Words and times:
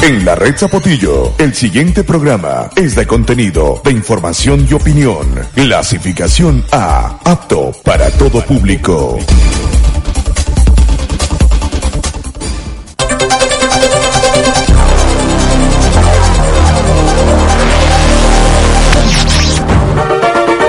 En 0.00 0.24
la 0.24 0.36
red 0.36 0.56
Zapotillo, 0.56 1.34
el 1.38 1.52
siguiente 1.54 2.04
programa 2.04 2.70
es 2.76 2.94
de 2.94 3.04
contenido, 3.04 3.80
de 3.84 3.90
información 3.90 4.66
y 4.70 4.74
opinión. 4.74 5.26
Clasificación 5.54 6.64
A, 6.70 7.18
apto 7.24 7.72
para 7.84 8.08
todo 8.12 8.40
público. 8.42 9.18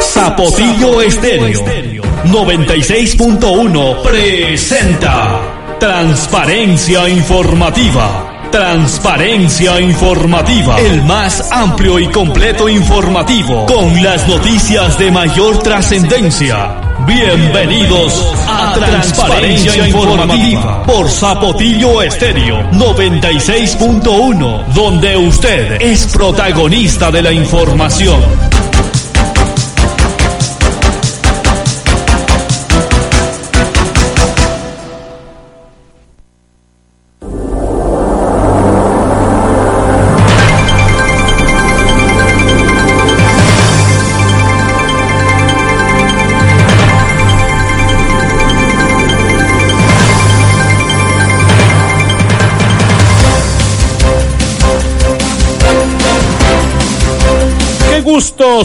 Zapotillo 0.01 1.01
Estéreo 1.01 2.01
96.1 2.25 4.01
presenta 4.01 5.39
Transparencia 5.79 7.07
Informativa. 7.07 8.38
Transparencia 8.51 9.79
Informativa. 9.79 10.79
El 10.79 11.03
más 11.03 11.51
amplio 11.51 11.99
y 11.99 12.07
completo 12.07 12.67
informativo. 12.67 13.67
Con 13.67 14.01
las 14.03 14.27
noticias 14.27 14.97
de 14.97 15.11
mayor 15.11 15.59
trascendencia. 15.59 16.75
Bienvenidos 17.05 18.33
a 18.47 18.73
Transparencia 18.73 19.87
Informativa 19.87 20.81
por 20.83 21.07
Zapotillo 21.09 22.01
Estéreo 22.01 22.71
96.1, 22.71 24.65
donde 24.73 25.15
usted 25.15 25.79
es 25.79 26.07
protagonista 26.07 27.11
de 27.11 27.21
la 27.21 27.31
información. 27.31 28.19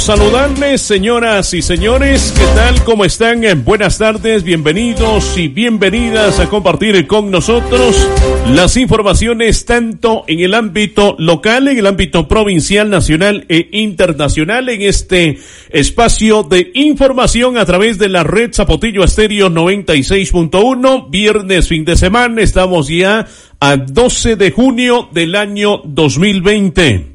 Saludarles, 0.00 0.80
señoras 0.80 1.54
y 1.54 1.62
señores. 1.62 2.34
¿Qué 2.36 2.44
tal? 2.54 2.82
¿Cómo 2.84 3.04
están? 3.04 3.44
Eh, 3.44 3.54
buenas 3.54 3.98
tardes, 3.98 4.42
bienvenidos 4.42 5.38
y 5.38 5.48
bienvenidas 5.48 6.40
a 6.40 6.48
compartir 6.48 7.06
con 7.06 7.30
nosotros 7.30 8.08
las 8.50 8.76
informaciones 8.76 9.64
tanto 9.64 10.24
en 10.26 10.40
el 10.40 10.54
ámbito 10.54 11.14
local, 11.18 11.68
en 11.68 11.78
el 11.78 11.86
ámbito 11.86 12.26
provincial, 12.26 12.90
nacional 12.90 13.46
e 13.48 13.68
internacional 13.72 14.68
en 14.68 14.82
este 14.82 15.38
espacio 15.70 16.42
de 16.42 16.72
información 16.74 17.56
a 17.56 17.64
través 17.64 17.98
de 17.98 18.08
la 18.08 18.24
red 18.24 18.52
Zapotillo 18.52 19.04
Estéreo 19.04 19.48
96.1. 19.48 21.10
Viernes, 21.10 21.68
fin 21.68 21.84
de 21.84 21.96
semana, 21.96 22.42
estamos 22.42 22.88
ya 22.88 23.26
a 23.60 23.76
12 23.76 24.36
de 24.36 24.50
junio 24.50 25.08
del 25.12 25.36
año 25.36 25.82
2020. 25.84 27.13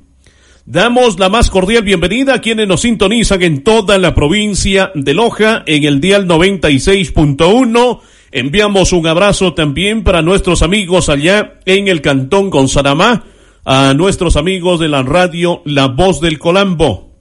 Damos 0.71 1.17
la 1.17 1.29
más 1.29 1.49
cordial 1.49 1.81
bienvenida 1.81 2.35
a 2.35 2.41
quienes 2.41 2.67
nos 2.67 2.81
sintonizan 2.81 3.41
en 3.41 3.63
toda 3.63 3.97
la 3.97 4.13
provincia 4.13 4.91
de 4.93 5.15
Loja 5.15 5.63
en 5.65 5.83
el 5.83 5.99
dial 5.99 6.27
96.1. 6.27 7.99
Enviamos 8.31 8.93
un 8.93 9.07
abrazo 9.07 9.55
también 9.55 10.03
para 10.03 10.21
nuestros 10.21 10.61
amigos 10.61 11.09
allá 11.09 11.55
en 11.65 11.87
el 11.87 12.03
cantón 12.03 12.51
Gonzaramá, 12.51 13.23
a 13.65 13.95
nuestros 13.95 14.35
amigos 14.35 14.79
de 14.79 14.89
la 14.89 15.01
radio 15.01 15.63
La 15.65 15.87
Voz 15.87 16.21
del 16.21 16.37
Colambo. 16.37 17.15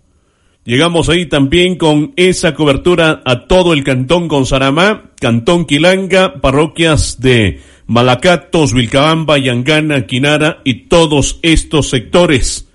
Llegamos 0.67 1.09
ahí 1.09 1.25
también 1.25 1.77
con 1.77 2.13
esa 2.17 2.53
cobertura 2.53 3.23
a 3.25 3.47
todo 3.47 3.73
el 3.73 3.83
cantón 3.83 4.29
Gonzaramá, 4.29 5.13
cantón 5.19 5.65
Quilanga, 5.65 6.43
parroquias 6.43 7.19
de 7.19 7.63
Malacatos, 7.87 8.75
Vilcabamba, 8.75 9.39
Yangana, 9.39 10.05
Quinara 10.05 10.61
y 10.65 10.89
todos 10.89 11.39
estos 11.41 11.89
sectores. 11.89 12.68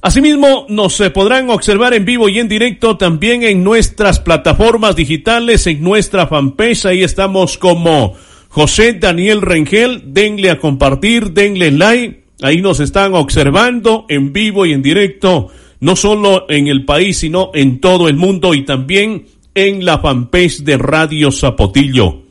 Asimismo, 0.05 0.67
nos 0.69 1.01
eh, 1.01 1.09
podrán 1.09 1.49
observar 1.49 1.95
en 1.95 2.05
vivo 2.05 2.29
y 2.29 2.39
en 2.39 2.47
directo 2.47 2.99
también 2.99 3.43
en 3.43 3.65
nuestras 3.65 4.21
plataformas 4.21 4.95
digitales, 4.97 5.67
en 5.67 5.83
nuestra 5.83 6.27
fanpage. 6.27 6.85
Ahí 6.85 7.03
estamos 7.03 7.57
como 7.57 8.13
José 8.51 8.93
Daniel 9.01 9.41
Rengel. 9.41 10.13
Denle 10.13 10.51
a 10.51 10.59
compartir, 10.59 11.33
denle 11.33 11.71
like. 11.71 12.25
Ahí 12.43 12.61
nos 12.61 12.81
están 12.81 13.15
observando 13.15 14.05
en 14.11 14.35
vivo 14.35 14.67
y 14.67 14.75
en 14.75 14.83
directo, 14.83 15.49
no 15.81 15.97
solo 15.97 16.45
en 16.51 16.67
el 16.67 16.85
país, 16.85 17.17
sino 17.17 17.51
en 17.55 17.81
todo 17.81 18.07
el 18.07 18.17
mundo 18.17 18.53
y 18.53 18.67
también 18.67 19.25
en 19.55 19.87
la 19.87 20.01
fanpage 20.01 20.65
de 20.65 20.77
Radio 20.77 21.33
Zapotillo. 21.33 22.24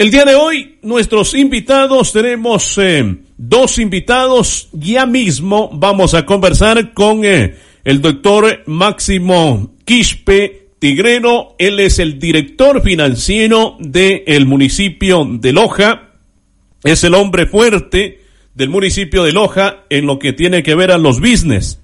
El 0.00 0.10
día 0.10 0.24
de 0.24 0.34
hoy, 0.34 0.78
nuestros 0.80 1.34
invitados, 1.34 2.14
tenemos 2.14 2.78
eh, 2.78 3.16
dos 3.36 3.78
invitados. 3.78 4.70
Ya 4.72 5.04
mismo 5.04 5.68
vamos 5.74 6.14
a 6.14 6.24
conversar 6.24 6.94
con 6.94 7.22
eh, 7.26 7.58
el 7.84 8.00
doctor 8.00 8.62
Máximo 8.64 9.74
Quispe 9.84 10.70
Tigrero. 10.78 11.54
Él 11.58 11.80
es 11.80 11.98
el 11.98 12.18
director 12.18 12.80
financiero 12.80 13.76
del 13.78 14.46
municipio 14.46 15.28
de 15.30 15.52
Loja. 15.52 16.14
Es 16.82 17.04
el 17.04 17.12
hombre 17.12 17.44
fuerte 17.44 18.22
del 18.54 18.70
municipio 18.70 19.22
de 19.22 19.32
Loja 19.32 19.84
en 19.90 20.06
lo 20.06 20.18
que 20.18 20.32
tiene 20.32 20.62
que 20.62 20.74
ver 20.74 20.92
a 20.92 20.96
los 20.96 21.20
business. 21.20 21.78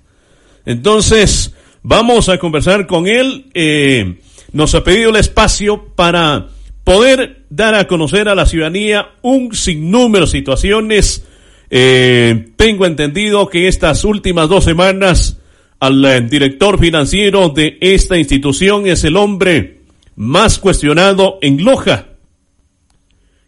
Entonces, 0.64 1.54
vamos 1.82 2.30
a 2.30 2.38
conversar 2.38 2.86
con 2.86 3.08
él. 3.08 3.50
Eh, 3.52 4.20
nos 4.52 4.74
ha 4.74 4.82
pedido 4.82 5.10
el 5.10 5.16
espacio 5.16 5.88
para 5.94 6.55
poder 6.86 7.42
dar 7.50 7.74
a 7.74 7.88
conocer 7.88 8.28
a 8.28 8.36
la 8.36 8.46
ciudadanía 8.46 9.08
un 9.20 9.52
sinnúmero 9.56 10.24
de 10.24 10.30
situaciones. 10.30 11.26
Eh, 11.68 12.50
tengo 12.54 12.86
entendido 12.86 13.48
que 13.48 13.66
estas 13.66 14.04
últimas 14.04 14.48
dos 14.48 14.62
semanas 14.62 15.36
al 15.80 16.04
eh, 16.04 16.20
director 16.20 16.78
financiero 16.78 17.48
de 17.48 17.76
esta 17.80 18.16
institución 18.16 18.86
es 18.86 19.02
el 19.02 19.16
hombre 19.16 19.80
más 20.14 20.60
cuestionado 20.60 21.40
en 21.42 21.64
Loja. 21.64 22.06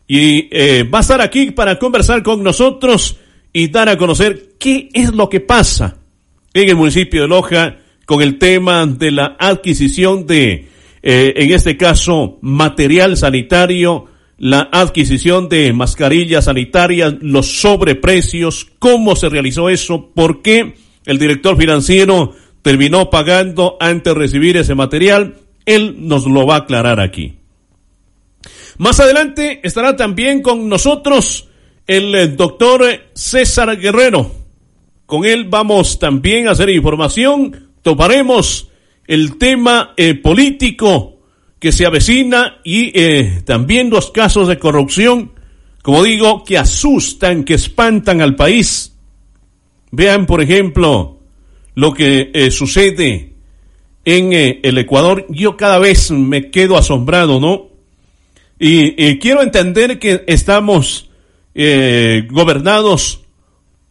Y 0.09 0.49
eh, 0.51 0.83
va 0.83 0.99
a 0.99 1.03
estar 1.03 1.21
aquí 1.21 1.53
para 1.53 1.79
conversar 1.79 2.25
con 2.25 2.43
nosotros 2.43 3.19
y 3.53 3.69
dar 3.69 3.89
a 3.89 3.97
conocer 3.97 4.55
qué 4.59 4.89
es 4.93 5.15
lo 5.15 5.29
que 5.29 5.39
pasa 5.39 5.99
en 6.55 6.71
el 6.71 6.75
municipio 6.75 7.23
de 7.23 7.29
Loja 7.29 7.77
con 8.05 8.21
el 8.21 8.37
tema 8.37 8.85
de 8.85 9.13
la 9.13 9.37
adquisición 9.39 10.27
de 10.27 10.67
eh, 11.03 11.35
en 11.37 11.53
este 11.53 11.77
caso, 11.77 12.39
material 12.41 13.17
sanitario, 13.17 14.07
la 14.39 14.69
adquisición 14.73 15.49
de 15.49 15.73
mascarillas 15.73 16.45
sanitarias, 16.45 17.15
los 17.21 17.61
sobreprecios, 17.61 18.69
cómo 18.79 19.17
se 19.17 19.29
realizó 19.29 19.69
eso, 19.69 20.11
por 20.15 20.43
qué 20.43 20.75
el 21.07 21.19
director 21.19 21.57
financiero 21.57 22.35
terminó 22.63 23.11
pagando 23.11 23.77
antes 23.81 24.15
de 24.15 24.21
recibir 24.21 24.57
ese 24.57 24.75
material, 24.75 25.37
él 25.67 25.97
nos 25.99 26.27
lo 26.27 26.47
va 26.47 26.55
a 26.55 26.59
aclarar 26.59 27.01
aquí. 27.01 27.35
Más 28.79 29.01
adelante 29.01 29.61
estará 29.65 29.97
también 29.97 30.41
con 30.41 30.69
nosotros 30.69 31.49
el 31.87 32.15
eh, 32.15 32.29
doctor 32.29 32.85
César 33.13 33.77
Guerrero. 33.79 34.31
Con 35.07 35.25
él 35.25 35.47
vamos 35.49 35.99
también 35.99 36.47
a 36.47 36.53
hacer 36.53 36.69
información, 36.71 37.71
toparemos 37.83 38.68
el 39.09 39.39
tema 39.39 39.95
eh, 39.97 40.15
político 40.15 41.17
que 41.59 41.73
se 41.73 41.87
avecina 41.87 42.59
y 42.63 42.93
eh, 42.95 43.43
también 43.45 43.91
los 43.91 44.11
casos 44.11 44.47
de 44.47 44.59
corrupción, 44.59 45.33
como 45.83 46.05
digo, 46.05 46.45
que 46.45 46.59
asustan, 46.59 47.43
que 47.43 47.55
espantan 47.55 48.21
al 48.21 48.37
país. 48.37 48.95
Vean, 49.91 50.27
por 50.27 50.43
ejemplo, 50.43 51.21
lo 51.75 51.95
que 51.95 52.31
eh, 52.35 52.51
sucede 52.51 53.33
en 54.05 54.33
el 54.33 54.79
Ecuador. 54.79 55.27
Yo 55.31 55.57
cada 55.57 55.79
vez 55.79 56.11
me 56.11 56.51
quedo 56.51 56.77
asombrado, 56.77 57.41
¿no? 57.41 57.69
Y 58.59 59.19
quiero 59.19 59.43
entender 59.43 59.99
que 59.99 60.25
estamos 60.27 61.11
gobernados 61.55 63.21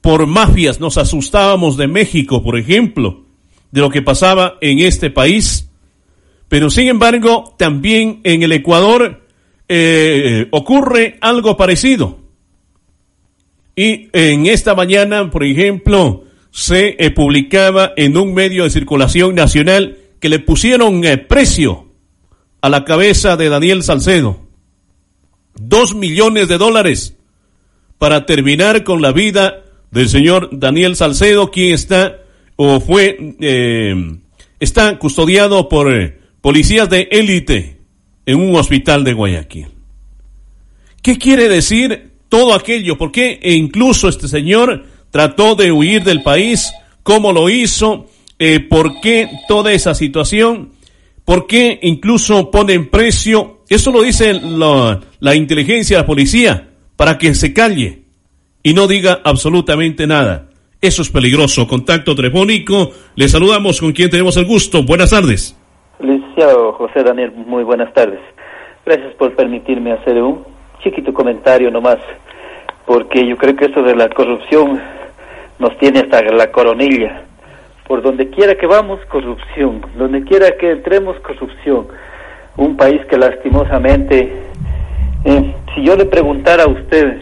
por 0.02 0.26
mafias, 0.26 0.80
nos 0.80 0.98
asustábamos 0.98 1.78
de 1.78 1.88
México, 1.88 2.44
por 2.44 2.58
ejemplo, 2.58 3.27
de 3.72 3.82
lo 3.82 3.90
que 3.90 4.02
pasaba 4.02 4.58
en 4.62 4.80
este 4.80 5.10
país, 5.10 5.70
pero 6.48 6.70
sin 6.70 6.88
embargo 6.88 7.56
también 7.58 8.22
en 8.24 8.44
el 8.44 8.52
Ecuador 8.52 9.26
eh, 9.68 10.48
ocurre 10.52 11.18
algo 11.22 11.58
parecido. 11.58 12.20
Y 13.76 14.10
en 14.14 14.48
esta 14.48 14.74
mañana, 14.74 15.30
por 15.30 15.44
ejemplo, 15.44 16.24
se 16.52 16.96
eh, 16.98 17.12
publicaba 17.12 17.94
en 17.96 18.18
un 18.18 18.34
medio 18.34 18.64
de 18.64 18.72
circulación 18.72 19.36
nacional 19.36 20.00
que 20.20 20.30
le 20.30 20.40
pusieron 20.40 21.06
eh, 21.06 21.18
precio 21.18 21.92
a 22.62 22.70
la 22.70 22.86
cabeza 22.86 23.38
de 23.38 23.50
Daniel 23.50 23.84
Salcedo. 23.84 24.40
Dos 25.54 25.94
millones 25.94 26.48
de 26.48 26.58
dólares 26.58 27.16
para 27.98 28.26
terminar 28.26 28.84
con 28.84 29.02
la 29.02 29.12
vida 29.12 29.64
del 29.92 30.10
señor 30.10 30.50
Daniel 30.52 30.96
Salcedo, 30.96 31.52
quien 31.52 31.74
está 31.74 32.18
o 32.58 32.82
fue, 32.82 33.36
eh, 33.40 33.96
está 34.60 35.00
custodiado 35.00 35.70
por 35.70 35.94
eh, 35.94 36.18
policías 36.42 36.90
de 36.90 37.08
élite 37.12 37.78
en 38.26 38.40
un 38.40 38.56
hospital 38.56 39.04
de 39.04 39.14
Guayaquil. 39.14 39.68
¿Qué 41.02 41.18
quiere 41.18 41.48
decir 41.48 42.12
todo 42.28 42.54
aquello? 42.54 42.98
¿Por 42.98 43.12
qué 43.12 43.40
e 43.42 43.54
incluso 43.54 44.10
este 44.10 44.28
señor 44.28 44.86
trató 45.12 45.56
de 45.56 45.72
huir 45.72 46.04
del 46.04 46.24
país? 46.24 46.74
¿Cómo 47.04 47.32
lo 47.32 47.50
hizo? 47.50 48.08
Eh, 48.40 48.60
¿Por 48.60 49.00
qué 49.00 49.30
toda 49.48 49.72
esa 49.72 49.96
situación? 49.96 50.72
¿Por 51.24 51.48
qué 51.48 51.80
incluso 51.84 52.52
ponen 52.52 52.90
precio? 52.90 53.64
Eso 53.70 53.92
lo 53.92 54.02
dice 54.02 54.34
la, 54.34 55.00
la 55.20 55.36
inteligencia, 55.36 56.00
la 56.00 56.06
policía, 56.06 56.70
para 56.96 57.18
que 57.18 57.36
se 57.36 57.54
calle 57.54 58.04
y 58.64 58.74
no 58.74 58.88
diga 58.88 59.22
absolutamente 59.24 60.08
nada. 60.08 60.47
Eso 60.80 61.02
es 61.02 61.10
peligroso. 61.10 61.68
Contacto 61.68 62.14
telefónico. 62.14 62.92
Le 63.16 63.28
saludamos 63.28 63.82
con 63.82 63.94
quien 63.94 64.12
tenemos 64.12 64.38
el 64.38 64.46
gusto. 64.46 64.84
Buenas 64.84 65.10
tardes. 65.10 65.58
Licenciado 66.00 66.74
José 66.74 67.04
Daniel, 67.04 67.32
muy 67.32 67.64
buenas 67.64 67.92
tardes. 67.94 68.20
Gracias 68.86 69.14
por 69.16 69.36
permitirme 69.36 69.92
hacer 69.94 70.22
un 70.22 70.46
chiquito 70.84 71.12
comentario 71.12 71.72
nomás, 71.72 71.98
porque 72.86 73.28
yo 73.28 73.36
creo 73.38 73.56
que 73.56 73.66
eso 73.66 73.82
de 73.82 73.96
la 73.96 74.08
corrupción 74.10 74.80
nos 75.58 75.76
tiene 75.80 76.02
hasta 76.02 76.22
la 76.22 76.52
coronilla. 76.52 77.24
Por 77.88 78.04
donde 78.04 78.30
quiera 78.30 78.54
que 78.54 78.68
vamos, 78.68 79.00
corrupción. 79.10 79.82
Donde 79.98 80.24
quiera 80.26 80.56
que 80.60 80.72
entremos, 80.72 81.20
corrupción. 81.22 81.88
Un 82.56 82.78
país 82.78 83.04
que 83.10 83.18
lastimosamente, 83.18 84.32
eh, 85.26 85.56
si 85.74 85.84
yo 85.84 85.96
le 85.96 86.06
preguntara 86.06 86.66
a 86.66 86.68
usted, 86.70 87.22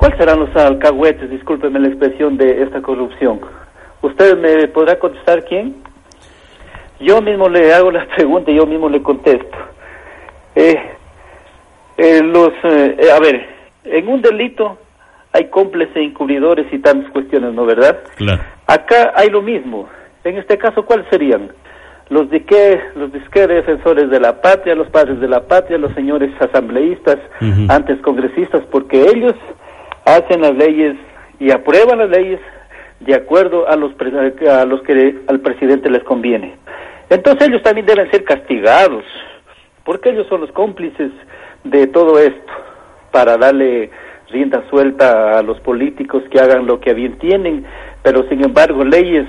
¿Cuáles 0.00 0.16
serán 0.16 0.40
los 0.40 0.56
alcahuetes, 0.56 1.28
discúlpeme 1.28 1.78
la 1.78 1.88
expresión, 1.88 2.38
de 2.38 2.62
esta 2.62 2.80
corrupción? 2.80 3.38
¿Usted 4.00 4.38
me 4.38 4.66
podrá 4.68 4.98
contestar 4.98 5.44
quién? 5.44 5.76
Yo 7.00 7.20
mismo 7.20 7.50
le 7.50 7.74
hago 7.74 7.90
la 7.90 8.06
pregunta 8.16 8.50
y 8.50 8.54
yo 8.56 8.64
mismo 8.64 8.88
le 8.88 9.02
contesto. 9.02 9.58
Eh, 10.54 10.74
eh, 11.98 12.22
los, 12.22 12.48
eh, 12.64 12.96
a 13.14 13.20
ver, 13.20 13.46
en 13.84 14.08
un 14.08 14.22
delito 14.22 14.78
hay 15.34 15.50
cómplices, 15.50 15.94
encubridores 15.98 16.72
y 16.72 16.78
tantas 16.78 17.12
cuestiones, 17.12 17.52
¿no 17.52 17.66
verdad? 17.66 18.00
Claro. 18.16 18.42
Acá 18.68 19.12
hay 19.14 19.28
lo 19.28 19.42
mismo. 19.42 19.86
En 20.24 20.38
este 20.38 20.56
caso, 20.56 20.86
¿cuáles 20.86 21.08
serían? 21.10 21.52
Los 22.08 22.30
de 22.30 22.42
qué, 22.46 22.80
los 22.94 23.12
de 23.12 23.20
qué 23.30 23.46
defensores 23.46 24.08
de 24.08 24.18
la 24.18 24.40
patria, 24.40 24.74
los 24.74 24.88
padres 24.88 25.20
de 25.20 25.28
la 25.28 25.46
patria, 25.46 25.76
los 25.76 25.92
señores 25.92 26.30
asambleístas, 26.40 27.18
antes 27.68 28.00
congresistas, 28.00 28.62
porque 28.70 29.02
ellos 29.02 29.34
hacen 30.16 30.40
las 30.40 30.54
leyes 30.54 30.96
y 31.38 31.50
aprueban 31.50 31.98
las 31.98 32.10
leyes 32.10 32.40
de 33.00 33.14
acuerdo 33.14 33.68
a 33.68 33.76
los, 33.76 33.92
a 34.48 34.64
los 34.64 34.82
que 34.82 35.16
al 35.26 35.40
presidente 35.40 35.90
les 35.90 36.04
conviene. 36.04 36.54
Entonces 37.08 37.48
ellos 37.48 37.62
también 37.62 37.86
deben 37.86 38.10
ser 38.10 38.24
castigados, 38.24 39.04
porque 39.84 40.10
ellos 40.10 40.26
son 40.28 40.42
los 40.42 40.52
cómplices 40.52 41.10
de 41.64 41.86
todo 41.88 42.18
esto, 42.18 42.52
para 43.10 43.36
darle 43.36 43.90
rienda 44.30 44.62
suelta 44.70 45.38
a 45.38 45.42
los 45.42 45.58
políticos 45.60 46.22
que 46.30 46.38
hagan 46.38 46.66
lo 46.66 46.78
que 46.78 46.94
bien 46.94 47.18
tienen, 47.18 47.64
pero 48.02 48.28
sin 48.28 48.44
embargo 48.44 48.84
leyes 48.84 49.26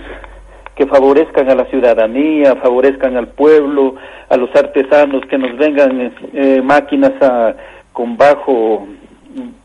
que 0.75 0.86
favorezcan 0.86 1.50
a 1.50 1.56
la 1.56 1.66
ciudadanía, 1.66 2.56
favorezcan 2.56 3.18
al 3.18 3.30
pueblo, 3.30 3.95
a 4.30 4.38
los 4.38 4.50
artesanos, 4.56 5.25
que 5.25 5.38
nos 5.38 5.57
vengan 5.57 6.13
eh, 6.34 6.62
máquinas 6.63 7.13
a, 7.22 7.56
con 7.94 8.16
bajo 8.16 8.88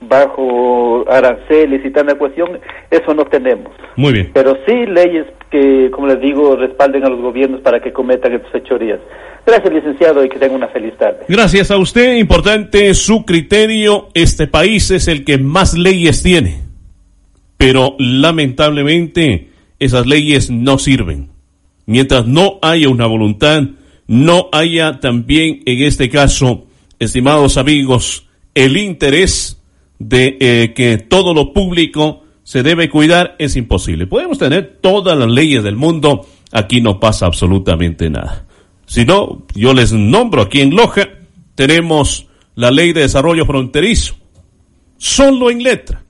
bajo 0.09 1.05
aranceles 1.11 1.85
y 1.85 1.91
tal 1.91 2.17
cuestión, 2.19 2.59
eso 2.91 3.15
no 3.15 3.25
tenemos. 3.25 3.73
Muy 3.97 4.13
bien. 4.13 4.31
Pero 4.33 4.57
sí 4.67 4.87
leyes 4.87 5.27
que, 5.51 5.91
como 5.93 6.07
les 6.07 6.21
digo, 6.21 6.57
respalden 6.57 7.05
a 7.05 7.09
los 7.09 7.21
gobiernos 7.21 7.61
para 7.61 7.81
que 7.81 7.93
cometan 7.93 8.35
estas 8.35 8.53
fechorías. 8.53 9.01
Gracias, 9.47 9.73
licenciado, 9.73 10.25
y 10.25 10.29
que 10.29 10.39
tenga 10.39 10.57
una 10.57 10.69
feliz 10.69 10.95
tarde. 10.99 11.21
Gracias 11.29 11.71
a 11.71 11.77
usted. 11.77 12.17
Importante 12.17 12.93
su 12.95 13.25
criterio. 13.25 14.09
Este 14.15 14.49
país 14.49 14.91
es 14.91 15.07
el 15.07 15.25
que 15.25 15.39
más 15.39 15.79
leyes 15.79 16.23
tiene. 16.23 16.63
Pero 17.57 17.95
lamentablemente 17.99 19.51
esas 19.79 20.07
leyes 20.07 20.51
no 20.51 20.79
sirven. 20.79 21.31
Mientras 21.87 22.27
no 22.27 22.59
haya 22.61 22.89
una 22.89 23.07
voluntad, 23.07 23.63
no 24.09 24.49
haya 24.53 24.99
también, 24.99 25.63
en 25.67 25.83
este 25.83 26.11
caso, 26.11 26.67
estimados 26.99 27.57
amigos, 27.57 28.29
el 28.55 28.77
interés 28.77 29.56
de 29.99 30.37
eh, 30.41 30.73
que 30.75 30.99
todo 30.99 31.35
lo 31.35 31.53
público 31.53 32.25
se 32.43 32.63
debe 32.63 32.89
cuidar 32.89 33.35
es 33.39 33.57
imposible. 33.57 34.07
Podemos 34.07 34.39
tener 34.39 34.79
todas 34.81 35.17
las 35.19 35.29
leyes 35.29 35.65
del 35.65 35.77
mundo, 35.77 36.27
aquí 36.53 36.81
no 36.81 37.01
pasa 37.01 37.27
absolutamente 37.27 38.09
nada. 38.11 38.47
Si 38.87 39.05
no, 39.05 39.47
yo 39.55 39.75
les 39.75 39.93
nombro 39.93 40.43
aquí 40.43 40.61
en 40.61 40.77
Loja, 40.77 41.09
tenemos 41.55 42.27
la 42.55 42.71
ley 42.71 42.93
de 42.93 43.03
desarrollo 43.03 43.45
fronterizo, 43.47 44.15
solo 44.97 45.51
en 45.51 45.63
letra. 45.63 46.05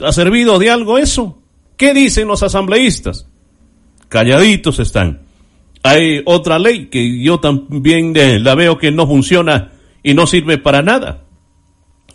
¿Ha 0.00 0.12
servido 0.12 0.58
de 0.58 0.70
algo 0.70 0.98
eso? 0.98 1.38
¿Qué 1.76 1.94
dicen 1.94 2.26
los 2.26 2.42
asambleístas? 2.42 3.28
Calladitos 4.08 4.78
están. 4.78 5.20
Hay 5.82 6.22
otra 6.24 6.58
ley 6.58 6.86
que 6.86 7.22
yo 7.22 7.38
también 7.38 8.12
eh, 8.16 8.40
la 8.40 8.54
veo 8.56 8.78
que 8.78 8.90
no 8.90 9.06
funciona 9.06 9.72
y 10.02 10.14
no 10.14 10.26
sirve 10.26 10.58
para 10.58 10.82
nada 10.82 11.25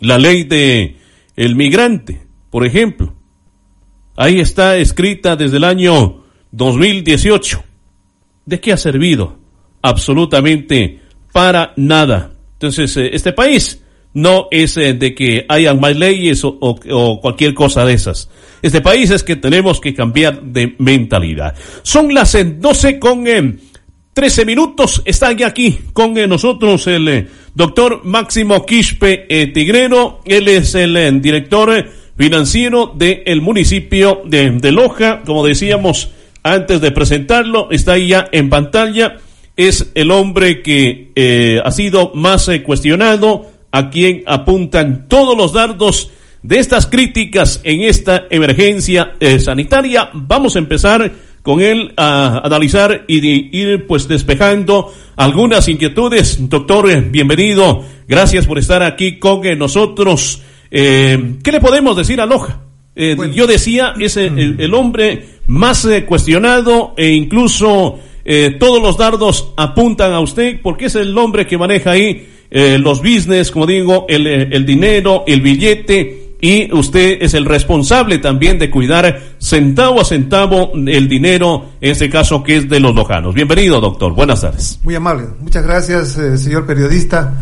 la 0.02 0.18
ley 0.18 0.44
de 0.44 0.96
el 1.36 1.56
migrante, 1.56 2.26
por 2.50 2.66
ejemplo. 2.66 3.14
Ahí 4.16 4.40
está 4.40 4.76
escrita 4.76 5.36
desde 5.36 5.56
el 5.56 5.64
año 5.64 6.24
2018. 6.50 7.62
¿De 8.44 8.60
qué 8.60 8.72
ha 8.72 8.76
servido? 8.76 9.38
Absolutamente 9.80 11.00
para 11.32 11.72
nada. 11.76 12.32
Entonces, 12.54 12.96
eh, 12.96 13.10
este 13.12 13.32
país 13.32 13.82
no 14.14 14.48
es 14.50 14.76
eh, 14.76 14.92
de 14.92 15.14
que 15.14 15.46
hayan 15.48 15.80
más 15.80 15.96
leyes 15.96 16.42
o, 16.44 17.20
cualquier 17.20 17.54
cosa 17.54 17.84
de 17.84 17.94
esas. 17.94 18.28
Este 18.60 18.80
país 18.80 19.10
es 19.10 19.22
que 19.22 19.36
tenemos 19.36 19.80
que 19.80 19.94
cambiar 19.94 20.42
de 20.42 20.74
mentalidad. 20.78 21.54
Son 21.82 22.12
las 22.12 22.36
12 22.60 22.88
eh, 22.88 22.98
con 22.98 23.26
13 24.12 24.44
minutos. 24.44 25.02
Está 25.04 25.32
ya 25.32 25.48
aquí 25.48 25.78
con 25.92 26.14
nosotros 26.14 26.86
el 26.86 27.28
Doctor 27.54 28.04
Máximo 28.04 28.64
Quispe 28.66 29.26
eh, 29.28 29.46
Tigrero, 29.48 30.20
él 30.24 30.48
es 30.48 30.74
el 30.74 30.96
eh, 30.96 31.10
director 31.12 31.86
financiero 32.16 32.92
del 32.94 33.40
municipio 33.40 34.22
de, 34.24 34.72
Loja, 34.72 35.22
como 35.24 35.46
decíamos 35.46 36.10
antes 36.42 36.80
de 36.80 36.90
presentarlo, 36.90 37.70
está 37.70 37.96
ya 37.98 38.28
en 38.32 38.50
pantalla, 38.50 39.16
es 39.56 39.90
el 39.94 40.10
hombre 40.10 40.62
que 40.62 41.12
eh, 41.14 41.60
ha 41.64 41.70
sido 41.70 42.12
más 42.14 42.50
cuestionado, 42.64 43.50
a 43.70 43.88
quien 43.88 44.22
apuntan 44.26 45.08
todos 45.08 45.36
los 45.36 45.54
dardos 45.54 46.10
de 46.42 46.58
estas 46.58 46.86
críticas 46.86 47.60
en 47.64 47.82
esta 47.82 48.26
emergencia 48.28 49.14
sanitaria. 49.38 50.10
Vamos 50.12 50.56
a 50.56 50.58
empezar 50.58 51.10
con 51.42 51.60
él 51.60 51.92
a 51.96 52.40
analizar 52.44 53.04
y 53.08 53.56
ir 53.58 53.86
pues 53.86 54.08
despejando 54.08 54.92
algunas 55.16 55.68
inquietudes. 55.68 56.48
Doctor, 56.48 56.90
eh, 56.90 57.00
bienvenido. 57.00 57.84
Gracias 58.08 58.46
por 58.46 58.58
estar 58.58 58.82
aquí 58.82 59.18
con 59.18 59.44
eh, 59.44 59.56
nosotros. 59.56 60.42
Eh, 60.70 61.34
¿Qué 61.42 61.52
le 61.52 61.60
podemos 61.60 61.96
decir 61.96 62.20
a 62.20 62.26
Loja? 62.26 62.60
Eh, 62.94 63.16
yo 63.34 63.46
decía, 63.46 63.94
es 63.98 64.16
el, 64.16 64.56
el 64.60 64.74
hombre 64.74 65.26
más 65.46 65.84
eh, 65.84 66.04
cuestionado 66.04 66.94
e 66.96 67.08
incluso 67.08 67.98
eh, 68.24 68.56
todos 68.60 68.82
los 68.82 68.96
dardos 68.96 69.52
apuntan 69.56 70.12
a 70.12 70.20
usted 70.20 70.60
porque 70.62 70.86
es 70.86 70.94
el 70.94 71.16
hombre 71.16 71.46
que 71.46 71.58
maneja 71.58 71.92
ahí 71.92 72.28
eh, 72.50 72.78
los 72.78 73.00
business, 73.00 73.50
como 73.50 73.66
digo, 73.66 74.04
el, 74.08 74.26
el 74.26 74.66
dinero, 74.66 75.24
el 75.26 75.40
billete 75.40 76.21
y 76.44 76.74
usted 76.74 77.18
es 77.20 77.34
el 77.34 77.44
responsable 77.44 78.18
también 78.18 78.58
de 78.58 78.68
cuidar 78.68 79.22
centavo 79.38 80.00
a 80.00 80.04
centavo 80.04 80.72
el 80.74 81.08
dinero, 81.08 81.66
en 81.80 81.92
este 81.92 82.10
caso 82.10 82.42
que 82.42 82.56
es 82.56 82.68
de 82.68 82.80
los 82.80 82.96
lojanos. 82.96 83.32
Bienvenido, 83.32 83.80
doctor. 83.80 84.12
Buenas 84.12 84.40
tardes. 84.40 84.80
Muy 84.82 84.96
amable. 84.96 85.28
Muchas 85.38 85.62
gracias, 85.62 86.18
señor 86.42 86.66
periodista. 86.66 87.32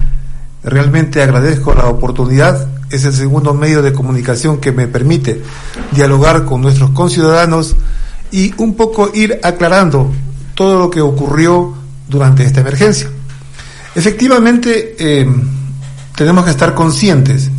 Realmente 0.62 1.22
agradezco 1.22 1.72
la 1.72 1.86
oportunidad. 1.86 2.68
Es 2.90 3.06
el 3.06 3.14
segundo 3.14 3.54
medio 3.54 3.80
de 3.80 3.94
comunicación 3.94 4.58
que 4.60 4.70
me 4.70 4.86
permite 4.86 5.40
dialogar 5.92 6.44
con 6.44 6.60
nuestros 6.60 6.90
conciudadanos 6.90 7.76
y 8.30 8.52
un 8.58 8.74
poco 8.74 9.10
ir 9.14 9.40
aclarando 9.42 10.12
todo 10.54 10.78
lo 10.78 10.90
que 10.90 11.00
ocurrió 11.00 11.72
durante 12.06 12.44
esta 12.44 12.60
emergencia. 12.60 13.08
Efectivamente, 13.94 14.94
eh, 14.98 15.26
tenemos 16.14 16.44
que 16.44 16.50
estar 16.50 16.74
conscientes 16.74 17.50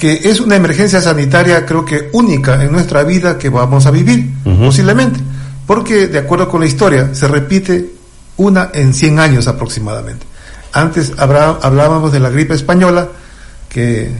que 0.00 0.30
es 0.30 0.40
una 0.40 0.56
emergencia 0.56 1.02
sanitaria 1.02 1.66
creo 1.66 1.84
que 1.84 2.08
única 2.14 2.64
en 2.64 2.72
nuestra 2.72 3.04
vida 3.04 3.36
que 3.36 3.50
vamos 3.50 3.84
a 3.84 3.90
vivir, 3.90 4.30
posiblemente, 4.58 5.20
porque 5.66 6.06
de 6.06 6.18
acuerdo 6.18 6.48
con 6.48 6.62
la 6.62 6.66
historia 6.66 7.14
se 7.14 7.28
repite 7.28 7.90
una 8.38 8.70
en 8.72 8.94
100 8.94 9.20
años 9.20 9.46
aproximadamente. 9.46 10.24
Antes 10.72 11.12
hablábamos 11.18 12.12
de 12.12 12.18
la 12.18 12.30
gripe 12.30 12.54
española, 12.54 13.08
que, 13.68 14.10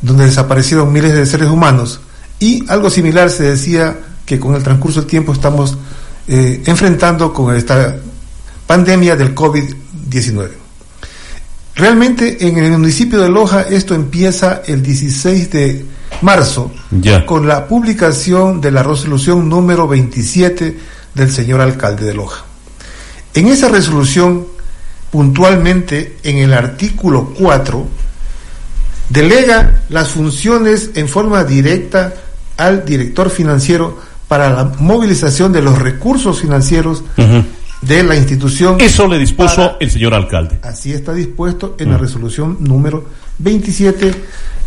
donde 0.00 0.24
desaparecieron 0.24 0.90
miles 0.90 1.12
de 1.12 1.26
seres 1.26 1.50
humanos, 1.50 2.00
y 2.40 2.64
algo 2.70 2.88
similar 2.88 3.28
se 3.28 3.42
decía 3.42 3.98
que 4.24 4.40
con 4.40 4.54
el 4.54 4.62
transcurso 4.62 5.00
del 5.00 5.10
tiempo 5.10 5.34
estamos 5.34 5.76
eh, 6.26 6.62
enfrentando 6.64 7.30
con 7.34 7.54
esta 7.54 7.94
pandemia 8.66 9.16
del 9.16 9.34
COVID-19. 9.34 10.61
Realmente 11.74 12.46
en 12.46 12.58
el 12.58 12.72
municipio 12.72 13.20
de 13.20 13.30
Loja 13.30 13.62
esto 13.62 13.94
empieza 13.94 14.62
el 14.66 14.82
16 14.82 15.50
de 15.50 15.86
marzo 16.20 16.70
con 17.26 17.48
la 17.48 17.66
publicación 17.66 18.60
de 18.60 18.70
la 18.70 18.82
resolución 18.82 19.48
número 19.48 19.88
27 19.88 20.78
del 21.14 21.30
señor 21.30 21.60
alcalde 21.60 22.04
de 22.04 22.14
Loja. 22.14 22.44
En 23.34 23.48
esa 23.48 23.68
resolución, 23.68 24.46
puntualmente 25.10 26.18
en 26.22 26.38
el 26.38 26.52
artículo 26.52 27.32
4, 27.38 27.86
delega 29.08 29.82
las 29.88 30.08
funciones 30.08 30.90
en 30.94 31.08
forma 31.08 31.44
directa 31.44 32.12
al 32.58 32.84
director 32.84 33.30
financiero 33.30 33.98
para 34.28 34.50
la 34.50 34.64
movilización 34.78 35.52
de 35.52 35.62
los 35.62 35.78
recursos 35.78 36.40
financieros 36.40 37.02
de 37.82 38.02
la 38.02 38.16
institución. 38.16 38.76
Eso 38.80 39.06
le 39.06 39.18
dispuso 39.18 39.76
el 39.78 39.90
señor 39.90 40.14
alcalde. 40.14 40.58
Así 40.62 40.92
está 40.92 41.12
dispuesto 41.12 41.76
en 41.78 41.90
la 41.90 41.98
resolución 41.98 42.56
número 42.60 43.04
27. 43.38 44.12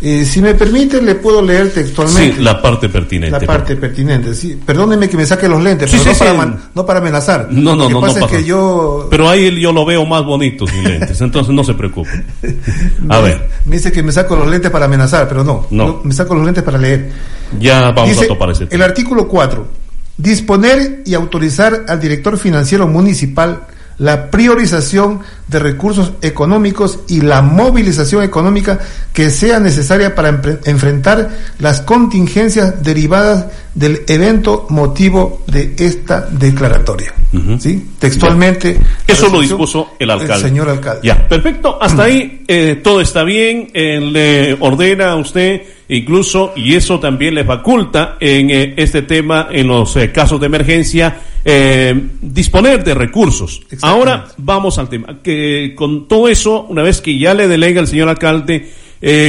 Eh, 0.02 0.26
si 0.26 0.42
me 0.42 0.54
permite, 0.54 1.02
le 1.02 1.16
puedo 1.16 1.42
leer 1.42 1.72
textualmente. 1.72 2.36
Sí, 2.36 2.44
la 2.44 2.62
parte 2.62 2.90
pertinente. 2.90 3.40
La 3.40 3.46
parte 3.46 3.78
pertinente, 3.78 4.36
sí. 4.36 4.60
Perdóneme 4.64 5.08
que 5.08 5.16
me 5.16 5.26
saque 5.26 5.48
los 5.48 5.64
lentes, 5.64 5.90
pero 5.90 6.04
no, 6.04 6.20
para 6.20 6.60
no, 6.76 6.86
para 6.86 7.00
amenazar. 7.00 7.48
No, 7.50 7.76
no, 7.76 7.90
Lo 7.90 8.02
que 8.02 8.08
pasa 8.08 8.20
es 8.20 8.26
que 8.26 8.44
yo... 8.44 9.08
Pero 9.10 9.30
ahí 9.30 9.58
yo 9.60 9.72
lo 9.72 9.86
veo 9.86 10.06
más 10.06 10.24
bonito 10.26 10.68
sin 10.68 10.84
lentes, 10.84 11.22
entonces 11.22 11.54
no 11.54 11.64
se 11.64 11.74
preocupe. 11.74 12.26
A 13.10 13.20
ver. 13.22 13.50
Me 13.64 13.78
dice 13.78 13.92
que 13.92 14.04
me 14.04 14.12
saco 14.12 14.36
los 14.36 14.48
lentes 14.48 14.70
para 14.70 14.86
amenazar, 14.86 15.30
pero 15.30 15.44
no. 15.46 15.66
No. 15.72 16.02
me 16.04 16.14
saco 16.14 16.36
los 16.36 16.44
lentes 16.44 16.64
para 16.64 16.78
leer. 16.78 17.12
Ya 17.58 17.92
vamos 17.92 18.22
a 18.22 18.28
topar 18.28 18.50
ese 18.50 18.66
tema. 18.66 18.84
El 18.84 18.90
artículo 18.90 19.28
4. 19.30 19.85
Disponer 20.18 21.04
y 21.06 21.14
autorizar 21.14 21.86
al 21.88 22.00
director 22.00 22.38
financiero 22.38 22.88
municipal 22.88 23.68
la 23.98 24.30
priorización 24.32 25.22
de 25.48 25.60
recursos 25.60 26.14
económicos 26.22 27.00
y 27.08 27.22
la 27.22 27.42
movilización 27.42 28.24
económica 28.24 28.80
que 29.14 29.30
sea 29.30 29.60
necesaria 29.60 30.16
para 30.16 30.42
enfrentar 30.66 31.30
las 31.60 31.82
contingencias 31.82 32.84
derivadas 32.84 33.48
del 33.76 34.02
evento 34.08 34.66
motivo 34.70 35.44
de 35.48 35.76
esta 35.78 36.22
declaratoria. 36.22 37.14
¿Sí? 37.60 37.92
Textualmente. 38.00 38.80
Eso 39.06 39.28
lo 39.28 39.42
dispuso 39.42 39.92
el 40.00 40.10
alcalde. 40.10 40.36
El 40.36 40.42
señor 40.42 40.70
alcalde. 40.70 41.02
Ya, 41.04 41.28
perfecto. 41.28 41.78
Hasta 41.82 42.04
ahí 42.04 42.44
eh, 42.48 42.80
todo 42.82 43.02
está 43.02 43.24
bien. 43.24 43.70
Eh, 43.74 44.00
le 44.00 44.54
ordena 44.54 45.12
a 45.12 45.16
usted 45.18 45.62
incluso, 45.90 46.54
y 46.56 46.76
eso 46.76 47.00
también 47.00 47.36
le 47.36 47.44
faculta 47.44 48.18
en 48.20 48.50
eh, 48.50 48.74
este 48.78 49.04
tema, 49.04 49.48
en 49.52 49.68
los 49.68 49.96
eh, 49.96 50.12
casos 50.12 50.40
de 50.40 50.46
emergencia, 50.48 51.20
eh, 51.44 52.10
disponer 52.22 52.84
de 52.84 52.94
recursos. 52.96 53.62
Ahora 53.82 54.26
vamos 54.38 54.78
al 54.80 54.90
tema. 54.90 55.20
Que 55.22 55.35
con 55.76 56.08
todo 56.08 56.28
eso, 56.28 56.64
una 56.64 56.84
vez 56.84 57.02
que 57.02 57.18
ya 57.18 57.34
le 57.34 57.48
delega 57.48 57.82
el 57.82 57.88
señor 57.88 58.10
alcalde, 58.10 58.72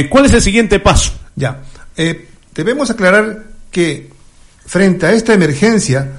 ¿cuál 0.09 0.25
es 0.25 0.33
el 0.33 0.41
siguiente 0.41 0.79
paso? 0.79 1.11
Ya, 1.35 1.63
debemos 2.53 2.89
aclarar 2.89 3.45
que 3.71 4.09
frente 4.65 5.05
a 5.05 5.13
esta 5.13 5.33
emergencia 5.33 6.11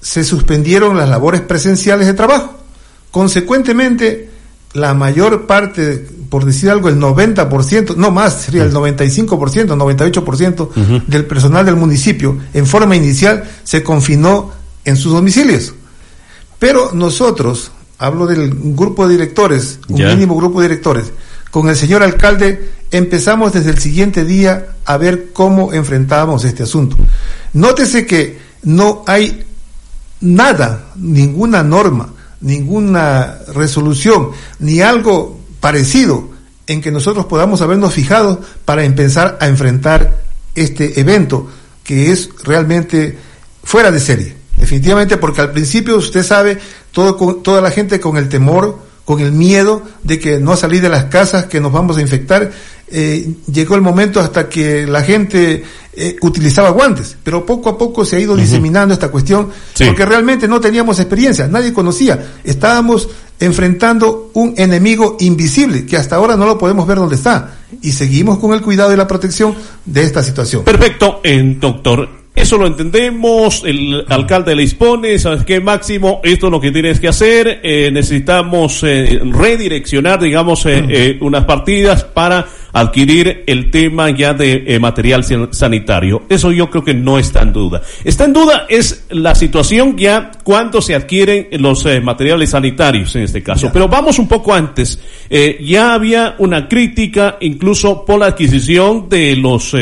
se 0.00 0.24
suspendieron 0.24 0.96
las 0.96 1.08
labores 1.08 1.40
presenciales 1.40 2.06
de 2.06 2.14
trabajo. 2.14 2.58
Consecuentemente, 3.10 4.28
la 4.74 4.92
mayor 4.92 5.46
parte, 5.46 6.04
por 6.28 6.44
decir 6.44 6.68
algo, 6.68 6.88
el 6.88 6.98
90%, 6.98 7.94
no 7.96 8.10
más, 8.10 8.42
sería 8.42 8.64
el 8.64 8.72
95%, 8.72 9.68
98% 9.68 11.04
del 11.06 11.24
personal 11.26 11.64
del 11.64 11.76
municipio 11.76 12.36
en 12.52 12.66
forma 12.66 12.96
inicial 12.96 13.44
se 13.62 13.84
confinó 13.84 14.50
en 14.84 14.96
sus 14.96 15.12
domicilios. 15.12 15.74
Pero 16.58 16.90
nosotros, 16.92 17.70
hablo 17.98 18.26
del 18.26 18.50
grupo 18.52 19.06
de 19.06 19.12
directores, 19.12 19.78
un 19.88 20.04
mínimo 20.04 20.36
grupo 20.36 20.60
de 20.60 20.68
directores, 20.68 21.12
con 21.50 21.68
el 21.68 21.76
señor 21.76 22.02
alcalde 22.02 22.70
empezamos 22.90 23.52
desde 23.52 23.70
el 23.70 23.78
siguiente 23.78 24.24
día 24.24 24.74
a 24.84 24.96
ver 24.96 25.32
cómo 25.32 25.72
enfrentábamos 25.72 26.44
este 26.44 26.64
asunto. 26.64 26.96
Nótese 27.52 28.06
que 28.06 28.38
no 28.64 29.04
hay 29.06 29.44
nada, 30.20 30.86
ninguna 30.96 31.62
norma, 31.62 32.12
ninguna 32.40 33.38
resolución, 33.54 34.30
ni 34.58 34.80
algo 34.80 35.40
parecido 35.60 36.28
en 36.66 36.80
que 36.80 36.90
nosotros 36.90 37.26
podamos 37.26 37.60
habernos 37.62 37.94
fijado 37.94 38.40
para 38.64 38.84
empezar 38.84 39.38
a 39.40 39.46
enfrentar 39.46 40.22
este 40.54 40.98
evento 41.00 41.48
que 41.84 42.10
es 42.10 42.30
realmente 42.42 43.18
fuera 43.62 43.90
de 43.90 44.00
serie. 44.00 44.36
Definitivamente 44.58 45.16
porque 45.16 45.40
al 45.40 45.52
principio 45.52 45.96
usted 45.96 46.22
sabe, 46.22 46.58
todo, 46.92 47.16
toda 47.36 47.60
la 47.60 47.70
gente 47.70 48.00
con 48.00 48.16
el 48.16 48.28
temor, 48.28 48.78
con 49.04 49.20
el 49.20 49.32
miedo 49.32 49.82
de 50.02 50.18
que 50.18 50.38
no 50.38 50.56
salir 50.56 50.80
de 50.80 50.88
las 50.88 51.04
casas, 51.04 51.46
que 51.46 51.60
nos 51.60 51.72
vamos 51.72 51.98
a 51.98 52.00
infectar, 52.00 52.50
eh, 52.88 53.34
llegó 53.52 53.74
el 53.74 53.80
momento 53.80 54.20
hasta 54.20 54.48
que 54.48 54.86
la 54.86 55.02
gente 55.02 55.64
eh, 55.94 56.16
utilizaba 56.22 56.70
guantes, 56.70 57.16
pero 57.22 57.44
poco 57.44 57.70
a 57.70 57.78
poco 57.78 58.04
se 58.04 58.16
ha 58.16 58.20
ido 58.20 58.36
diseminando 58.36 58.94
esta 58.94 59.08
cuestión, 59.08 59.50
porque 59.78 60.04
realmente 60.04 60.46
no 60.48 60.60
teníamos 60.60 60.98
experiencia, 61.00 61.48
nadie 61.48 61.72
conocía, 61.72 62.34
estábamos 62.44 63.08
enfrentando 63.40 64.30
un 64.34 64.54
enemigo 64.56 65.16
invisible 65.20 65.86
que 65.86 65.96
hasta 65.96 66.16
ahora 66.16 66.36
no 66.36 66.46
lo 66.46 66.56
podemos 66.56 66.86
ver 66.86 66.98
dónde 66.98 67.16
está 67.16 67.58
y 67.82 67.92
seguimos 67.92 68.38
con 68.38 68.52
el 68.54 68.60
cuidado 68.60 68.92
y 68.92 68.96
la 68.96 69.08
protección 69.08 69.54
de 69.84 70.02
esta 70.02 70.22
situación. 70.22 70.64
Perfecto, 70.64 71.20
en 71.24 71.58
doctor. 71.58 72.23
Eso 72.34 72.58
lo 72.58 72.66
entendemos, 72.66 73.62
el 73.64 74.04
alcalde 74.08 74.56
le 74.56 74.62
dispone, 74.62 75.16
¿sabes 75.20 75.44
qué, 75.44 75.60
Máximo? 75.60 76.20
Esto 76.24 76.46
es 76.46 76.52
lo 76.52 76.60
que 76.60 76.72
tienes 76.72 76.98
que 76.98 77.06
hacer, 77.06 77.60
eh, 77.62 77.90
necesitamos 77.92 78.82
eh, 78.82 79.20
redireccionar, 79.22 80.20
digamos, 80.20 80.66
eh, 80.66 81.16
unas 81.20 81.44
partidas 81.44 82.02
para 82.02 82.44
adquirir 82.72 83.44
el 83.46 83.70
tema 83.70 84.10
ya 84.10 84.34
de 84.34 84.80
material 84.80 85.24
sanitario. 85.52 86.24
Eso 86.28 86.50
yo 86.50 86.68
creo 86.70 86.82
que 86.82 86.92
no 86.92 87.20
está 87.20 87.42
en 87.42 87.52
duda. 87.52 87.82
Está 88.02 88.24
en 88.24 88.32
duda 88.32 88.66
es 88.68 89.06
la 89.10 89.36
situación 89.36 89.96
ya 89.96 90.32
cuando 90.42 90.82
se 90.82 90.96
adquieren 90.96 91.46
los 91.62 91.86
materiales 92.02 92.50
sanitarios 92.50 93.14
en 93.14 93.22
este 93.22 93.44
caso. 93.44 93.70
Pero 93.72 93.86
vamos 93.86 94.18
un 94.18 94.26
poco 94.26 94.52
antes. 94.52 94.98
ya 95.60 95.94
había 95.94 96.34
una 96.38 96.66
crítica 96.66 97.36
incluso 97.40 98.04
por 98.04 98.18
la 98.18 98.26
adquisición 98.26 99.08
de 99.08 99.36
los 99.36 99.72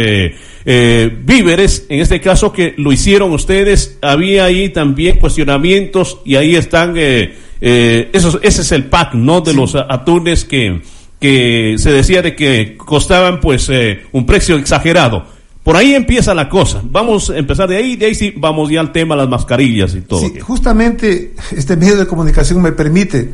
eh, 0.64 1.10
víveres, 1.24 1.86
en 1.88 2.00
este 2.00 2.20
caso 2.20 2.52
que 2.52 2.74
lo 2.76 2.92
hicieron 2.92 3.32
ustedes, 3.32 3.98
había 4.00 4.44
ahí 4.44 4.68
también 4.68 5.18
cuestionamientos 5.18 6.18
y 6.24 6.36
ahí 6.36 6.54
están, 6.54 6.94
eh, 6.96 7.34
eh, 7.60 8.10
ese 8.12 8.38
es 8.42 8.72
el 8.72 8.84
pack, 8.84 9.14
¿no? 9.14 9.40
De 9.40 9.54
los 9.54 9.74
atunes 9.74 10.44
que, 10.44 10.82
que 11.20 11.76
se 11.78 11.92
decía 11.92 12.22
de 12.22 12.36
que 12.36 12.76
costaban 12.76 13.40
pues 13.40 13.68
eh, 13.70 14.02
un 14.12 14.26
precio 14.26 14.56
exagerado. 14.56 15.24
Por 15.62 15.76
ahí 15.76 15.94
empieza 15.94 16.34
la 16.34 16.48
cosa. 16.48 16.80
Vamos 16.84 17.30
a 17.30 17.38
empezar 17.38 17.68
de 17.68 17.76
ahí, 17.76 17.94
de 17.94 18.06
ahí 18.06 18.14
sí 18.16 18.34
vamos 18.36 18.68
ya 18.68 18.80
al 18.80 18.90
tema 18.90 19.14
las 19.14 19.28
mascarillas 19.28 19.94
y 19.94 20.00
todo. 20.00 20.20
Sí, 20.20 20.40
justamente 20.40 21.34
este 21.56 21.76
medio 21.76 21.96
de 21.96 22.06
comunicación 22.06 22.60
me 22.60 22.72
permite 22.72 23.30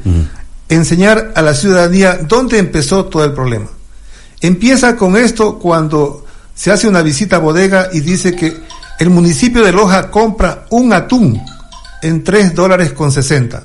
enseñar 0.68 1.32
a 1.34 1.40
la 1.40 1.54
ciudadanía 1.54 2.18
dónde 2.28 2.58
empezó 2.58 3.06
todo 3.06 3.24
el 3.24 3.32
problema. 3.32 3.68
Empieza 4.42 4.94
con 4.96 5.16
esto 5.16 5.58
cuando 5.58 6.26
se 6.58 6.70
hace 6.72 6.88
una 6.88 7.02
visita 7.02 7.36
a 7.36 7.38
bodega 7.38 7.88
y 7.92 8.00
dice 8.00 8.34
que 8.34 8.56
el 8.98 9.10
municipio 9.10 9.64
de 9.64 9.70
Loja 9.70 10.10
compra 10.10 10.66
un 10.70 10.92
atún 10.92 11.40
en 12.02 12.24
3 12.24 12.52
dólares 12.52 12.92
con 12.92 13.12
60. 13.12 13.62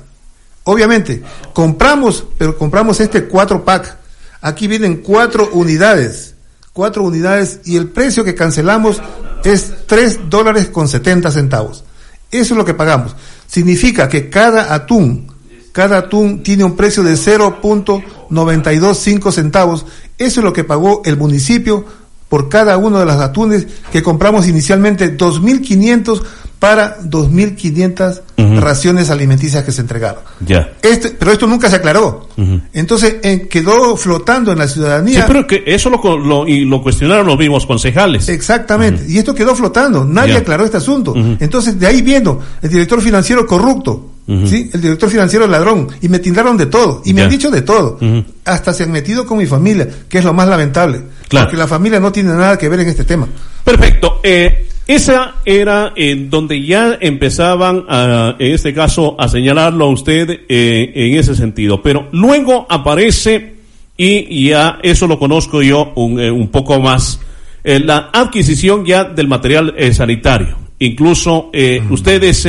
Obviamente, 0.62 1.20
compramos, 1.52 2.24
pero 2.38 2.56
compramos 2.56 3.00
este 3.00 3.24
4 3.24 3.64
pack. 3.64 3.96
Aquí 4.40 4.68
vienen 4.68 4.98
4 4.98 5.50
unidades, 5.54 6.36
4 6.72 7.02
unidades 7.02 7.58
y 7.64 7.76
el 7.76 7.88
precio 7.88 8.22
que 8.22 8.36
cancelamos 8.36 9.02
es 9.42 9.72
3 9.88 10.30
dólares 10.30 10.68
con 10.68 10.86
70 10.86 11.32
centavos. 11.32 11.82
Eso 12.30 12.54
es 12.54 12.58
lo 12.58 12.64
que 12.64 12.74
pagamos. 12.74 13.16
Significa 13.48 14.08
que 14.08 14.30
cada 14.30 14.72
atún, 14.72 15.26
cada 15.72 15.98
atún 15.98 16.44
tiene 16.44 16.62
un 16.62 16.76
precio 16.76 17.02
de 17.02 17.14
0.925 17.14 19.32
centavos. 19.32 19.84
Eso 20.16 20.38
es 20.38 20.44
lo 20.44 20.52
que 20.52 20.62
pagó 20.62 21.02
el 21.04 21.16
municipio 21.16 22.03
por 22.34 22.48
cada 22.48 22.76
uno 22.78 22.98
de 22.98 23.06
los 23.06 23.14
atunes 23.14 23.64
que 23.92 24.02
compramos 24.02 24.48
inicialmente 24.48 25.16
2.500 25.16 26.20
para 26.58 26.98
2.500 27.02 28.22
raciones 28.60 29.08
alimenticias 29.10 29.62
que 29.62 29.70
se 29.70 29.82
entregaron. 29.82 30.24
Ya. 30.44 30.72
Este, 30.82 31.10
pero 31.10 31.30
esto 31.30 31.46
nunca 31.46 31.70
se 31.70 31.76
aclaró. 31.76 32.28
Entonces 32.72 33.18
eh, 33.22 33.46
quedó 33.48 33.96
flotando 33.96 34.50
en 34.50 34.58
la 34.58 34.66
ciudadanía. 34.66 35.20
Sí, 35.20 35.24
pero 35.28 35.46
que 35.46 35.62
eso 35.64 35.90
lo, 35.90 36.18
lo, 36.18 36.48
y 36.48 36.64
lo 36.64 36.82
cuestionaron 36.82 37.24
los 37.28 37.38
mismos 37.38 37.66
concejales. 37.66 38.28
Exactamente. 38.28 39.04
Y 39.08 39.18
esto 39.18 39.32
quedó 39.32 39.54
flotando. 39.54 40.04
Nadie 40.04 40.32
Ya. 40.32 40.38
aclaró 40.40 40.64
este 40.64 40.78
asunto. 40.78 41.14
Entonces, 41.38 41.78
de 41.78 41.86
ahí 41.86 42.02
viendo 42.02 42.42
el 42.62 42.68
director 42.68 43.00
financiero 43.00 43.46
corrupto. 43.46 44.10
¿Sí? 44.26 44.70
El 44.72 44.80
director 44.80 45.10
financiero 45.10 45.46
ladrón. 45.46 45.88
Y 46.00 46.08
me 46.08 46.18
tildaron 46.18 46.56
de 46.56 46.66
todo. 46.66 47.02
Y 47.04 47.12
me 47.12 47.22
han 47.22 47.30
dicho 47.30 47.50
de 47.50 47.62
todo. 47.62 47.98
Hasta 48.44 48.72
se 48.72 48.84
han 48.84 48.92
metido 48.92 49.26
con 49.26 49.38
mi 49.38 49.46
familia, 49.46 49.88
que 50.08 50.18
es 50.18 50.24
lo 50.24 50.32
más 50.32 50.48
lamentable. 50.48 51.00
Claro. 51.28 51.46
Porque 51.46 51.58
la 51.58 51.66
familia 51.68 52.00
no 52.00 52.10
tiene 52.12 52.30
nada 52.30 52.56
que 52.56 52.68
ver 52.68 52.80
en 52.80 52.88
este 52.88 53.04
tema. 53.04 53.28
Perfecto. 53.64 54.20
Eh, 54.22 54.68
esa 54.86 55.36
era 55.44 55.92
en 55.96 56.28
donde 56.28 56.64
ya 56.64 56.98
empezaban, 57.00 57.84
a, 57.88 58.36
en 58.38 58.52
este 58.54 58.74
caso, 58.74 59.16
a 59.18 59.28
señalarlo 59.28 59.86
a 59.86 59.88
usted 59.88 60.28
eh, 60.48 60.92
en 60.94 61.18
ese 61.18 61.34
sentido. 61.34 61.82
Pero 61.82 62.08
luego 62.12 62.66
aparece, 62.68 63.54
y 63.96 64.48
ya 64.48 64.78
eso 64.82 65.06
lo 65.06 65.18
conozco 65.18 65.62
yo 65.62 65.92
un, 65.96 66.20
eh, 66.20 66.30
un 66.30 66.48
poco 66.48 66.80
más, 66.80 67.20
eh, 67.62 67.80
la 67.80 68.10
adquisición 68.12 68.84
ya 68.84 69.04
del 69.04 69.28
material 69.28 69.74
eh, 69.76 69.94
sanitario. 69.94 70.58
Incluso 70.78 71.48
eh, 71.54 71.82
ustedes, 71.88 72.46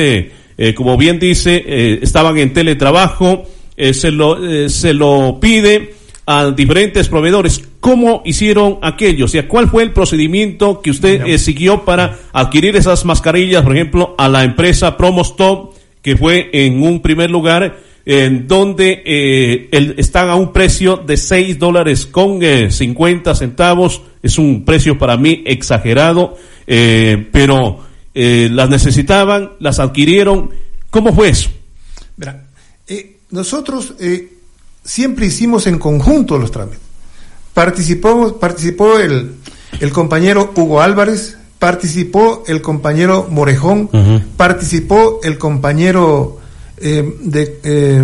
eh, 0.57 0.73
como 0.73 0.97
bien 0.97 1.19
dice, 1.19 1.63
eh, 1.65 1.99
estaban 2.01 2.37
en 2.37 2.53
teletrabajo, 2.53 3.43
eh, 3.77 3.93
se, 3.93 4.11
lo, 4.11 4.37
se 4.69 4.93
lo 4.93 5.37
pide 5.41 5.93
a 6.25 6.51
diferentes 6.51 7.07
proveedores. 7.09 7.61
¿Cómo 7.79 8.23
hicieron 8.25 8.79
aquello? 8.81 9.25
O 9.25 9.27
sea, 9.27 9.47
¿cuál 9.47 9.69
fue 9.69 9.83
el 9.83 9.91
procedimiento 9.91 10.81
que 10.81 10.89
usted 10.91 11.37
siguió 11.37 11.85
para 11.85 12.17
adquirir 12.33 12.75
esas 12.75 13.05
mascarillas, 13.05 13.61
por 13.63 13.75
ejemplo, 13.75 14.15
a 14.17 14.27
la 14.27 14.43
empresa 14.43 14.97
Promostop, 14.97 15.75
que 16.01 16.17
fue 16.17 16.49
en 16.53 16.81
un 16.81 17.01
primer 17.01 17.29
lugar, 17.29 17.77
en 18.07 18.47
donde 18.47 19.01
eh, 19.05 19.67
el- 19.71 19.95
están 19.97 20.29
a 20.29 20.35
un 20.35 20.51
precio 20.53 20.97
de 20.97 21.17
6 21.17 21.59
dólares 21.59 22.05
con 22.07 22.39
eh, 22.41 22.71
50 22.71 23.35
centavos? 23.35 24.01
Es 24.23 24.39
un 24.39 24.63
precio 24.65 24.97
para 24.97 25.17
mí 25.17 25.43
exagerado, 25.45 26.35
pero 27.31 27.84
eh, 28.15 28.49
las 28.51 28.69
necesitaban, 28.69 29.51
las 29.59 29.77
adquirieron. 29.79 30.49
¿Cómo 30.89 31.13
fue 31.13 31.29
eso? 31.29 31.49
Eh, 32.87 33.17
nosotros 33.31 33.93
eh, 33.99 34.33
siempre 34.83 35.25
hicimos 35.27 35.67
en 35.67 35.77
conjunto 35.77 36.37
los 36.37 36.51
trámites. 36.51 36.79
Participó, 37.53 38.37
participó 38.39 38.99
el, 38.99 39.35
el 39.79 39.91
compañero 39.91 40.51
Hugo 40.55 40.81
Álvarez, 40.81 41.37
participó 41.59 42.43
el 42.47 42.61
compañero 42.61 43.27
Morejón, 43.29 43.89
participó 44.37 45.19
el 45.23 45.37
compañero 45.37 46.39
eh, 46.77 47.17
de... 47.21 47.59
eh, 47.63 48.03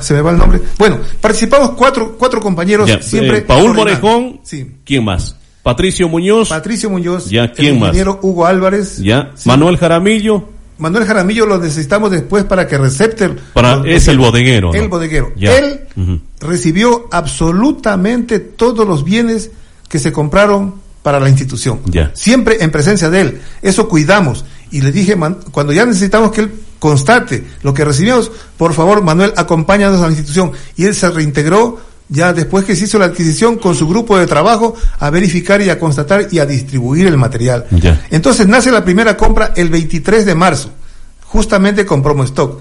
se 0.00 0.14
me 0.14 0.20
va 0.22 0.32
el 0.32 0.38
nombre. 0.38 0.60
Bueno, 0.76 0.98
participamos 1.20 1.70
cuatro, 1.70 2.16
cuatro 2.18 2.40
compañeros 2.40 2.88
Ya, 2.88 3.00
siempre. 3.00 3.38
eh, 3.38 3.42
Paul. 3.42 3.74
Morejón, 3.74 4.40
Sí. 4.42 4.66
¿quién 4.84 5.04
más? 5.04 5.36
Patricio 5.68 6.08
Muñoz, 6.08 6.48
Patricio 6.48 6.88
Muñoz, 6.88 7.28
Ya, 7.28 7.52
¿quién 7.52 7.74
el 7.74 7.80
más? 7.80 7.88
ingeniero 7.88 8.18
Hugo 8.22 8.46
Álvarez, 8.46 8.96
ya, 8.98 9.32
sí. 9.34 9.48
Manuel 9.48 9.76
Jaramillo, 9.76 10.48
Manuel 10.78 11.04
Jaramillo 11.04 11.44
lo 11.44 11.58
necesitamos 11.58 12.10
después 12.10 12.44
para 12.44 12.66
que 12.66 12.78
recepte. 12.78 13.28
Para- 13.52 13.82
es 13.84 14.06
el 14.08 14.16
bodeguero, 14.18 14.72
¿no? 14.72 14.78
El 14.80 14.88
bodeguero. 14.88 15.32
Ya. 15.36 15.56
Él 15.58 15.80
recibió 16.40 17.08
absolutamente 17.10 18.38
todos 18.38 18.86
los 18.86 19.04
bienes 19.04 19.50
que 19.88 19.98
se 19.98 20.12
compraron 20.12 20.76
para 21.02 21.18
la 21.20 21.28
institución. 21.28 21.80
Ya. 21.86 22.10
Siempre 22.14 22.58
en 22.60 22.70
presencia 22.70 23.10
de 23.10 23.20
él. 23.20 23.40
Eso 23.62 23.88
cuidamos. 23.88 24.44
Y 24.70 24.80
le 24.82 24.92
dije, 24.92 25.16
man- 25.16 25.38
cuando 25.50 25.72
ya 25.72 25.84
necesitamos 25.86 26.30
que 26.30 26.42
él 26.42 26.52
constate 26.78 27.44
lo 27.62 27.74
que 27.74 27.84
recibimos, 27.84 28.30
por 28.56 28.72
favor, 28.72 29.02
Manuel, 29.02 29.32
acompáñanos 29.36 29.98
a 30.00 30.04
la 30.04 30.10
institución. 30.12 30.52
Y 30.76 30.84
él 30.84 30.94
se 30.94 31.10
reintegró 31.10 31.80
ya 32.08 32.32
después 32.32 32.64
que 32.64 32.74
se 32.74 32.84
hizo 32.84 32.98
la 32.98 33.06
adquisición 33.06 33.56
con 33.58 33.74
su 33.74 33.86
grupo 33.88 34.16
de 34.18 34.26
trabajo 34.26 34.74
a 34.98 35.10
verificar 35.10 35.60
y 35.60 35.68
a 35.70 35.78
constatar 35.78 36.28
y 36.30 36.38
a 36.38 36.46
distribuir 36.46 37.06
el 37.06 37.16
material. 37.18 37.66
Ya. 37.70 38.06
Entonces 38.10 38.46
nace 38.46 38.70
la 38.72 38.84
primera 38.84 39.16
compra 39.16 39.52
el 39.56 39.68
23 39.68 40.24
de 40.24 40.34
marzo, 40.34 40.70
justamente 41.24 41.84
con 41.84 42.02
promo 42.02 42.24
stock. 42.24 42.60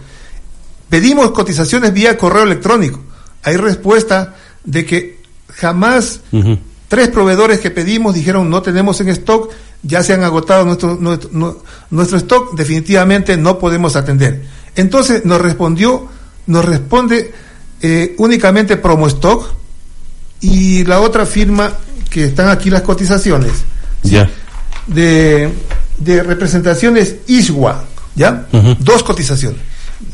Pedimos 0.89 1.31
cotizaciones 1.31 1.93
vía 1.93 2.17
correo 2.17 2.43
electrónico. 2.43 2.99
Hay 3.43 3.57
respuesta 3.57 4.35
de 4.63 4.85
que 4.85 5.21
jamás 5.49 6.21
tres 6.87 7.09
proveedores 7.09 7.59
que 7.59 7.71
pedimos 7.71 8.15
dijeron 8.15 8.49
no 8.49 8.61
tenemos 8.61 8.99
en 9.01 9.09
stock, 9.09 9.51
ya 9.83 10.03
se 10.03 10.13
han 10.13 10.23
agotado 10.23 10.65
nuestro, 10.65 10.95
nuestro, 10.95 11.29
nu- 11.33 11.57
nuestro 11.91 12.17
stock, 12.17 12.55
definitivamente 12.55 13.37
no 13.37 13.59
podemos 13.59 13.95
atender. 13.95 14.43
Entonces 14.75 15.23
nos 15.25 15.39
respondió, 15.41 16.07
nos 16.47 16.65
responde 16.65 17.33
eh, 17.81 18.15
únicamente 18.17 18.77
promo 18.77 19.07
stock 19.07 19.47
y 20.41 20.83
la 20.85 20.99
otra 21.01 21.25
firma 21.25 21.71
que 22.09 22.25
están 22.25 22.49
aquí 22.49 22.69
las 22.69 22.81
cotizaciones 22.83 23.51
ya, 24.03 24.29
de, 24.87 25.49
de 25.97 26.23
representaciones 26.23 27.17
ISWA, 27.27 27.83
¿ya? 28.15 28.47
Dos 28.79 29.03
cotizaciones. 29.03 29.59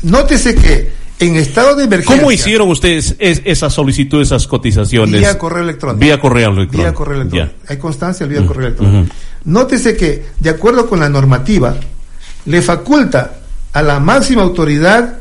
Nótese 0.02 0.54
que 0.54 0.92
en 1.20 1.36
estado 1.36 1.76
de 1.76 1.84
emergencia. 1.84 2.16
¿Cómo 2.16 2.32
hicieron 2.32 2.68
ustedes 2.70 3.14
es- 3.18 3.42
esa 3.44 3.70
solicitud, 3.70 4.20
esas 4.20 4.46
cotizaciones? 4.46 5.20
Vía 5.20 5.38
correo 5.38 5.62
electrónico. 5.62 6.00
Vía 6.00 6.18
correo 6.20 6.48
electrónico. 6.50 6.78
Vía 6.82 6.94
correo 6.94 7.16
electrónico. 7.20 7.54
Hay 7.68 7.76
constancia 7.76 8.26
vía 8.26 8.44
correo 8.46 8.66
electrónico. 8.68 8.98
ujú. 9.02 9.08
Nótese 9.44 9.96
que, 9.96 10.24
de 10.40 10.50
acuerdo 10.50 10.88
con 10.88 11.00
la 11.00 11.08
normativa, 11.08 11.76
le 12.46 12.62
faculta 12.62 13.36
a 13.72 13.82
la 13.82 14.00
máxima 14.00 14.42
autoridad, 14.42 15.18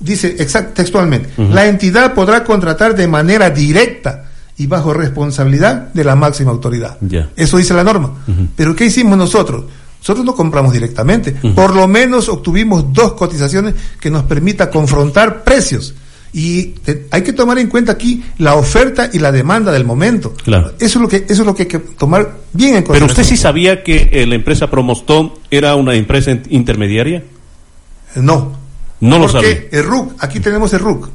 dice 0.00 0.36
exact, 0.38 0.74
textualmente, 0.74 1.30
la 1.38 1.66
entidad 1.66 2.14
podrá 2.14 2.44
contratar 2.44 2.94
de 2.94 3.06
manera 3.08 3.50
directa 3.50 4.24
y 4.58 4.66
bajo 4.66 4.92
responsabilidad 4.94 5.92
de 5.92 6.04
la 6.04 6.16
máxima 6.16 6.50
autoridad. 6.50 6.96
Eso 7.36 7.56
dice 7.58 7.74
la 7.74 7.84
norma. 7.84 8.24
Pero 8.56 8.74
¿qué 8.74 8.86
hicimos 8.86 9.16
nosotros? 9.18 9.64
Nosotros 10.00 10.24
no 10.24 10.34
compramos 10.34 10.72
directamente. 10.72 11.32
Por 11.32 11.74
lo 11.74 11.88
menos 11.88 12.28
obtuvimos 12.28 12.92
dos 12.92 13.14
cotizaciones 13.14 13.74
que 14.00 14.10
nos 14.10 14.22
permita 14.24 14.70
confrontar 14.70 15.42
precios. 15.42 15.94
Y 16.32 16.64
te- 16.84 17.06
hay 17.10 17.22
que 17.22 17.32
tomar 17.32 17.58
en 17.58 17.68
cuenta 17.68 17.92
aquí 17.92 18.22
la 18.38 18.56
oferta 18.56 19.08
y 19.12 19.18
la 19.20 19.32
demanda 19.32 19.72
del 19.72 19.84
momento. 19.86 20.34
Claro. 20.44 20.72
Eso 20.78 20.98
es 20.98 21.02
lo 21.02 21.08
que 21.08 21.16
eso 21.28 21.42
es 21.42 21.46
lo 21.46 21.54
que 21.54 21.62
hay 21.62 21.68
que 21.68 21.78
tomar 21.78 22.30
bien 22.52 22.74
en 22.76 22.82
Pero 22.82 22.88
consideración. 23.00 23.10
usted 23.10 23.24
sí 23.24 23.36
sabía 23.40 23.82
que 23.82 24.10
eh, 24.12 24.26
la 24.26 24.34
empresa 24.34 24.68
Promostón 24.68 25.32
era 25.50 25.74
una 25.76 25.94
empresa 25.94 26.30
in- 26.32 26.42
intermediaria? 26.50 27.22
No. 28.16 28.52
No 29.00 29.18
lo 29.18 29.28
sabía. 29.28 29.48
Porque 29.62 29.76
el 29.76 29.84
RUC, 29.84 30.14
aquí 30.24 30.40
tenemos 30.40 30.72
el 30.72 30.80
RUC. 30.80 31.08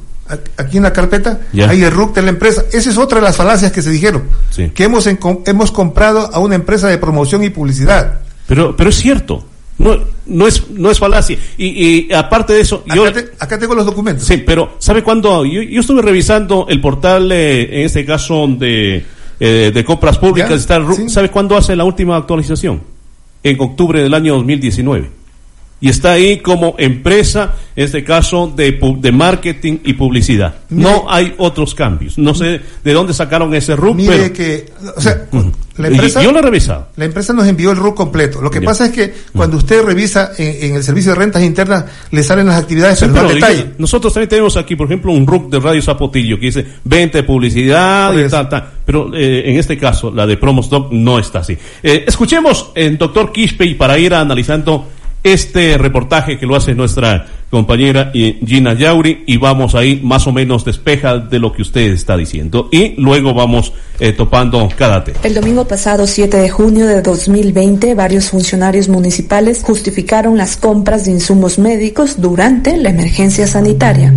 Aquí 0.56 0.76
en 0.78 0.84
la 0.84 0.92
carpeta 0.92 1.40
Ya. 1.52 1.68
hay 1.68 1.82
el 1.82 1.90
RUC 1.90 2.14
de 2.14 2.22
la 2.22 2.30
empresa. 2.30 2.64
Esa 2.72 2.88
es 2.90 2.96
otra 2.96 3.18
de 3.18 3.24
las 3.26 3.36
falacias 3.36 3.70
que 3.72 3.82
se 3.82 3.90
dijeron. 3.90 4.22
Sí. 4.50 4.70
Que 4.70 4.84
hemos, 4.84 5.06
hemos 5.06 5.72
comprado 5.72 6.30
a 6.32 6.38
una 6.38 6.54
empresa 6.54 6.88
de 6.88 6.96
promoción 6.98 7.42
y 7.44 7.50
publicidad. 7.50 8.20
Pero, 8.46 8.74
pero 8.76 8.90
es 8.90 8.96
cierto. 8.96 9.44
No, 9.78 9.96
no 10.26 10.46
es, 10.46 10.70
no 10.70 10.90
es 10.90 10.98
falacia. 10.98 11.36
Y, 11.58 11.66
y 12.06 12.12
aparte 12.12 12.52
de 12.52 12.60
eso, 12.60 12.84
Acá, 12.86 12.94
yo, 12.94 13.12
te- 13.12 13.30
acá 13.38 13.58
tengo 13.58 13.74
los 13.74 13.84
documentos. 13.84 14.26
Sí, 14.26 14.36
pero 14.38 14.76
¿sabe 14.78 15.02
cuándo? 15.02 15.44
Yo, 15.44 15.60
yo 15.62 15.80
estuve 15.80 16.02
revisando 16.02 16.66
el 16.68 16.80
portal, 16.80 17.30
eh, 17.32 17.80
en 17.80 17.86
este 17.86 18.04
caso 18.04 18.46
de, 18.46 19.04
eh, 19.40 19.70
de 19.74 19.84
compras 19.84 20.18
públicas, 20.18 20.52
está 20.52 20.76
el 20.76 20.84
Ru- 20.84 20.96
sí. 20.96 21.08
¿sabe 21.08 21.30
cuándo 21.30 21.56
hace 21.56 21.74
la 21.74 21.84
última 21.84 22.16
actualización? 22.16 22.80
En 23.42 23.60
octubre 23.60 24.00
del 24.02 24.14
año 24.14 24.34
2019. 24.34 25.10
Y 25.82 25.88
está 25.88 26.12
ahí 26.12 26.38
como 26.38 26.76
empresa, 26.78 27.56
en 27.74 27.84
este 27.86 28.04
caso, 28.04 28.50
de, 28.54 28.78
de 29.00 29.12
marketing 29.12 29.78
y 29.84 29.94
publicidad. 29.94 30.54
Mire- 30.70 30.88
no 30.88 31.06
hay 31.10 31.34
otros 31.38 31.74
cambios. 31.74 32.16
No 32.18 32.36
sé 32.36 32.60
de 32.84 32.92
dónde 32.92 33.12
sacaron 33.12 33.52
ese 33.52 33.74
RUC, 33.74 33.96
Mire 33.96 34.16
pero... 34.16 34.32
que, 34.32 34.72
o 34.96 35.00
sea, 35.00 35.26
La 35.76 35.88
empresa, 35.88 36.22
yo 36.22 36.30
lo 36.30 36.38
he 36.38 36.42
revisado. 36.42 36.86
La 36.94 37.04
empresa 37.04 37.32
nos 37.32 37.48
envió 37.48 37.72
el 37.72 37.78
RUC 37.78 37.96
completo. 37.96 38.40
Lo 38.40 38.48
que 38.48 38.62
pasa 38.62 38.86
es 38.86 38.92
que 38.92 39.12
cuando 39.34 39.56
usted 39.56 39.82
revisa 39.82 40.30
en, 40.38 40.76
el 40.76 40.84
servicio 40.84 41.12
de 41.12 41.18
rentas 41.18 41.42
internas, 41.42 41.86
le 42.12 42.22
salen 42.22 42.46
las 42.46 42.62
actividades, 42.62 43.00
sí, 43.00 43.06
pero, 43.12 43.28
detalle. 43.28 43.72
nosotros 43.78 44.14
también 44.14 44.28
tenemos 44.28 44.56
aquí, 44.56 44.76
por 44.76 44.86
ejemplo, 44.86 45.10
un 45.10 45.26
RUC 45.26 45.50
de 45.50 45.58
Radio 45.58 45.82
Zapotillo 45.82 46.38
que 46.38 46.46
dice 46.46 46.64
venta 46.84 47.18
de 47.18 47.24
publicidad 47.24 48.16
y 48.16 48.28
tal, 48.28 48.48
tal. 48.48 48.70
Pero 48.86 49.12
eh, 49.16 49.50
en 49.50 49.56
este 49.58 49.76
caso, 49.76 50.12
la 50.12 50.28
de 50.28 50.36
Promostock 50.36 50.92
no 50.92 51.18
está 51.18 51.40
así. 51.40 51.58
Eh, 51.82 52.04
escuchemos 52.06 52.70
en 52.76 52.96
doctor 52.98 53.32
Quispe 53.32 53.74
para 53.74 53.98
ir 53.98 54.14
analizando 54.14 54.86
este 55.22 55.78
reportaje 55.78 56.38
que 56.38 56.46
lo 56.46 56.56
hace 56.56 56.74
nuestra 56.74 57.26
compañera 57.50 58.10
Gina 58.14 58.72
Yauri 58.72 59.24
y 59.26 59.36
vamos 59.36 59.74
ahí 59.74 60.00
más 60.02 60.26
o 60.26 60.32
menos 60.32 60.64
despeja 60.64 61.18
de 61.18 61.38
lo 61.38 61.52
que 61.52 61.60
usted 61.60 61.92
está 61.92 62.16
diciendo 62.16 62.70
y 62.72 62.94
luego 63.00 63.34
vamos 63.34 63.74
eh, 64.00 64.12
topando 64.12 64.68
cada 64.76 65.04
tema. 65.04 65.18
El 65.22 65.34
domingo 65.34 65.68
pasado 65.68 66.06
7 66.06 66.38
de 66.38 66.48
junio 66.48 66.86
de 66.86 67.02
2020 67.02 67.94
varios 67.94 68.30
funcionarios 68.30 68.88
municipales 68.88 69.62
justificaron 69.62 70.38
las 70.38 70.56
compras 70.56 71.04
de 71.04 71.12
insumos 71.12 71.58
médicos 71.58 72.20
durante 72.20 72.76
la 72.78 72.90
emergencia 72.90 73.46
sanitaria. 73.46 74.08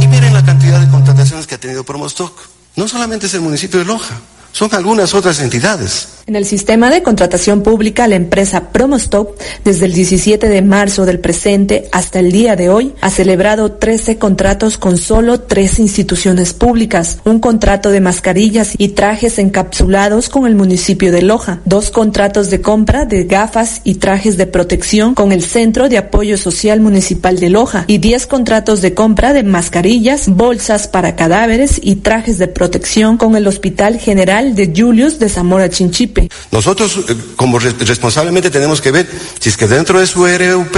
Y 0.00 0.06
miren 0.08 0.34
la 0.34 0.44
cantidad 0.44 0.80
de 0.80 0.90
contrataciones 0.90 1.46
que 1.46 1.54
ha 1.54 1.58
tenido 1.58 1.84
Promostock. 1.84 2.36
No 2.74 2.88
solamente 2.88 3.26
es 3.26 3.34
el 3.34 3.42
municipio 3.42 3.78
de 3.78 3.84
Loja, 3.84 4.18
son 4.52 4.74
algunas 4.74 5.14
otras 5.14 5.40
entidades. 5.40 6.08
En 6.26 6.36
el 6.36 6.44
sistema 6.44 6.88
de 6.88 7.02
contratación 7.02 7.62
pública, 7.62 8.06
la 8.06 8.14
empresa 8.14 8.70
Promostop, 8.70 9.36
desde 9.64 9.86
el 9.86 9.92
17 9.92 10.48
de 10.48 10.62
marzo 10.62 11.04
del 11.04 11.18
presente 11.18 11.88
hasta 11.90 12.20
el 12.20 12.30
día 12.30 12.54
de 12.54 12.68
hoy, 12.68 12.94
ha 13.00 13.10
celebrado 13.10 13.72
13 13.72 14.18
contratos 14.18 14.78
con 14.78 14.98
solo 14.98 15.40
tres 15.40 15.80
instituciones 15.80 16.52
públicas, 16.52 17.18
un 17.24 17.40
contrato 17.40 17.90
de 17.90 18.00
mascarillas 18.00 18.74
y 18.78 18.90
trajes 18.90 19.40
encapsulados 19.40 20.28
con 20.28 20.46
el 20.46 20.54
municipio 20.54 21.10
de 21.10 21.22
Loja, 21.22 21.60
dos 21.64 21.90
contratos 21.90 22.50
de 22.50 22.60
compra 22.60 23.04
de 23.04 23.24
gafas 23.24 23.80
y 23.82 23.94
trajes 23.94 24.36
de 24.36 24.46
protección 24.46 25.14
con 25.14 25.32
el 25.32 25.42
Centro 25.42 25.88
de 25.88 25.98
Apoyo 25.98 26.36
Social 26.36 26.80
Municipal 26.80 27.40
de 27.40 27.50
Loja 27.50 27.84
y 27.88 27.98
10 27.98 28.28
contratos 28.28 28.80
de 28.80 28.94
compra 28.94 29.32
de 29.32 29.42
mascarillas, 29.42 30.28
bolsas 30.28 30.86
para 30.86 31.16
cadáveres 31.16 31.80
y 31.82 31.96
trajes 31.96 32.38
de 32.38 32.46
protección 32.46 33.16
con 33.16 33.34
el 33.34 33.48
Hospital 33.48 33.98
General 33.98 34.41
de 34.50 34.72
Julius 34.74 35.18
de 35.18 35.28
Zamora 35.28 35.70
Chinchip 35.70 36.18
nosotros, 36.50 36.98
eh, 37.08 37.16
como 37.36 37.58
responsablemente, 37.58 38.50
tenemos 38.50 38.80
que 38.80 38.90
ver 38.90 39.08
si 39.40 39.48
es 39.48 39.56
que 39.56 39.66
dentro 39.66 39.98
de 39.98 40.06
su 40.06 40.26
RUP 40.26 40.76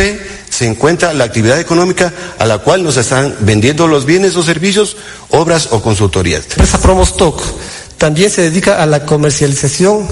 se 0.48 0.66
encuentra 0.66 1.12
la 1.12 1.24
actividad 1.24 1.58
económica 1.58 2.12
a 2.38 2.46
la 2.46 2.58
cual 2.58 2.84
nos 2.84 2.96
están 2.96 3.34
vendiendo 3.40 3.88
los 3.88 4.06
bienes 4.06 4.36
o 4.36 4.42
servicios, 4.42 4.96
obras 5.30 5.68
o 5.72 5.82
consultorías. 5.82 6.44
La 6.48 6.52
empresa 6.54 6.80
Promostock 6.80 7.42
también 7.98 8.30
se 8.30 8.42
dedica 8.42 8.82
a 8.82 8.86
la 8.86 9.04
comercialización 9.04 10.06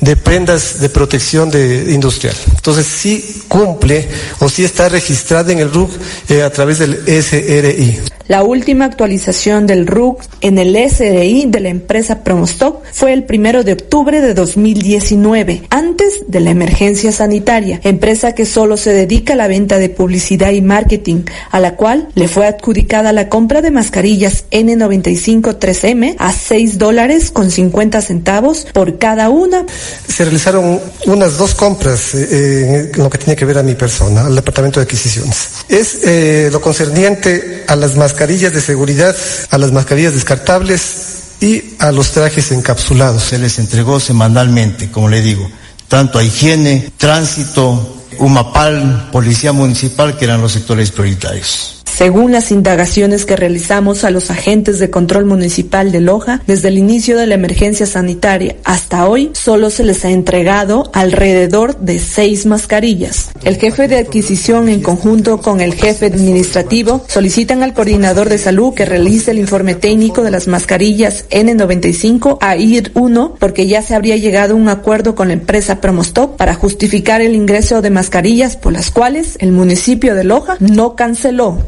de 0.00 0.16
prendas 0.16 0.80
de 0.80 0.88
protección 0.88 1.50
de, 1.50 1.92
industrial. 1.92 2.34
Entonces 2.50 2.86
sí 2.86 3.42
cumple 3.48 4.08
o 4.40 4.48
sí 4.48 4.64
está 4.64 4.88
registrada 4.88 5.52
en 5.52 5.60
el 5.60 5.70
RUC 5.70 5.90
eh, 6.28 6.42
a 6.42 6.50
través 6.50 6.78
del 6.78 7.04
SRI. 7.06 8.00
La 8.32 8.44
última 8.44 8.86
actualización 8.86 9.66
del 9.66 9.86
RUC 9.86 10.22
en 10.40 10.56
el 10.56 10.74
SRI 10.74 11.44
de 11.48 11.60
la 11.60 11.68
empresa 11.68 12.24
Promostock 12.24 12.82
fue 12.90 13.12
el 13.12 13.24
primero 13.24 13.62
de 13.62 13.74
octubre 13.74 14.22
de 14.22 14.32
2019, 14.32 15.64
antes 15.68 16.22
de 16.28 16.40
la 16.40 16.48
emergencia 16.48 17.12
sanitaria, 17.12 17.78
empresa 17.84 18.34
que 18.34 18.46
solo 18.46 18.78
se 18.78 18.94
dedica 18.94 19.34
a 19.34 19.36
la 19.36 19.48
venta 19.48 19.76
de 19.76 19.90
publicidad 19.90 20.52
y 20.52 20.62
marketing, 20.62 21.24
a 21.50 21.60
la 21.60 21.76
cual 21.76 22.08
le 22.14 22.26
fue 22.26 22.46
adjudicada 22.46 23.12
la 23.12 23.28
compra 23.28 23.60
de 23.60 23.70
mascarillas 23.70 24.46
N95 24.50 25.58
3M 25.58 26.16
a 26.18 26.32
6 26.32 26.78
dólares 26.78 27.32
con 27.32 27.50
50 27.50 28.00
centavos 28.00 28.66
por 28.72 28.96
cada 28.96 29.28
una 29.28 29.66
se 30.08 30.24
realizaron 30.24 30.80
unas 31.04 31.36
dos 31.36 31.54
compras 31.54 32.14
eh, 32.14 32.28
eh, 32.30 32.90
en 32.94 33.02
lo 33.02 33.10
que 33.10 33.18
tiene 33.18 33.36
que 33.36 33.44
ver 33.44 33.58
a 33.58 33.62
mi 33.62 33.74
persona, 33.74 34.22
al 34.22 34.34
Departamento 34.34 34.80
de 34.80 34.84
Adquisiciones. 34.84 35.48
Es 35.68 36.00
eh, 36.04 36.48
lo 36.50 36.60
concerniente 36.60 37.64
a 37.66 37.76
las 37.76 37.96
mascarillas 37.96 38.21
de 38.26 38.60
seguridad, 38.60 39.16
a 39.50 39.58
las 39.58 39.72
mascarillas 39.72 40.14
descartables 40.14 41.36
y 41.40 41.74
a 41.80 41.90
los 41.90 42.12
trajes 42.12 42.52
encapsulados. 42.52 43.24
Se 43.24 43.38
les 43.38 43.58
entregó 43.58 43.98
semanalmente, 43.98 44.90
como 44.90 45.08
le 45.08 45.20
digo, 45.22 45.50
tanto 45.88 46.18
a 46.18 46.24
higiene, 46.24 46.92
tránsito, 46.96 48.04
UMAPAL, 48.18 49.08
Policía 49.10 49.52
Municipal, 49.52 50.16
que 50.16 50.26
eran 50.26 50.40
los 50.40 50.52
sectores 50.52 50.92
prioritarios. 50.92 51.81
Según 51.94 52.32
las 52.32 52.50
indagaciones 52.50 53.26
que 53.26 53.36
realizamos 53.36 54.04
a 54.04 54.10
los 54.10 54.30
agentes 54.30 54.78
de 54.78 54.88
control 54.88 55.26
municipal 55.26 55.92
de 55.92 56.00
Loja, 56.00 56.40
desde 56.46 56.68
el 56.68 56.78
inicio 56.78 57.18
de 57.18 57.26
la 57.26 57.34
emergencia 57.34 57.84
sanitaria 57.84 58.56
hasta 58.64 59.06
hoy, 59.06 59.30
solo 59.34 59.68
se 59.68 59.84
les 59.84 60.02
ha 60.06 60.10
entregado 60.10 60.90
alrededor 60.94 61.78
de 61.80 61.98
seis 61.98 62.46
mascarillas. 62.46 63.30
El 63.44 63.56
jefe 63.56 63.88
de 63.88 63.98
adquisición, 63.98 64.70
en 64.70 64.80
conjunto 64.80 65.42
con 65.42 65.60
el 65.60 65.74
jefe 65.74 66.06
administrativo, 66.06 67.04
solicitan 67.08 67.62
al 67.62 67.74
coordinador 67.74 68.30
de 68.30 68.38
salud 68.38 68.72
que 68.72 68.86
realice 68.86 69.32
el 69.32 69.38
informe 69.38 69.74
técnico 69.74 70.22
de 70.22 70.30
las 70.30 70.48
mascarillas 70.48 71.26
N95 71.28 72.38
a 72.40 72.56
IR 72.56 72.90
1 72.94 73.36
porque 73.38 73.66
ya 73.66 73.82
se 73.82 73.94
habría 73.94 74.16
llegado 74.16 74.54
a 74.54 74.56
un 74.56 74.70
acuerdo 74.70 75.14
con 75.14 75.28
la 75.28 75.34
empresa 75.34 75.82
Promostop 75.82 76.38
para 76.38 76.54
justificar 76.54 77.20
el 77.20 77.34
ingreso 77.34 77.82
de 77.82 77.90
mascarillas 77.90 78.56
por 78.56 78.72
las 78.72 78.90
cuales 78.90 79.36
el 79.40 79.52
municipio 79.52 80.14
de 80.14 80.24
Loja 80.24 80.56
no 80.58 80.96
canceló. 80.96 81.58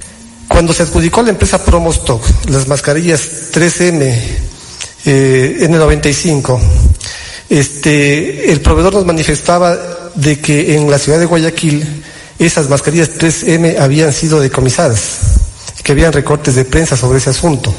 Cuando 0.49 0.73
se 0.73 0.83
adjudicó 0.83 1.23
la 1.23 1.31
empresa 1.31 1.65
Promostock 1.65 2.23
las 2.49 2.69
mascarillas 2.69 3.53
3M 3.53 4.15
eh, 5.07 5.57
N95, 5.69 6.61
este, 7.51 8.51
el 8.51 8.61
proveedor 8.61 8.95
nos 8.95 9.05
manifestaba 9.05 9.77
de 10.15 10.39
que 10.41 10.77
en 10.77 10.91
la 10.91 10.99
ciudad 10.99 11.19
de 11.19 11.27
Guayaquil 11.27 12.03
esas 12.39 12.69
mascarillas 12.69 13.11
3M 13.19 13.79
habían 13.79 14.13
sido 14.13 14.41
decomisadas, 14.41 15.19
que 15.83 15.93
habían 15.93 16.13
recortes 16.13 16.55
de 16.55 16.65
prensa 16.65 16.97
sobre 16.97 17.19
ese 17.19 17.31
asunto, 17.31 17.75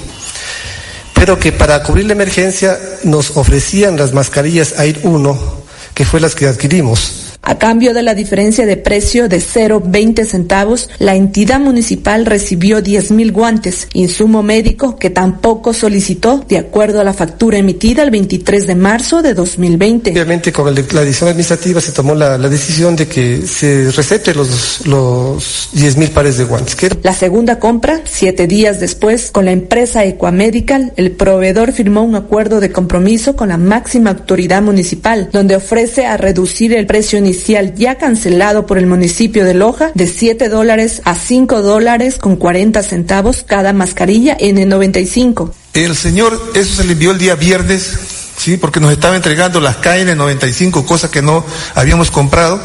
pero 1.14 1.40
que 1.40 1.52
para 1.52 1.82
cubrir 1.84 2.06
la 2.06 2.14
emergencia 2.14 2.78
nos 3.04 3.38
ofrecían 3.38 3.98
las 3.98 4.14
mascarillas 4.14 4.76
AIR 4.78 5.00
1, 5.04 5.64
que 5.94 6.06
fue 6.06 6.20
las 6.20 6.36
que 6.36 6.48
adquirimos 6.48 7.25
a 7.42 7.58
cambio 7.58 7.94
de 7.94 8.04
la 8.04 8.16
diferencia 8.16 8.66
de 8.66 8.78
precio 8.78 9.28
de 9.30 9.38
0,20 9.38 10.26
centavos, 10.26 10.90
la 11.00 11.16
entidad 11.16 11.60
municipal 11.60 12.26
recibió 12.26 12.80
10.000 12.80 13.32
guantes, 13.32 13.88
insumo 13.94 14.44
médico 14.44 14.98
que 14.98 15.10
tampoco 15.10 15.74
solicitó 15.74 16.44
de 16.48 16.58
acuerdo 16.58 17.02
a 17.02 17.04
la 17.04 17.14
factura 17.14 17.58
emitida 17.58 18.04
el 18.04 18.12
23 18.12 18.68
de 18.68 18.76
marzo 18.76 19.22
de 19.22 19.34
2020. 19.34 20.12
Obviamente 20.12 20.52
con 20.52 20.74
la 20.74 21.02
edición 21.02 21.30
administrativa 21.30 21.82
se 21.82 21.92
tomó 21.92 22.16
la, 22.16 22.38
decisión 22.38 22.96
de 22.96 23.08
que 23.08 23.42
se 23.42 23.92
recete 23.92 24.34
los, 24.34 24.86
los 24.86 25.70
10.000 25.74 26.10
pares 26.10 26.38
de 26.38 26.44
guantes. 26.44 26.76
La 27.04 27.14
segunda 27.14 27.60
compra, 27.60 28.02
siete 28.06 28.48
días 28.48 28.80
después, 28.80 29.32
con 29.32 29.46
la 29.46 29.52
empresa 29.52 30.06
Equamedical, 30.06 30.94
el 30.96 31.12
proveedor 31.12 31.72
firmó 31.72 32.04
un 32.04 32.16
acuerdo 32.16 32.60
de 32.60 32.72
compromiso 32.72 33.36
con 33.36 33.50
la 33.50 33.58
máxima 33.58 34.12
autoridad 34.12 34.62
municipal, 34.62 35.30
donde 35.32 35.56
ofrece 35.56 36.06
a 36.06 36.18
reducir 36.18 36.74
el 36.74 36.86
precio 36.86 37.20
inicial 37.26 37.74
ya 37.76 37.98
cancelado 37.98 38.68
por 38.68 38.78
el 38.78 38.86
municipio 38.86 39.44
de 39.46 39.56
Loja 39.56 39.92
de 39.96 40.06
7 40.08 40.48
dólares 40.48 41.02
a 41.06 41.16
5 41.16 41.64
dólares 41.64 42.20
con 42.20 42.36
40 42.36 42.84
centavos 42.84 43.44
cada 43.44 43.74
mascarilla 43.74 44.38
N95. 44.38 45.52
El 45.74 45.96
señor, 45.96 46.40
eso 46.54 46.76
se 46.76 46.84
le 46.84 46.92
envió 46.94 47.10
el 47.12 47.18
día 47.18 47.34
viernes, 47.36 47.98
sí, 48.38 48.58
porque 48.58 48.80
nos 48.80 48.92
estaba 48.92 49.16
entregando 49.16 49.60
las 49.60 49.82
KN95, 49.82 50.86
cosas 50.86 51.10
que 51.10 51.24
no 51.24 51.44
habíamos 51.74 52.12
comprado. 52.12 52.62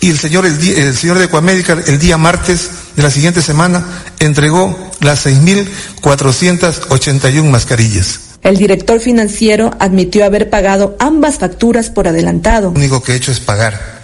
Y 0.00 0.10
el 0.10 0.18
señor, 0.18 0.44
el, 0.44 0.62
el 0.62 0.94
señor 0.94 1.18
de 1.18 1.24
Ecuamérica 1.24 1.78
el 1.86 1.98
día 1.98 2.18
martes 2.18 2.68
de 2.94 3.02
la 3.02 3.10
siguiente 3.10 3.40
semana 3.42 3.84
entregó 4.20 4.78
las 5.00 5.26
6.481 5.26 7.42
mascarillas. 7.44 8.27
El 8.42 8.56
director 8.56 9.00
financiero 9.00 9.70
admitió 9.78 10.24
haber 10.24 10.48
pagado 10.48 10.96
ambas 11.00 11.38
facturas 11.38 11.90
por 11.90 12.08
adelantado. 12.08 12.70
Lo 12.70 12.78
único 12.78 13.02
que 13.02 13.12
he 13.12 13.16
hecho 13.16 13.32
es 13.32 13.40
pagar. 13.40 13.98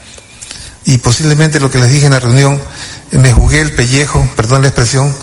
Y 0.84 0.98
posiblemente 0.98 1.60
lo 1.60 1.70
que 1.70 1.78
les 1.78 1.90
dije 1.90 2.06
en 2.06 2.12
la 2.12 2.20
reunión, 2.20 2.60
me 3.12 3.32
jugué 3.32 3.60
el 3.60 3.72
pellejo, 3.72 4.28
perdón 4.36 4.62
la 4.62 4.68
expresión, 4.68 5.14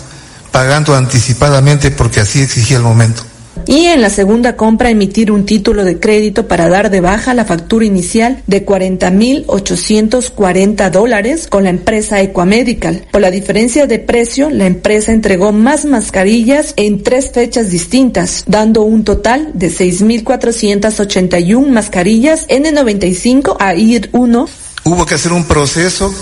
pagando 0.50 0.96
anticipadamente 0.96 1.90
porque 1.90 2.20
así 2.20 2.42
exigía 2.42 2.78
el 2.78 2.82
momento 2.82 3.22
y 3.66 3.86
en 3.86 4.00
la 4.00 4.10
segunda 4.10 4.56
compra 4.56 4.90
emitir 4.90 5.32
un 5.32 5.46
título 5.46 5.84
de 5.84 6.00
crédito 6.00 6.48
para 6.48 6.68
dar 6.68 6.90
de 6.90 7.00
baja 7.00 7.34
la 7.34 7.44
factura 7.44 7.84
inicial 7.84 8.42
de 8.46 8.64
40.840 8.64 10.90
dólares 10.90 11.46
con 11.48 11.64
la 11.64 11.70
empresa 11.70 12.20
Equamedical. 12.20 13.06
Por 13.10 13.20
la 13.20 13.30
diferencia 13.30 13.86
de 13.86 13.98
precio, 13.98 14.48
la 14.50 14.66
empresa 14.66 15.12
entregó 15.12 15.52
más 15.52 15.84
mascarillas 15.84 16.72
en 16.76 17.02
tres 17.02 17.30
fechas 17.32 17.70
distintas, 17.70 18.44
dando 18.46 18.82
un 18.82 19.04
total 19.04 19.50
de 19.54 19.70
6.481 19.70 21.66
mascarillas 21.66 22.46
N95 22.48 23.56
a 23.58 23.74
IR 23.74 24.10
1. 24.12 24.48
Hubo 24.84 25.06
que 25.06 25.14
hacer 25.14 25.32
un 25.32 25.44
proceso 25.44 26.12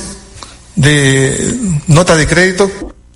de 0.77 1.57
nota 1.89 2.15
de 2.17 2.27
crédito 2.27 2.71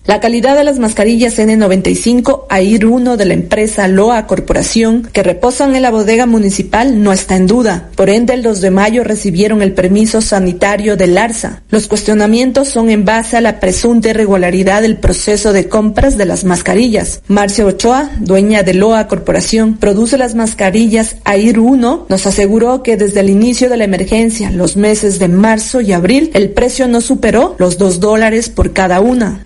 La 0.06 0.20
calidad 0.20 0.54
de 0.54 0.64
las 0.64 0.78
mascarillas 0.78 1.38
N95 1.38 2.44
AIR 2.50 2.84
1 2.84 3.16
de 3.16 3.24
la 3.24 3.32
empresa 3.32 3.88
Loa 3.88 4.26
Corporación 4.26 5.08
que 5.10 5.22
reposan 5.22 5.74
en 5.74 5.80
la 5.80 5.90
bodega 5.90 6.26
municipal 6.26 7.02
no 7.02 7.10
está 7.10 7.36
en 7.36 7.46
duda. 7.46 7.88
Por 7.96 8.10
ende, 8.10 8.34
el 8.34 8.42
2 8.42 8.60
de 8.60 8.70
mayo 8.70 9.02
recibieron 9.02 9.62
el 9.62 9.72
permiso 9.72 10.20
sanitario 10.20 10.98
del 10.98 11.16
ARSA. 11.16 11.62
Los 11.70 11.88
cuestionamientos 11.88 12.68
son 12.68 12.90
en 12.90 13.06
base 13.06 13.38
a 13.38 13.40
la 13.40 13.60
presunta 13.60 14.10
irregularidad 14.10 14.82
del 14.82 14.98
proceso 14.98 15.54
de 15.54 15.70
compras 15.70 16.18
de 16.18 16.26
las 16.26 16.44
mascarillas. 16.44 17.22
Marcia 17.26 17.64
Ochoa, 17.64 18.10
dueña 18.20 18.62
de 18.62 18.74
Loa 18.74 19.08
Corporación, 19.08 19.78
produce 19.78 20.18
las 20.18 20.34
mascarillas 20.34 21.16
AIR 21.24 21.60
1, 21.60 22.06
nos 22.10 22.26
aseguró 22.26 22.82
que 22.82 22.98
desde 22.98 23.20
el 23.20 23.30
inicio 23.30 23.70
de 23.70 23.78
la 23.78 23.84
emergencia, 23.84 24.50
los 24.50 24.76
meses 24.76 25.18
de 25.18 25.28
marzo 25.28 25.80
y 25.80 25.94
abril, 25.94 26.30
el 26.34 26.50
precio 26.50 26.88
no 26.88 27.00
superó 27.00 27.56
los 27.58 27.78
2 27.78 28.00
dólares 28.00 28.50
por 28.50 28.74
cada 28.74 29.00
una 29.00 29.40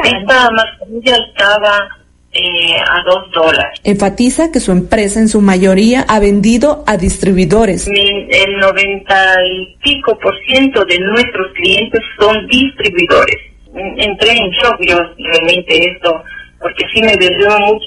mascarilla 0.50 1.16
estaba 1.28 1.88
eh, 2.30 2.76
a 2.78 3.02
dos 3.04 3.30
dólares. 3.32 3.80
Enfatiza 3.84 4.52
que 4.52 4.60
su 4.60 4.70
empresa 4.70 5.18
en 5.18 5.28
su 5.28 5.40
mayoría 5.40 6.04
ha 6.08 6.20
vendido 6.20 6.84
a 6.86 6.96
distribuidores. 6.96 7.88
El 7.88 8.58
noventa 8.58 9.34
y 9.50 9.76
pico 9.82 10.18
por 10.18 10.38
ciento 10.44 10.84
de 10.84 10.98
nuestros 10.98 11.52
clientes 11.54 12.00
son 12.18 12.46
distribuidores. 12.46 13.36
Entré 13.74 14.32
en 14.32 14.50
shock 14.50 14.76
yo 14.80 14.98
realmente 15.16 15.90
esto, 15.90 16.22
porque 16.60 16.84
sí 16.92 17.02
me 17.02 17.16
dio, 17.16 17.30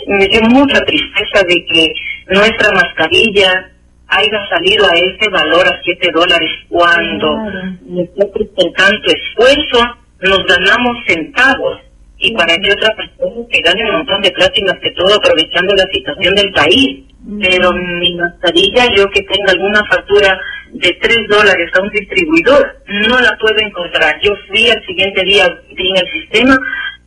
me 0.07 0.27
dio 0.27 0.41
mucha 0.49 0.79
tristeza 0.85 1.43
de 1.47 1.65
que 1.65 1.93
nuestra 2.29 2.71
mascarilla 2.71 3.69
haya 4.07 4.49
salido 4.49 4.85
a 4.85 4.93
ese 4.93 5.29
valor 5.29 5.67
a 5.67 5.79
siete 5.83 6.09
dólares 6.13 6.49
cuando 6.67 7.37
nosotros 7.85 8.47
con 8.55 8.73
tanto 8.73 9.11
esfuerzo 9.11 9.97
nos 10.21 10.45
ganamos 10.45 10.97
centavos 11.07 11.79
y 12.21 12.33
para 12.35 12.55
que 12.55 12.71
otras 12.71 12.95
personas 12.95 13.47
que 13.49 13.61
ganen 13.61 13.87
un 13.87 13.97
montón 13.97 14.21
de 14.21 14.31
plata 14.31 14.53
y 14.55 14.63
más 14.63 14.79
que 14.79 14.91
todo 14.91 15.15
aprovechando 15.15 15.75
la 15.75 15.87
situación 15.91 16.35
del 16.35 16.51
país. 16.51 17.03
Pero 17.39 17.71
mi 17.73 18.15
mascarilla, 18.15 18.87
yo 18.95 19.07
que 19.09 19.21
tenga 19.23 19.51
alguna 19.51 19.83
factura 19.85 20.39
de 20.71 20.97
3 21.01 21.17
dólares 21.29 21.69
a 21.73 21.81
un 21.81 21.89
distribuidor, 21.89 22.77
no 22.87 23.19
la 23.19 23.37
puedo 23.39 23.57
encontrar. 23.59 24.19
Yo 24.23 24.33
fui 24.47 24.69
al 24.69 24.83
siguiente 24.85 25.23
día 25.25 25.45
en 25.45 25.97
el 25.97 26.21
sistema, 26.21 26.57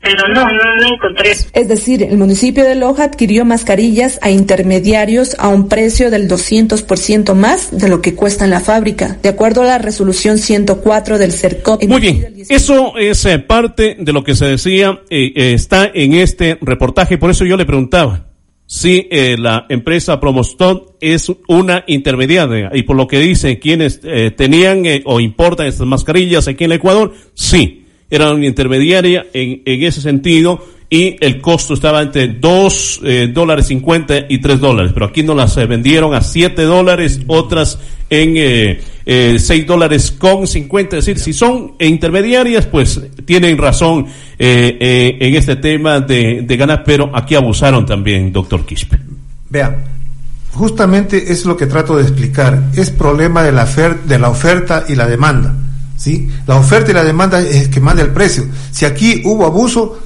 pero 0.04 0.28
no, 0.28 0.44
no, 0.44 0.94
encontré. 0.94 1.30
Es 1.30 1.68
decir, 1.68 2.02
el 2.02 2.18
municipio 2.18 2.62
de 2.64 2.74
Loja 2.74 3.04
adquirió 3.04 3.44
mascarillas 3.46 4.18
a 4.20 4.30
intermediarios 4.30 5.34
a 5.38 5.48
un 5.48 5.68
precio 5.68 6.10
del 6.10 6.28
200% 6.28 7.34
más 7.34 7.76
de 7.76 7.88
lo 7.88 8.02
que 8.02 8.14
cuesta 8.14 8.44
en 8.44 8.50
la 8.50 8.60
fábrica, 8.60 9.16
de 9.22 9.30
acuerdo 9.30 9.62
a 9.62 9.64
la 9.64 9.78
resolución 9.78 10.36
104 10.36 11.18
del 11.18 11.32
CERCOP. 11.32 11.84
Muy 11.84 12.00
bien, 12.00 12.34
eso 12.48 12.98
es 12.98 13.24
eh, 13.24 13.38
parte 13.38 13.96
de 13.98 14.12
lo 14.12 14.22
que 14.22 14.34
se 14.34 14.44
decía, 14.44 15.00
eh, 15.08 15.32
eh, 15.34 15.54
está 15.54 15.90
en 15.92 16.12
este 16.12 16.58
reportaje, 16.60 17.16
por 17.16 17.30
eso 17.30 17.46
yo 17.46 17.56
le 17.56 17.64
preguntaba 17.64 18.26
si 18.66 19.08
la 19.10 19.66
empresa 19.68 20.18
Promostot 20.20 20.96
es 21.00 21.30
una 21.48 21.84
intermediaria 21.86 22.70
y 22.72 22.82
por 22.82 22.96
lo 22.96 23.06
que 23.06 23.18
dice 23.18 23.58
quienes 23.58 24.00
tenían 24.36 24.84
o 25.04 25.20
importan 25.20 25.66
estas 25.66 25.86
mascarillas 25.86 26.48
aquí 26.48 26.64
en 26.64 26.72
el 26.72 26.78
Ecuador, 26.78 27.12
sí 27.34 27.83
era 28.16 28.32
una 28.32 28.46
intermediaria 28.46 29.26
en, 29.32 29.62
en 29.64 29.82
ese 29.82 30.00
sentido 30.00 30.64
y 30.90 31.16
el 31.20 31.40
costo 31.40 31.74
estaba 31.74 32.02
entre 32.02 32.28
2 32.28 33.00
eh, 33.02 33.30
dólares 33.32 33.66
50 33.66 34.26
y 34.28 34.38
3 34.38 34.60
dólares, 34.60 34.92
pero 34.92 35.06
aquí 35.06 35.22
no 35.22 35.34
las 35.34 35.56
eh, 35.56 35.66
vendieron 35.66 36.14
a 36.14 36.20
7 36.20 36.62
dólares, 36.62 37.20
otras 37.26 37.78
en 38.10 38.34
eh, 38.36 38.80
eh, 39.06 39.36
6 39.38 39.66
dólares 39.66 40.12
con 40.12 40.46
50, 40.46 40.98
es 40.98 41.06
decir, 41.06 41.20
si 41.20 41.32
son 41.32 41.72
intermediarias, 41.80 42.66
pues 42.66 43.00
tienen 43.24 43.58
razón 43.58 44.06
eh, 44.38 45.16
en 45.20 45.34
este 45.34 45.56
tema 45.56 46.00
de, 46.00 46.42
de, 46.46 46.56
ganar, 46.56 46.84
pero 46.84 47.10
aquí 47.14 47.34
abusaron 47.34 47.84
también, 47.86 48.32
doctor 48.32 48.64
Quispe. 48.64 48.98
Vea, 49.50 49.76
justamente 50.52 51.32
es 51.32 51.44
lo 51.44 51.56
que 51.56 51.66
trato 51.66 51.96
de 51.96 52.02
explicar, 52.02 52.70
es 52.74 52.90
problema 52.90 53.42
de 53.42 53.52
la, 53.52 53.64
de 53.64 54.18
la 54.18 54.28
oferta 54.28 54.84
y 54.88 54.94
la 54.94 55.06
demanda. 55.06 55.54
¿Sí? 55.96 56.28
La 56.46 56.56
oferta 56.56 56.90
y 56.90 56.94
la 56.94 57.04
demanda 57.04 57.40
es 57.40 57.68
que 57.68 57.80
manda 57.80 58.02
el 58.02 58.10
precio. 58.10 58.44
Si 58.70 58.84
aquí 58.84 59.22
hubo 59.24 59.46
abuso, 59.46 59.98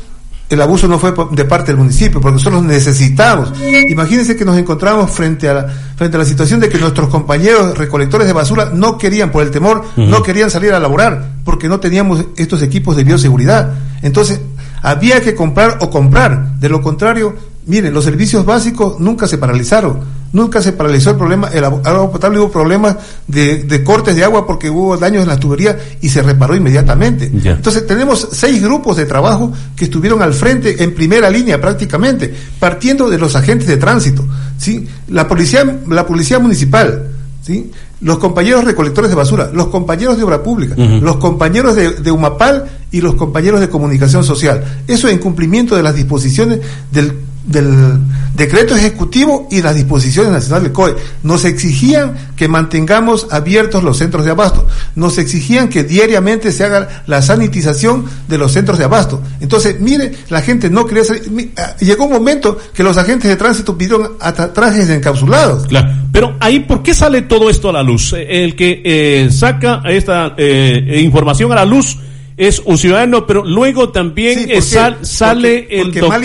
el 0.49 0.63
abuso 0.63 0.89
no 0.89 0.99
fue 0.99 1.13
de 1.33 1.45
parte 1.45 1.73
del 1.73 1.77
municipio, 1.77 2.21
porque 2.21 2.37
nosotros 2.37 2.63
necesitamos. 2.63 3.53
Imagínense 3.89 4.35
que 4.35 4.45
nos 4.45 4.57
encontramos 4.57 5.11
frente 5.11 5.49
a 5.49 5.55
la, 5.55 5.67
frente 5.97 6.17
a 6.17 6.21
la 6.21 6.25
situación 6.25 6.59
de 6.61 6.69
que 6.69 6.79
nuestros 6.79 7.09
compañeros 7.09 7.77
recolectores 7.77 8.27
de 8.27 8.33
basura 8.33 8.71
no 8.73 8.97
querían, 8.97 9.31
por 9.31 9.43
el 9.43 9.51
temor, 9.51 9.85
no 9.97 10.23
querían 10.23 10.51
salir 10.51 10.73
a 10.73 10.81
laborar, 10.81 11.33
porque 11.45 11.69
no 11.69 11.81
teníamos 11.81 12.25
estos 12.37 12.63
equipos 12.63 12.97
de 12.97 13.05
bioseguridad. 13.05 13.75
Entonces, 14.01 14.41
había 14.83 15.21
que 15.21 15.35
comprar 15.35 15.79
o 15.81 15.91
comprar. 15.91 16.59
De 16.59 16.69
lo 16.69 16.81
contrario, 16.81 17.37
miren, 17.69 17.95
los 17.95 18.05
servicios 18.05 18.45
básicos 18.45 18.99
nunca 18.99 19.29
se 19.29 19.39
paralizaron 19.39 20.19
nunca 20.33 20.61
se 20.63 20.73
paralizó 20.73 21.11
el 21.11 21.17
problema, 21.17 21.49
el 21.49 21.65
agua 21.65 22.11
potable 22.11 22.39
hubo 22.39 22.51
problemas 22.51 22.97
de, 23.27 23.83
cortes 23.85 24.17
de 24.17 24.25
agua 24.25 24.47
porque 24.47 24.71
hubo 24.71 24.97
daños 24.97 25.23
en 25.23 25.29
las 25.29 25.41
tuberías 25.41 25.77
y 26.01 26.09
se 26.09 26.23
reparó 26.23 26.55
inmediatamente. 26.55 27.31
Entonces 27.45 27.87
tenemos 27.87 28.29
seis 28.33 28.63
grupos 28.63 28.97
de 28.97 29.07
trabajo 29.07 29.53
que 29.77 29.85
estuvieron 29.85 30.23
al 30.23 30.35
frente 30.35 30.83
en 30.83 30.95
primera 30.95 31.31
línea 31.31 31.61
prácticamente, 31.61 32.33
partiendo 32.59 33.09
de 33.09 33.19
los 33.19 33.35
agentes 33.37 33.69
de 33.69 33.77
tránsito, 33.77 34.27
¿sí? 34.59 34.87
La 35.09 35.27
policía, 35.27 35.81
la 35.89 36.07
policía 36.07 36.39
municipal, 36.39 37.11
¿sí? 37.43 37.71
Los 38.01 38.19
compañeros 38.19 38.65
recolectores 38.65 39.11
de 39.11 39.17
basura, 39.17 39.51
los 39.53 39.69
compañeros 39.69 40.17
de 40.17 40.23
obra 40.23 40.43
pública, 40.43 40.77
los 40.77 41.17
compañeros 41.17 41.75
de, 41.75 41.95
de 41.95 42.11
Humapal 42.13 42.67
y 42.93 43.01
los 43.01 43.17
compañeros 43.17 43.61
de 43.61 43.69
comunicación 43.69 44.23
social. 44.23 44.83
Eso 44.87 45.09
en 45.09 45.19
cumplimiento 45.19 45.75
de 45.75 45.83
las 45.83 45.97
disposiciones 45.97 46.61
del 46.93 47.28
del 47.49 47.99
decreto 48.37 48.77
ejecutivo 48.77 49.49
y 49.51 49.63
las 49.63 49.75
disposiciones 49.75 50.31
nacionales 50.31 50.65
del 50.65 50.73
COE. 50.73 50.97
Nos 51.23 51.45
exigían 51.45 52.15
que 52.37 52.47
mantengamos 52.47 53.27
abiertos 53.31 53.83
los 53.83 53.99
centros 53.99 54.25
de 54.25 54.31
abasto. 54.31 54.67
Nos 54.95 55.19
exigían 55.19 55.69
que 55.69 55.83
diariamente 55.83 56.53
se 56.53 56.65
haga 56.65 57.03
la 57.07 57.23
sanitización 57.23 58.05
de 58.29 58.39
los 58.39 58.53
centros 58.53 58.79
de 58.79 58.85
abasto. 58.85 59.23
Entonces, 59.41 59.81
mire, 59.81 60.13
la 60.29 60.43
gente 60.43 60.71
no 60.71 60.87
quería 60.87 61.05
salir. 61.05 61.53
Ah, 61.57 61.75
llegó 61.81 62.05
un 62.05 62.13
momento 62.13 62.59
que 62.75 62.83
los 62.83 62.97
agentes 62.97 63.29
de 63.29 63.37
tránsito 63.37 63.77
pidieron 63.77 64.13
hasta 64.21 64.53
trajes 64.53 64.89
encapsulados. 64.91 65.67
Claro. 65.67 65.89
Pero 66.13 66.37
ahí, 66.41 66.61
¿por 66.61 66.83
qué 66.83 66.95
sale 66.95 67.23
todo 67.23 67.49
esto 67.49 67.71
a 67.71 67.73
la 67.73 67.83
luz? 67.83 68.15
El 68.17 68.55
que 68.57 68.83
eh, 68.85 69.31
saca 69.31 69.83
esta 69.87 70.35
eh, 70.37 71.01
información 71.03 71.51
a 71.53 71.57
la 71.57 71.65
luz 71.65 71.99
es 72.39 72.63
un 72.65 72.79
ciudadano, 72.79 73.27
pero 73.27 73.45
luego 73.45 73.89
también 73.91 74.49
sale 74.63 75.67
el, 75.69 75.93
doctor, 75.93 76.23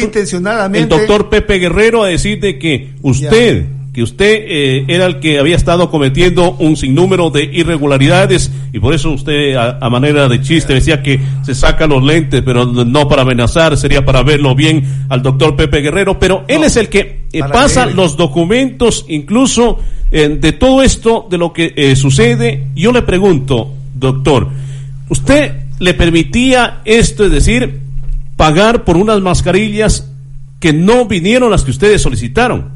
el 0.74 0.88
doctor 0.88 1.30
Pepe 1.30 1.58
Guerrero 1.58 2.04
a 2.04 2.08
decir 2.08 2.40
de 2.40 2.60
que 2.60 2.92
usted, 3.02 3.66
que 3.92 4.04
usted 4.04 4.46
eh, 4.48 4.86
era 4.88 5.08
el 5.08 5.20
que 5.20 5.40
había 5.40 5.56
estado 5.56 5.90
cometiendo 5.90 6.52
un 6.60 6.78
sinnúmero 6.78 7.32
de 7.32 7.44
irregularidades 7.46 8.52
y 8.72 8.80
por 8.80 8.94
eso 8.94 9.10
usted 9.10 9.56
a, 9.56 9.90
manera 9.90 10.28
de 10.28 10.40
chiste 10.40 10.76
decía 10.76 11.02
que 11.02 11.20
se 11.44 11.56
saca 11.56 11.88
los 11.88 12.04
lentes, 12.04 12.44
pero 12.46 12.68
no 12.68 13.08
para 13.08 13.24
amenazar, 13.24 13.76
sería 13.76 14.06
para 14.06 14.22
verlo 14.22 14.54
bien 14.54 15.06
al 15.10 15.24
doctor 15.24 15.56
Pepe 15.56 15.82
Guerrero, 15.82 16.20
pero 16.20 16.44
él 16.48 16.64
es 16.64 16.78
el 16.78 16.90
que 16.90 17.24
eh, 17.34 17.40
pasa 17.40 17.88
los 17.88 18.18
documentos 18.18 19.06
incluso 19.10 19.80
eh, 20.12 20.30
de 20.30 20.52
todo 20.52 20.84
esto, 20.84 21.26
de 21.28 21.40
lo 21.40 21.52
que 21.52 21.96
sucede. 21.96 22.68
Yo 22.76 22.92
le 22.92 23.02
pregunto, 23.02 23.72
doctor, 23.96 24.48
usted 25.10 25.64
le 25.80 25.94
permitía 25.94 26.82
esto, 26.86 27.26
es 27.26 27.32
decir, 27.32 27.82
pagar 28.38 28.84
por 28.84 28.98
unas 28.98 29.22
mascarillas 29.22 30.06
que 30.60 30.74
no 30.74 31.06
vinieron 31.06 31.52
las 31.52 31.64
que 31.64 31.72
ustedes 31.72 32.02
solicitaron. 32.02 32.70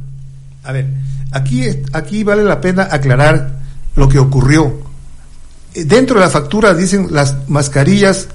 A 0.64 0.72
ver, 0.72 0.88
aquí, 1.32 1.64
aquí 1.94 2.24
vale 2.24 2.44
la 2.44 2.60
pena 2.60 2.88
aclarar 2.92 3.60
lo 3.96 4.10
que 4.10 4.20
ocurrió. 4.20 4.82
Eh, 5.74 5.86
dentro 5.86 6.16
de 6.16 6.26
la 6.26 6.30
factura 6.30 6.74
dicen 6.74 7.08
las 7.12 7.48
mascarillas 7.48 8.28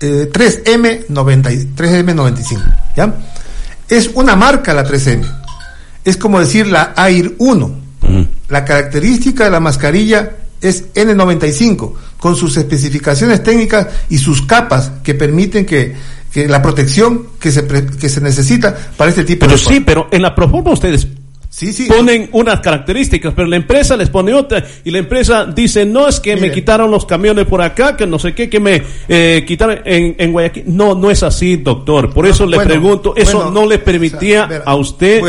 3M90, 0.00 1.50
eh, 1.50 1.68
3M95, 1.74 2.76
¿ya? 2.96 3.14
Es 3.88 4.10
una 4.14 4.36
marca 4.36 4.74
la 4.74 4.84
3M. 4.84 5.24
Es 6.04 6.16
como 6.16 6.40
decir 6.40 6.66
la 6.66 6.92
AIR 6.96 7.34
1. 7.38 7.86
La 8.48 8.64
característica 8.64 9.44
de 9.44 9.50
la 9.50 9.58
mascarilla 9.58 10.32
es 10.60 10.92
N95, 10.94 11.92
con 12.18 12.36
sus 12.36 12.56
especificaciones 12.56 13.42
técnicas 13.42 13.88
y 14.08 14.18
sus 14.18 14.42
capas 14.42 14.92
que 15.02 15.14
permiten 15.14 15.66
que, 15.66 15.94
que 16.32 16.48
la 16.48 16.62
protección 16.62 17.28
que 17.38 17.50
se, 17.52 17.66
que 17.66 18.08
se 18.08 18.20
necesita 18.20 18.76
para 18.96 19.10
este 19.10 19.24
tipo 19.24 19.46
pero 19.46 19.56
de... 19.56 19.62
Pero 19.62 19.74
sí, 19.74 19.80
pero 19.80 20.08
en 20.10 20.22
la 20.22 20.34
proforma 20.34 20.72
ustedes 20.72 21.06
Sí, 21.56 21.72
sí. 21.72 21.86
Ponen 21.86 22.28
unas 22.32 22.60
características, 22.60 23.32
pero 23.34 23.48
la 23.48 23.56
empresa 23.56 23.96
les 23.96 24.10
pone 24.10 24.34
otra 24.34 24.62
y 24.84 24.90
la 24.90 24.98
empresa 24.98 25.46
dice, 25.46 25.86
no 25.86 26.06
es 26.06 26.20
que 26.20 26.36
me 26.36 26.52
quitaron 26.52 26.90
los 26.90 27.06
camiones 27.06 27.46
por 27.46 27.62
acá, 27.62 27.96
que 27.96 28.06
no 28.06 28.18
sé 28.18 28.34
qué, 28.34 28.50
que 28.50 28.60
me 28.60 28.82
eh, 29.08 29.42
quitaron 29.48 29.78
en, 29.86 30.16
en, 30.18 30.32
Guayaquil. 30.32 30.64
No, 30.66 30.94
no 30.94 31.10
es 31.10 31.22
así, 31.22 31.56
doctor. 31.56 32.12
Por 32.12 32.26
eso 32.26 32.44
le 32.44 32.58
pregunto, 32.60 33.14
eso 33.16 33.50
no 33.50 33.64
le 33.64 33.78
permitía 33.78 34.62
a 34.66 34.74
usted 34.74 35.22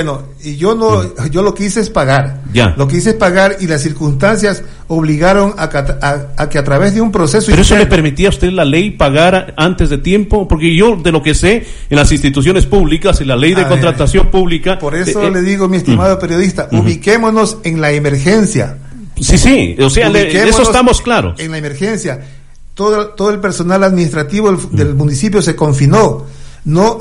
y 0.52 0.58
yo 0.58 0.76
no, 0.76 1.16
yo 1.30 1.42
lo 1.42 1.54
que 1.54 1.66
hice 1.66 1.80
es 1.82 1.90
pagar. 1.90 2.42
Ya. 2.54 2.74
Lo 2.78 2.88
que 2.88 2.98
hice 2.98 3.10
es 3.12 3.16
pagar 3.16 3.58
y 3.60 3.68
las 3.68 3.82
circunstancias 3.82 4.64
obligaron 4.88 5.54
a, 5.58 5.70
que 5.70 5.78
a- 5.78 5.98
a- 6.02 6.28
a 6.44 6.50
que 6.50 6.58
a 6.58 6.64
través 6.64 6.94
de 6.96 7.02
un 7.02 7.12
proceso 7.12 7.48
Pero 7.48 7.62
eso 7.62 7.76
le 7.76 7.82
interno- 7.84 7.90
permitía 7.90 8.28
a 8.28 8.30
usted 8.32 8.52
la 8.52 8.64
ley 8.66 8.92
pagar 8.92 9.54
antes 9.58 9.90
de 9.90 9.98
tiempo, 9.98 10.48
porque 10.48 10.76
yo 10.76 10.96
de 10.96 11.12
lo 11.12 11.22
que 11.22 11.36
sé 11.36 11.66
en 11.90 11.98
las 11.98 12.12
instituciones 12.12 12.66
públicas, 12.66 13.20
en 13.22 13.28
la 13.28 13.36
ley 13.36 13.52
de 13.52 13.62
ver, 13.62 13.68
contratación 13.70 14.28
pública. 14.32 14.80
Por 14.80 14.96
eso 14.96 15.22
eh, 15.22 15.28
eh, 15.28 15.32
le 15.32 15.42
digo, 15.42 15.68
mi 15.68 15.78
estimado 15.78 16.18
periodista, 16.20 16.70
ubiquémonos 16.72 17.58
en 17.64 17.82
la 17.82 17.92
emergencia. 17.92 18.78
Sí, 19.20 19.38
sí, 19.38 19.76
o 19.82 19.90
sea, 19.90 20.10
le- 20.10 20.48
eso 20.48 20.62
estamos 20.62 21.02
claros. 21.02 21.40
En 21.40 21.52
la 21.52 21.58
emergencia. 21.58 22.20
Todo, 22.74 23.08
todo 23.10 23.32
el 23.32 23.40
personal 23.40 23.84
administrativo 23.84 24.52
del, 24.52 24.60
del 24.72 24.94
municipio 24.96 25.42
se 25.42 25.56
confinó. 25.56 26.26
No 26.68 27.00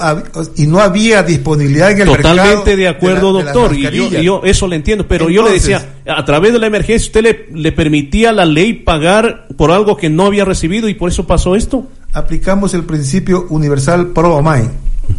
y 0.54 0.66
no 0.68 0.78
había 0.78 1.24
disponibilidad 1.24 1.90
en 1.90 2.02
el 2.02 2.06
mercado. 2.08 2.36
Totalmente 2.36 2.76
de 2.76 2.86
acuerdo, 2.88 3.36
de 3.36 3.42
doctor. 3.42 3.74
Y 3.74 3.82
yo, 3.82 3.90
mascarillas. 3.90 4.22
y 4.22 4.24
yo 4.24 4.40
eso 4.44 4.68
le 4.68 4.76
entiendo, 4.76 5.06
pero 5.08 5.28
yo 5.28 5.42
le 5.42 5.50
decía, 5.54 5.96
a 6.06 6.24
través 6.24 6.52
de 6.52 6.60
la 6.60 6.68
emergencia, 6.68 7.06
usted 7.08 7.22
le, 7.22 7.48
le 7.52 7.72
permitía 7.72 8.30
a 8.30 8.32
la 8.32 8.44
ley 8.44 8.74
pagar 8.74 9.48
por 9.56 9.72
algo 9.72 9.96
que 9.96 10.08
no 10.08 10.26
había 10.26 10.44
recibido 10.44 10.88
y 10.88 10.94
por 10.94 11.10
eso 11.10 11.26
pasó 11.26 11.56
esto. 11.56 11.84
aplicamos 12.12 12.74
el 12.74 12.84
principio 12.84 13.46
universal 13.50 14.06
pro 14.08 14.36
homine, 14.36 14.70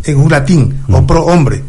en 0.05 0.17
un 0.17 0.31
latín, 0.31 0.79
o 0.89 1.05
pro 1.05 1.25
hombre, 1.25 1.61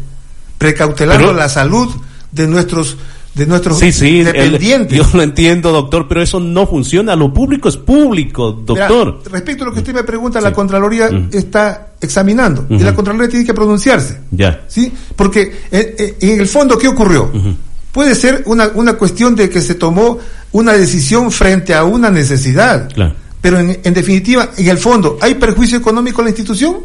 precautelando 0.57 1.27
Pero- 1.27 1.37
la 1.37 1.49
salud 1.49 1.87
de 2.31 2.47
nuestros 2.47 2.97
de 3.35 3.45
nuestros 3.45 3.77
Sí, 3.77 3.91
sí, 3.91 4.19
el- 4.19 4.25
dependientes. 4.25 4.97
yo 4.97 5.05
lo 5.13 5.21
entiendo, 5.21 5.71
doctor, 5.71 6.07
pero 6.09 6.21
eso 6.21 6.39
no 6.39 6.65
funciona. 6.65 7.15
Lo 7.15 7.31
público 7.33 7.69
es 7.69 7.77
público, 7.77 8.51
doctor. 8.51 9.17
Mira, 9.19 9.29
respecto 9.31 9.63
a 9.63 9.67
lo 9.67 9.73
que 9.73 9.79
usted 9.79 9.93
me 9.93 10.03
pregunta, 10.03 10.41
la 10.41 10.51
Contraloría 10.51 11.09
está 11.31 11.88
examinando 12.01 12.65
y 12.69 12.79
la 12.79 12.93
Contraloría 12.95 13.29
tiene 13.29 13.45
que 13.45 13.53
pronunciarse. 13.53 14.19
Ya. 14.31 14.61
¿sí? 14.67 14.91
Porque 15.15 15.41
eh, 15.71 15.95
eh, 15.97 16.15
en 16.21 16.39
el 16.39 16.47
fondo, 16.47 16.77
¿qué 16.77 16.87
ocurrió? 16.87 17.31
Puede 17.91 18.15
ser 18.15 18.43
una, 18.45 18.69
una 18.75 18.93
cuestión 18.93 19.35
de 19.35 19.49
que 19.49 19.61
se 19.61 19.75
tomó 19.75 20.19
una 20.51 20.73
decisión 20.73 21.31
frente 21.31 21.73
a 21.73 21.83
una 21.83 22.09
necesidad. 22.09 22.89
Claro. 22.93 23.15
Pero 23.41 23.59
en, 23.59 23.79
en 23.83 23.93
definitiva, 23.93 24.49
en 24.57 24.67
el 24.67 24.77
fondo, 24.77 25.17
¿hay 25.21 25.35
perjuicio 25.35 25.77
económico 25.77 26.21
a 26.21 26.25
la 26.25 26.29
institución? 26.29 26.77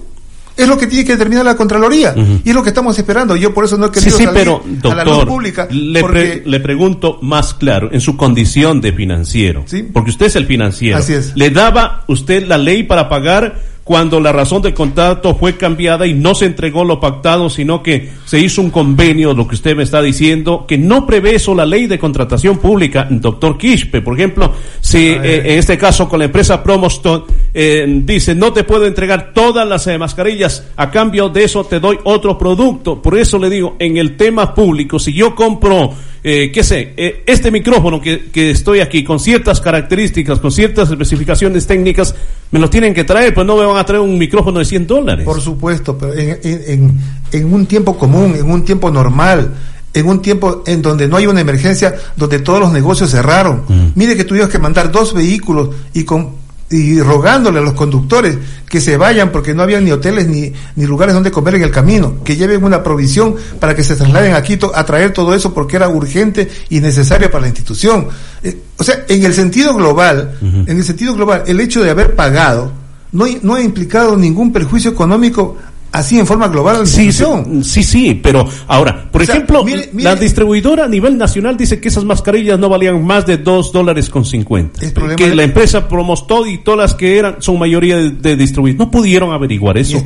Es 0.56 0.68
lo 0.68 0.78
que 0.78 0.86
tiene 0.86 1.04
que 1.04 1.12
determinar 1.12 1.44
la 1.44 1.56
Contraloría. 1.56 2.14
Y 2.44 2.48
es 2.50 2.54
lo 2.54 2.62
que 2.62 2.68
estamos 2.68 2.96
esperando. 2.96 3.34
Yo 3.34 3.52
por 3.52 3.64
eso 3.64 3.76
no 3.76 3.86
he 3.86 3.88
Sí, 3.88 3.94
querido 3.94 4.18
sí, 4.18 4.24
salir 4.24 4.40
pero, 4.40 4.62
a 4.92 4.94
la 4.94 5.04
luz 5.04 5.24
pública. 5.24 5.66
le, 5.68 6.00
porque 6.00 6.40
pre- 6.42 6.42
le 6.50 6.60
pregunto 6.60 7.18
más 7.22 7.54
claro, 7.54 7.88
en 7.92 8.00
su 8.00 8.16
condición 8.16 8.80
de 8.80 8.92
financiero, 8.92 9.64
porque 9.92 10.10
usted 10.10 10.26
es 10.26 10.36
el 10.36 10.46
financiero, 10.46 10.98
Así 10.98 11.12
es. 11.14 11.32
¿le 11.34 11.50
daba 11.50 12.04
usted 12.06 12.46
la 12.46 12.56
ley 12.56 12.84
para 12.84 13.08
pagar 13.08 13.60
cuando 13.84 14.18
la 14.18 14.32
razón 14.32 14.62
del 14.62 14.72
contrato 14.72 15.34
fue 15.34 15.58
cambiada 15.58 16.06
y 16.06 16.14
no 16.14 16.34
se 16.34 16.46
entregó 16.46 16.84
lo 16.84 16.98
pactado, 16.98 17.50
sino 17.50 17.82
que 17.82 18.10
se 18.24 18.40
hizo 18.40 18.62
un 18.62 18.70
convenio, 18.70 19.34
lo 19.34 19.46
que 19.46 19.56
usted 19.56 19.76
me 19.76 19.82
está 19.82 20.00
diciendo, 20.00 20.64
que 20.66 20.78
no 20.78 21.06
prevé 21.06 21.34
eso 21.34 21.54
la 21.54 21.66
ley 21.66 21.86
de 21.86 21.98
contratación 21.98 22.58
pública, 22.58 23.06
doctor 23.10 23.58
Quispe, 23.58 24.00
por 24.00 24.14
ejemplo, 24.14 24.54
si 24.80 25.08
eh, 25.08 25.52
en 25.52 25.58
este 25.58 25.76
caso 25.76 26.08
con 26.08 26.18
la 26.18 26.24
empresa 26.24 26.62
Promoston 26.62 27.24
eh, 27.52 27.84
dice, 28.04 28.34
no 28.34 28.54
te 28.54 28.64
puedo 28.64 28.86
entregar 28.86 29.32
todas 29.34 29.68
las 29.68 29.86
eh, 29.86 29.98
mascarillas, 29.98 30.66
a 30.76 30.90
cambio 30.90 31.28
de 31.28 31.44
eso 31.44 31.64
te 31.64 31.78
doy 31.78 31.98
otro 32.04 32.38
producto, 32.38 33.02
por 33.02 33.18
eso 33.18 33.38
le 33.38 33.50
digo, 33.50 33.76
en 33.78 33.98
el 33.98 34.16
tema 34.16 34.54
público, 34.54 34.98
si 34.98 35.12
yo 35.12 35.34
compro, 35.34 35.92
eh, 36.26 36.50
qué 36.50 36.64
sé, 36.64 36.94
eh, 36.96 37.22
este 37.26 37.50
micrófono 37.50 38.00
que, 38.00 38.30
que 38.32 38.50
estoy 38.50 38.80
aquí 38.80 39.04
con 39.04 39.20
ciertas 39.20 39.60
características, 39.60 40.40
con 40.40 40.50
ciertas 40.50 40.90
especificaciones 40.90 41.66
técnicas, 41.66 42.14
me 42.50 42.58
lo 42.58 42.70
tienen 42.70 42.94
que 42.94 43.04
traer, 43.04 43.34
pues 43.34 43.46
no 43.46 43.56
me 43.56 43.66
van 43.66 43.76
a 43.76 43.84
traer 43.84 44.00
un 44.00 44.16
micrófono 44.16 44.58
de 44.58 44.64
100 44.64 44.86
dólares. 44.86 45.24
Por 45.26 45.40
supuesto, 45.40 45.98
pero 45.98 46.14
en, 46.14 46.38
en- 46.42 46.62
en- 46.66 47.00
en 47.32 47.52
un 47.52 47.66
tiempo 47.66 47.96
común, 47.98 48.34
en 48.38 48.50
un 48.50 48.64
tiempo 48.64 48.90
normal, 48.90 49.52
en 49.92 50.06
un 50.08 50.22
tiempo 50.22 50.62
en 50.66 50.80
donde 50.82 51.06
no 51.08 51.16
hay 51.18 51.26
una 51.26 51.40
emergencia, 51.40 51.94
donde 52.16 52.38
todos 52.38 52.58
los 52.60 52.72
negocios 52.72 53.10
cerraron. 53.10 53.62
Mire 53.94 54.16
que 54.16 54.24
tuvimos 54.24 54.48
que 54.48 54.58
mandar 54.58 54.90
dos 54.90 55.12
vehículos 55.14 55.68
y 55.92 56.04
con 56.04 56.42
y 56.70 57.00
rogándole 57.00 57.58
a 57.58 57.62
los 57.62 57.74
conductores 57.74 58.36
que 58.68 58.80
se 58.80 58.96
vayan 58.96 59.30
porque 59.30 59.54
no 59.54 59.62
había 59.62 59.80
ni 59.80 59.92
hoteles 59.92 60.26
ni, 60.26 60.52
ni 60.76 60.86
lugares 60.86 61.14
donde 61.14 61.30
comer 61.30 61.56
en 61.56 61.62
el 61.62 61.70
camino, 61.70 62.16
que 62.24 62.36
lleven 62.36 62.64
una 62.64 62.82
provisión 62.82 63.36
para 63.60 63.74
que 63.74 63.84
se 63.84 63.96
trasladen 63.96 64.34
a 64.34 64.42
Quito 64.42 64.72
a 64.74 64.84
traer 64.84 65.12
todo 65.12 65.34
eso 65.34 65.52
porque 65.52 65.76
era 65.76 65.88
urgente 65.88 66.50
y 66.70 66.80
necesario 66.80 67.30
para 67.30 67.42
la 67.42 67.48
institución. 67.48 68.08
Eh, 68.42 68.58
o 68.76 68.84
sea, 68.84 69.04
en 69.08 69.24
el 69.24 69.34
sentido 69.34 69.74
global, 69.74 70.38
en 70.42 70.76
el 70.76 70.84
sentido 70.84 71.14
global, 71.14 71.44
el 71.46 71.60
hecho 71.60 71.82
de 71.82 71.90
haber 71.90 72.14
pagado 72.14 72.72
no, 73.12 73.26
no 73.42 73.54
ha 73.54 73.62
implicado 73.62 74.16
ningún 74.16 74.52
perjuicio 74.52 74.90
económico 74.90 75.56
así 75.94 76.18
en 76.18 76.26
forma 76.26 76.48
global 76.48 76.80
la 76.80 76.86
Sí, 76.86 77.10
sí, 77.12 77.24
sí, 77.62 77.82
sí, 77.82 78.20
pero 78.22 78.46
ahora, 78.68 79.08
por 79.10 79.22
O 79.22 79.24
sea, 79.24 79.34
ejemplo, 79.36 79.64
mire- 79.64 79.90
mire- 79.92 80.04
la 80.04 80.16
distribuidora 80.16 80.84
a 80.84 80.88
nivel 80.88 81.16
nacional 81.16 81.56
dice 81.56 81.80
que 81.80 81.88
esas 81.88 82.04
mascarillas 82.04 82.58
no 82.58 82.68
valían 82.68 83.04
más 83.04 83.24
de 83.26 83.38
dos 83.38 83.72
dólares 83.72 84.10
con 84.10 84.24
50. 84.24 84.80
problema 84.92 85.16
Que 85.16 85.30
de- 85.30 85.34
la 85.36 85.44
empresa 85.44 85.88
Promostod 85.88 86.46
y 86.46 86.58
todas 86.58 86.78
las 86.78 86.94
que 86.94 87.18
eran 87.18 87.36
son 87.40 87.58
mayoría 87.58 87.96
de, 87.96 88.10
de 88.10 88.36
distribuidores. 88.36 88.78
No 88.86 88.90
pudieron 88.90 89.32
averiguar 89.32 89.78
eso. 89.78 90.02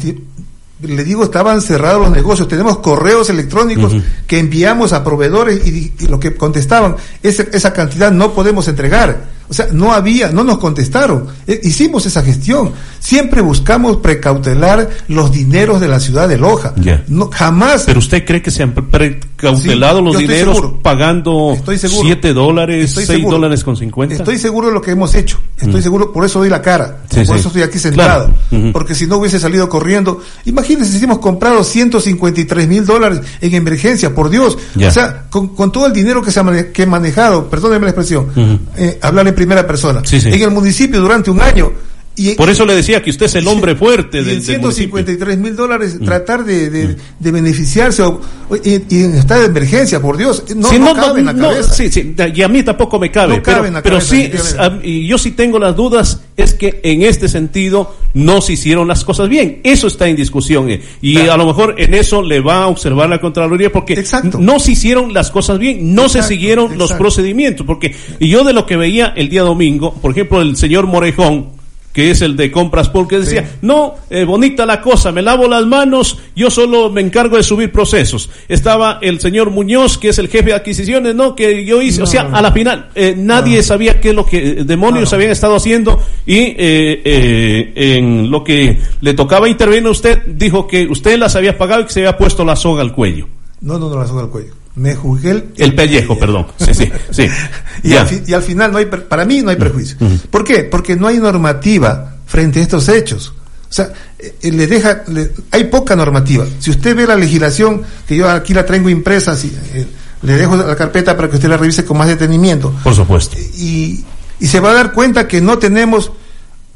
Le 0.81 1.03
digo, 1.03 1.25
estaban 1.25 1.61
cerrados 1.61 2.01
los 2.03 2.11
negocios. 2.13 2.47
Tenemos 2.47 2.79
correos 2.79 3.29
electrónicos 3.31 3.93
que 4.29 4.39
enviamos 4.39 4.93
a 4.93 5.03
proveedores 5.03 5.67
y, 5.67 5.93
y 5.99 6.07
lo 6.07 6.21
que 6.21 6.37
contestaban, 6.37 6.95
ese- 7.21 7.49
esa 7.53 7.73
cantidad 7.73 8.13
no 8.13 8.33
podemos 8.33 8.69
entregar. 8.69 9.38
O 9.51 9.55
sea, 9.55 9.69
no 9.73 9.93
había, 9.93 10.31
no 10.31 10.45
nos 10.45 10.59
contestaron. 10.59 11.27
Eh, 11.47 11.61
hicimos 11.63 12.05
esa 12.07 12.23
gestión. 12.23 12.73
Siempre 12.99 13.41
buscamos 13.41 13.97
precautelar 13.99 14.91
los 15.09 15.33
dineros 15.33 15.81
de 15.81 15.89
la 15.89 16.01
ciudad 16.01 16.29
de 16.29 16.37
Loja. 16.37 16.75
Ya. 16.77 17.03
No, 17.09 17.31
jamás. 17.33 17.85
Pero 17.87 17.99
usted 17.99 18.25
cree 18.27 18.43
que 18.43 18.51
se 18.51 18.63
han 18.63 18.73
precautelado 18.75 19.99
Sí, 19.99 20.05
los 20.05 20.19
dineros 20.19 20.57
seguro. 20.57 20.79
pagando 20.83 21.53
Estoy 21.55 21.79
seguro. 21.79 22.03
7 22.05 22.33
dólares, 22.35 22.85
Estoy 22.91 23.07
6 23.07 23.19
seguro. 23.19 23.37
dólares 23.37 23.65
con 23.65 23.77
50? 23.77 24.15
Estoy 24.17 24.39
seguro 24.39 24.69
de 24.69 24.75
lo 24.75 24.83
que 24.83 24.91
hemos 24.91 25.15
hecho. 25.15 25.39
Estoy 25.57 25.81
Mm. 25.81 25.83
seguro, 25.83 26.13
por 26.13 26.25
eso 26.25 26.39
doy 26.41 26.49
la 26.51 26.61
cara. 26.63 26.99
Sí, 27.11 27.17
por 27.25 27.27
sí. 27.27 27.33
eso 27.41 27.49
estoy 27.49 27.63
aquí 27.63 27.79
sentado. 27.79 28.33
Claro. 28.51 28.73
Porque 28.73 28.95
si 28.95 29.07
no 29.07 29.17
hubiese 29.19 29.39
salido 29.39 29.69
corriendo. 29.69 30.21
Imagínense 30.45 30.99
si 30.99 31.05
hemos 31.05 31.19
comprado 31.19 31.65
153 31.65 32.69
mil 32.69 32.85
dólares 32.85 33.21
en 33.41 33.55
emergencia, 33.55 34.15
por 34.15 34.31
Dios. 34.31 34.59
Ya. 34.75 34.89
O 34.89 34.91
sea, 34.91 35.25
con, 35.31 35.49
con 35.49 35.73
todo 35.73 35.87
el 35.87 35.93
dinero 35.93 36.23
que 36.23 36.31
se 36.31 36.41
ha 36.41 36.43
mane- 36.43 36.71
que 36.73 36.83
he 36.83 36.87
manejado, 36.87 37.49
perdónenme 37.49 37.87
la 37.87 37.91
expresión, 37.91 38.29
Ujú. 38.31 38.59
eh, 38.77 38.99
hablar 39.03 39.27
en 39.29 39.35
primera 39.39 39.65
persona. 39.65 40.03
Sí, 40.05 40.21
sí. 40.21 40.31
En 40.33 40.43
el 40.43 40.51
municipio 40.51 41.01
durante 41.01 41.31
un 41.31 41.41
año. 41.41 41.71
Y, 42.19 42.35
Por 42.35 42.51
eso 42.51 42.67
le 42.67 42.75
decía 42.75 43.01
que 43.01 43.11
usted 43.11 43.27
es 43.27 43.37
el 43.37 43.47
hombre 43.47 43.77
fuerte 43.77 44.23
del, 44.25 44.39
en 44.39 44.45
del 44.45 44.61
municipio. 44.61 44.97
153 44.99 45.39
mil 45.39 45.55
dólares 45.55 45.99
tratar 46.05 46.45
de, 46.45 46.69
de, 46.69 46.97
de 47.19 47.31
beneficiarse 47.31 48.03
o, 48.03 48.21
y, 48.65 48.71
y 48.89 48.99
de 49.03 49.45
emergencia, 49.47 50.01
por 50.01 50.17
Dios, 50.17 50.43
no, 50.57 50.69
Sí, 50.69 50.79
no 50.81 50.95
cabe 50.95 51.21
en 51.21 51.27
la 51.27 51.33
no, 51.33 51.49
cabeza. 51.51 51.73
sí, 51.75 51.91
sí, 51.91 52.15
y 52.35 52.43
a 52.43 52.49
mí 52.49 52.63
tampoco 52.65 52.99
me 52.99 53.11
cabe, 53.11 53.37
No 53.37 53.43
pero, 53.43 53.57
cabe 53.57 53.69
en 53.69 53.75
la 53.75 53.83
pero 53.83 53.99
cabeza, 53.99 54.11
sí, 54.17 54.57
a- 54.59 54.79
y 54.83 55.07
yo 55.07 55.17
sí 55.17 55.31
tengo 55.31 55.59
las 55.61 55.77
dudas, 55.77 56.23
es 56.37 56.55
que 56.55 56.81
en 56.83 57.03
este 57.03 57.29
sentido 57.29 57.95
no 58.15 58.41
se 58.41 58.55
hicieron 58.55 58.89
las 58.89 59.05
cosas 59.05 59.29
bien, 59.29 59.61
eso 59.63 59.87
está 59.87 60.09
en 60.09 60.17
discusión, 60.17 60.71
eh, 60.71 60.81
y 61.01 61.19
a 61.19 61.37
lo 61.37 61.47
mejor 61.47 61.77
en 61.79 61.95
eso 61.95 62.23
le 62.23 62.41
va 62.41 62.65
a 62.65 62.67
observar 62.67 63.09
la 63.09 63.21
Contraloría, 63.21 63.71
porque 63.71 64.05
no 64.41 64.59
se 64.59 64.73
hicieron 64.73 65.15
las 65.15 65.31
cosas 65.31 65.59
bien, 65.59 65.95
no 65.95 66.09
se 66.09 66.19
Exacto, 66.19 66.29
siguieron 66.35 66.79
los 66.79 66.93
procedimientos, 66.95 67.65
porque 67.67 67.95
y 68.19 68.29
yo 68.29 68.43
de 68.45 68.53
lo 68.55 68.67
que 68.67 68.77
veía 68.77 69.13
el 69.17 69.29
día 69.29 69.43
domingo, 69.43 69.95
por 69.95 70.11
ejemplo, 70.13 70.41
el 70.43 70.57
señor 70.57 70.87
Morejón, 70.87 71.58
que 71.93 72.11
es 72.11 72.23
el 72.23 72.37
de 72.37 72.51
compras 72.51 72.89
porque 72.89 73.19
decía, 73.19 73.57
no, 73.63 73.95
eh, 74.11 74.25
bonita 74.25 74.65
la 74.67 74.81
cosa, 74.81 75.11
me 75.11 75.23
lavo 75.23 75.49
las 75.49 75.67
manos, 75.67 76.19
yo 76.37 76.51
solo 76.51 76.91
me 76.91 77.01
encargo 77.01 77.37
de 77.37 77.43
subir 77.43 77.73
procesos. 77.73 78.31
Estaba 78.49 78.99
el 79.03 79.21
señor 79.21 79.51
Muñoz, 79.51 79.99
que 79.99 80.11
es 80.11 80.19
el 80.19 80.29
jefe 80.29 80.51
de 80.51 80.55
adquisiciones, 80.55 81.15
no, 81.15 81.35
que 81.35 81.65
yo 81.65 81.83
hice, 81.83 82.03
o 82.03 82.07
sea, 82.07 82.23
a 82.33 82.43
la 82.43 82.53
final, 82.53 82.91
eh, 82.95 83.15
nadie 83.17 83.63
sabía 83.63 84.01
qué 84.01 84.11
es 84.11 84.15
lo 84.15 84.27
que 84.27 84.39
eh, 84.39 84.65
demonios 84.65 85.13
habían 85.13 85.31
estado 85.31 85.57
haciendo 85.57 86.01
y 86.27 86.39
eh, 86.39 87.03
eh, 87.05 87.97
en 87.97 88.31
lo 88.31 88.45
que 88.45 88.79
le 89.01 89.15
tocaba 89.15 89.49
intervenir 89.49 89.87
a 89.87 89.91
usted, 89.91 90.23
dijo 90.27 90.67
que 90.67 90.87
usted 90.87 91.19
las 91.19 91.37
había 91.37 91.57
pagado 91.57 91.83
y 91.83 91.85
que 91.87 91.93
se 91.93 92.01
había 92.01 92.17
puesto 92.17 92.45
la 92.45 92.57
soga 92.57 92.83
al 92.83 92.93
cuello. 92.93 93.27
No, 93.61 93.79
no, 93.79 93.89
no 93.89 93.99
la 93.99 94.07
soga 94.07 94.23
al 94.23 94.31
cuello. 94.31 94.53
Me 94.79 94.95
juzgué 94.95 95.31
el, 95.33 95.53
El 95.57 95.75
pellejo, 95.75 96.19
perdón. 96.19 96.47
Sí, 96.59 96.73
sí, 96.75 96.91
sí. 97.11 97.27
y, 97.83 97.95
al 97.95 98.07
fi- 98.07 98.23
y 98.27 98.33
al 98.33 98.43
final 98.43 98.73
no 98.73 98.79
hay, 98.79 98.87
para 98.87 99.25
mí 99.25 99.43
no 99.43 99.51
hay 99.51 99.57
prejuicio. 99.57 99.97
¿Por 100.31 100.45
qué? 100.45 100.65
Porque 100.65 100.97
no 100.97 101.07
hay 101.09 101.19
normativa 101.19 102.17
frente 102.27 102.61
a 102.61 102.63
estos 102.63 102.89
hechos. 102.89 103.33
O 103.69 103.73
sea, 103.73 103.93
eh, 104.19 104.37
eh, 104.41 104.53
le 104.53 104.67
deja, 104.67 105.03
le- 105.09 105.33
hay 105.51 105.65
poca 105.65 105.95
normativa. 105.97 106.47
Si 106.59 106.71
usted 106.71 106.95
ve 106.97 107.07
la 107.07 107.17
legislación, 107.17 107.83
que 108.07 108.17
yo 108.17 108.29
aquí 108.31 108.55
la 108.55 108.65
tengo 108.65 108.89
impresa, 108.89 109.37
si, 109.37 109.49
eh, 109.75 109.87
le 110.23 110.33
dejo 110.35 110.57
la 110.57 110.75
carpeta 110.77 111.17
para 111.17 111.29
que 111.29 111.37
usted 111.37 111.49
la 111.49 111.57
revise 111.57 111.85
con 111.85 111.99
más 111.99 112.09
detenimiento, 112.09 112.73
Por 112.83 112.95
supuesto. 112.95 113.37
y, 113.57 114.05
y 114.41 114.47
se 114.47 114.61
va 114.61 114.71
a 114.71 114.75
dar 114.75 114.93
cuenta 114.93 115.29
que 115.29 115.41
no 115.41 115.59
tenemos 115.59 116.13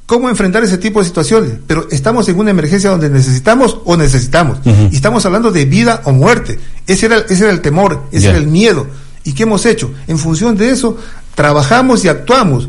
cómo 0.06 0.28
enfrentar 0.28 0.62
ese 0.64 0.78
tipo 0.78 0.98
de 1.00 1.06
situaciones, 1.06 1.52
pero 1.66 1.86
estamos 1.90 2.28
en 2.28 2.38
una 2.38 2.50
emergencia 2.50 2.90
donde 2.90 3.08
necesitamos 3.08 3.78
o 3.84 3.96
necesitamos, 3.96 4.58
y 4.90 4.96
estamos 4.96 5.24
hablando 5.24 5.50
de 5.50 5.64
vida 5.64 6.02
o 6.04 6.12
muerte. 6.12 6.58
Ese 6.86 7.06
era, 7.06 7.18
ese 7.18 7.44
era 7.44 7.52
el 7.52 7.60
temor, 7.60 8.02
ese 8.12 8.28
era 8.28 8.38
el 8.38 8.46
miedo. 8.46 8.86
¿Y 9.24 9.32
qué 9.32 9.44
hemos 9.44 9.64
hecho? 9.66 9.90
En 10.08 10.18
función 10.18 10.56
de 10.56 10.70
eso, 10.70 10.96
trabajamos 11.34 12.04
y 12.04 12.08
actuamos. 12.08 12.68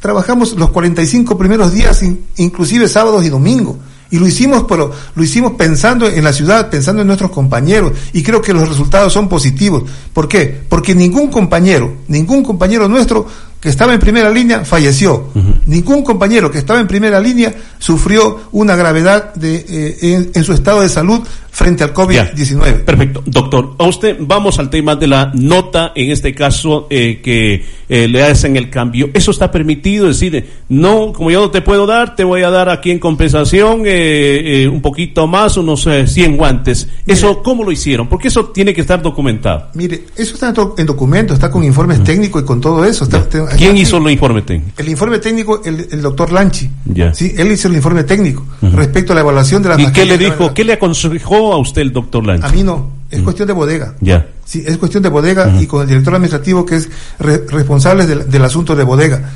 Trabajamos 0.00 0.54
los 0.54 0.70
45 0.70 1.38
primeros 1.38 1.72
días, 1.72 2.02
in- 2.02 2.20
inclusive 2.36 2.88
sábados 2.88 3.24
y 3.24 3.28
domingos, 3.28 3.76
Y 4.10 4.18
lo 4.18 4.26
hicimos, 4.26 4.66
pero 4.68 4.92
lo 5.14 5.22
hicimos 5.24 5.52
pensando 5.52 6.06
en 6.06 6.22
la 6.22 6.34
ciudad, 6.34 6.68
pensando 6.68 7.00
en 7.00 7.06
nuestros 7.06 7.30
compañeros. 7.30 7.92
Y 8.12 8.22
creo 8.22 8.42
que 8.42 8.52
los 8.52 8.68
resultados 8.68 9.10
son 9.12 9.26
positivos. 9.26 9.84
¿Por 10.12 10.28
qué? 10.28 10.64
Porque 10.68 10.94
ningún 10.94 11.30
compañero, 11.30 11.94
ningún 12.08 12.42
compañero 12.42 12.88
nuestro 12.88 13.26
que 13.62 13.68
estaba 13.68 13.94
en 13.94 14.00
primera 14.00 14.28
línea 14.28 14.64
falleció. 14.64 15.28
Ningún 15.66 16.02
compañero 16.02 16.50
que 16.50 16.58
estaba 16.58 16.80
en 16.80 16.88
primera 16.88 17.20
línea 17.20 17.54
sufrió 17.78 18.48
una 18.50 18.74
gravedad 18.74 19.32
de, 19.34 19.64
eh, 19.68 20.30
en, 20.34 20.44
su 20.44 20.52
estado 20.52 20.80
de 20.80 20.88
salud 20.88 21.20
frente 21.48 21.84
al 21.84 21.94
COVID-19. 21.94 22.84
Perfecto. 22.84 23.22
Doctor, 23.24 23.76
a 23.78 23.84
usted 23.84 24.16
vamos 24.18 24.58
al 24.58 24.68
tema 24.68 24.96
de 24.96 25.06
la 25.06 25.30
nota, 25.34 25.92
en 25.94 26.10
este 26.10 26.34
caso, 26.34 26.88
eh, 26.90 27.20
que 27.22 27.64
eh, 27.88 28.08
le 28.08 28.24
hacen 28.24 28.56
el 28.56 28.68
cambio. 28.68 29.10
¿Eso 29.14 29.30
está 29.30 29.52
permitido? 29.52 30.10
Es 30.10 30.18
decir, 30.18 30.44
no, 30.68 31.12
como 31.12 31.30
yo 31.30 31.42
no 31.42 31.50
te 31.52 31.62
puedo 31.62 31.86
dar, 31.86 32.16
te 32.16 32.24
voy 32.24 32.42
a 32.42 32.50
dar 32.50 32.68
aquí 32.68 32.90
en 32.90 32.98
compensación 32.98 33.82
un 33.82 34.80
poquito 34.82 35.28
más, 35.28 35.56
unos 35.56 35.88
100 36.06 36.36
guantes. 36.36 36.88
¿Eso 37.06 37.44
cómo 37.44 37.62
lo 37.62 37.70
hicieron? 37.70 38.08
Porque 38.08 38.26
eso 38.26 38.46
tiene 38.46 38.74
que 38.74 38.80
estar 38.80 39.00
documentado. 39.00 39.68
Mire, 39.74 40.06
eso 40.16 40.34
está 40.34 40.52
en 40.78 40.86
documentos, 40.86 41.34
está 41.34 41.48
con 41.48 41.62
informes 41.62 42.02
técnicos 42.02 42.42
y 42.42 42.44
con 42.44 42.60
todo 42.60 42.84
eso. 42.84 43.04
Está, 43.04 43.28
¿Quién 43.56 43.76
hizo 43.76 43.98
el 43.98 44.10
informe 44.10 44.42
técnico? 44.42 44.72
El 44.76 44.88
informe 44.88 45.18
técnico, 45.18 45.62
el, 45.64 46.02
doctor 46.02 46.32
Lanchi. 46.32 46.70
Sí, 47.12 47.34
él 47.36 47.52
hizo 47.52 47.68
el 47.68 47.74
informe 47.74 48.04
técnico 48.04 48.44
respecto 48.60 49.12
a 49.12 49.14
la 49.14 49.22
evaluación 49.22 49.62
de 49.62 49.68
la 49.70 49.80
¿Y 49.80 49.92
qué 49.92 50.04
le 50.04 50.18
dijo, 50.18 50.52
qué 50.54 50.64
le 50.64 50.74
aconsejó 50.74 51.52
a 51.52 51.58
usted 51.58 51.82
el 51.82 51.92
doctor 51.92 52.26
Lanchi? 52.26 52.46
A 52.46 52.50
mí 52.50 52.62
no, 52.62 52.90
es 53.10 53.20
cuestión 53.22 53.46
de 53.46 53.54
bodega. 53.54 53.94
Ya. 54.00 54.26
Sí, 54.44 54.62
es 54.66 54.76
cuestión 54.78 55.02
de 55.02 55.08
bodega 55.08 55.60
y 55.60 55.66
con 55.66 55.82
el 55.82 55.88
director 55.88 56.14
administrativo 56.14 56.66
que 56.66 56.76
es 56.76 56.90
responsable 57.18 58.06
del, 58.06 58.44
asunto 58.44 58.74
de 58.74 58.84
bodega. 58.84 59.30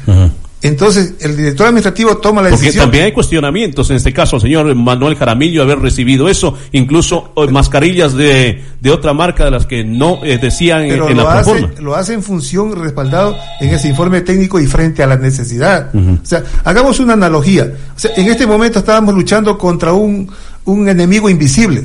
Entonces, 0.66 1.14
el 1.20 1.36
director 1.36 1.68
administrativo 1.68 2.16
toma 2.16 2.42
la 2.42 2.48
decisión. 2.48 2.72
Porque 2.72 2.80
también 2.80 3.04
hay 3.04 3.12
cuestionamientos, 3.12 3.88
en 3.90 3.96
este 3.96 4.12
caso, 4.12 4.40
señor 4.40 4.74
Manuel 4.74 5.14
Jaramillo, 5.16 5.62
haber 5.62 5.78
recibido 5.78 6.28
eso, 6.28 6.56
incluso 6.72 7.32
eh, 7.36 7.46
mascarillas 7.48 8.14
de, 8.14 8.64
de 8.80 8.90
otra 8.90 9.12
marca 9.12 9.44
de 9.44 9.50
las 9.52 9.66
que 9.66 9.84
no 9.84 10.24
eh, 10.24 10.38
decían 10.38 10.82
en, 10.82 10.98
lo 10.98 11.08
la 11.10 11.38
hace, 11.38 11.68
Lo 11.80 11.94
hace 11.94 12.14
en 12.14 12.22
función 12.22 12.74
respaldado 12.74 13.36
en 13.60 13.70
ese 13.70 13.88
informe 13.88 14.22
técnico 14.22 14.58
y 14.58 14.66
frente 14.66 15.02
a 15.02 15.06
la 15.06 15.16
necesidad. 15.16 15.90
O 15.94 16.24
sea, 16.24 16.42
hagamos 16.64 16.98
una 17.00 17.12
analogía. 17.12 17.72
O 17.94 17.98
sea, 17.98 18.10
en 18.16 18.26
este 18.26 18.46
momento 18.46 18.80
estábamos 18.80 19.14
luchando 19.14 19.56
contra 19.56 19.92
un, 19.92 20.30
un 20.64 20.88
enemigo 20.88 21.30
invisible. 21.30 21.84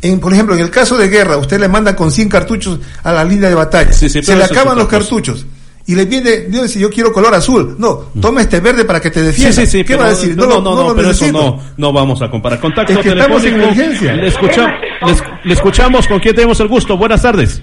En, 0.00 0.18
por 0.18 0.32
ejemplo, 0.32 0.56
en 0.56 0.62
el 0.62 0.70
caso 0.70 0.96
de 0.98 1.08
guerra, 1.08 1.36
usted 1.36 1.60
le 1.60 1.68
manda 1.68 1.94
con 1.94 2.10
100 2.10 2.28
cartuchos 2.28 2.80
a 3.04 3.12
la 3.12 3.24
línea 3.24 3.48
de 3.48 3.54
batalla. 3.54 3.92
Se 3.92 4.36
le 4.36 4.44
acaban 4.44 4.76
los 4.76 4.88
cartuchos 4.88 5.46
y 5.86 5.94
le 5.96 6.04
viene, 6.04 6.30
dice, 6.48 6.78
yo 6.78 6.90
quiero 6.90 7.12
color 7.12 7.34
azul. 7.34 7.74
No, 7.78 8.06
toma 8.20 8.42
este 8.42 8.60
verde 8.60 8.84
para 8.84 9.00
que 9.00 9.10
te 9.10 9.22
defienda. 9.22 9.52
Sí, 9.52 9.66
sí, 9.66 9.78
sí, 9.78 9.84
¿Qué 9.84 9.96
va 9.96 10.06
a 10.06 10.10
decir? 10.10 10.36
No, 10.36 10.46
no, 10.46 10.60
no, 10.60 10.76
no, 10.76 10.94
pero 10.94 11.10
eso 11.10 11.30
no, 11.32 11.58
no 11.76 11.92
vamos 11.92 12.22
a 12.22 12.30
comparar. 12.30 12.60
Contacto 12.60 12.92
es 12.92 12.98
que 12.98 13.08
estamos 13.08 13.44
en 13.44 13.54
emergencia. 13.54 14.12
Le, 14.14 14.22
le, 14.22 15.52
escuchamos 15.52 16.06
con 16.06 16.20
quién 16.20 16.34
tenemos 16.34 16.60
el 16.60 16.68
gusto. 16.68 16.96
Buenas 16.96 17.22
tardes. 17.22 17.62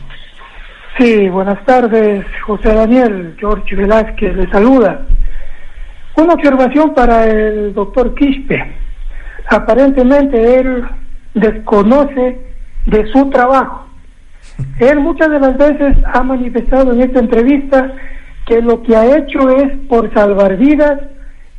Sí, 0.97 1.29
buenas 1.29 1.63
tardes, 1.65 2.25
José 2.45 2.73
Daniel. 2.73 3.35
George 3.39 3.73
Velázquez 3.73 4.35
le 4.35 4.49
saluda. 4.51 5.05
Una 6.15 6.33
observación 6.33 6.93
para 6.93 7.25
el 7.25 7.73
doctor 7.73 8.13
Quispe. 8.15 8.75
Aparentemente 9.47 10.59
él 10.59 10.83
desconoce 11.33 12.37
de 12.85 13.11
su 13.13 13.29
trabajo 13.29 13.88
él 14.79 14.99
muchas 14.99 15.29
de 15.29 15.39
las 15.39 15.57
veces 15.57 15.97
ha 16.05 16.23
manifestado 16.23 16.93
en 16.93 17.01
esta 17.01 17.19
entrevista 17.19 17.93
que 18.45 18.61
lo 18.61 18.81
que 18.81 18.95
ha 18.95 19.17
hecho 19.17 19.49
es 19.49 19.71
por 19.87 20.13
salvar 20.13 20.57
vidas, 20.57 21.01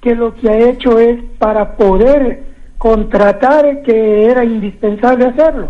que 0.00 0.14
lo 0.14 0.34
que 0.34 0.48
ha 0.48 0.56
hecho 0.56 0.98
es 0.98 1.18
para 1.38 1.76
poder 1.76 2.42
contratar, 2.78 3.82
que 3.82 4.24
era 4.24 4.44
indispensable 4.44 5.26
hacerlo. 5.26 5.68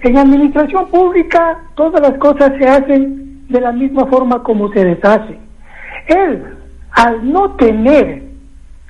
En 0.00 0.16
administración 0.16 0.88
pública 0.88 1.58
todas 1.74 2.00
las 2.00 2.18
cosas 2.18 2.52
se 2.58 2.66
hacen 2.66 3.46
de 3.48 3.60
la 3.60 3.72
misma 3.72 4.06
forma 4.06 4.42
como 4.42 4.72
se 4.72 4.84
deshacen. 4.84 5.38
Él, 6.08 6.42
al 6.90 7.30
no 7.30 7.50
tener 7.52 8.22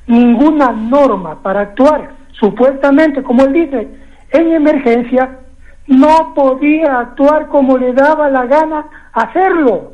ninguna 0.07 0.73
norma 0.73 1.43
para 1.43 1.61
actuar, 1.61 2.13
supuestamente, 2.33 3.23
como 3.23 3.45
él 3.45 3.53
dice, 3.53 3.89
en 4.31 4.53
emergencia, 4.53 5.39
no 5.87 6.33
podía 6.35 7.01
actuar 7.01 7.49
como 7.49 7.79
le 7.79 7.93
daba 7.93 8.29
la 8.31 8.47
gana 8.47 8.87
hacerlo. 9.13 9.93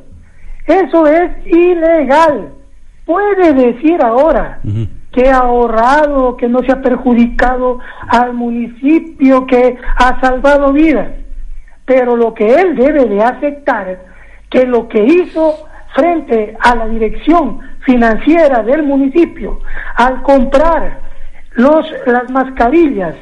Eso 0.65 1.07
es 1.07 1.31
ilegal. 1.45 2.49
Puede 3.05 3.53
decir 3.53 4.03
ahora 4.03 4.59
que 5.11 5.29
ha 5.29 5.37
ahorrado, 5.37 6.37
que 6.37 6.47
no 6.47 6.59
se 6.59 6.71
ha 6.71 6.81
perjudicado 6.81 7.79
al 8.07 8.33
municipio, 8.33 9.47
que 9.47 9.77
ha 9.97 10.19
salvado 10.21 10.71
vidas. 10.71 11.09
Pero 11.85 12.15
lo 12.15 12.35
que 12.35 12.53
él 12.53 12.75
debe 12.75 13.05
de 13.05 13.23
aceptar, 13.23 13.99
que 14.49 14.65
lo 14.65 14.87
que 14.87 15.03
hizo 15.03 15.55
frente 15.95 16.55
a 16.59 16.75
la 16.75 16.87
dirección 16.87 17.59
financiera 17.79 18.61
del 18.61 18.83
municipio, 18.83 19.59
al 19.95 20.21
comprar 20.21 20.99
los, 21.53 21.91
las 22.05 22.29
mascarillas, 22.29 23.15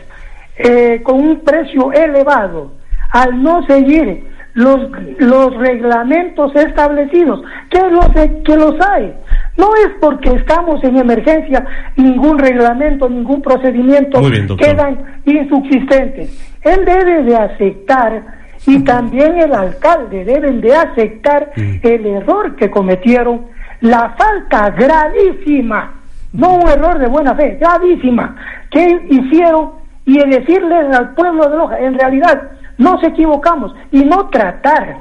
eh, 0.58 1.02
con 1.04 1.20
un 1.20 1.40
precio 1.42 1.92
elevado, 1.92 2.72
al 3.12 3.42
no 3.42 3.66
seguir 3.68 4.24
los, 4.58 4.90
los 5.20 5.56
reglamentos 5.56 6.56
establecidos, 6.56 7.42
que 7.70 7.80
los, 7.90 8.08
que 8.44 8.56
los 8.56 8.76
hay. 8.90 9.14
No 9.56 9.70
es 9.76 9.90
porque 10.02 10.30
estamos 10.30 10.84
en 10.84 10.98
emergencia, 10.98 11.64
ningún 11.96 12.40
reglamento, 12.40 13.08
ningún 13.08 13.42
procedimiento 13.42 14.20
quedan 14.58 15.22
insubsistentes. 15.26 16.58
Él 16.64 16.86
debe 16.86 17.24
de 17.24 17.36
aceptar 17.36 18.24
y 18.66 18.84
también 18.84 19.38
el 19.40 19.54
alcalde 19.54 20.26
deben 20.26 20.60
de 20.60 20.76
aceptar 20.76 21.52
el 21.56 22.06
error 22.06 22.56
que 22.56 22.70
cometieron, 22.70 23.46
la 23.82 24.16
falta 24.18 24.72
gravísima, 24.72 25.94
no 26.34 26.56
un 26.56 26.68
error 26.68 26.98
de 26.98 27.08
buena 27.08 27.36
fe, 27.36 27.58
gravísima, 27.60 28.36
que 28.72 29.02
hicieron 29.10 29.72
y 30.08 30.18
decirle 30.18 30.76
al 30.94 31.14
pueblo 31.14 31.50
de 31.50 31.58
Loja, 31.58 31.80
en 31.80 32.00
realidad 32.00 32.42
nos 32.78 33.04
equivocamos 33.04 33.74
y 33.92 34.06
no 34.06 34.30
tratar 34.30 35.00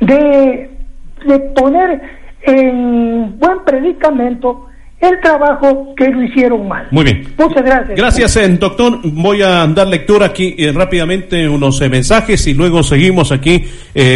de, 0.00 0.70
de 1.26 1.38
poner 1.56 2.02
en 2.42 3.38
buen 3.38 3.64
predicamento 3.64 4.66
el 5.00 5.18
trabajo 5.20 5.94
que 5.96 6.08
lo 6.10 6.22
hicieron 6.22 6.68
mal. 6.68 6.86
Muy 6.90 7.04
bien. 7.04 7.26
Muchas 7.38 7.62
gracias. 7.62 7.96
Gracias, 7.96 8.36
eh, 8.36 8.48
doctor. 8.48 9.00
Voy 9.02 9.40
a 9.40 9.66
dar 9.66 9.86
lectura 9.86 10.26
aquí 10.26 10.54
eh, 10.58 10.72
rápidamente 10.72 11.48
unos 11.48 11.80
eh, 11.80 11.88
mensajes 11.88 12.46
y 12.46 12.52
luego 12.52 12.82
seguimos 12.82 13.32
aquí 13.32 13.64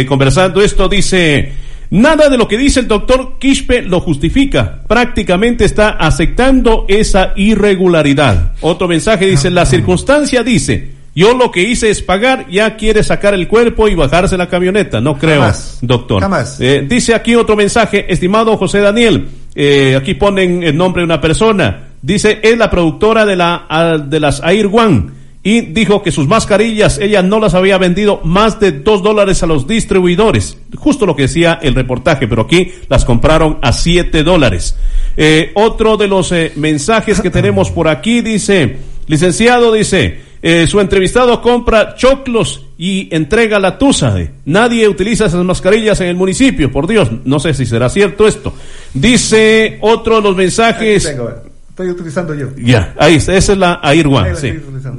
conversando. 0.07 0.61
Esto 0.61 0.87
dice... 0.87 1.68
Nada 1.91 2.29
de 2.29 2.37
lo 2.37 2.47
que 2.47 2.57
dice 2.57 2.81
el 2.81 2.87
doctor 2.87 3.37
Quispe 3.39 3.81
lo 3.81 3.99
justifica. 3.99 4.81
Prácticamente 4.87 5.65
está 5.65 5.89
aceptando 5.89 6.85
esa 6.87 7.33
irregularidad. 7.35 8.53
Otro 8.61 8.87
mensaje 8.87 9.25
dice, 9.25 9.49
la 9.49 9.65
circunstancia 9.65 10.43
dice, 10.43 10.91
yo 11.15 11.35
lo 11.35 11.49
que 11.49 11.63
hice 11.63 11.89
es 11.89 12.03
pagar, 12.03 12.47
ya 12.49 12.77
quiere 12.77 13.03
sacar 13.03 13.33
el 13.33 13.47
cuerpo 13.47 13.87
y 13.87 13.95
bajarse 13.95 14.37
la 14.37 14.47
camioneta. 14.47 15.01
No 15.01 15.17
creo, 15.17 15.51
doctor. 15.81 16.21
Eh, 16.59 16.85
dice 16.87 17.15
aquí 17.15 17.35
otro 17.35 17.55
mensaje, 17.55 18.05
estimado 18.11 18.55
José 18.57 18.79
Daniel, 18.79 19.27
eh, 19.55 19.97
aquí 19.99 20.13
ponen 20.13 20.61
el 20.61 20.77
nombre 20.77 21.01
de 21.01 21.05
una 21.05 21.19
persona. 21.19 21.87
Dice, 22.01 22.39
es 22.43 22.57
la 22.57 22.69
productora 22.69 23.25
de, 23.25 23.35
la, 23.35 24.05
de 24.07 24.19
las 24.19 24.41
Air 24.43 24.69
One 24.71 25.19
y 25.41 25.61
dijo 25.61 26.03
que 26.03 26.11
sus 26.11 26.27
mascarillas 26.27 26.99
ella 26.99 27.21
no 27.21 27.39
las 27.39 27.53
había 27.53 27.77
vendido 27.77 28.21
más 28.23 28.59
de 28.59 28.71
dos 28.71 29.01
dólares 29.01 29.41
a 29.41 29.47
los 29.47 29.67
distribuidores. 29.67 30.57
Justo 30.89 31.05
lo 31.05 31.15
que 31.15 31.21
decía 31.21 31.59
el 31.61 31.75
reportaje, 31.75 32.27
pero 32.27 32.41
aquí 32.41 32.71
las 32.87 33.05
compraron 33.05 33.59
a 33.61 33.73
siete 33.73 34.23
dólares. 34.23 34.75
Eh, 35.15 35.51
otro 35.53 35.97
de 35.97 36.07
los 36.07 36.31
eh, 36.31 36.51
mensajes 36.55 37.21
que 37.21 37.29
tenemos 37.29 37.69
por 37.69 37.87
aquí 37.87 38.21
dice, 38.21 38.77
licenciado 39.05 39.71
dice, 39.71 40.21
eh, 40.41 40.65
su 40.65 40.79
entrevistado 40.79 41.43
compra 41.43 41.93
choclos 41.93 42.65
y 42.75 43.07
entrega 43.15 43.59
la 43.59 43.77
tusa. 43.77 44.15
Nadie 44.45 44.87
utiliza 44.87 45.27
esas 45.27 45.45
mascarillas 45.45 46.01
en 46.01 46.07
el 46.07 46.15
municipio, 46.15 46.71
por 46.71 46.87
Dios. 46.87 47.07
No 47.23 47.39
sé 47.39 47.53
si 47.53 47.67
será 47.67 47.87
cierto 47.87 48.27
esto. 48.27 48.51
Dice 48.91 49.77
otro 49.81 50.15
de 50.15 50.21
los 50.23 50.35
mensajes 50.35 51.15
estoy 51.79 51.91
utilizando 51.91 52.33
yo. 52.35 52.47
Ya, 52.57 52.93
ahí 52.97 53.15
está, 53.15 53.35
esa 53.35 53.53
es 53.53 53.57
la 53.57 53.79
Air 53.83 54.07
One. 54.07 54.35
Sí. 54.35 54.53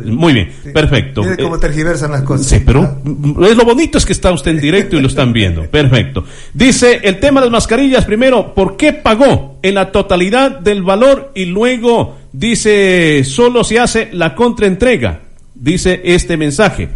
Muy 0.04 0.32
bien, 0.32 0.50
perfecto. 0.72 1.22
Mire 1.22 1.36
cómo 1.36 1.58
tergiversan 1.58 2.10
las 2.10 2.22
cosas. 2.22 2.46
Sí, 2.46 2.62
pero 2.64 3.02
es 3.46 3.56
lo 3.56 3.64
bonito 3.64 3.98
es 3.98 4.06
que 4.06 4.14
está 4.14 4.32
usted 4.32 4.52
en 4.52 4.60
directo 4.60 4.96
y 4.96 5.00
lo 5.00 5.08
están 5.08 5.32
viendo. 5.32 5.64
Perfecto. 5.70 6.24
Dice 6.54 7.00
el 7.02 7.20
tema 7.20 7.40
de 7.40 7.46
las 7.46 7.52
mascarillas, 7.52 8.04
primero, 8.04 8.54
¿por 8.54 8.76
qué 8.76 8.92
pagó 8.92 9.58
en 9.62 9.74
la 9.74 9.92
totalidad 9.92 10.58
del 10.58 10.82
valor 10.82 11.32
y 11.34 11.44
luego 11.44 12.16
dice 12.32 13.22
solo 13.24 13.62
se 13.62 13.78
hace 13.78 14.08
la 14.12 14.34
contraentrega? 14.34 15.20
Dice 15.54 16.00
este 16.04 16.36
mensaje. 16.36 16.88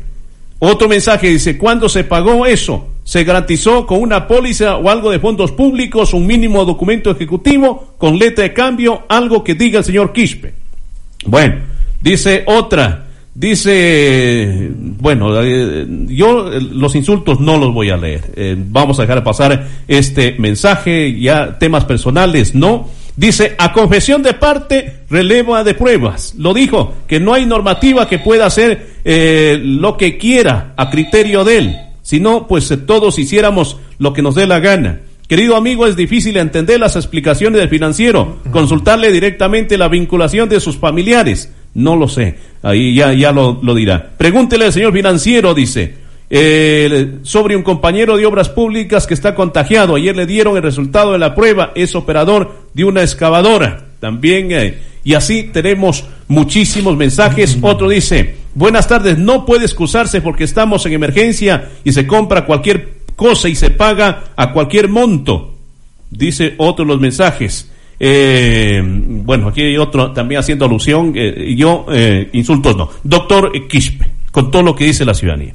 Otro 0.61 0.89
mensaje 0.89 1.28
dice, 1.28 1.59
¿cuándo 1.59 1.89
se 1.91 2.05
pagó 2.05 2.47
eso? 2.47 2.93
Se 3.05 3.22
garantizó 3.22 3.86
con 3.86 4.00
una 4.00 4.26
póliza 4.26 4.76
o 4.76 4.90
algo 4.90 5.11
de 5.11 5.20
fondos 5.20 5.52
públicos, 5.52 6.12
un 6.14 6.26
mínimo 6.26 6.64
documento 6.64 7.11
ejecutivo 7.11 7.94
con 7.98 8.18
letra 8.18 8.44
de 8.44 8.52
cambio, 8.52 9.05
algo 9.09 9.44
que 9.44 9.55
diga 9.55 9.78
el 9.78 9.84
señor 9.84 10.12
Quispe. 10.12 10.55
Bueno, 11.26 11.74
Dice 12.05 12.44
otra, 12.44 13.07
dice, 13.34 14.68
bueno, 14.76 15.42
eh, 15.42 15.86
yo 16.09 16.52
eh, 16.52 16.61
los 16.61 16.94
insultos 16.94 17.40
no 17.40 17.57
los 17.57 17.72
voy 17.72 17.88
a 17.88 17.96
leer. 17.96 18.30
Eh, 18.36 18.55
vamos 18.59 18.98
a 18.98 19.02
dejar 19.05 19.24
pasar 19.24 19.66
este 19.88 20.36
mensaje, 20.38 21.18
ya 21.18 21.59
temas 21.59 21.86
personales, 21.86 22.55
no. 22.55 22.90
Dice, 23.16 23.55
a 23.57 23.72
confesión 23.72 24.22
de 24.22 24.34
parte, 24.34 25.05
releva 25.09 25.64
de 25.64 25.72
pruebas. 25.72 26.34
Lo 26.36 26.52
dijo, 26.52 26.92
que 27.07 27.20
no 27.20 27.32
hay 27.32 27.46
normativa 27.46 28.07
que 28.07 28.18
pueda 28.18 28.44
hacer 28.44 29.00
lo 29.64 29.96
que 29.96 30.18
quiera 30.18 30.74
a 30.76 30.90
criterio 30.90 31.42
de 31.42 31.57
él. 31.57 31.76
Si 32.05 32.20
no, 32.20 32.46
pues 32.46 32.70
eh, 32.70 32.76
todos 32.76 33.18
hiciéramos 33.18 33.78
lo 33.98 34.12
que 34.12 34.20
nos 34.20 34.34
dé 34.34 34.46
la 34.46 34.61
gana. 34.61 35.00
Querido 35.26 35.57
amigo, 35.57 35.86
es 35.86 35.96
difícil 35.96 36.36
entender 36.36 36.78
las 36.78 36.96
explicaciones 36.96 37.59
del 37.59 37.70
financiero, 37.70 38.36
consultarle 38.50 39.11
directamente 39.11 39.78
la 39.78 39.88
vinculación 39.88 40.50
de 40.50 40.61
sus 40.61 40.76
familiares. 40.76 41.50
No 41.72 41.96
lo 41.96 42.07
sé, 42.07 42.36
ahí 42.62 42.94
ya, 42.94 43.14
ya 43.14 43.32
lo, 43.32 43.55
dirá. 43.74 44.11
Pregúntele 44.18 44.66
al 44.66 44.72
señor 44.74 44.92
financiero, 44.92 45.55
dice, 45.55 45.94
eh, 46.28 47.14
sobre 47.22 47.57
un 47.57 47.62
compañero 47.62 48.18
de 48.18 48.26
obras 48.26 48.50
públicas 48.50 49.07
que 49.07 49.14
está 49.14 49.34
contagiado. 49.34 49.94
Ayer 49.94 50.14
le 50.14 50.26
dieron 50.26 50.59
el 50.59 50.62
resultado 50.62 51.12
de 51.12 51.18
la 51.18 51.34
prueba, 51.34 51.72
es 51.74 51.94
operador 51.94 52.52
de 52.74 52.84
una 52.84 53.00
excavadora. 53.00 53.86
También, 54.00 54.52
eh, 54.52 54.78
y 55.05 55.14
así 55.14 55.44
tenemos 55.44 56.05
muchísimos 56.28 56.98
mensajes. 56.98 57.57
Otro 57.62 57.88
dice, 57.88 58.34
buenas 58.55 58.88
tardes, 58.88 59.18
no 59.18 59.44
puede 59.44 59.64
excusarse 59.64 60.20
porque 60.20 60.44
estamos 60.44 60.84
en 60.86 60.92
emergencia 60.92 61.70
y 61.84 61.92
se 61.92 62.07
compra 62.07 62.46
cualquier 62.46 62.98
cosa 63.16 63.48
y 63.48 63.55
se 63.55 63.70
paga 63.70 64.24
a 64.36 64.52
cualquier 64.52 64.88
monto. 64.88 65.55
Dice 66.11 66.55
otro 66.59 66.84
los 66.84 67.00
mensajes. 67.00 67.68
Eh, 67.98 68.82
bueno, 68.84 69.48
aquí 69.48 69.62
hay 69.62 69.76
otro 69.76 70.12
también 70.12 70.40
haciendo 70.40 70.64
alusión. 70.64 71.12
eh, 71.14 71.55
yo, 71.57 71.86
eh, 71.90 72.30
insultos 72.32 72.76
no. 72.76 72.90
Doctor 73.02 73.52
Quispe, 73.68 74.11
con 74.30 74.50
todo 74.50 74.62
lo 74.62 74.74
que 74.74 74.84
dice 74.84 75.05
la 75.05 75.14
ciudadanía. 75.14 75.55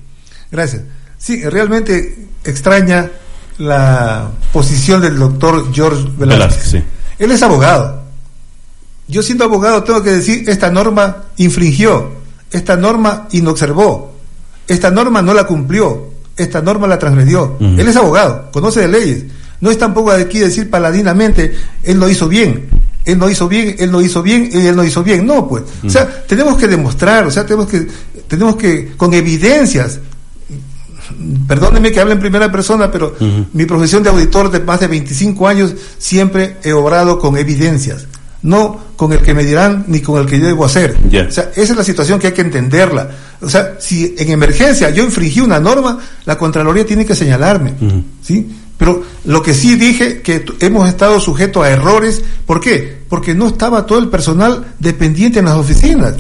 Gracias. 0.51 0.83
Sí, 1.17 1.43
realmente 1.43 2.27
extraña 2.43 3.09
la 3.57 4.31
posición 4.53 5.01
del 5.01 5.17
doctor 5.17 5.73
George 5.73 6.03
Velázquez. 6.17 6.17
Velázquez, 6.17 6.71
sí. 6.71 6.83
Él 7.19 7.31
es 7.31 7.43
abogado. 7.43 8.03
Yo 9.07 9.21
siendo 9.21 9.43
abogado 9.43 9.83
tengo 9.83 10.01
que 10.01 10.11
decir, 10.11 10.49
esta 10.49 10.71
norma 10.71 11.25
infringió, 11.37 12.18
esta 12.51 12.75
norma 12.75 13.27
inobservó, 13.31 14.13
esta 14.67 14.89
norma 14.91 15.21
no 15.21 15.33
la 15.33 15.45
cumplió, 15.45 16.09
esta 16.35 16.61
norma 16.61 16.87
la 16.87 16.97
transgredió. 16.97 17.57
Él 17.59 17.87
es 17.87 17.95
abogado, 17.95 18.49
conoce 18.51 18.81
de 18.81 18.87
leyes. 18.87 19.25
No 19.61 19.71
es 19.71 19.77
tampoco 19.77 20.11
aquí 20.11 20.39
decir 20.39 20.69
paladinamente, 20.69 21.53
él 21.83 21.99
lo 21.99 22.09
hizo 22.09 22.29
bien, 22.29 22.69
él 23.05 23.17
no 23.17 23.29
hizo 23.29 23.47
bien, 23.47 23.75
él 23.77 23.91
no 23.91 24.01
hizo 24.01 24.21
bien, 24.21 24.49
él 24.53 24.75
no 24.75 24.83
hizo 24.83 25.03
bien. 25.03 25.25
No, 25.25 25.47
pues. 25.47 25.63
O 25.85 25.89
sea, 25.89 26.23
tenemos 26.25 26.57
que 26.57 26.67
demostrar, 26.67 27.25
o 27.25 27.31
sea, 27.31 27.45
tenemos 27.45 27.67
que, 27.67 27.87
tenemos 28.27 28.55
que, 28.55 28.93
con 28.95 29.13
evidencias, 29.13 29.99
perdónenme 31.47 31.91
que 31.91 31.99
hable 31.99 32.13
en 32.13 32.19
primera 32.19 32.51
persona, 32.51 32.91
pero 32.91 33.15
mi 33.53 33.65
profesión 33.65 34.03
de 34.03 34.09
auditor 34.09 34.51
de 34.51 34.59
más 34.59 34.79
de 34.79 34.87
25 34.87 35.47
años 35.47 35.73
siempre 35.97 36.57
he 36.63 36.71
obrado 36.71 37.19
con 37.19 37.37
evidencias, 37.37 38.07
no 38.41 38.79
con 38.95 39.11
el 39.13 39.21
que 39.21 39.33
me 39.33 39.43
dirán 39.43 39.85
ni 39.87 39.99
con 39.99 40.19
el 40.19 40.25
que 40.25 40.39
yo 40.39 40.45
debo 40.47 40.65
hacer. 40.65 40.95
O 41.07 41.31
sea, 41.31 41.51
esa 41.55 41.73
es 41.73 41.75
la 41.75 41.83
situación 41.83 42.19
que 42.19 42.27
hay 42.27 42.33
que 42.33 42.41
entenderla. 42.41 43.09
O 43.41 43.49
sea, 43.49 43.75
si 43.79 44.15
en 44.17 44.29
emergencia 44.31 44.89
yo 44.89 45.03
infringí 45.03 45.41
una 45.41 45.59
norma, 45.59 45.99
la 46.25 46.37
Contraloría 46.37 46.85
tiene 46.85 47.05
que 47.05 47.15
señalarme, 47.15 47.73
¿sí? 48.21 48.47
Pero 48.77 49.03
lo 49.25 49.41
que 49.41 49.53
sí 49.53 49.75
dije 49.75 50.21
que 50.21 50.45
hemos 50.61 50.87
estado 50.87 51.19
sujetos 51.19 51.65
a 51.65 51.69
errores, 51.69 52.23
¿por 52.45 52.61
qué? 52.61 52.99
Porque 53.09 53.35
no 53.35 53.47
estaba 53.47 53.85
todo 53.85 53.99
el 53.99 54.07
personal 54.07 54.73
dependiente 54.79 55.39
en 55.39 55.45
las 55.45 55.55
oficinas. 55.55 56.15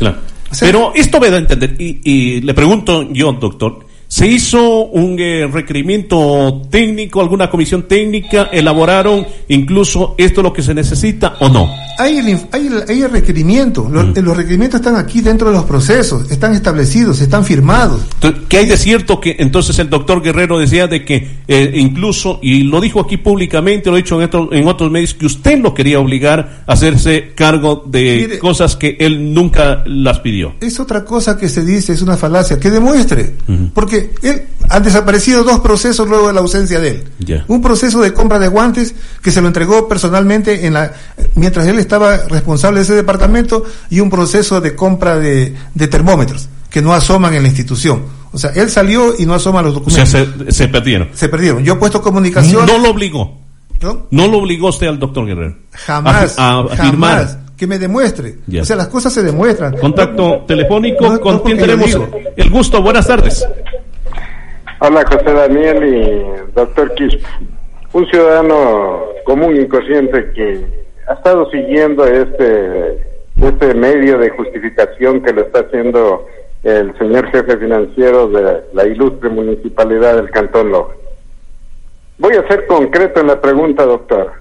Pero 0.59 0.91
esto 0.95 1.19
me 1.19 1.29
da 1.29 1.37
a 1.37 1.39
entender, 1.39 1.75
y, 1.79 2.01
y 2.03 2.41
le 2.41 2.53
pregunto 2.53 3.07
yo, 3.13 3.31
doctor, 3.33 3.85
¿se 4.09 4.27
hizo 4.27 4.85
un 4.87 5.15
eh, 5.19 5.47
requerimiento 5.51 6.63
técnico, 6.69 7.21
alguna 7.21 7.49
comisión 7.49 7.83
técnica, 7.83 8.49
elaboraron 8.51 9.25
incluso 9.47 10.15
esto 10.17 10.41
lo 10.41 10.51
que 10.51 10.61
se 10.61 10.73
necesita 10.73 11.35
o 11.39 11.47
no? 11.47 11.69
Hay 11.99 12.17
el, 12.17 12.27
hay 12.51 12.67
el, 12.67 12.83
hay 12.87 13.01
el 13.01 13.11
requerimiento, 13.11 13.87
los, 13.91 14.17
los 14.17 14.35
requerimientos 14.37 14.79
están 14.79 14.95
aquí 14.95 15.21
dentro 15.21 15.49
de 15.49 15.55
los 15.55 15.65
procesos, 15.65 16.31
están 16.31 16.53
establecidos, 16.53 17.19
están 17.21 17.43
firmados. 17.43 18.01
¿Qué 18.47 18.57
hay 18.57 18.65
de 18.65 18.77
cierto 18.77 19.19
que 19.19 19.35
entonces 19.39 19.77
el 19.79 19.89
doctor 19.89 20.21
Guerrero 20.21 20.57
decía 20.59 20.87
de 20.87 21.03
que 21.03 21.27
eh, 21.47 21.71
incluso, 21.75 22.39
y 22.41 22.63
lo 22.63 22.79
dijo 22.81 23.01
aquí 23.01 23.17
públicamente, 23.17 23.89
lo 23.89 23.95
ha 23.95 23.97
dicho 23.97 24.21
en, 24.21 24.29
en 24.53 24.67
otros 24.67 24.89
medios, 24.89 25.13
que 25.13 25.25
usted 25.25 25.59
lo 25.59 25.73
quería 25.73 25.99
obligar 25.99 26.63
a 26.65 26.71
hacerse 26.73 27.33
cargo 27.35 27.83
de 27.85 28.27
Mire- 28.27 28.39
cosas 28.39 28.77
que 28.77 28.95
él 28.99 29.33
nunca 29.33 29.83
las 29.85 30.19
pidió? 30.19 30.53
Es 30.61 30.79
otra 30.79 31.03
cosa 31.03 31.37
que 31.37 31.49
se 31.49 31.65
dice, 31.65 31.91
es 31.91 32.01
una 32.01 32.15
falacia, 32.15 32.57
que 32.59 32.69
demuestre, 32.69 33.35
porque 33.73 33.98
él, 34.21 34.43
han 34.69 34.83
desaparecido 34.83 35.43
dos 35.43 35.59
procesos 35.61 36.07
luego 36.07 36.27
de 36.27 36.33
la 36.33 36.41
ausencia 36.41 36.79
de 36.79 36.89
él. 37.27 37.43
Un 37.47 37.61
proceso 37.61 38.01
de 38.01 38.13
compra 38.13 38.39
de 38.39 38.47
guantes 38.47 38.93
que 39.21 39.31
se 39.31 39.41
lo 39.41 39.47
entregó 39.47 39.87
personalmente 39.87 40.65
en 40.67 40.73
la, 40.73 40.93
mientras 41.35 41.65
él 41.67 41.79
estaba 41.79 42.17
responsable 42.27 42.79
de 42.79 42.83
ese 42.83 42.95
departamento 42.95 43.63
y 43.89 43.99
un 43.99 44.09
proceso 44.09 44.61
de 44.61 44.75
compra 44.75 45.17
de, 45.17 45.55
de 45.73 45.87
termómetros 45.87 46.49
que 46.69 46.81
no 46.81 46.93
asoman 46.93 47.33
en 47.33 47.41
la 47.43 47.47
institución. 47.49 48.03
O 48.31 48.37
sea, 48.37 48.51
él 48.51 48.69
salió 48.69 49.15
y 49.17 49.25
no 49.25 49.33
asoma 49.33 49.61
los 49.63 49.75
O 49.75 49.89
sea, 49.89 50.05
documentos. 50.05 50.45
se, 50.47 50.63
se 50.63 50.67
perdieron. 50.67 51.09
se 51.13 51.29
perdieron. 51.29 51.63
Yo 51.63 51.73
he 51.73 51.77
puesto 51.77 51.99
comunicación. 52.01 52.65
No 52.67 52.77
lo 52.77 52.91
obligó. 52.91 53.39
¿No? 53.81 54.07
No 54.11 54.27
lo 54.27 54.37
obligó 54.39 54.67
usted 54.69 54.87
al 54.87 54.99
doctor 54.99 55.25
Guerrero. 55.25 55.55
Jamás, 55.71 56.35
A, 56.37 56.63
firmar. 56.69 57.17
jamás. 57.17 57.37
Que 57.57 57.65
me 57.65 57.79
demuestre. 57.79 58.37
O 58.61 58.63
sea, 58.63 58.75
las 58.75 58.87
cosas 58.87 59.11
se 59.11 59.23
demuestran. 59.23 59.75
Contacto 59.77 60.43
telefónico, 60.47 61.09
No, 61.09 61.19
¿con 61.19 61.35
no 61.37 61.49
yo 61.49 61.57
tenemos 61.57 61.89
el 62.37 62.49
gusto? 62.49 62.81
Buenas 62.81 63.07
tardes. 63.07 63.45
Hola 64.81 65.03
José 65.05 65.33
Daniel 65.33 65.83
y 65.83 66.53
doctor 66.53 66.95
Quispe. 66.95 67.21
Un 67.91 68.05
ciudadano 68.05 69.07
común 69.25 69.59
y 69.59 69.67
corriente 69.67 70.31
que 70.31 70.65
ha 71.05 71.15
estado 71.15 71.51
siguiendo 71.51 72.05
este, 72.05 73.05
este 73.41 73.73
medio 73.73 74.17
de 74.17 74.29
justificación 74.29 75.21
que 75.21 75.33
lo 75.33 75.41
está 75.41 75.59
haciendo 75.59 76.25
el 76.63 76.97
señor 76.97 77.29
jefe 77.29 77.57
financiero 77.57 78.29
de 78.29 78.61
la 78.71 78.85
ilustre 78.85 79.27
municipalidad 79.27 80.15
del 80.15 80.31
Cantón 80.31 80.71
Loja. 80.71 80.93
Voy 82.17 82.35
a 82.35 82.47
ser 82.47 82.65
concreto 82.65 83.19
en 83.19 83.27
la 83.27 83.41
pregunta, 83.41 83.85
doctor. 83.85 84.31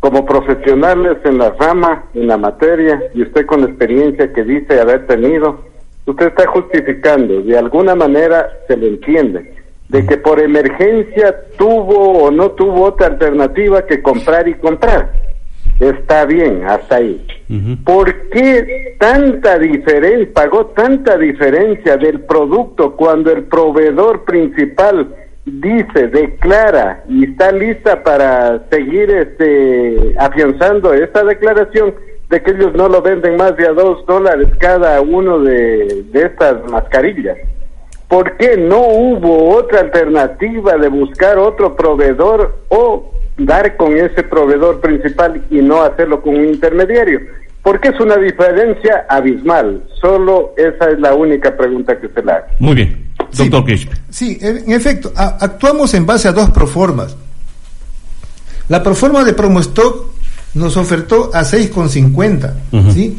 Como 0.00 0.26
profesionales 0.26 1.18
en 1.22 1.38
la 1.38 1.50
rama, 1.50 2.06
en 2.14 2.26
la 2.26 2.36
materia, 2.36 3.00
y 3.14 3.22
usted 3.22 3.46
con 3.46 3.60
la 3.60 3.68
experiencia 3.68 4.32
que 4.32 4.42
dice 4.42 4.80
haber 4.80 5.06
tenido, 5.06 5.65
usted 6.06 6.28
está 6.28 6.46
justificando, 6.46 7.42
de 7.42 7.58
alguna 7.58 7.94
manera 7.94 8.48
se 8.66 8.76
le 8.76 8.88
entiende, 8.88 9.54
de 9.88 10.06
que 10.06 10.16
por 10.16 10.40
emergencia 10.40 11.34
tuvo 11.58 12.24
o 12.24 12.30
no 12.30 12.52
tuvo 12.52 12.84
otra 12.84 13.08
alternativa 13.08 13.86
que 13.86 14.02
comprar 14.02 14.48
y 14.48 14.54
comprar. 14.54 15.12
Está 15.80 16.24
bien, 16.24 16.64
hasta 16.66 16.96
ahí. 16.96 17.26
¿Por 17.84 18.30
qué 18.30 18.96
tanta 18.98 19.58
diferencia, 19.58 20.28
pagó 20.32 20.66
tanta 20.66 21.18
diferencia 21.18 21.96
del 21.96 22.20
producto 22.20 22.96
cuando 22.96 23.30
el 23.30 23.44
proveedor 23.44 24.24
principal 24.24 25.14
dice, 25.44 26.08
declara 26.08 27.04
y 27.08 27.24
está 27.24 27.52
lista 27.52 28.02
para 28.02 28.66
seguir 28.68 29.10
este 29.10 30.14
afianzando 30.18 30.92
esta 30.92 31.24
declaración 31.24 31.94
de 32.30 32.42
que 32.42 32.50
ellos 32.50 32.72
no 32.74 32.88
lo 32.88 33.02
venden 33.02 33.36
más 33.36 33.56
de 33.56 33.66
a 33.68 33.72
dos 33.72 34.04
dólares 34.06 34.48
cada 34.58 35.00
uno 35.00 35.38
de, 35.40 36.04
de 36.12 36.22
estas 36.22 36.64
mascarillas? 36.70 37.36
¿Por 38.08 38.36
qué 38.36 38.56
no 38.56 38.80
hubo 38.80 39.54
otra 39.56 39.80
alternativa 39.80 40.76
de 40.76 40.88
buscar 40.88 41.38
otro 41.38 41.74
proveedor 41.74 42.56
o 42.68 43.12
dar 43.36 43.76
con 43.76 43.96
ese 43.96 44.22
proveedor 44.22 44.80
principal 44.80 45.42
y 45.50 45.56
no 45.56 45.82
hacerlo 45.82 46.22
con 46.22 46.36
un 46.36 46.46
intermediario? 46.46 47.20
Porque 47.62 47.88
es 47.88 47.98
una 47.98 48.16
diferencia 48.16 49.06
abismal. 49.08 49.82
Solo 50.00 50.54
esa 50.56 50.88
es 50.90 51.00
la 51.00 51.14
única 51.14 51.56
pregunta 51.56 51.98
que 52.00 52.08
se 52.08 52.22
le 52.22 52.30
hace. 52.32 52.46
Muy 52.60 52.74
bien. 52.76 53.06
Doctor. 53.32 53.64
Sí, 54.08 54.38
en 54.40 54.58
en 54.58 54.70
efecto, 54.70 55.12
a- 55.16 55.38
actuamos 55.40 55.92
en 55.94 56.06
base 56.06 56.28
a 56.28 56.32
dos 56.32 56.50
proformas. 56.50 57.16
La 58.68 58.82
proforma 58.84 59.24
de 59.24 59.32
Promostock 59.32 60.06
nos 60.56 60.76
ofertó 60.76 61.30
a 61.32 61.42
6,50, 61.42 62.52
¿sí? 62.92 63.16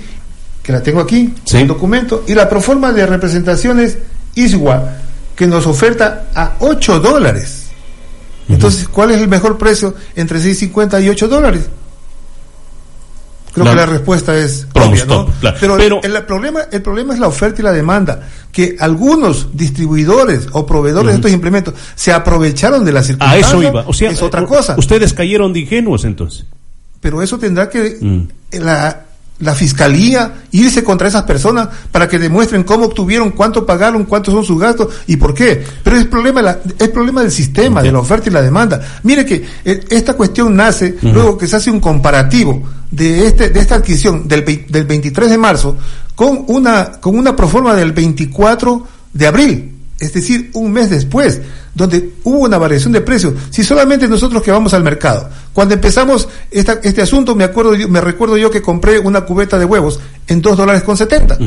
Que 0.61 0.71
la 0.73 0.83
tengo 0.83 0.99
aquí, 0.99 1.33
el 1.53 1.67
documento, 1.67 2.23
y 2.27 2.33
la 2.33 2.49
proforma 2.49 2.91
de 2.91 3.05
representaciones 3.05 3.97
ISWA, 4.35 4.97
que 5.35 5.47
nos 5.47 5.65
oferta 5.65 6.25
a 6.35 6.55
8 6.59 6.99
dólares. 6.99 7.63
Entonces, 8.49 8.87
¿cuál 8.87 9.11
es 9.11 9.21
el 9.21 9.27
mejor 9.27 9.57
precio 9.57 9.93
entre 10.15 10.39
6,50 10.39 11.03
y 11.03 11.09
8 11.09 11.27
dólares? 11.27 11.67
Creo 13.53 13.65
La- 13.65 13.71
que 13.71 13.77
la 13.77 13.85
respuesta 13.87 14.37
es 14.37 14.67
obvia, 14.73 15.05
¿no? 15.05 15.25
claro. 15.39 15.57
Pero, 15.59 15.77
Pero- 15.77 15.99
el, 16.03 16.15
el 16.15 16.23
problema, 16.25 16.61
el 16.71 16.81
problema 16.81 17.13
es 17.13 17.19
la 17.19 17.27
oferta 17.27 17.61
y 17.61 17.63
la 17.63 17.71
demanda, 17.71 18.21
que 18.51 18.75
algunos 18.79 19.49
distribuidores 19.53 20.47
o 20.51 20.65
proveedores 20.65 21.09
de 21.11 21.15
estos 21.15 21.31
implementos 21.31 21.73
se 21.95 22.11
aprovecharon 22.13 22.85
de 22.85 22.91
la 22.91 22.99
A 22.99 23.03
circunstancia. 23.03 23.47
eso 23.47 23.63
iba. 23.63 23.83
O 23.87 23.93
sea, 23.93 24.11
es 24.11 24.21
otra 24.21 24.45
cosa. 24.45 24.75
Ustedes 24.77 25.13
cayeron 25.13 25.53
de 25.53 25.61
ingenuos 25.61 26.05
entonces. 26.05 26.45
Pero 27.01 27.21
eso 27.21 27.37
tendrá 27.37 27.69
que 27.69 27.97
Mm. 28.01 28.21
la 28.63 29.03
la 29.39 29.53
fiscalía 29.53 30.45
irse 30.51 30.83
contra 30.83 31.07
esas 31.07 31.23
personas 31.23 31.67
para 31.91 32.07
que 32.07 32.17
demuestren 32.17 32.63
cómo 32.63 32.85
obtuvieron, 32.85 33.31
cuánto 33.31 33.65
pagaron, 33.65 34.05
cuántos 34.05 34.33
son 34.33 34.43
sus 34.43 34.59
gastos 34.59 34.87
y 35.05 35.17
por 35.17 35.33
qué. 35.33 35.63
Pero 35.83 35.95
es 35.97 36.05
problema, 36.05 36.41
la, 36.41 36.59
es 36.79 36.89
problema 36.89 37.21
del 37.21 37.31
sistema, 37.31 37.83
de 37.83 37.91
la 37.91 37.99
oferta 37.99 38.29
y 38.29 38.33
la 38.33 38.41
demanda. 38.41 38.81
Mire 39.03 39.25
que 39.25 39.45
eh, 39.63 39.85
esta 39.89 40.15
cuestión 40.15 40.55
nace 40.55 40.97
luego 41.01 41.37
que 41.37 41.47
se 41.47 41.55
hace 41.55 41.69
un 41.69 41.79
comparativo 41.79 42.63
de 42.89 43.27
este 43.27 43.49
de 43.49 43.59
esta 43.59 43.75
adquisición 43.75 44.27
del, 44.27 44.65
del 44.69 44.85
23 44.85 45.29
de 45.29 45.37
marzo 45.37 45.77
con 46.15 46.45
una 46.47 46.93
con 46.93 47.15
una 47.17 47.35
proforma 47.35 47.75
del 47.75 47.91
24 47.91 48.87
de 49.13 49.27
abril, 49.27 49.75
es 49.99 50.13
decir, 50.13 50.51
un 50.53 50.71
mes 50.71 50.89
después 50.89 51.41
donde 51.73 52.11
hubo 52.23 52.39
una 52.39 52.57
variación 52.57 52.93
de 52.93 53.01
precios. 53.01 53.33
Si 53.49 53.63
solamente 53.63 54.07
nosotros 54.07 54.41
que 54.41 54.51
vamos 54.51 54.73
al 54.73 54.83
mercado, 54.83 55.29
cuando 55.53 55.73
empezamos 55.75 56.27
esta, 56.51 56.79
este 56.83 57.01
asunto, 57.01 57.35
me 57.35 57.43
acuerdo, 57.43 57.73
me 57.87 58.01
recuerdo 58.01 58.37
yo 58.37 58.49
que 58.49 58.61
compré 58.61 58.99
una 58.99 59.21
cubeta 59.21 59.59
de 59.59 59.65
huevos 59.65 59.99
en 60.27 60.41
dos 60.41 60.57
dólares 60.57 60.83
con 60.83 60.97
setenta. 60.97 61.37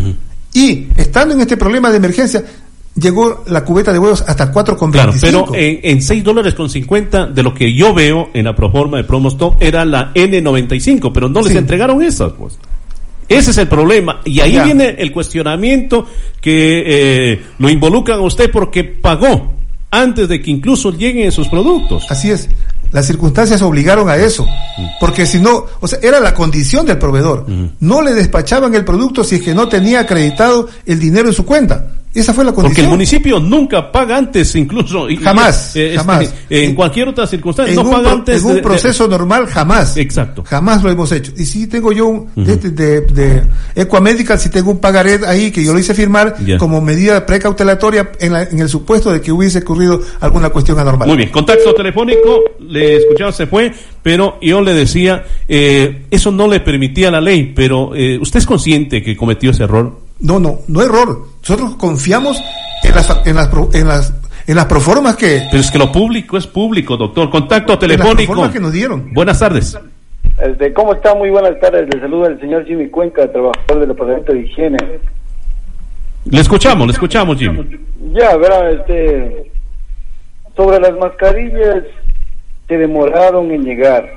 Y 0.53 0.89
estando 0.97 1.35
en 1.35 1.41
este 1.41 1.57
problema 1.57 1.91
de 1.91 1.97
emergencia, 1.97 2.45
llegó 2.95 3.45
la 3.47 3.65
cubeta 3.65 3.93
de 3.93 3.99
huevos 3.99 4.25
hasta 4.27 4.53
4,25. 4.53 4.91
Claro, 4.91 5.13
pero 5.21 5.55
en, 5.55 5.81
en 5.83 6.03
6 6.03 6.25
dólares 6.25 6.55
con 6.55 6.69
50 6.69 7.27
de 7.27 7.43
lo 7.43 7.55
que 7.55 7.73
yo 7.75 7.95
veo 7.95 8.31
en 8.35 8.45
la 8.45 8.55
proforma 8.55 8.97
de 8.97 9.05
Promostock 9.05 9.57
era 9.61 9.85
la 9.85 10.13
N95, 10.15 11.11
pero 11.13 11.29
no 11.29 11.43
les 11.43 11.55
entregaron 11.57 12.03
esas, 12.03 12.33
pues. 12.33 12.59
Ese 13.31 13.53
es 13.53 13.59
el 13.59 13.69
problema. 13.69 14.21
Y 14.25 14.41
ahí 14.41 14.59
viene 14.59 14.97
el 14.99 15.13
cuestionamiento 15.13 16.05
que 16.41 16.83
eh, 17.33 17.43
lo 17.59 17.71
involucran 17.71 18.19
a 18.19 18.23
usted 18.23 18.51
porque 18.51 18.83
pagó 18.83 19.55
antes 19.89 20.29
de 20.29 20.43
que 20.43 20.51
incluso 20.51 20.91
lleguen 20.91 21.29
esos 21.29 21.49
productos. 21.49 22.11
Así 22.11 22.29
es. 22.33 22.49
Las 22.91 23.07
circunstancias 23.07 23.63
obligaron 23.63 24.09
a 24.09 24.17
eso, 24.17 24.45
porque 24.99 25.25
si 25.25 25.39
no, 25.39 25.65
o 25.79 25.87
sea, 25.87 26.01
era 26.03 26.19
la 26.19 26.35
condición 26.35 26.85
del 26.85 26.99
proveedor. 26.99 27.47
No 27.79 28.03
le 28.03 28.15
despachaban 28.15 28.75
el 28.75 28.85
producto 28.85 29.23
si 29.23 29.37
es 29.37 29.43
que 29.43 29.55
no 29.55 29.69
tenía 29.69 30.01
acreditado 30.01 30.69
el 30.85 30.99
dinero 30.99 31.29
en 31.29 31.35
su 31.35 31.47
cuenta. 31.47 31.93
Esa 32.13 32.35
fue 32.35 32.45
la 32.45 32.53
condición. 32.53 32.75
Porque 32.75 32.81
el 32.83 32.89
municipio 32.89 33.39
nunca 33.39 33.93
paga 33.93 34.17
antes, 34.17 34.57
incluso. 34.57 35.07
Jamás, 35.23 35.77
eh, 35.77 35.95
jamás. 35.97 36.23
Este, 36.23 36.65
en, 36.65 36.75
cualquier 36.75 37.09
otra 37.09 37.25
circunstancia, 37.27 37.75
no 37.75 37.89
paga 37.89 38.11
antes. 38.11 38.43
En 38.43 38.51
un 38.51 38.61
proceso 38.61 39.07
normal, 39.07 39.47
jamás. 39.47 39.97
Exacto. 39.97 40.43
Jamás 40.45 40.83
lo 40.83 40.91
hemos 40.91 41.13
hecho. 41.13 41.33
Y 41.37 41.45
si 41.45 41.69
tengo 41.69 41.93
yo 41.93 42.09
un, 42.09 42.31
de, 42.35 42.57
de, 42.57 43.01
de 43.03 43.43
Equamedical, 43.77 44.41
si 44.41 44.49
tengo 44.49 44.73
un 44.73 44.79
pagaret 44.79 45.23
ahí 45.25 45.53
que 45.53 45.63
yo 45.63 45.73
lo 45.73 45.79
hice 45.79 45.95
firmar 45.95 46.35
como 46.59 46.81
medida 46.81 47.25
precautelatoria 47.25 48.11
en, 48.19 48.35
en 48.35 48.59
el 48.59 48.69
supuesto 48.69 49.13
de 49.13 49.21
que 49.21 49.31
hubiese 49.31 49.61
ocurrido 49.61 50.01
alguna 50.19 50.51
cuestión 50.51 50.81
anormal. 50.81 51.07
Muy 51.07 51.17
bien. 51.17 51.31
Contacto 51.31 51.75
telefónico, 51.75 52.41
le 52.61 52.97
escuchaba, 52.97 53.31
se 53.31 53.47
fue, 53.47 53.73
pero 54.03 54.37
yo 54.41 54.61
le 54.61 54.75
decía, 54.75 55.25
eh, 55.47 56.07
eso 56.11 56.33
no 56.33 56.49
le 56.49 56.59
permitía 56.59 57.11
la 57.11 57.21
ley, 57.21 57.53
pero 57.55 57.95
eh, 57.95 58.19
¿usted 58.21 58.39
es 58.41 58.47
consciente 58.47 59.03
que 59.03 59.17
cometió 59.17 59.53
ese 59.53 59.63
error? 59.63 60.01
No, 60.19 60.41
no, 60.41 60.61
no 60.67 60.83
error. 60.83 61.30
Nosotros 61.43 61.77
confiamos 61.77 62.43
en 62.83 62.95
las, 62.95 63.27
en 63.27 63.37
las, 63.37 63.51
en 63.75 63.89
las, 63.89 64.15
en 64.47 64.57
las 64.57 64.65
proformas 64.67 65.17
que... 65.17 65.47
Pero 65.51 65.61
es 65.61 65.71
que 65.71 65.79
lo 65.79 65.91
público 65.91 66.37
es 66.37 66.47
público, 66.47 66.97
doctor. 66.97 67.31
Contacto 67.31 67.79
telefónico. 67.79 68.35
las 68.35 68.53
que 68.53 68.61
nos 68.61 68.73
dieron. 68.73 69.13
Buenas 69.13 69.39
tardes. 69.39 69.79
Este, 70.41 70.73
¿Cómo 70.73 70.95
está? 70.95 71.15
Muy 71.15 71.31
buenas 71.31 71.59
tardes. 71.61 71.93
Le 71.93 72.01
saluda 72.01 72.29
el 72.29 72.41
señor 72.41 72.65
Jimmy 72.65 72.89
Cuenca, 72.89 73.31
trabajador 73.31 73.81
del 73.81 73.89
Departamento 73.89 74.33
de 74.33 74.41
Higiene. 74.41 74.79
Le 76.25 76.41
escuchamos, 76.41 76.87
le 76.87 76.93
escuchamos, 76.93 77.39
Jimmy. 77.39 77.79
Ya, 78.13 78.37
verán, 78.37 78.79
este, 78.79 79.51
sobre 80.57 80.81
las 80.81 80.97
mascarillas 80.99 81.85
se 82.69 82.79
demoraron 82.79 83.51
en 83.51 83.65
llegar. 83.65 84.09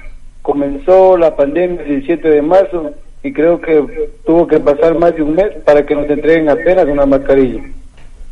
Comenzó 0.42 1.18
la 1.18 1.36
pandemia 1.36 1.82
el 1.82 2.02
17 2.02 2.28
de 2.30 2.42
marzo 2.42 2.92
y 3.24 3.32
creo 3.32 3.62
que 3.62 4.10
tuvo 4.26 4.46
que 4.46 4.60
pasar 4.60 5.00
más 5.00 5.16
de 5.16 5.24
un 5.24 5.36
mes 5.36 5.52
para 5.66 5.86
que 5.86 5.96
nos 5.96 6.10
entreguen 6.10 6.50
apenas 6.50 6.86
una 6.88 7.06
mascarilla. 7.06 7.64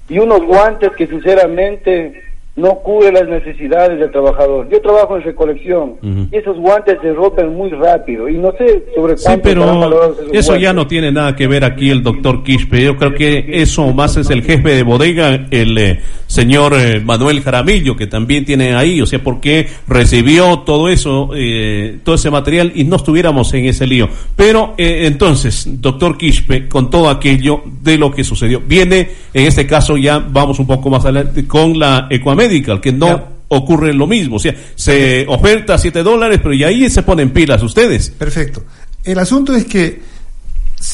Y 0.09 0.19
unos 0.19 0.45
guantes 0.45 0.91
que 0.97 1.07
sinceramente 1.07 2.21
no 2.55 2.75
cubre 2.79 3.13
las 3.13 3.27
necesidades 3.29 3.97
del 3.97 4.11
trabajador. 4.11 4.67
Yo 4.69 4.81
trabajo 4.81 5.15
en 5.15 5.23
recolección 5.23 5.93
y 6.31 6.35
esos 6.35 6.57
guantes 6.57 6.97
se 7.01 7.13
rompen 7.13 7.55
muy 7.55 7.69
rápido 7.69 8.27
y 8.27 8.37
no 8.37 8.51
sé 8.57 8.83
sobre 8.93 9.15
cuánto 9.15 9.31
Sí, 9.31 9.39
pero 9.41 10.15
eso 10.33 10.57
ya 10.57 10.73
no 10.73 10.85
tiene 10.85 11.13
nada 11.13 11.33
que 11.33 11.47
ver 11.47 11.63
aquí 11.63 11.89
el 11.89 12.03
doctor 12.03 12.43
Quispe. 12.43 12.83
Yo 12.83 12.97
creo 12.97 13.13
que 13.13 13.61
eso 13.61 13.93
más 13.93 14.17
es 14.17 14.29
el 14.29 14.43
jefe 14.43 14.75
de 14.75 14.83
bodega, 14.83 15.47
el 15.49 15.77
eh, 15.77 15.99
señor 16.27 16.73
eh, 16.73 16.99
Manuel 16.99 17.41
Jaramillo, 17.41 17.95
que 17.95 18.07
también 18.07 18.43
tiene 18.43 18.75
ahí. 18.75 19.01
O 19.01 19.05
sea, 19.05 19.23
porque 19.23 19.67
recibió 19.87 20.59
todo 20.59 20.89
eso, 20.89 21.29
eh, 21.33 21.99
todo 22.03 22.15
ese 22.15 22.29
material 22.31 22.73
y 22.75 22.83
no 22.83 22.97
estuviéramos 22.97 23.53
en 23.53 23.65
ese 23.65 23.87
lío. 23.87 24.09
Pero 24.35 24.73
entonces, 24.77 25.81
doctor 25.81 26.17
Quispe, 26.17 26.67
con 26.67 26.89
todo 26.89 27.09
aquello 27.09 27.61
de 27.81 27.97
lo 27.97 28.11
que 28.11 28.25
sucedió, 28.25 28.59
viene 28.59 29.09
en 29.33 29.45
este 29.45 29.65
caso 29.65 29.95
ya 29.95 30.19
vamos 30.19 30.59
un 30.59 30.67
poco 30.67 30.89
más 30.89 31.05
adelante 31.05 31.47
con 31.47 31.79
la 31.79 32.07
Ecuamérica 32.09 32.40
Medical, 32.47 32.81
que 32.81 32.91
no 32.91 33.23
ocurre 33.49 33.93
lo 33.93 34.07
mismo. 34.07 34.37
O 34.37 34.39
sea, 34.39 34.55
se 34.75 35.25
oferta 35.27 35.77
7 35.77 36.03
dólares, 36.03 36.39
pero 36.41 36.53
y 36.53 36.63
ahí 36.63 36.89
se 36.89 37.03
ponen 37.03 37.31
pilas 37.31 37.61
ustedes. 37.63 38.09
Perfecto. 38.09 38.63
El 39.03 39.19
asunto 39.19 39.53
es 39.53 39.65
que 39.65 40.01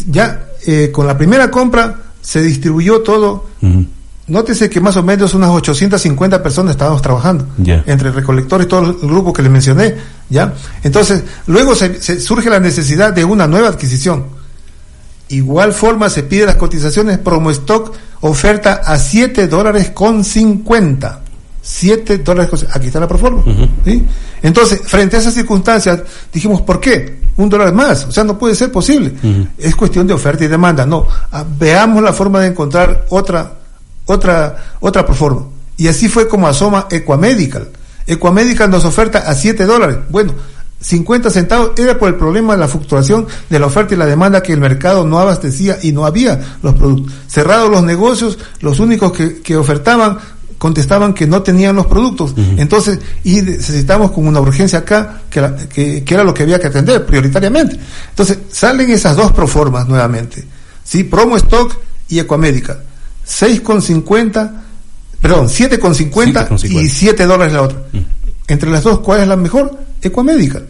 ya 0.07 0.47
eh, 0.65 0.89
con 0.91 1.07
la 1.07 1.17
primera 1.17 1.49
compra 1.49 1.95
se 2.21 2.41
distribuyó 2.41 3.01
todo. 3.01 3.47
Nótese 4.27 4.69
que 4.69 4.81
más 4.81 4.97
o 4.97 5.03
menos 5.03 5.33
unas 5.33 5.49
850 5.51 6.43
personas 6.43 6.71
estábamos 6.71 7.01
trabajando, 7.01 7.47
entre 7.85 8.11
recolectores 8.11 8.65
y 8.65 8.69
todo 8.69 8.81
el 8.81 9.07
grupo 9.07 9.31
que 9.31 9.41
les 9.41 9.49
mencioné, 9.49 9.95
¿ya? 10.29 10.53
Entonces, 10.83 11.23
luego 11.45 11.75
se, 11.75 12.19
surge 12.19 12.49
la 12.49 12.59
necesidad 12.59 13.13
de 13.13 13.23
una 13.23 13.47
nueva 13.47 13.69
adquisición. 13.69 14.25
Igual 15.29 15.71
forma 15.71 16.09
se 16.09 16.23
pide 16.23 16.45
las 16.45 16.55
cotizaciones 16.55 17.19
promo 17.19 17.51
stock 17.51 17.93
oferta 18.21 18.81
a 18.83 18.97
7 18.97 19.47
dólares 19.47 19.91
con 19.91 20.25
50. 20.25 21.21
7 21.67 22.19
dólares. 22.19 22.65
Aquí 22.71 22.87
está 22.87 22.99
la 22.99 23.09
proforma. 23.09 23.43
¿sí? 23.83 24.01
Entonces, 24.41 24.81
frente 24.85 25.17
a 25.17 25.19
esas 25.19 25.33
circunstancias, 25.33 26.01
dijimos, 26.31 26.61
¿por 26.61 26.79
qué? 26.79 27.19
Un 27.35 27.49
dólar 27.49 27.73
más. 27.73 28.05
O 28.05 28.11
sea, 28.11 28.23
no 28.23 28.39
puede 28.39 28.55
ser 28.55 28.71
posible. 28.71 29.13
Es 29.57 29.75
cuestión 29.75 30.07
de 30.07 30.13
oferta 30.13 30.45
y 30.45 30.47
demanda. 30.47 30.85
No. 30.85 31.05
Ah, 31.29 31.43
veamos 31.59 32.01
la 32.01 32.13
forma 32.13 32.39
de 32.39 32.47
encontrar 32.47 33.05
otra, 33.09 33.51
otra, 34.05 34.77
otra 34.79 35.05
proforma. 35.05 35.45
Y 35.75 35.89
así 35.89 36.07
fue 36.07 36.27
como 36.27 36.47
asoma 36.47 36.87
Equamedical. 36.89 37.67
Equamedical 38.07 38.71
nos 38.71 38.85
oferta 38.85 39.19
a 39.19 39.35
7 39.35 39.65
dólares. 39.65 39.97
Bueno, 40.09 40.33
50 40.79 41.29
centavos 41.29 41.71
era 41.77 41.99
por 41.99 42.07
el 42.07 42.15
problema 42.15 42.53
de 42.53 42.59
la 42.59 42.69
fluctuación 42.69 43.27
de 43.49 43.59
la 43.59 43.65
oferta 43.65 43.93
y 43.93 43.97
la 43.97 44.05
demanda 44.05 44.41
que 44.41 44.53
el 44.53 44.61
mercado 44.61 45.05
no 45.05 45.19
abastecía 45.19 45.77
y 45.81 45.91
no 45.91 46.05
había 46.05 46.39
los 46.61 46.75
productos. 46.75 47.13
Cerrados 47.27 47.69
los 47.69 47.83
negocios, 47.83 48.39
los 48.61 48.79
únicos 48.79 49.11
que, 49.11 49.41
que 49.41 49.57
ofertaban 49.57 50.17
contestaban 50.57 51.13
que 51.13 51.27
no 51.27 51.41
tenían 51.43 51.75
los 51.75 51.85
productos. 51.85 52.33
Entonces, 52.57 52.99
y 53.23 53.41
necesitamos 53.41 54.11
con 54.11 54.27
una 54.27 54.39
urgencia 54.39 54.79
acá, 54.79 55.21
que, 55.29 56.03
que, 56.03 56.13
era 56.13 56.23
lo 56.23 56.33
que 56.33 56.43
había 56.43 56.59
que 56.59 56.67
atender 56.67 57.05
prioritariamente. 57.05 57.77
Entonces, 58.09 58.39
salen 58.51 58.89
esas 58.89 59.15
dos 59.15 59.31
proformas 59.31 59.87
nuevamente. 59.87 60.43
¿sí? 60.83 61.03
Promo 61.03 61.37
Stock 61.37 61.77
y 62.09 62.19
Ecoamérica. 62.19 62.79
6,50, 63.27 64.51
perdón, 65.21 65.47
7,50 65.47 66.69
y 66.69 66.87
7 66.87 67.25
dólares 67.25 67.53
la 67.53 67.61
otra. 67.61 67.83
Entre 68.47 68.69
las 68.69 68.83
dos, 68.83 68.99
¿cuál 68.99 69.21
es 69.21 69.27
la 69.27 69.35
mejor? 69.35 69.77
Ecoamérica. 70.01 70.61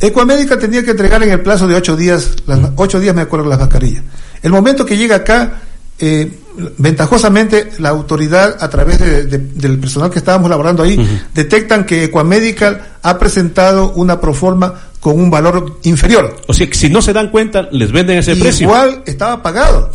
Ecoamérica 0.00 0.58
tenía 0.58 0.82
que 0.82 0.90
entregar 0.90 1.22
en 1.22 1.30
el 1.30 1.40
plazo 1.40 1.68
de 1.68 1.76
8 1.76 1.96
días, 1.96 2.30
las 2.46 2.58
8 2.74 2.98
días 2.98 3.14
me 3.14 3.22
acuerdo 3.22 3.48
las 3.48 3.60
mascarillas. 3.60 4.02
El 4.42 4.50
momento 4.50 4.84
que 4.84 4.96
llega 4.96 5.16
acá, 5.16 5.62
eh, 5.98 6.30
ventajosamente 6.78 7.70
la 7.78 7.90
autoridad 7.90 8.56
a 8.60 8.68
través 8.68 8.98
del 8.98 9.78
personal 9.78 10.10
que 10.10 10.18
estábamos 10.18 10.50
laborando 10.50 10.82
ahí 10.82 10.98
detectan 11.34 11.86
que 11.86 12.04
Equamedical 12.04 12.96
ha 13.02 13.18
presentado 13.18 13.92
una 13.92 14.20
proforma 14.20 14.74
con 15.00 15.20
un 15.20 15.30
valor 15.30 15.80
inferior. 15.82 16.36
O 16.46 16.54
sea, 16.54 16.68
que 16.68 16.74
si 16.74 16.88
no 16.88 17.02
se 17.02 17.12
dan 17.12 17.30
cuenta, 17.30 17.68
les 17.72 17.90
venden 17.90 18.18
ese 18.18 18.36
precio. 18.36 18.66
Igual 18.66 19.02
estaba 19.04 19.42
pagado. 19.42 19.90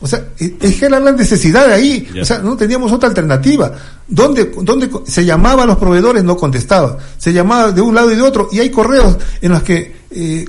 O 0.00 0.06
sea, 0.06 0.22
es 0.38 0.76
que 0.76 0.84
era 0.84 1.00
la 1.00 1.12
necesidad 1.12 1.68
de 1.68 1.74
ahí. 1.74 2.08
O 2.20 2.24
sea, 2.24 2.38
no 2.40 2.56
teníamos 2.56 2.92
otra 2.92 3.08
alternativa. 3.08 3.72
¿Dónde, 4.06 4.52
¿Dónde 4.60 4.90
se 5.06 5.24
llamaba 5.24 5.62
a 5.62 5.66
los 5.66 5.78
proveedores? 5.78 6.22
No 6.24 6.36
contestaba. 6.36 6.98
Se 7.16 7.32
llamaba 7.32 7.72
de 7.72 7.80
un 7.80 7.94
lado 7.94 8.12
y 8.12 8.16
de 8.16 8.22
otro. 8.22 8.48
Y 8.52 8.58
hay 8.58 8.70
correos 8.70 9.16
en 9.40 9.52
los 9.52 9.62
que 9.62 10.03
eh, 10.14 10.44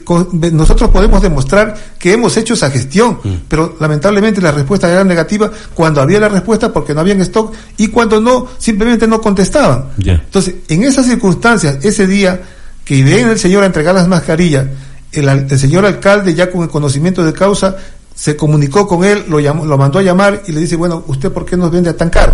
nosotros 0.52 0.90
podemos 0.90 1.22
demostrar 1.22 1.76
que 2.00 2.14
hemos 2.14 2.36
hecho 2.38 2.54
esa 2.54 2.70
gestión. 2.70 3.20
Mm. 3.24 3.34
Pero 3.48 3.76
lamentablemente 3.80 4.42
la 4.42 4.52
respuesta 4.52 4.92
era 4.92 5.04
negativa 5.04 5.52
cuando 5.74 6.02
había 6.02 6.20
la 6.20 6.30
respuesta 6.30 6.72
porque 6.72 6.94
no 6.94 7.02
había 7.02 7.14
en 7.14 7.22
stock 7.22 7.54
y 7.78 7.88
cuando 7.88 8.22
no, 8.22 8.48
simplemente 8.58 9.08
no 9.08 9.22
contestaban. 9.22 9.90
Entonces, 9.98 10.56
en 10.70 10.84
esas 10.84 11.06
circunstancias, 11.06 11.84
ese 11.84 12.08
día 12.08 12.42
que 12.84 13.04
viene 13.04 13.32
el 13.32 13.40
señor 13.40 13.64
a 13.64 13.66
entregar 13.66 13.96
las 13.96 14.08
mascarillas, 14.08 14.68
el, 15.12 15.28
el 15.28 15.60
señor 15.60 15.86
alcalde 15.86 16.34
ya 16.34 16.52
con 16.52 16.64
el 16.64 16.70
conocimiento 16.70 17.24
de 17.24 17.34
causa 17.34 17.78
se 18.16 18.38
comunicó 18.38 18.88
con 18.88 19.04
él, 19.04 19.26
lo, 19.28 19.40
llamó, 19.40 19.66
lo 19.66 19.78
mandó 19.78 20.00
a 20.00 20.02
llamar 20.02 20.44
y 20.48 20.54
le 20.54 20.62
dice, 20.62 20.78
bueno, 20.78 21.04
¿usted 21.08 21.32
por 21.32 21.46
qué 21.46 21.58
nos 21.58 21.70
vende 21.70 21.94
tan 21.94 22.10
caro? 22.10 22.34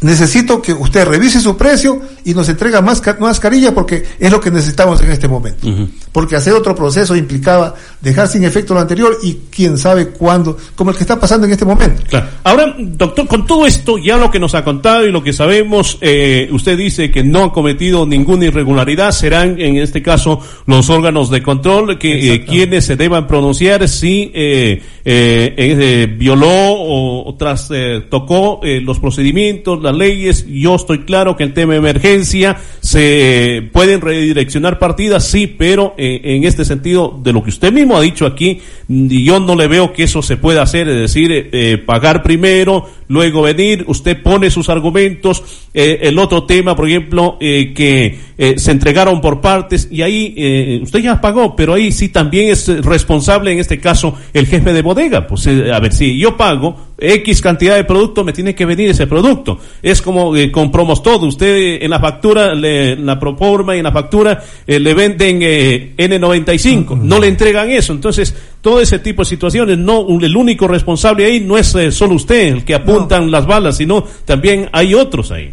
Necesito 0.00 0.62
que 0.62 0.72
usted 0.72 1.06
revise 1.06 1.40
su 1.40 1.56
precio 1.56 2.00
y 2.24 2.34
nos 2.34 2.48
entrega 2.48 2.80
más 2.80 3.02
mascarilla 3.18 3.74
porque 3.74 4.04
es 4.18 4.30
lo 4.30 4.40
que 4.40 4.50
necesitamos 4.50 5.00
en 5.02 5.10
este 5.10 5.28
momento. 5.28 5.66
Porque 6.12 6.36
hacer 6.36 6.52
otro 6.52 6.74
proceso 6.74 7.16
implicaba 7.16 7.74
dejar 8.00 8.28
sin 8.28 8.44
efecto 8.44 8.74
lo 8.74 8.80
anterior 8.80 9.16
y 9.22 9.38
quién 9.50 9.76
sabe 9.78 10.08
cuándo, 10.08 10.56
como 10.76 10.90
el 10.90 10.96
que 10.96 11.02
está 11.02 11.18
pasando 11.18 11.46
en 11.46 11.52
este 11.52 11.64
momento. 11.64 12.02
Claro. 12.08 12.26
Ahora, 12.44 12.74
doctor, 12.78 13.26
con 13.26 13.46
todo 13.46 13.66
esto, 13.66 13.98
ya 13.98 14.16
lo 14.16 14.30
que 14.30 14.38
nos 14.38 14.54
ha 14.54 14.64
contado 14.64 15.06
y 15.06 15.12
lo 15.12 15.22
que 15.22 15.32
sabemos, 15.32 15.98
eh, 16.00 16.48
usted 16.52 16.78
dice 16.78 17.10
que 17.10 17.24
no 17.24 17.44
ha 17.44 17.52
cometido 17.52 18.06
ninguna 18.06 18.46
irregularidad, 18.46 19.10
serán 19.12 19.60
en 19.60 19.76
este 19.76 20.02
caso 20.02 20.40
los 20.66 20.88
órganos 20.90 21.30
de 21.30 21.42
control 21.42 21.98
que 21.98 22.34
eh, 22.34 22.44
quienes 22.44 22.84
se 22.84 22.96
deban 22.96 23.26
pronunciar 23.26 23.88
si 23.88 24.30
eh, 24.34 24.82
eh 25.04 26.14
violó 26.18 26.48
o, 26.48 27.28
o 27.28 27.34
tras 27.36 27.68
tocó 28.08 28.60
los 28.62 29.00
procedimientos, 29.00 29.82
las 29.88 29.96
leyes. 29.96 30.46
Yo 30.48 30.74
estoy 30.74 31.00
claro 31.00 31.36
que 31.36 31.44
el 31.44 31.52
tema 31.52 31.72
de 31.72 31.78
emergencia 31.78 32.56
se 32.80 33.68
pueden 33.72 34.00
redireccionar 34.00 34.78
partidas, 34.78 35.26
sí, 35.26 35.46
pero 35.46 35.94
eh, 35.96 36.20
en 36.24 36.44
este 36.44 36.64
sentido, 36.64 37.18
de 37.22 37.32
lo 37.32 37.42
que 37.42 37.50
usted 37.50 37.72
mismo 37.72 37.96
ha 37.96 38.00
dicho 38.00 38.26
aquí, 38.26 38.60
yo 38.88 39.40
no 39.40 39.56
le 39.56 39.66
veo 39.66 39.92
que 39.92 40.04
eso 40.04 40.22
se 40.22 40.36
pueda 40.36 40.62
hacer, 40.62 40.88
es 40.88 41.00
decir, 41.00 41.32
eh, 41.32 41.48
eh, 41.52 41.78
pagar 41.78 42.22
primero, 42.22 42.88
luego 43.08 43.42
venir, 43.42 43.84
usted 43.88 44.22
pone 44.22 44.50
sus 44.50 44.68
argumentos, 44.68 45.42
el 45.72 46.18
otro 46.18 46.44
tema, 46.44 46.74
por 46.76 46.88
ejemplo, 46.88 47.38
que 47.38 48.18
se 48.56 48.70
entregaron 48.70 49.20
por 49.20 49.40
partes 49.40 49.88
y 49.90 50.02
ahí 50.02 50.80
usted 50.82 50.98
ya 50.98 51.20
pagó, 51.20 51.56
pero 51.56 51.74
ahí 51.74 51.92
sí 51.92 52.08
también 52.08 52.50
es 52.50 52.68
responsable 52.84 53.52
en 53.52 53.60
este 53.60 53.78
caso 53.78 54.14
el 54.34 54.46
jefe 54.46 54.72
de 54.72 54.82
bodega. 54.82 55.26
Pues 55.26 55.46
a 55.46 55.80
ver, 55.80 55.92
si 55.92 56.18
yo 56.18 56.36
pago 56.36 56.87
X 57.00 57.40
cantidad 57.40 57.76
de 57.76 57.84
producto, 57.84 58.24
me 58.24 58.32
tiene 58.32 58.54
que 58.54 58.66
venir 58.66 58.90
ese 58.90 59.06
producto. 59.06 59.58
Es 59.82 60.02
como 60.02 60.34
eh, 60.36 60.50
con 60.50 60.72
promos 60.72 61.02
todo. 61.02 61.26
Usted 61.26 61.82
en 61.82 61.90
la 61.90 62.00
factura, 62.00 62.54
le, 62.54 62.96
la 62.96 63.18
proforma 63.18 63.76
y 63.76 63.78
en 63.78 63.84
la 63.84 63.92
factura 63.92 64.42
eh, 64.66 64.80
le 64.80 64.94
venden 64.94 65.38
eh, 65.42 65.94
N95. 65.96 66.98
No 66.98 67.20
le 67.20 67.28
entregan 67.28 67.70
eso. 67.70 67.92
Entonces, 67.92 68.34
todo 68.60 68.80
ese 68.80 68.98
tipo 68.98 69.22
de 69.22 69.26
situaciones, 69.26 69.78
no, 69.78 70.06
el 70.20 70.36
único 70.36 70.66
responsable 70.66 71.24
ahí 71.24 71.40
no 71.40 71.56
es 71.56 71.76
solo 71.90 72.14
usted 72.14 72.48
el 72.48 72.64
que 72.64 72.74
apuntan 72.74 73.30
las 73.30 73.46
balas, 73.46 73.76
sino 73.76 74.04
también 74.24 74.68
hay 74.72 74.94
otros 74.94 75.30
ahí. 75.30 75.52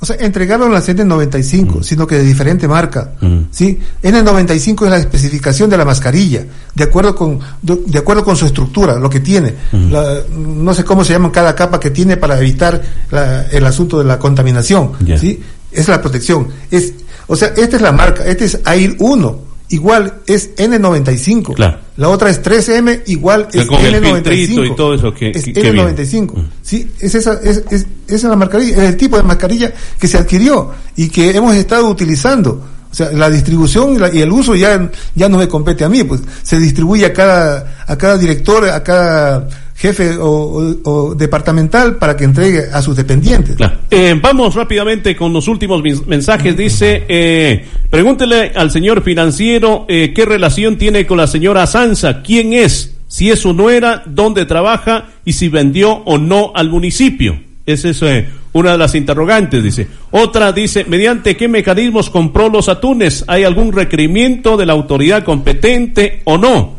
O 0.00 0.06
sea, 0.06 0.16
entregaron 0.20 0.72
la 0.72 0.80
N95, 0.80 1.82
sino 1.82 2.06
que 2.06 2.16
de 2.16 2.22
diferente 2.22 2.68
marca. 2.68 3.14
¿sí? 3.50 3.80
N95 4.02 4.84
es 4.84 4.90
la 4.90 4.98
especificación 4.98 5.68
de 5.68 5.76
la 5.76 5.84
mascarilla, 5.84 6.46
de 6.72 6.84
acuerdo 6.84 7.16
con, 7.16 7.40
de, 7.62 7.98
acuerdo 7.98 8.24
con 8.24 8.36
su 8.36 8.46
estructura, 8.46 8.96
lo 8.98 9.10
que 9.10 9.20
tiene. 9.20 9.54
no 9.72 10.72
sé 10.72 10.84
cómo 10.84 11.04
se 11.04 11.14
llama 11.14 11.32
cada 11.32 11.54
capa 11.54 11.80
que 11.80 11.90
tiene 11.90 12.16
para 12.16 12.38
evitar 12.38 12.80
el 13.50 13.66
asunto 13.66 13.98
de 13.98 14.04
la 14.04 14.18
contaminación. 14.18 14.92
¿sí? 15.18 15.42
Es 15.72 15.88
la 15.88 16.00
protección. 16.00 16.46
Es, 16.70 16.94
o 17.26 17.34
sea, 17.34 17.48
esta 17.56 17.76
es 17.76 17.82
la 17.82 17.92
marca, 17.92 18.24
este 18.24 18.44
es 18.44 18.60
AIR 18.64 18.96
1 19.00 19.47
igual 19.70 20.20
es 20.26 20.56
N95. 20.56 21.76
La 21.96 22.08
otra 22.08 22.30
es 22.30 22.42
3M, 22.42 23.02
igual 23.06 23.48
es 23.52 23.66
N95. 23.66 24.72
y 24.72 24.76
todo 24.76 24.94
eso 24.94 25.12
que, 25.12 25.30
es 25.30 25.46
N95. 25.46 26.34
Mm. 26.34 26.48
Sí, 26.62 26.90
es 27.00 27.14
esa, 27.14 27.34
es, 27.42 27.64
es, 27.70 27.86
es 28.06 28.22
la 28.24 28.36
mascarilla, 28.36 28.76
es 28.76 28.90
el 28.90 28.96
tipo 28.96 29.16
de 29.16 29.22
mascarilla 29.22 29.72
que 29.98 30.08
se 30.08 30.18
adquirió 30.18 30.70
y 30.96 31.08
que 31.08 31.30
hemos 31.30 31.54
estado 31.54 31.88
utilizando. 31.88 32.62
O 32.90 32.94
sea, 32.94 33.12
la 33.12 33.28
distribución 33.28 33.98
y, 34.12 34.20
el 34.20 34.32
uso 34.32 34.54
ya, 34.54 34.90
ya 35.14 35.28
no 35.28 35.36
me 35.36 35.46
compete 35.46 35.84
a 35.84 35.88
mí, 35.90 36.04
pues 36.04 36.22
se 36.42 36.58
distribuye 36.58 37.04
a 37.04 37.12
cada, 37.12 37.84
a 37.86 37.96
cada 37.98 38.16
director, 38.16 38.64
a 38.64 38.82
cada 38.82 39.46
jefe 39.78 40.16
o, 40.18 41.14
departamental 41.16 41.96
para 41.96 42.16
que 42.16 42.24
entregue 42.24 42.64
a 42.72 42.82
sus 42.82 42.96
dependientes. 42.96 43.56
Eh, 43.90 44.18
vamos 44.20 44.56
rápidamente 44.56 45.14
con 45.14 45.32
los 45.32 45.46
últimos 45.46 45.82
mensajes. 46.06 46.56
Dice, 46.56 47.04
eh, 47.08 47.64
pregúntele 47.88 48.52
al 48.56 48.72
señor 48.72 49.02
financiero 49.02 49.86
eh, 49.88 50.12
qué 50.14 50.24
relación 50.24 50.78
tiene 50.78 51.06
con 51.06 51.16
la 51.16 51.28
señora 51.28 51.64
Sansa, 51.68 52.22
quién 52.22 52.54
es, 52.54 52.96
si 53.06 53.30
es 53.30 53.38
su 53.38 53.52
nuera, 53.52 54.02
dónde 54.04 54.46
trabaja 54.46 55.10
y 55.24 55.34
si 55.34 55.48
vendió 55.48 55.92
o 55.92 56.18
no 56.18 56.50
al 56.56 56.70
municipio. 56.70 57.38
Esa 57.64 57.90
es 57.90 58.02
eh, 58.02 58.26
una 58.54 58.72
de 58.72 58.78
las 58.78 58.96
interrogantes, 58.96 59.62
dice. 59.62 59.86
Otra 60.10 60.50
dice, 60.52 60.86
¿mediante 60.88 61.36
qué 61.36 61.46
mecanismos 61.46 62.10
compró 62.10 62.48
los 62.48 62.68
atunes? 62.68 63.24
¿Hay 63.28 63.44
algún 63.44 63.72
requerimiento 63.72 64.56
de 64.56 64.66
la 64.66 64.72
autoridad 64.72 65.22
competente 65.22 66.22
o 66.24 66.36
no? 66.36 66.77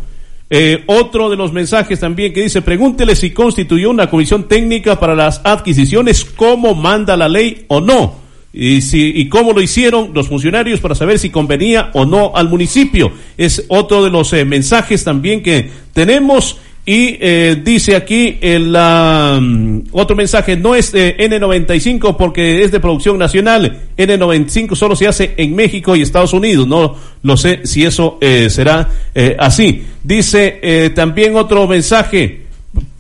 Eh, 0.52 0.84
otro 0.88 1.30
de 1.30 1.36
los 1.36 1.54
mensajes 1.54 2.00
también 2.00 2.34
que 2.34 2.42
dice, 2.42 2.62
pregúntele 2.64 3.16
si 3.16 3.32
constituyó 3.32 3.92
una 3.92 4.10
comisión 4.10 4.48
técnica 4.48 5.00
para 5.00 5.14
las 5.14 5.42
adquisiciones, 5.44 6.26
cómo 6.26 6.74
manda 6.74 7.16
la 7.16 7.30
ley 7.30 7.66
o 7.68 7.80
no. 7.82 8.16
Y, 8.52 8.82
si, 8.82 9.12
y 9.16 9.30
cómo 9.30 9.54
lo 9.54 9.62
hicieron 9.62 10.10
los 10.12 10.28
funcionarios 10.28 10.80
para 10.80 10.96
saber 10.96 11.20
si 11.20 11.30
convenía 11.30 11.92
o 11.94 12.06
no 12.06 12.32
al 12.36 12.50
municipio. 12.50 13.12
Es 13.38 13.66
otro 13.68 14.04
de 14.04 14.10
los 14.10 14.34
eh, 14.34 14.44
mensajes 14.44 15.04
también 15.04 15.44
que 15.44 15.70
tenemos. 15.94 16.58
Y 16.86 17.18
eh, 17.20 17.62
dice 17.64 17.96
aquí 17.96 18.40
el 18.42 18.70
mm, 18.72 19.90
otro 19.92 20.16
mensaje, 20.16 20.58
no 20.58 20.74
es 20.74 20.94
N95 20.94 22.16
porque 22.18 22.64
es 22.64 22.72
de 22.72 22.80
producción 22.80 23.18
nacional, 23.18 23.82
N95 23.96 24.76
solo 24.76 24.96
se 24.96 25.08
hace 25.08 25.34
en 25.38 25.56
México 25.56 25.96
y 25.96 26.02
Estados 26.02 26.34
Unidos, 26.34 26.68
no 26.68 26.96
lo 27.22 27.38
sé 27.38 27.62
si 27.66 27.86
eso 27.86 28.18
eh, 28.22 28.50
será 28.50 28.90
eh, 29.14 29.36
así. 29.38 29.84
Dice 30.04 30.92
también 30.96 31.36
otro 31.36 31.68
mensaje, 31.68 32.46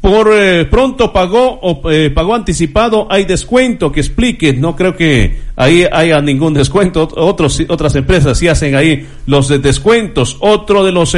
por 0.01 0.29
pronto 0.69 1.11
pagó 1.11 1.59
o 1.61 1.81
pagó 2.13 2.35
anticipado, 2.35 3.07
hay 3.09 3.25
descuento 3.25 3.91
que 3.91 4.01
explique, 4.01 4.53
no 4.53 4.75
creo 4.75 4.95
que 4.95 5.39
ahí 5.55 5.85
haya 5.91 6.21
ningún 6.21 6.53
descuento, 6.53 7.07
Otros, 7.15 7.59
otras 7.67 7.95
empresas 7.95 8.37
sí 8.37 8.47
hacen 8.47 8.75
ahí 8.75 9.07
los 9.25 9.47
descuentos. 9.61 10.37
Otro 10.41 10.83
de 10.83 10.91
los 10.91 11.15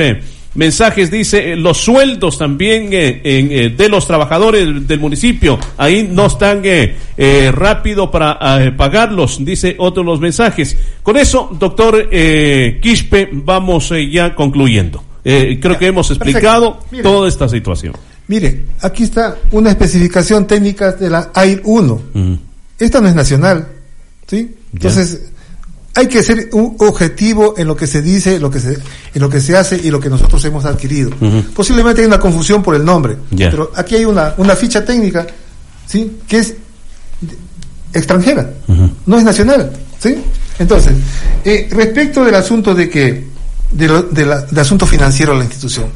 mensajes 0.56 1.10
dice 1.10 1.54
eh, 1.54 1.56
los 1.56 1.78
sueldos 1.78 2.38
también 2.38 2.90
eh, 2.92 3.22
eh, 3.24 3.74
de 3.76 3.90
los 3.90 4.06
trabajadores 4.06 4.88
del 4.88 5.00
municipio 5.00 5.58
ahí 5.78 6.10
no 6.12 6.28
están 6.28 6.62
rápido 7.54 8.10
para 8.10 8.76
pagarlos 8.76 9.44
dice 9.44 9.76
otro 9.78 10.04
de 10.04 10.10
los 10.10 10.20
mensajes. 10.20 10.76
Con 11.04 11.18
eso 11.18 11.50
doctor 11.58 12.10
Quispe 12.10 13.30
vamos 13.32 13.94
ya 14.12 14.34
concluyendo. 14.34 15.04
Creo 15.24 15.78
que 15.78 15.88
hemos 15.88 16.10
explicado 16.10 16.80
toda 17.04 17.28
esta 17.28 17.48
situación. 17.48 17.94
Mire 18.28 18.66
aquí 18.82 19.04
está 19.04 19.38
una 19.52 19.70
especificación 19.70 20.48
técnica 20.48 20.94
de 20.94 21.10
la 21.10 21.32
AIR 21.34 21.62
1 21.64 22.02
esta 22.80 23.02
no 23.02 23.08
es 23.08 23.16
nacional 23.16 23.68
sí 24.26 24.56
entonces 24.74 25.31
hay 25.94 26.08
que 26.08 26.24
ser 26.24 26.50
un 26.54 26.76
objetivo 26.80 27.56
en 27.58 27.68
lo 27.68 27.76
que 27.76 27.86
se 27.86 28.02
dice, 28.02 28.36
en 28.36 28.42
lo 28.42 28.50
que 28.50 28.60
se, 28.60 28.74
en 28.74 29.22
lo 29.22 29.30
que 29.30 29.42
se 29.42 29.58
hace 29.58 29.76
y 29.76 29.92
lo 29.92 30.00
que 30.00 30.10
nosotros 30.10 30.44
hemos 30.46 30.64
adquirido. 30.66 31.12
Posiblemente 31.54 32.02
hay 32.02 32.08
una 32.08 32.20
confusión 32.20 32.64
por 32.64 32.76
el 32.76 32.86
nombre, 32.86 33.18
pero 33.36 33.72
aquí 33.76 33.96
hay 33.96 34.06
una, 34.06 34.34
una 34.38 34.56
ficha 34.56 34.86
técnica, 34.86 35.28
¿sí? 35.86 36.20
Que 36.28 36.40
es 36.40 36.56
extranjera, 37.94 38.50
no 39.06 39.18
es 39.18 39.24
nacional, 39.24 39.72
¿sí? 40.00 40.16
Entonces, 40.60 40.94
eh, 41.44 41.68
respecto 41.72 42.24
del 42.24 42.36
asunto 42.36 42.74
de 42.74 42.90
que, 42.90 43.28
de 43.72 43.88
lo, 43.88 44.04
del 44.04 44.60
asunto 44.60 44.86
financiero 44.86 45.34
de 45.34 45.40
la 45.40 45.46
institución, 45.46 45.88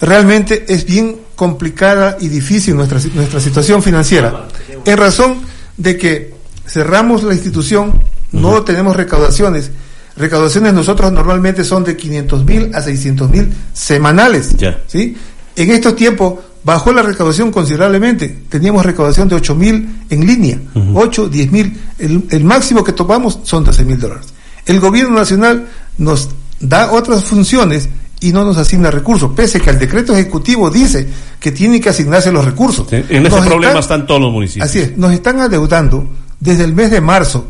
realmente 0.00 0.64
es 0.68 0.84
bien 0.84 1.16
complicada 1.34 2.18
y 2.20 2.28
difícil 2.28 2.76
nuestra, 2.76 3.00
nuestra 3.14 3.40
situación 3.40 3.82
financiera, 3.82 4.46
en 4.84 4.96
razón 4.96 5.38
de 5.76 5.96
que 5.96 6.34
cerramos 6.66 7.24
la 7.24 7.34
institución 7.34 8.00
no 8.32 8.62
tenemos 8.62 8.96
recaudaciones. 8.96 9.70
Recaudaciones 10.16 10.74
nosotros 10.74 11.12
normalmente 11.12 11.64
son 11.64 11.84
de 11.84 11.96
500 11.96 12.44
mil 12.44 12.74
a 12.74 12.82
600 12.82 13.30
mil 13.30 13.52
semanales. 13.72 14.56
¿sí? 14.86 15.16
En 15.56 15.70
estos 15.70 15.96
tiempos 15.96 16.34
bajó 16.64 16.92
la 16.92 17.02
recaudación 17.02 17.50
considerablemente. 17.50 18.28
Teníamos 18.48 18.84
recaudación 18.84 19.28
de 19.28 19.36
8 19.36 19.54
mil 19.54 19.88
en 20.10 20.26
línea, 20.26 20.58
8, 20.94 21.28
10 21.28 21.52
mil. 21.52 21.80
El, 21.98 22.44
máximo 22.44 22.84
que 22.84 22.92
topamos 22.92 23.40
son 23.44 23.64
13 23.64 23.84
mil 23.84 23.98
dólares. 23.98 24.26
El 24.66 24.80
gobierno 24.80 25.16
nacional 25.16 25.66
nos 25.98 26.30
da 26.60 26.92
otras 26.92 27.24
funciones 27.24 27.88
y 28.20 28.32
no 28.32 28.44
nos 28.44 28.58
asigna 28.58 28.90
recursos, 28.90 29.32
pese 29.34 29.60
que 29.60 29.70
el 29.70 29.78
decreto 29.78 30.12
ejecutivo 30.12 30.68
dice 30.68 31.08
que 31.38 31.52
tiene 31.52 31.80
que 31.80 31.88
asignarse 31.88 32.30
los 32.30 32.44
recursos. 32.44 32.86
en 32.92 33.26
ese 33.26 33.40
problema 33.40 33.80
están 33.80 34.06
todos 34.06 34.20
los 34.20 34.30
municipios. 34.30 34.68
Así 34.68 34.80
es, 34.80 34.96
nos 34.98 35.12
están 35.12 35.40
adeudando 35.40 36.06
desde 36.38 36.64
el 36.64 36.74
mes 36.74 36.90
de 36.90 37.00
marzo 37.00 37.46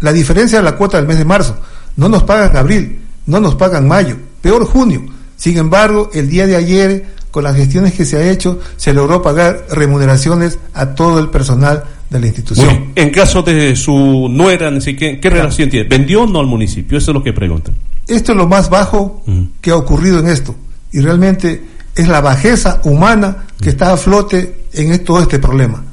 la 0.00 0.12
diferencia 0.12 0.58
de 0.58 0.64
la 0.64 0.76
cuota 0.76 0.96
del 0.96 1.06
mes 1.06 1.18
de 1.18 1.24
marzo. 1.24 1.56
No 1.96 2.08
nos 2.08 2.22
pagan 2.22 2.56
abril, 2.56 3.00
no 3.26 3.40
nos 3.40 3.54
pagan 3.54 3.88
mayo, 3.88 4.16
peor 4.40 4.64
junio. 4.64 5.06
Sin 5.36 5.56
embargo, 5.58 6.10
el 6.14 6.28
día 6.28 6.46
de 6.46 6.56
ayer, 6.56 7.06
con 7.30 7.44
las 7.44 7.56
gestiones 7.56 7.94
que 7.94 8.04
se 8.04 8.16
ha 8.16 8.30
hecho, 8.30 8.60
se 8.76 8.92
logró 8.92 9.22
pagar 9.22 9.66
remuneraciones 9.70 10.58
a 10.74 10.94
todo 10.94 11.18
el 11.18 11.28
personal 11.28 11.84
de 12.10 12.20
la 12.20 12.26
institución. 12.26 12.92
en 12.94 13.10
caso 13.10 13.42
de 13.42 13.76
su 13.76 14.28
nuera, 14.30 14.72
¿qué, 14.80 15.20
qué 15.20 15.30
relación 15.30 15.68
tiene? 15.68 15.88
¿Vendió 15.88 16.22
o 16.22 16.26
no 16.26 16.40
al 16.40 16.46
municipio? 16.46 16.98
Eso 16.98 17.10
es 17.10 17.14
lo 17.14 17.22
que 17.22 17.32
preguntan. 17.32 17.74
Esto 18.06 18.32
es 18.32 18.38
lo 18.38 18.48
más 18.48 18.70
bajo 18.70 19.22
que 19.60 19.70
ha 19.70 19.76
ocurrido 19.76 20.18
en 20.18 20.28
esto. 20.28 20.54
Y 20.92 21.00
realmente 21.00 21.62
es 21.94 22.08
la 22.08 22.20
bajeza 22.20 22.80
humana 22.84 23.44
que 23.60 23.68
está 23.68 23.92
a 23.92 23.96
flote 23.96 24.64
en 24.72 25.04
todo 25.04 25.20
este 25.20 25.38
problema. 25.38 25.84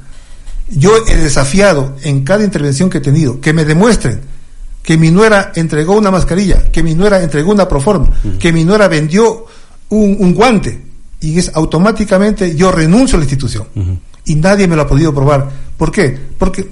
Yo 0.68 0.92
he 1.06 1.16
desafiado 1.16 1.96
en 2.02 2.24
cada 2.24 2.44
intervención 2.44 2.90
que 2.90 2.98
he 2.98 3.00
tenido 3.00 3.40
que 3.40 3.52
me 3.52 3.64
demuestren 3.64 4.20
que 4.82 4.96
mi 4.96 5.10
nuera 5.10 5.52
entregó 5.56 5.96
una 5.96 6.12
mascarilla, 6.12 6.70
que 6.70 6.82
mi 6.82 6.94
nuera 6.94 7.20
entregó 7.20 7.50
una 7.50 7.68
proforma, 7.68 8.08
que 8.38 8.52
mi 8.52 8.64
nuera 8.64 8.86
vendió 8.86 9.46
un, 9.88 10.16
un, 10.20 10.32
guante 10.32 10.80
y 11.20 11.38
es 11.38 11.50
automáticamente 11.54 12.54
yo 12.54 12.70
renuncio 12.70 13.16
a 13.16 13.18
la 13.18 13.24
institución. 13.24 13.66
Y 14.24 14.36
nadie 14.36 14.68
me 14.68 14.76
lo 14.76 14.82
ha 14.82 14.86
podido 14.86 15.12
probar. 15.12 15.50
¿Por 15.76 15.90
qué? 15.90 16.16
Porque 16.38 16.70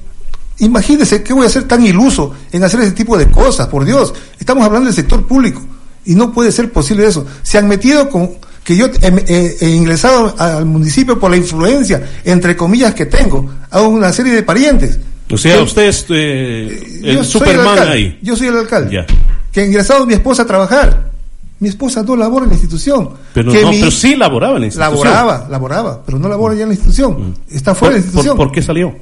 imagínense 0.59 1.25
que 1.25 1.33
voy 1.33 1.47
a 1.47 1.51
ser 1.51 1.65
tan 1.65 1.85
iluso 1.85 2.33
en 2.53 2.63
hacer 2.63 2.81
ese 2.81 2.93
tipo 2.93 3.19
de 3.19 3.31
cosas, 3.31 3.67
por 3.67 3.85
Dios. 3.85 4.15
Estamos 4.39 4.65
hablando 4.65 4.87
del 4.87 4.95
sector 4.95 5.27
público 5.27 5.61
y 6.05 6.15
no 6.15 6.33
puede 6.33 6.53
ser 6.53 6.71
posible 6.73 7.07
eso. 7.07 7.27
Se 7.43 7.59
han 7.59 7.67
metido 7.67 8.09
con 8.09 8.31
que 8.65 8.77
yo 8.77 8.87
he, 9.03 9.69
ingresado 9.69 10.35
al 10.39 10.65
municipio 10.65 11.21
por 11.21 11.31
la 11.31 11.37
influencia, 11.37 12.03
entre 12.25 12.57
comillas, 12.57 12.95
que 12.95 13.05
tengo 13.05 13.51
a 13.71 13.83
una 13.83 14.11
serie 14.13 14.33
de 14.33 14.43
parientes. 14.43 14.99
O 15.31 15.37
sea, 15.37 15.63
usted 15.63 15.85
es 15.85 16.07
eh, 16.09 17.01
el 17.03 17.25
Superman 17.25 17.79
ahí. 17.89 18.19
Yo 18.23 18.35
soy 18.35 18.49
el 18.49 18.57
alcalde. 18.57 19.07
Que 19.53 19.61
ha 19.61 19.65
ingresado 19.67 20.07
mi 20.07 20.15
esposa 20.15 20.43
a 20.43 20.47
trabajar. 20.47 21.13
Mi 21.61 21.69
esposa 21.69 22.03
no 22.03 22.17
labora 22.17 22.45
en 22.45 22.51
la 22.51 22.55
institución. 22.55 23.11
Pero, 23.33 23.53
no, 23.53 23.71
pero 23.71 23.91
sí 23.91 24.17
laboraba 24.17 24.55
en 24.55 24.63
la 24.63 24.67
institución. 24.67 25.05
Laboraba, 25.05 25.47
laboraba, 25.49 26.03
pero 26.05 26.19
no 26.19 26.29
labora 26.29 26.55
ya 26.55 26.63
en 26.63 26.71
la 26.71 26.75
institución. 26.75 27.31
Mm. 27.31 27.55
Está 27.55 27.75
fuera 27.75 27.95
de 27.95 28.01
la 28.01 28.05
institución. 28.07 28.37
¿Por, 28.37 28.51
qué 28.51 28.63
salió? 28.63 28.95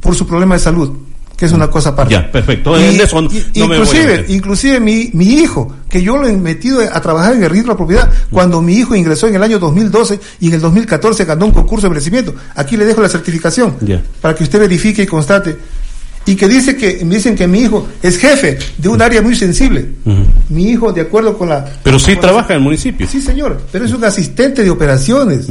Por 0.00 0.14
su 0.14 0.26
problema 0.26 0.54
de 0.54 0.60
salud 0.60 0.92
que 1.42 1.46
es 1.46 1.52
una 1.52 1.68
cosa 1.68 1.88
aparte. 1.88 2.14
Ya, 2.14 2.30
perfecto. 2.30 2.72
inclusive, 3.52 4.26
inclusive 4.28 4.78
mi, 4.78 5.10
mi 5.12 5.40
hijo, 5.40 5.74
que 5.88 6.00
yo 6.00 6.16
lo 6.16 6.28
he 6.28 6.36
metido 6.36 6.78
a 6.80 7.00
trabajar 7.00 7.34
en 7.34 7.42
el 7.42 7.50
registro 7.50 7.72
de 7.72 7.74
la 7.74 7.76
propiedad, 7.78 8.12
cuando 8.30 8.62
mi 8.62 8.74
hijo 8.74 8.94
ingresó 8.94 9.26
en 9.26 9.34
el 9.34 9.42
año 9.42 9.58
2012 9.58 10.20
y 10.38 10.46
en 10.46 10.54
el 10.54 10.60
2014 10.60 11.24
ganó 11.24 11.46
un 11.46 11.50
concurso 11.50 11.86
de 11.86 11.90
merecimiento. 11.90 12.32
Aquí 12.54 12.76
le 12.76 12.84
dejo 12.84 13.02
la 13.02 13.08
certificación 13.08 13.74
para 14.20 14.36
que 14.36 14.44
usted 14.44 14.60
verifique 14.60 15.02
y 15.02 15.06
constate. 15.06 15.56
Y 16.26 16.36
que 16.36 16.46
dice 16.46 16.76
que 16.76 17.04
me 17.04 17.16
dicen 17.16 17.34
que 17.34 17.48
mi 17.48 17.62
hijo 17.62 17.88
es 18.00 18.18
jefe 18.18 18.56
de 18.78 18.88
un 18.88 19.02
área 19.02 19.20
muy 19.20 19.34
sensible. 19.34 19.94
Mi 20.48 20.70
hijo, 20.70 20.92
de 20.92 21.00
acuerdo 21.00 21.36
con 21.36 21.48
la. 21.48 21.64
Pero 21.82 21.98
sí 21.98 22.14
trabaja 22.14 22.54
en 22.54 22.58
el 22.58 22.62
municipio. 22.62 23.04
Sí, 23.08 23.20
señor. 23.20 23.60
Pero 23.72 23.84
es 23.84 23.92
un 23.92 24.04
asistente 24.04 24.62
de 24.62 24.70
operaciones. 24.70 25.48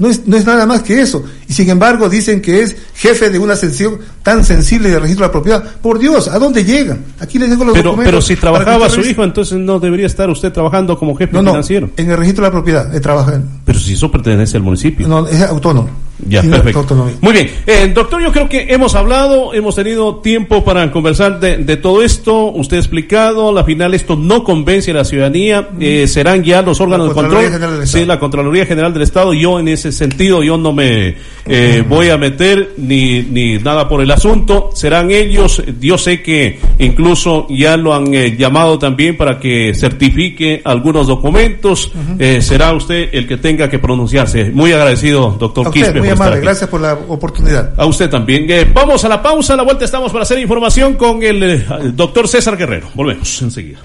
No 0.00 0.08
es, 0.08 0.26
no 0.26 0.34
es 0.38 0.46
nada 0.46 0.64
más 0.64 0.82
que 0.82 0.98
eso. 0.98 1.22
Y 1.46 1.52
sin 1.52 1.68
embargo 1.68 2.08
dicen 2.08 2.40
que 2.40 2.62
es 2.62 2.74
jefe 2.94 3.28
de 3.28 3.38
una 3.38 3.54
sección 3.54 3.98
tan 4.22 4.46
sensible 4.46 4.88
de 4.88 4.98
registro 4.98 5.24
de 5.24 5.28
la 5.28 5.32
propiedad. 5.32 5.62
Por 5.82 5.98
Dios, 5.98 6.26
¿a 6.28 6.38
dónde 6.38 6.64
llegan? 6.64 7.04
Aquí 7.20 7.38
les 7.38 7.50
dejo 7.50 7.64
los 7.64 7.74
pero, 7.74 7.90
documentos. 7.90 8.10
Pero 8.10 8.22
si 8.22 8.34
trabajaba 8.34 8.88
su 8.88 9.02
hijo, 9.02 9.22
entonces 9.22 9.58
no 9.58 9.78
debería 9.78 10.06
estar 10.06 10.30
usted 10.30 10.50
trabajando 10.52 10.98
como 10.98 11.14
jefe 11.14 11.34
no, 11.34 11.42
no, 11.42 11.50
financiero. 11.50 11.90
En 11.98 12.10
el 12.10 12.16
registro 12.16 12.44
de 12.44 12.48
la 12.48 12.52
propiedad, 12.52 12.94
he 12.94 13.00
trabajado. 13.00 13.42
Pero 13.66 13.78
si 13.78 13.92
eso 13.92 14.10
pertenece 14.10 14.56
al 14.56 14.62
municipio. 14.62 15.06
No, 15.06 15.28
es 15.28 15.42
autónomo. 15.42 15.90
Ya, 16.26 16.42
perfecto. 16.42 17.10
Muy 17.20 17.32
bien. 17.32 17.50
Eh, 17.66 17.90
doctor, 17.94 18.22
yo 18.22 18.32
creo 18.32 18.48
que 18.48 18.66
hemos 18.68 18.94
hablado, 18.94 19.54
hemos 19.54 19.74
tenido 19.74 20.16
tiempo 20.16 20.64
para 20.64 20.90
conversar 20.90 21.40
de, 21.40 21.58
de, 21.58 21.76
todo 21.76 22.02
esto. 22.02 22.46
Usted 22.52 22.76
ha 22.76 22.80
explicado, 22.80 23.56
al 23.56 23.64
final 23.64 23.94
esto 23.94 24.16
no 24.16 24.44
convence 24.44 24.90
a 24.90 24.94
la 24.94 25.04
ciudadanía. 25.04 25.68
Eh, 25.80 26.06
serán 26.06 26.42
ya 26.42 26.62
los 26.62 26.80
órganos 26.80 27.08
de 27.08 27.14
control. 27.14 27.86
Sí, 27.86 28.04
la 28.04 28.18
Contraloría 28.18 28.66
General 28.66 28.92
del 28.92 29.02
Estado. 29.02 29.32
Yo 29.34 29.58
en 29.58 29.68
ese 29.68 29.92
sentido, 29.92 30.42
yo 30.42 30.56
no 30.56 30.72
me 30.72 31.16
eh, 31.46 31.84
voy 31.88 32.10
a 32.10 32.18
meter 32.18 32.74
ni, 32.76 33.22
ni 33.22 33.58
nada 33.58 33.88
por 33.88 34.00
el 34.00 34.10
asunto. 34.10 34.70
Serán 34.74 35.10
ellos. 35.10 35.62
Yo 35.80 35.98
sé 35.98 36.22
que 36.22 36.58
incluso 36.78 37.46
ya 37.48 37.76
lo 37.76 37.94
han 37.94 38.12
eh, 38.14 38.36
llamado 38.36 38.78
también 38.78 39.16
para 39.16 39.38
que 39.38 39.72
certifique 39.74 40.62
algunos 40.64 41.06
documentos. 41.06 41.92
Eh, 42.18 42.40
será 42.42 42.72
usted 42.72 43.08
el 43.12 43.26
que 43.26 43.36
tenga 43.36 43.68
que 43.68 43.78
pronunciarse. 43.78 44.50
Muy 44.50 44.72
agradecido, 44.72 45.36
doctor 45.38 45.70
Quispe. 45.70 46.00
Muy 46.16 46.26
amable, 46.26 46.40
gracias 46.40 46.68
por 46.68 46.80
la 46.80 46.94
oportunidad. 46.94 47.72
A 47.76 47.86
usted 47.86 48.08
también. 48.10 48.46
vamos 48.72 49.04
a 49.04 49.08
la 49.08 49.22
pausa. 49.22 49.54
A 49.54 49.56
la 49.56 49.62
vuelta 49.62 49.84
estamos 49.84 50.12
para 50.12 50.22
hacer 50.22 50.38
información 50.38 50.94
con 50.94 51.22
el 51.22 51.64
doctor 51.96 52.28
César 52.28 52.56
Guerrero. 52.56 52.88
Volvemos 52.94 53.42
enseguida. 53.42 53.78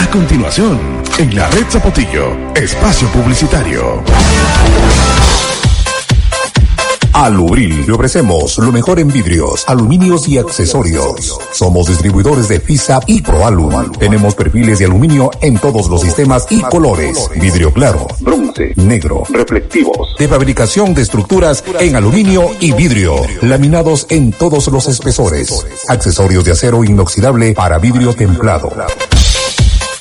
A 0.00 0.10
continuación, 0.10 0.78
en 1.18 1.34
la 1.34 1.48
red 1.50 1.64
Zapotillo, 1.68 2.36
espacio 2.54 3.08
publicitario. 3.08 4.02
Alubril. 7.14 7.84
Le 7.86 7.92
ofrecemos 7.92 8.58
lo 8.58 8.72
mejor 8.72 8.98
en 8.98 9.06
vidrios, 9.06 9.64
aluminios 9.68 10.26
y 10.26 10.36
accesorios. 10.36 11.38
Somos 11.52 11.86
distribuidores 11.86 12.48
de 12.48 12.58
FISA 12.58 13.00
y 13.06 13.22
ProAlum. 13.22 13.92
Tenemos 13.92 14.34
perfiles 14.34 14.80
de 14.80 14.86
aluminio 14.86 15.30
en 15.40 15.56
todos 15.56 15.88
los 15.88 16.00
sistemas 16.00 16.48
y 16.50 16.60
colores. 16.62 17.30
Vidrio 17.40 17.72
claro, 17.72 18.08
bronce, 18.18 18.72
negro, 18.76 19.22
reflectivos. 19.30 20.16
De 20.18 20.26
fabricación 20.26 20.92
de 20.92 21.02
estructuras 21.02 21.62
en 21.78 21.94
aluminio 21.94 22.50
y 22.58 22.72
vidrio. 22.72 23.14
Laminados 23.42 24.06
en 24.10 24.32
todos 24.32 24.66
los 24.66 24.88
espesores. 24.88 25.64
Accesorios 25.86 26.44
de 26.44 26.50
acero 26.50 26.82
inoxidable 26.82 27.54
para 27.54 27.78
vidrio 27.78 28.12
templado 28.12 28.72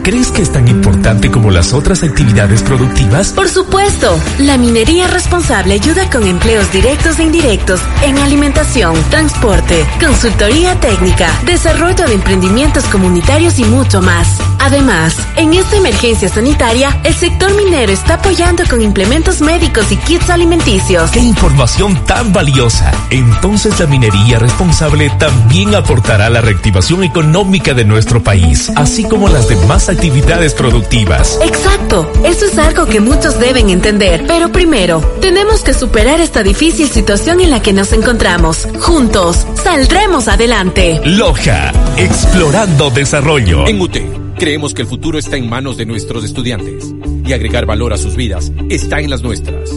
¿Crees 0.02 0.32
que 0.32 0.42
es 0.42 0.52
tan 0.52 0.66
importante 0.66 1.30
como 1.30 1.50
las 1.50 1.72
otras 1.72 2.02
actividades 2.02 2.62
productivas? 2.62 3.30
Por 3.30 3.48
supuesto. 3.48 4.18
La 4.38 4.56
minería 4.56 5.06
responsable 5.08 5.74
ayuda 5.74 6.08
con 6.10 6.26
empleos 6.26 6.70
directos 6.72 7.18
e 7.18 7.24
indirectos 7.24 7.80
en 8.02 8.18
alimentación, 8.18 8.94
transporte, 9.10 9.86
consultoría 10.00 10.78
técnica, 10.80 11.28
desarrollo 11.44 12.06
de 12.06 12.14
emprendimientos 12.14 12.84
comunitarios 12.84 13.58
y 13.58 13.64
mucho 13.64 14.00
más. 14.00 14.38
Además, 14.58 15.16
en 15.36 15.54
esta 15.54 15.76
emergencia 15.76 16.28
sanitaria, 16.28 17.00
el 17.04 17.14
sector 17.14 17.54
minero 17.54 17.92
está 17.92 18.14
apoyando 18.14 18.62
con 18.68 18.80
implementos 18.80 19.40
médicos 19.40 19.90
y 19.90 19.96
kits 19.96 20.30
alimenticios. 20.30 21.10
¡Qué 21.10 21.20
información 21.20 22.04
tan 22.04 22.32
valiosa! 22.32 22.92
Entonces 23.10 23.78
la 23.80 23.86
minería 23.86 24.38
responsable 24.38 25.10
también 25.18 25.74
aportará 25.74 26.26
a 26.26 26.30
la 26.30 26.40
reactivación 26.40 27.04
económica 27.04 27.74
de 27.74 27.84
nuestro 27.84 28.22
país, 28.22 28.70
así 28.76 29.04
como 29.04 29.21
las 29.28 29.48
demás 29.48 29.88
actividades 29.88 30.54
productivas. 30.54 31.38
Exacto, 31.42 32.10
eso 32.24 32.46
es 32.46 32.58
algo 32.58 32.86
que 32.86 33.00
muchos 33.00 33.38
deben 33.38 33.70
entender. 33.70 34.24
Pero 34.26 34.50
primero, 34.52 35.00
tenemos 35.20 35.62
que 35.62 35.74
superar 35.74 36.20
esta 36.20 36.42
difícil 36.42 36.88
situación 36.88 37.40
en 37.40 37.50
la 37.50 37.62
que 37.62 37.72
nos 37.72 37.92
encontramos. 37.92 38.66
Juntos, 38.80 39.46
saldremos 39.62 40.28
adelante. 40.28 41.00
Loja, 41.04 41.72
explorando 41.96 42.90
desarrollo. 42.90 43.66
En 43.66 43.80
UTE 43.80 44.22
Creemos 44.42 44.74
que 44.74 44.82
el 44.82 44.88
futuro 44.88 45.20
está 45.20 45.36
en 45.36 45.48
manos 45.48 45.76
de 45.76 45.86
nuestros 45.86 46.24
estudiantes 46.24 46.92
y 47.24 47.32
agregar 47.32 47.64
valor 47.64 47.92
a 47.92 47.96
sus 47.96 48.16
vidas 48.16 48.50
está 48.70 48.98
en 48.98 49.08
las 49.08 49.22
nuestras. 49.22 49.70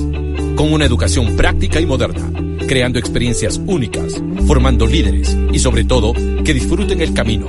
Con 0.56 0.74
una 0.74 0.86
educación 0.86 1.36
práctica 1.36 1.80
y 1.80 1.86
moderna, 1.86 2.32
creando 2.68 2.98
experiencias 2.98 3.62
únicas, 3.64 4.20
formando 4.48 4.88
líderes 4.88 5.38
y 5.52 5.60
sobre 5.60 5.84
todo 5.84 6.14
que 6.44 6.56
disfruten 6.56 7.00
el 7.00 7.14
camino. 7.14 7.46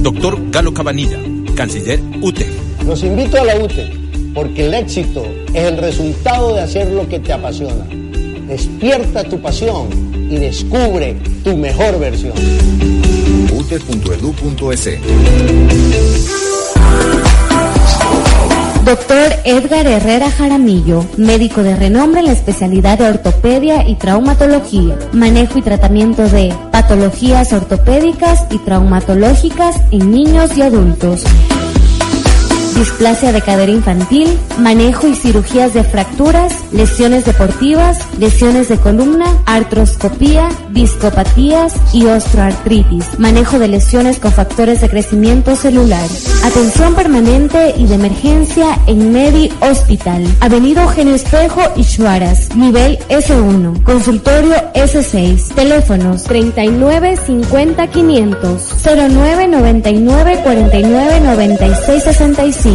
Doctor 0.00 0.50
Galo 0.50 0.74
Cabanilla, 0.74 1.20
canciller 1.56 2.00
UTE. 2.20 2.46
Los 2.86 3.02
invito 3.02 3.40
a 3.40 3.44
la 3.44 3.56
UTE 3.56 3.90
porque 4.34 4.66
el 4.66 4.74
éxito 4.74 5.26
es 5.54 5.64
el 5.64 5.78
resultado 5.78 6.54
de 6.54 6.60
hacer 6.60 6.92
lo 6.92 7.08
que 7.08 7.18
te 7.18 7.32
apasiona. 7.32 7.86
Despierta 8.46 9.24
tu 9.24 9.40
pasión 9.40 9.88
y 10.30 10.36
descubre 10.36 11.16
tu 11.42 11.56
mejor 11.56 11.98
versión. 11.98 12.34
ute.edu.es 13.52 14.90
Doctor 18.86 19.32
Edgar 19.44 19.84
Herrera 19.84 20.30
Jaramillo, 20.30 21.04
médico 21.16 21.64
de 21.64 21.74
renombre 21.74 22.20
en 22.20 22.26
la 22.26 22.32
especialidad 22.32 22.98
de 22.98 23.08
ortopedia 23.08 23.84
y 23.88 23.96
traumatología, 23.96 24.96
manejo 25.12 25.58
y 25.58 25.62
tratamiento 25.62 26.28
de 26.28 26.54
patologías 26.70 27.52
ortopédicas 27.52 28.46
y 28.48 28.58
traumatológicas 28.58 29.80
en 29.90 30.12
niños 30.12 30.56
y 30.56 30.62
adultos 30.62 31.24
displasia 32.76 33.32
de 33.32 33.40
cadera 33.40 33.72
infantil, 33.72 34.28
manejo 34.58 35.08
y 35.08 35.14
cirugías 35.14 35.72
de 35.74 35.82
fracturas, 35.82 36.52
lesiones 36.72 37.24
deportivas, 37.24 37.98
lesiones 38.18 38.68
de 38.68 38.78
columna, 38.78 39.26
artroscopía, 39.46 40.48
discopatías 40.70 41.74
y 41.92 42.06
osteoartritis, 42.06 43.18
manejo 43.18 43.58
de 43.58 43.68
lesiones 43.68 44.18
con 44.18 44.32
factores 44.32 44.80
de 44.82 44.90
crecimiento 44.90 45.56
celular, 45.56 46.06
atención 46.44 46.94
permanente 46.94 47.74
y 47.76 47.86
de 47.86 47.94
emergencia 47.94 48.78
en 48.86 49.12
Medi 49.12 49.50
Hospital, 49.60 50.26
Avenida 50.40 50.82
Eugenio 50.82 51.14
Espejo 51.14 51.62
y 51.76 51.84
Chuaras, 51.84 52.54
nivel 52.54 52.98
S1, 53.08 53.82
consultorio 53.84 54.54
S6, 54.74 55.54
teléfonos 55.54 56.24
39 56.24 57.16
50 57.26 57.86
500, 57.88 58.74
09 58.84 59.48
99 59.48 60.40
49 60.44 61.20
96 61.20 62.02
65 62.02 62.65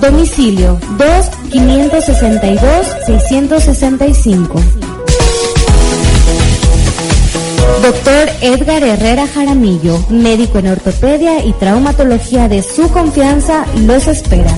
Domicilio 0.00 0.76
2 0.98 1.30
562 1.52 2.86
665. 3.06 4.60
Doctor 7.80 8.28
Edgar 8.40 8.82
Herrera 8.82 9.28
Jaramillo, 9.28 10.04
médico 10.10 10.58
en 10.58 10.66
ortopedia 10.66 11.44
y 11.44 11.52
traumatología 11.52 12.48
de 12.48 12.64
su 12.64 12.88
confianza, 12.90 13.64
los 13.86 14.08
espera. 14.08 14.52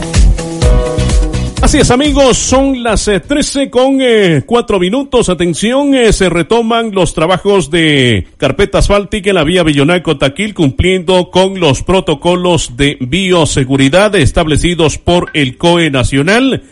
Así 1.63 1.79
es, 1.79 1.91
amigos, 1.91 2.37
son 2.37 2.83
las 2.83 3.07
13 3.07 3.63
eh, 3.63 3.71
con 3.71 3.99
eh, 4.01 4.43
4 4.47 4.79
minutos. 4.79 5.29
Atención, 5.29 5.95
eh, 5.95 6.13
se 6.13 6.29
retoman 6.29 6.93
los 6.93 7.15
trabajos 7.15 7.71
de 7.71 8.29
carpeta 8.37 8.79
asfáltica 8.79 9.31
en 9.31 9.37
la 9.37 9.43
vía 9.43 9.65
Villonaco-Taquil, 9.65 10.55
cumpliendo 10.55 11.31
con 11.31 11.59
los 11.59 11.83
protocolos 11.83 12.77
de 12.77 12.99
bioseguridad 13.01 14.15
establecidos 14.15 14.99
por 14.99 15.31
el 15.33 15.57
COE 15.57 15.91
Nacional. 15.91 16.63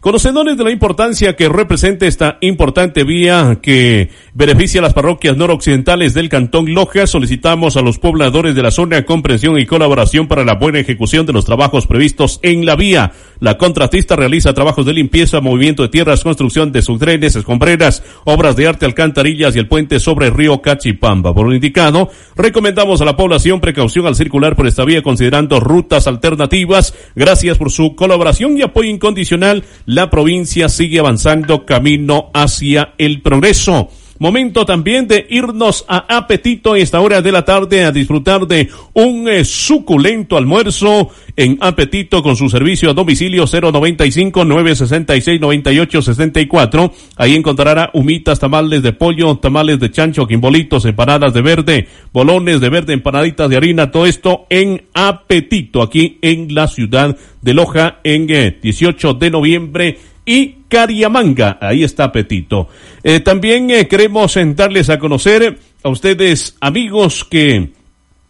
Conocedores 0.00 0.56
de 0.56 0.64
la 0.64 0.70
importancia 0.70 1.36
que 1.36 1.50
representa 1.50 2.06
esta 2.06 2.38
importante 2.40 3.04
vía 3.04 3.58
que 3.60 4.08
beneficia 4.32 4.80
a 4.80 4.82
las 4.82 4.94
parroquias 4.94 5.36
noroccidentales 5.36 6.14
del 6.14 6.30
Cantón 6.30 6.72
Loja, 6.72 7.06
solicitamos 7.06 7.76
a 7.76 7.82
los 7.82 7.98
pobladores 7.98 8.54
de 8.54 8.62
la 8.62 8.70
zona 8.70 9.04
comprensión 9.04 9.58
y 9.58 9.66
colaboración 9.66 10.26
para 10.26 10.42
la 10.42 10.54
buena 10.54 10.78
ejecución 10.78 11.26
de 11.26 11.34
los 11.34 11.44
trabajos 11.44 11.86
previstos 11.86 12.40
en 12.42 12.64
la 12.64 12.76
vía. 12.76 13.12
La 13.40 13.58
contratista 13.58 14.16
realiza 14.16 14.54
trabajos 14.54 14.86
de 14.86 14.94
limpieza, 14.94 15.42
movimiento 15.42 15.82
de 15.82 15.90
tierras, 15.90 16.24
construcción 16.24 16.72
de 16.72 16.80
subdrenes, 16.80 17.36
escombreras, 17.36 18.02
obras 18.24 18.56
de 18.56 18.68
arte, 18.68 18.86
alcantarillas 18.86 19.54
y 19.54 19.58
el 19.58 19.68
puente 19.68 20.00
sobre 20.00 20.28
el 20.28 20.34
río 20.34 20.62
Cachipamba. 20.62 21.34
Por 21.34 21.46
lo 21.46 21.54
indicado, 21.54 22.08
recomendamos 22.36 23.02
a 23.02 23.04
la 23.04 23.16
población 23.16 23.60
precaución 23.60 24.06
al 24.06 24.14
circular 24.14 24.56
por 24.56 24.66
esta 24.66 24.86
vía 24.86 25.02
considerando 25.02 25.60
rutas 25.60 26.06
alternativas. 26.06 26.94
Gracias 27.14 27.58
por 27.58 27.70
su 27.70 27.94
colaboración 27.94 28.56
y 28.56 28.62
apoyo 28.62 28.88
incondicional 28.88 29.64
la 29.90 30.08
provincia 30.08 30.68
sigue 30.68 31.00
avanzando 31.00 31.66
camino 31.66 32.30
hacia 32.32 32.94
el 32.96 33.22
progreso. 33.22 33.88
Momento 34.20 34.66
también 34.66 35.08
de 35.08 35.26
irnos 35.30 35.86
a 35.88 36.18
apetito 36.18 36.76
en 36.76 36.82
esta 36.82 37.00
hora 37.00 37.22
de 37.22 37.32
la 37.32 37.46
tarde 37.46 37.84
a 37.84 37.90
disfrutar 37.90 38.46
de 38.46 38.68
un 38.92 39.26
eh, 39.26 39.46
suculento 39.46 40.36
almuerzo 40.36 41.08
en 41.36 41.56
apetito 41.62 42.22
con 42.22 42.36
su 42.36 42.50
servicio 42.50 42.90
a 42.90 42.92
domicilio 42.92 43.46
095 43.46 44.44
966 44.44 45.40
9864. 45.40 46.92
Ahí 47.16 47.34
encontrará 47.34 47.88
humitas, 47.94 48.38
tamales 48.38 48.82
de 48.82 48.92
pollo, 48.92 49.38
tamales 49.38 49.80
de 49.80 49.90
chancho, 49.90 50.26
quimbolitos, 50.26 50.84
empanadas 50.84 51.32
de 51.32 51.40
verde, 51.40 51.88
bolones 52.12 52.60
de 52.60 52.68
verde, 52.68 52.92
empanaditas 52.92 53.48
de 53.48 53.56
harina, 53.56 53.90
todo 53.90 54.04
esto 54.04 54.44
en 54.50 54.82
apetito 54.92 55.80
aquí 55.80 56.18
en 56.20 56.54
la 56.54 56.68
ciudad 56.68 57.16
de 57.40 57.54
Loja 57.54 58.00
en 58.04 58.26
18 58.26 59.10
eh, 59.10 59.16
de 59.18 59.30
noviembre 59.30 59.98
y 60.30 60.58
Cariamanga. 60.68 61.58
Ahí 61.60 61.82
está 61.82 62.04
Apetito. 62.04 62.68
Eh, 63.02 63.18
también 63.18 63.68
eh, 63.72 63.88
queremos 63.88 64.38
darles 64.54 64.88
a 64.88 65.00
conocer 65.00 65.58
a 65.82 65.88
ustedes, 65.88 66.56
amigos, 66.60 67.24
que 67.24 67.54
en 67.56 67.72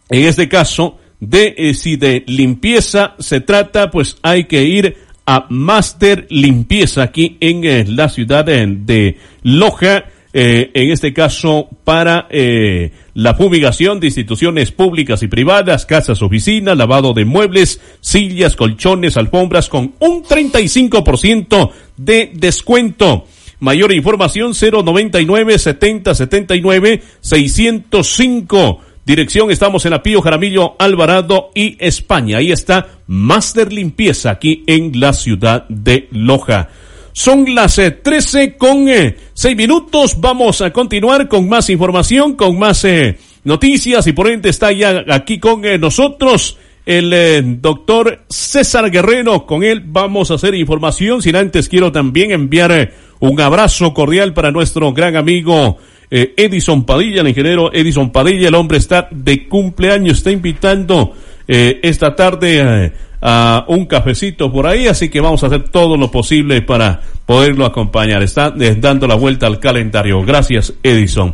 este 0.09 0.49
caso 0.49 0.97
de 1.19 1.53
eh, 1.55 1.75
si 1.75 1.97
de 1.97 2.23
limpieza 2.25 3.13
se 3.19 3.41
trata, 3.41 3.91
pues 3.91 4.17
hay 4.23 4.45
que 4.45 4.63
ir 4.63 4.97
a 5.27 5.45
Master 5.49 6.25
Limpieza 6.31 7.03
aquí 7.03 7.37
en 7.39 7.95
la 7.95 8.09
ciudad 8.09 8.45
de 8.45 9.17
Loja 9.43 10.05
eh, 10.33 10.71
en 10.73 10.91
este 10.91 11.13
caso 11.13 11.67
para 11.83 12.27
eh, 12.29 12.91
la 13.13 13.33
fumigación 13.33 13.99
de 13.99 14.07
instituciones 14.07 14.71
públicas 14.71 15.21
y 15.23 15.27
privadas, 15.27 15.85
casas, 15.85 16.21
oficinas, 16.21 16.77
lavado 16.77 17.13
de 17.13 17.25
muebles, 17.25 17.81
sillas, 17.99 18.55
colchones, 18.55 19.17
alfombras 19.17 19.67
con 19.67 19.93
un 19.99 20.23
35% 20.23 21.71
de 21.97 22.31
descuento. 22.33 23.25
Mayor 23.59 23.91
información 23.91 24.53
099 24.53 25.59
70 25.59 26.15
79 26.15 27.01
605. 27.19 28.79
Dirección 29.05 29.51
estamos 29.51 29.85
en 29.85 29.93
Apío 29.93 30.21
Jaramillo 30.21 30.75
Alvarado 30.79 31.49
y 31.53 31.75
España. 31.83 32.37
Ahí 32.37 32.51
está 32.51 32.87
Master 33.07 33.73
Limpieza 33.73 34.31
aquí 34.31 34.63
en 34.67 34.99
la 34.99 35.11
ciudad 35.11 35.65
de 35.67 36.07
Loja. 36.11 36.69
Son 37.13 37.53
las 37.53 37.75
13 37.75 38.43
eh, 38.43 38.57
con 38.57 38.87
6 38.87 39.15
eh, 39.45 39.55
minutos. 39.55 40.19
Vamos 40.19 40.61
a 40.61 40.71
continuar 40.71 41.27
con 41.27 41.47
más 41.49 41.69
información, 41.69 42.35
con 42.35 42.57
más 42.57 42.85
eh, 42.85 43.17
noticias 43.43 44.07
y 44.07 44.13
por 44.13 44.29
ende 44.29 44.49
está 44.49 44.71
ya 44.71 45.03
aquí 45.09 45.39
con 45.39 45.61
nosotros 45.79 46.57
el 46.85 47.61
doctor 47.61 48.23
César 48.29 48.89
Guerrero. 48.89 49.45
Con 49.45 49.63
él 49.63 49.81
vamos 49.85 50.31
a 50.31 50.35
hacer 50.35 50.55
información. 50.55 51.21
Sin 51.21 51.35
antes 51.35 51.67
quiero 51.67 51.91
también 51.91 52.31
enviar 52.31 52.91
un 53.19 53.39
abrazo 53.41 53.93
cordial 53.93 54.33
para 54.33 54.51
nuestro 54.51 54.91
gran 54.93 55.15
amigo 55.15 55.77
Edison 56.09 56.85
Padilla, 56.85 57.21
el 57.21 57.27
ingeniero 57.27 57.71
Edison 57.73 58.11
Padilla. 58.11 58.47
El 58.47 58.55
hombre 58.55 58.77
está 58.77 59.07
de 59.11 59.47
cumpleaños, 59.47 60.17
está 60.17 60.31
invitando 60.31 61.13
esta 61.47 62.15
tarde 62.15 62.93
a 63.21 63.65
un 63.67 63.85
cafecito 63.85 64.51
por 64.51 64.65
ahí, 64.65 64.87
así 64.87 65.09
que 65.09 65.21
vamos 65.21 65.43
a 65.43 65.47
hacer 65.47 65.69
todo 65.69 65.95
lo 65.95 66.09
posible 66.09 66.61
para 66.63 67.01
poderlo 67.25 67.65
acompañar. 67.65 68.23
Está 68.23 68.51
dando 68.51 69.07
la 69.07 69.15
vuelta 69.15 69.47
al 69.47 69.59
calendario. 69.59 70.23
Gracias, 70.23 70.73
Edison. 70.81 71.33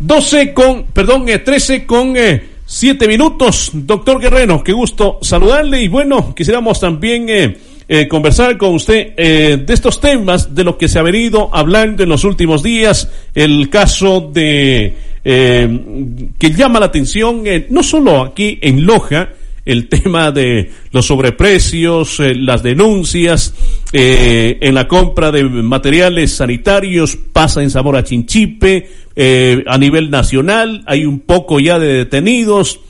12 0.00 0.52
con, 0.52 0.84
perdón, 0.92 1.26
13 1.26 1.74
eh, 1.74 1.86
con 1.86 2.16
eh, 2.16 2.42
7 2.66 3.06
minutos. 3.06 3.70
Doctor 3.72 4.20
Guerrero, 4.20 4.64
qué 4.64 4.72
gusto 4.72 5.18
saludarle 5.22 5.82
y 5.82 5.88
bueno, 5.88 6.34
quisiéramos 6.34 6.80
también 6.80 7.28
eh, 7.28 7.56
eh, 7.88 8.08
conversar 8.08 8.58
con 8.58 8.74
usted 8.74 9.14
de 9.14 9.72
estos 9.72 10.00
temas, 10.00 10.54
de 10.54 10.64
lo 10.64 10.76
que 10.76 10.88
se 10.88 10.98
ha 10.98 11.02
venido 11.02 11.50
hablando 11.52 12.02
en 12.02 12.08
los 12.08 12.24
últimos 12.24 12.62
días, 12.62 13.08
el 13.34 13.70
caso 13.70 14.30
de 14.32 15.12
que 15.24 16.50
llama 16.50 16.80
la 16.80 16.86
atención, 16.86 17.44
no 17.70 17.82
solo 17.84 18.22
aquí 18.22 18.58
en 18.60 18.84
Loja, 18.84 19.28
el 19.64 19.88
tema 19.88 20.32
de 20.32 20.70
los 20.90 21.06
sobreprecios, 21.06 22.18
eh, 22.20 22.34
las 22.34 22.62
denuncias 22.62 23.54
eh, 23.92 24.58
en 24.60 24.74
la 24.74 24.88
compra 24.88 25.30
de 25.30 25.44
materiales 25.44 26.34
sanitarios, 26.34 27.16
pasa 27.32 27.62
en 27.62 27.70
Zamora 27.70 28.02
Chinchipe, 28.02 28.88
eh, 29.14 29.64
a 29.66 29.78
nivel 29.78 30.10
nacional, 30.10 30.82
hay 30.86 31.04
un 31.04 31.20
poco 31.20 31.60
ya 31.60 31.78
de 31.78 31.92
detenidos, 31.92 32.80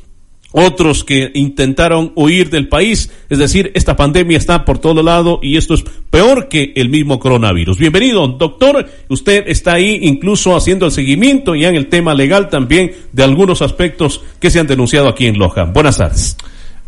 otros 0.52 1.02
que 1.02 1.30
intentaron 1.34 2.12
huir 2.14 2.50
del 2.50 2.68
país. 2.68 3.10
Es 3.30 3.38
decir, 3.38 3.72
esta 3.74 3.96
pandemia 3.96 4.36
está 4.36 4.64
por 4.64 4.78
todo 4.78 5.02
lado 5.02 5.40
y 5.42 5.56
esto 5.56 5.74
es 5.74 5.82
peor 6.10 6.48
que 6.48 6.72
el 6.76 6.90
mismo 6.90 7.18
coronavirus. 7.18 7.78
Bienvenido, 7.78 8.28
doctor. 8.28 8.86
Usted 9.08 9.44
está 9.46 9.74
ahí 9.74 10.00
incluso 10.02 10.54
haciendo 10.54 10.86
el 10.86 10.92
seguimiento 10.92 11.54
ya 11.54 11.70
en 11.70 11.76
el 11.76 11.86
tema 11.86 12.14
legal 12.14 12.50
también 12.50 12.92
de 13.12 13.24
algunos 13.24 13.62
aspectos 13.62 14.22
que 14.38 14.50
se 14.50 14.60
han 14.60 14.66
denunciado 14.66 15.08
aquí 15.08 15.26
en 15.26 15.38
Loja. 15.38 15.64
Buenas 15.64 15.96
tardes. 15.96 16.36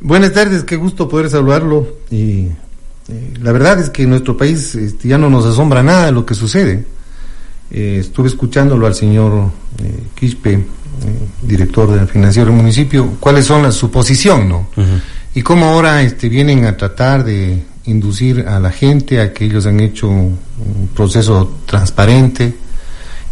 Buenas 0.01 0.33
tardes, 0.33 0.65
qué 0.65 0.77
gusto 0.77 1.09
poder 1.09 1.31
saludarlo. 1.31 1.87
Y, 2.11 2.49
eh, 3.09 3.35
la 3.41 3.53
verdad 3.53 3.81
es 3.81 3.91
que 3.91 4.05
en 4.05 4.11
nuestro 4.11 4.37
país 4.37 4.75
este, 4.75 5.09
ya 5.09 5.19
no 5.19 5.31
nos 5.31 5.45
asombra 5.47 5.83
nada 5.83 6.11
lo 6.11 6.25
que 6.25 6.35
sucede. 6.35 6.85
Eh, 7.71 7.99
estuve 8.01 8.29
escuchándolo 8.29 8.87
al 8.87 8.95
señor 8.95 9.51
eh, 9.83 10.03
Quispe 10.15 10.65
director 11.43 11.91
del 11.91 12.07
financiero 12.07 12.49
del 12.49 12.57
municipio, 12.57 13.17
cuáles 13.21 13.45
son 13.45 13.63
las, 13.63 13.75
su 13.75 13.91
posición, 13.91 14.49
¿no? 14.49 14.69
Y 15.35 15.43
cómo 15.43 15.67
ahora 15.67 16.03
este, 16.03 16.29
vienen 16.29 16.65
a 16.67 16.77
tratar 16.77 17.25
de 17.25 17.65
inducir 17.87 18.47
a 18.49 18.61
la 18.61 18.71
gente 18.71 19.21
a 19.21 19.33
que 19.33 19.45
ellos 19.45 19.67
han 19.67 19.81
hecho 19.81 20.09
un, 20.09 20.39
proceso 20.95 21.57
transparente 21.67 22.55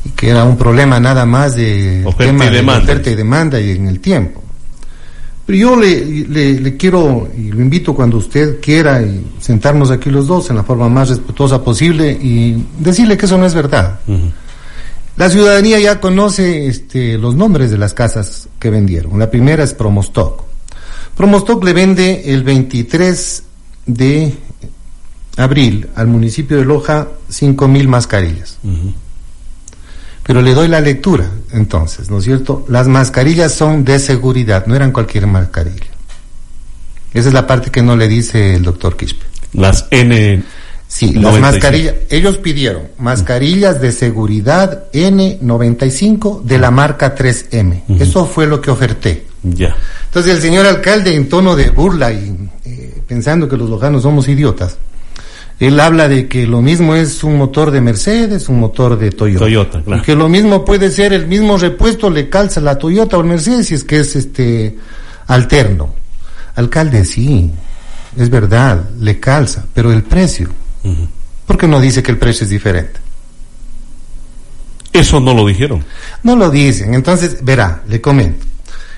y 0.05 0.11
que 0.11 0.31
era 0.31 0.45
un 0.45 0.57
problema 0.57 0.99
nada 0.99 1.25
más 1.25 1.55
de 1.55 2.03
oferta, 2.05 2.47
y, 2.47 2.51
demanda. 2.51 2.83
oferta 2.83 3.11
y 3.11 3.15
demanda 3.15 3.61
y 3.61 3.71
en 3.71 3.87
el 3.87 4.01
tiempo. 4.01 4.43
Pero 5.53 5.71
yo 5.71 5.77
le, 5.77 6.59
le, 6.59 6.77
quiero 6.79 7.29
y 7.37 7.53
lo 7.53 7.61
invito 7.61 7.95
cuando 7.95 8.17
usted 8.17 8.59
quiera 8.59 9.03
y 9.03 9.23
sentarnos 9.39 9.91
aquí 9.91 10.09
los 10.09 10.27
dos 10.27 10.49
en 10.49 10.57
la 10.57 10.63
forma 10.63 10.89
más 10.89 11.11
respetuosa 11.11 11.63
posible 11.63 12.11
y 12.11 12.65
decirle 12.79 13.19
que 13.19 13.27
eso 13.27 13.37
no 13.37 13.45
es 13.45 13.55
verdad. 13.55 14.01
La 15.19 15.29
ciudadanía 15.29 15.79
ya 15.79 16.01
conoce 16.01 16.69
este, 16.69 17.19
los 17.19 17.35
nombres 17.35 17.71
de 17.71 17.77
las 17.77 17.93
casas 17.93 18.49
que 18.59 18.71
vendieron. 18.71 19.19
La 19.19 19.31
primera 19.31 19.63
es 19.63 19.75
Promostock. 19.75 20.43
Promostock 21.19 21.63
le 21.65 21.75
vende 21.75 22.33
el 22.33 22.45
23 22.45 23.43
de 23.85 24.33
abril 25.37 25.87
al 25.97 26.07
municipio 26.07 26.57
de 26.57 26.65
Loja 26.65 27.09
5 27.29 27.69
mil 27.69 27.89
mascarillas. 27.89 28.57
Pero 30.25 30.41
le 30.41 30.55
doy 30.55 30.69
la 30.69 30.81
lectura, 30.81 31.29
entonces, 31.53 32.11
¿no 32.11 32.19
es 32.19 32.25
cierto? 32.25 32.65
Las 32.69 32.87
mascarillas 32.87 33.53
son 33.53 33.85
de 33.85 33.99
seguridad, 33.99 34.67
no 34.67 34.77
eran 34.77 34.93
cualquier 34.93 35.27
mascarilla. 35.27 35.87
Esa 37.13 37.29
es 37.29 37.35
la 37.35 37.47
parte 37.47 37.71
que 37.71 37.83
no 37.83 37.97
le 37.97 38.09
dice 38.09 38.55
el 38.55 38.63
doctor 38.63 38.97
Quispe. 38.97 39.27
Las 39.53 39.87
N 39.91 40.43
Sí, 40.93 41.15
las 41.15 41.41
mascarillas, 41.41 41.95
ellos 42.11 42.37
pidieron 42.37 42.83
mascarillas 42.99 43.81
de 43.81 43.93
seguridad 43.93 44.93
N95 44.93 46.43
de 46.43 46.59
la 46.59 46.71
marca 46.71 47.15
3M. 47.17 47.99
Eso 47.99 48.27
fue 48.27 48.47
lo 48.47 48.61
que 48.61 48.71
oferté. 48.71 49.27
Ya. 49.43 49.75
Entonces 50.05 50.35
el 50.35 50.43
señor 50.43 50.67
alcalde 50.67 51.15
en 51.15 51.31
tono 51.31 51.57
de 51.57 51.71
burla 51.71 52.13
y 52.13 52.37
eh, 52.67 53.03
pensando 53.09 53.49
que 53.49 53.57
los 53.57 53.71
lojanos 53.71 54.03
somos 54.03 54.29
idiotas, 54.29 54.77
él 55.67 55.81
habla 55.81 56.09
de 56.09 56.29
que 56.29 56.47
lo 56.47 56.63
mismo 56.63 56.95
es 56.95 57.23
un 57.25 57.39
motor 57.39 57.71
de 57.71 57.81
Mercedes, 57.81 58.49
un 58.49 58.61
motor 58.61 58.99
de 58.99 59.11
Toyota. 59.11 59.45
Toyota, 59.45 59.83
claro. 59.83 60.03
Y 60.03 60.05
que 60.05 60.15
lo 60.15 60.29
mismo 60.29 60.65
puede 60.65 60.91
ser 60.91 61.13
el 61.13 61.27
mismo 61.27 61.57
repuesto 61.59 62.11
le 62.11 62.29
calza 62.29 62.61
la 62.61 62.79
Toyota 62.79 63.17
o 63.17 63.21
el 63.21 63.27
Mercedes 63.27 63.69
si 63.69 63.75
es 63.75 63.85
que 63.85 64.01
es 64.01 64.17
este 64.17 64.77
alterno. 65.27 65.95
Alcalde, 66.55 67.05
sí, 67.05 67.51
es 68.17 68.29
verdad, 68.29 68.91
le 68.99 69.19
calza, 69.19 69.65
pero 69.73 69.93
el 69.93 70.03
precio 70.03 70.51
¿Por 71.47 71.59
qué 71.59 71.69
no 71.69 71.81
dice 71.81 72.03
que 72.03 72.13
el 72.13 72.19
precio 72.19 72.45
es 72.45 72.51
diferente? 72.51 73.01
Eso 74.93 75.21
no 75.21 75.35
lo 75.35 75.47
dijeron. 75.47 75.85
No 76.23 76.37
lo 76.37 76.51
dicen. 76.51 76.95
Entonces, 76.95 77.43
verá, 77.43 77.83
le 77.89 78.01
comento. 78.01 78.47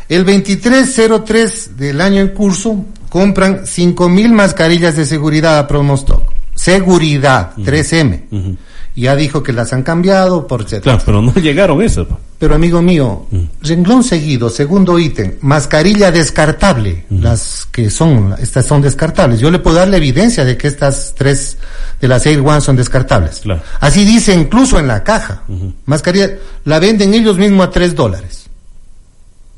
El 0.09 0.25
2303 0.25 1.77
del 1.77 2.01
año 2.01 2.21
en 2.21 2.29
curso 2.29 2.85
compran 3.09 3.67
5 3.67 4.09
mil 4.09 4.33
mascarillas 4.33 4.97
de 4.97 5.07
seguridad 5.07 5.59
a 5.59 5.67
Promostock. 5.67 6.34
Seguridad, 6.65 7.53
3M 7.57 8.57
ya 8.97 9.17
dijo 9.17 9.43
que 9.43 9.53
las 9.53 9.73
han 9.73 9.83
cambiado, 9.83 10.47
por. 10.47 10.65
Claro, 10.65 11.03
pero 11.05 11.21
no 11.21 11.35
llegaron 11.35 11.83
esas. 11.83 12.07
Pero 12.39 12.55
amigo 12.55 12.81
mío, 12.83 13.27
renglón 13.63 14.05
seguido, 14.05 14.51
segundo 14.51 14.99
ítem, 14.99 15.35
mascarilla 15.41 16.13
descartable, 16.13 17.07
las 17.11 17.67
que 17.71 17.91
son, 17.91 18.35
estas 18.39 18.67
son 18.67 18.83
descartables. 18.83 19.41
Yo 19.41 19.51
le 19.51 19.59
puedo 19.59 19.77
dar 19.77 19.89
la 19.89 19.97
evidencia 19.97 20.45
de 20.45 20.57
que 20.57 20.69
estas 20.69 21.15
tres 21.17 21.57
de 22.01 22.09
las 22.09 22.27
Air 22.27 22.41
One 22.41 22.61
son 22.61 22.77
descartables. 22.77 23.43
Así 23.81 24.05
dice 24.05 24.35
incluso 24.35 24.79
en 24.79 24.87
la 24.87 25.03
caja. 25.03 25.43
Mascarilla, 25.87 26.31
la 26.65 26.79
venden 26.79 27.15
ellos 27.15 27.39
mismos 27.39 27.67
a 27.67 27.71
tres 27.71 27.95
dólares. 27.95 28.47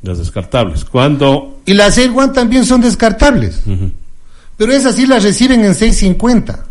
Las 0.03 0.19
descartables. 0.19 0.85
¿Cuándo? 0.85 1.61
Y 1.67 1.75
las 1.75 1.99
Air 1.99 2.11
One 2.15 2.33
también 2.33 2.65
son 2.65 2.81
descartables. 2.81 3.63
Pero 4.57 4.73
esas 4.73 4.95
sí 4.95 5.07
las 5.07 5.23
reciben 5.25 5.65
en 5.65 5.75
650. 5.75 6.66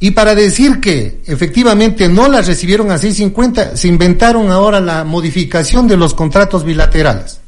Y 0.00 0.10
para 0.10 0.34
decir 0.34 0.80
que 0.80 1.22
efectivamente 1.26 2.08
no 2.08 2.28
las 2.28 2.46
recibieron 2.46 2.90
a 2.90 2.96
6.50, 2.96 3.76
se 3.76 3.88
inventaron 3.88 4.50
ahora 4.50 4.80
la 4.80 5.04
modificación 5.04 5.88
de 5.88 5.96
los 5.96 6.14
contratos 6.14 6.64
bilaterales. 6.64 7.40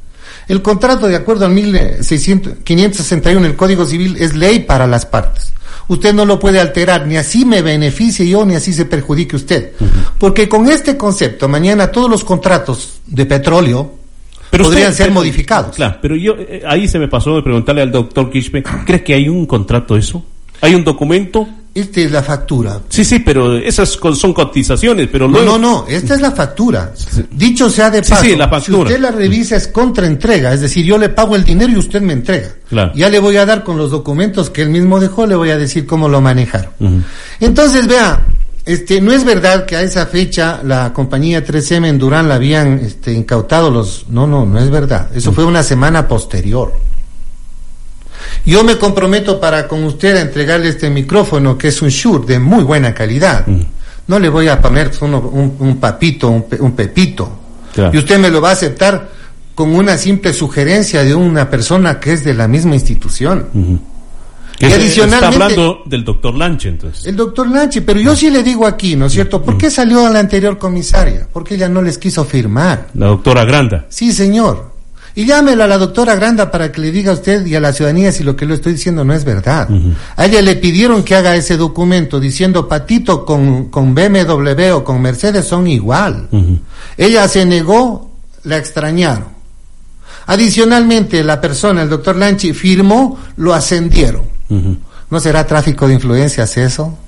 El 0.48 0.62
contrato, 0.62 1.08
de 1.08 1.16
acuerdo 1.16 1.44
al 1.44 1.52
1561 1.52 3.46
el 3.46 3.56
Código 3.56 3.84
Civil, 3.84 4.16
es 4.18 4.36
ley 4.36 4.60
para 4.60 4.86
las 4.86 5.04
partes. 5.04 5.52
Usted 5.88 6.14
no 6.14 6.24
lo 6.24 6.38
puede 6.38 6.60
alterar, 6.60 7.06
ni 7.06 7.16
así 7.16 7.44
me 7.44 7.62
beneficie 7.62 8.28
yo, 8.28 8.44
ni 8.44 8.54
así 8.54 8.72
se 8.72 8.86
perjudique 8.86 9.36
usted. 9.36 9.72
Porque 10.18 10.48
con 10.48 10.68
este 10.68 10.96
concepto, 10.96 11.48
mañana 11.48 11.90
todos 11.92 12.10
los 12.10 12.24
contratos 12.24 13.00
de 13.06 13.26
petróleo 13.26 13.94
podrían 14.50 14.94
ser 14.94 15.10
modificados. 15.10 15.76
Claro, 15.76 15.98
pero 16.00 16.16
yo, 16.16 16.34
eh, 16.38 16.62
ahí 16.66 16.88
se 16.88 16.98
me 16.98 17.08
pasó 17.08 17.36
de 17.36 17.42
preguntarle 17.42 17.82
al 17.82 17.92
doctor 17.92 18.30
Kishpe, 18.30 18.62
¿cree 18.62 19.04
que 19.04 19.14
hay 19.14 19.28
un 19.28 19.46
contrato 19.46 19.96
eso? 19.96 20.24
¿Hay 20.60 20.74
un 20.74 20.84
documento? 20.84 21.46
Esta 21.76 22.00
es 22.00 22.10
la 22.10 22.22
factura. 22.22 22.80
Sí, 22.88 23.04
sí, 23.04 23.18
pero 23.18 23.58
esas 23.58 23.98
son 24.14 24.32
cotizaciones, 24.32 25.08
pero 25.12 25.28
no. 25.28 25.42
No, 25.42 25.58
no, 25.58 25.84
esta 25.86 26.14
es 26.14 26.22
la 26.22 26.30
factura. 26.30 26.92
Dicho 27.30 27.68
sea 27.68 27.90
de 27.90 28.00
paso, 28.00 28.22
sí, 28.22 28.34
la 28.34 28.48
factura. 28.48 28.78
si 28.78 28.82
usted 28.84 28.98
la 28.98 29.10
revisa 29.10 29.56
es 29.56 29.68
contraentrega, 29.68 30.54
es 30.54 30.62
decir, 30.62 30.86
yo 30.86 30.96
le 30.96 31.10
pago 31.10 31.36
el 31.36 31.44
dinero 31.44 31.70
y 31.70 31.76
usted 31.76 32.00
me 32.00 32.14
entrega. 32.14 32.48
Ya 32.94 33.10
le 33.10 33.18
voy 33.18 33.36
a 33.36 33.44
dar 33.44 33.62
con 33.62 33.76
los 33.76 33.90
documentos 33.90 34.48
que 34.48 34.62
él 34.62 34.70
mismo 34.70 35.00
dejó, 35.00 35.26
le 35.26 35.34
voy 35.34 35.50
a 35.50 35.58
decir 35.58 35.84
cómo 35.84 36.08
lo 36.08 36.22
manejaron. 36.22 37.04
Entonces, 37.40 37.86
vea, 37.86 38.24
este, 38.64 39.02
no 39.02 39.12
es 39.12 39.24
verdad 39.24 39.66
que 39.66 39.76
a 39.76 39.82
esa 39.82 40.06
fecha 40.06 40.60
la 40.64 40.94
compañía 40.94 41.44
3M 41.44 41.88
en 41.88 41.98
Durán 41.98 42.28
la 42.28 42.36
habían 42.36 42.80
este, 42.80 43.12
incautado 43.12 43.70
los... 43.70 44.06
No, 44.08 44.26
no, 44.26 44.46
no 44.46 44.58
es 44.58 44.70
verdad. 44.70 45.08
Eso 45.14 45.30
fue 45.30 45.44
una 45.44 45.62
semana 45.62 46.08
posterior. 46.08 46.72
Yo 48.44 48.62
me 48.62 48.76
comprometo 48.76 49.40
para 49.40 49.66
con 49.66 49.84
usted 49.84 50.16
a 50.16 50.20
entregarle 50.20 50.68
este 50.68 50.90
micrófono 50.90 51.56
que 51.56 51.68
es 51.68 51.82
un 51.82 51.88
Shure 51.88 52.26
de 52.26 52.38
muy 52.38 52.62
buena 52.62 52.94
calidad. 52.94 53.46
Mm. 53.46 53.62
No 54.08 54.18
le 54.18 54.28
voy 54.28 54.48
a 54.48 54.60
poner 54.60 54.92
un, 55.00 55.78
papito, 55.80 56.28
un, 56.30 56.72
pepito. 56.72 57.28
Y 57.92 57.98
usted 57.98 58.18
me 58.18 58.30
lo 58.30 58.40
va 58.40 58.50
a 58.50 58.52
aceptar 58.52 59.08
con 59.54 59.74
una 59.74 59.96
simple 59.98 60.32
sugerencia 60.32 61.02
de 61.02 61.14
una 61.14 61.50
persona 61.50 61.98
que 61.98 62.12
es 62.12 62.24
de 62.24 62.34
la 62.34 62.46
misma 62.46 62.74
institución. 62.74 63.80
Y 64.58 64.66
adicionalmente, 64.66 65.16
está 65.16 65.28
hablando 65.28 65.82
del 65.86 66.04
doctor 66.04 66.34
Lanche, 66.34 66.68
entonces. 66.68 67.04
El 67.04 67.16
doctor 67.16 67.48
Lanche, 67.48 67.82
pero 67.82 68.00
yo 68.00 68.14
sí 68.14 68.30
le 68.30 68.42
digo 68.42 68.66
aquí, 68.66 68.96
¿no 68.96 69.06
es 69.06 69.12
cierto? 69.12 69.42
¿Por 69.42 69.58
qué 69.58 69.70
salió 69.70 70.06
a 70.06 70.10
la 70.10 70.20
anterior 70.20 70.56
comisaria? 70.56 71.28
Porque 71.30 71.56
ella 71.56 71.68
no 71.68 71.82
les 71.82 71.98
quiso 71.98 72.24
firmar. 72.24 72.88
La 72.94 73.06
doctora 73.06 73.44
Granda. 73.44 73.86
Sí, 73.88 74.12
señor. 74.12 74.75
Y 75.16 75.24
llámela 75.24 75.64
a 75.64 75.66
la 75.66 75.78
doctora 75.78 76.14
Granda 76.14 76.50
para 76.50 76.70
que 76.70 76.78
le 76.78 76.92
diga 76.92 77.10
a 77.10 77.14
usted 77.14 77.46
y 77.46 77.54
a 77.54 77.60
la 77.60 77.72
ciudadanía 77.72 78.12
si 78.12 78.22
lo 78.22 78.36
que 78.36 78.44
le 78.44 78.52
estoy 78.52 78.74
diciendo 78.74 79.02
no 79.02 79.14
es 79.14 79.24
verdad. 79.24 79.66
A 80.14 80.26
ella 80.26 80.42
le 80.42 80.56
pidieron 80.56 81.02
que 81.02 81.14
haga 81.14 81.34
ese 81.34 81.56
documento 81.56 82.20
diciendo 82.20 82.68
Patito 82.68 83.24
con, 83.24 83.70
con 83.70 83.94
BMW 83.94 84.72
o 84.74 84.84
con 84.84 85.00
Mercedes 85.00 85.46
son 85.46 85.68
igual. 85.68 86.28
Ella 86.98 87.26
se 87.28 87.46
negó, 87.46 88.10
la 88.44 88.58
extrañaron. 88.58 89.28
Adicionalmente, 90.26 91.24
la 91.24 91.40
persona, 91.40 91.82
el 91.82 91.88
doctor 91.88 92.16
Lanchi, 92.16 92.52
firmó, 92.52 93.18
lo 93.38 93.54
ascendieron. 93.54 94.24
¿No 95.10 95.18
será 95.18 95.46
tráfico 95.46 95.88
de 95.88 95.94
influencias 95.94 96.58
eso? 96.58 96.98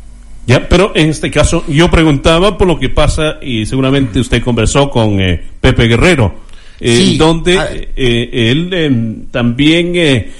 Ya, 0.46 0.66
pero 0.66 0.92
en 0.94 1.10
este 1.10 1.30
caso 1.30 1.62
yo 1.68 1.90
preguntaba 1.90 2.56
por 2.56 2.68
lo 2.68 2.80
que 2.80 2.88
pasa 2.88 3.36
y 3.42 3.66
seguramente 3.66 4.18
usted 4.18 4.42
conversó 4.42 4.88
con 4.88 5.20
eh, 5.20 5.44
Pepe 5.60 5.88
Guerrero 5.88 6.47
eh, 6.80 7.16
donde 7.18 7.58
ah, 7.58 7.68
eh, 7.72 8.30
él 8.32 8.72
em, 8.72 9.26
también 9.26 9.92
eh, 9.94 10.30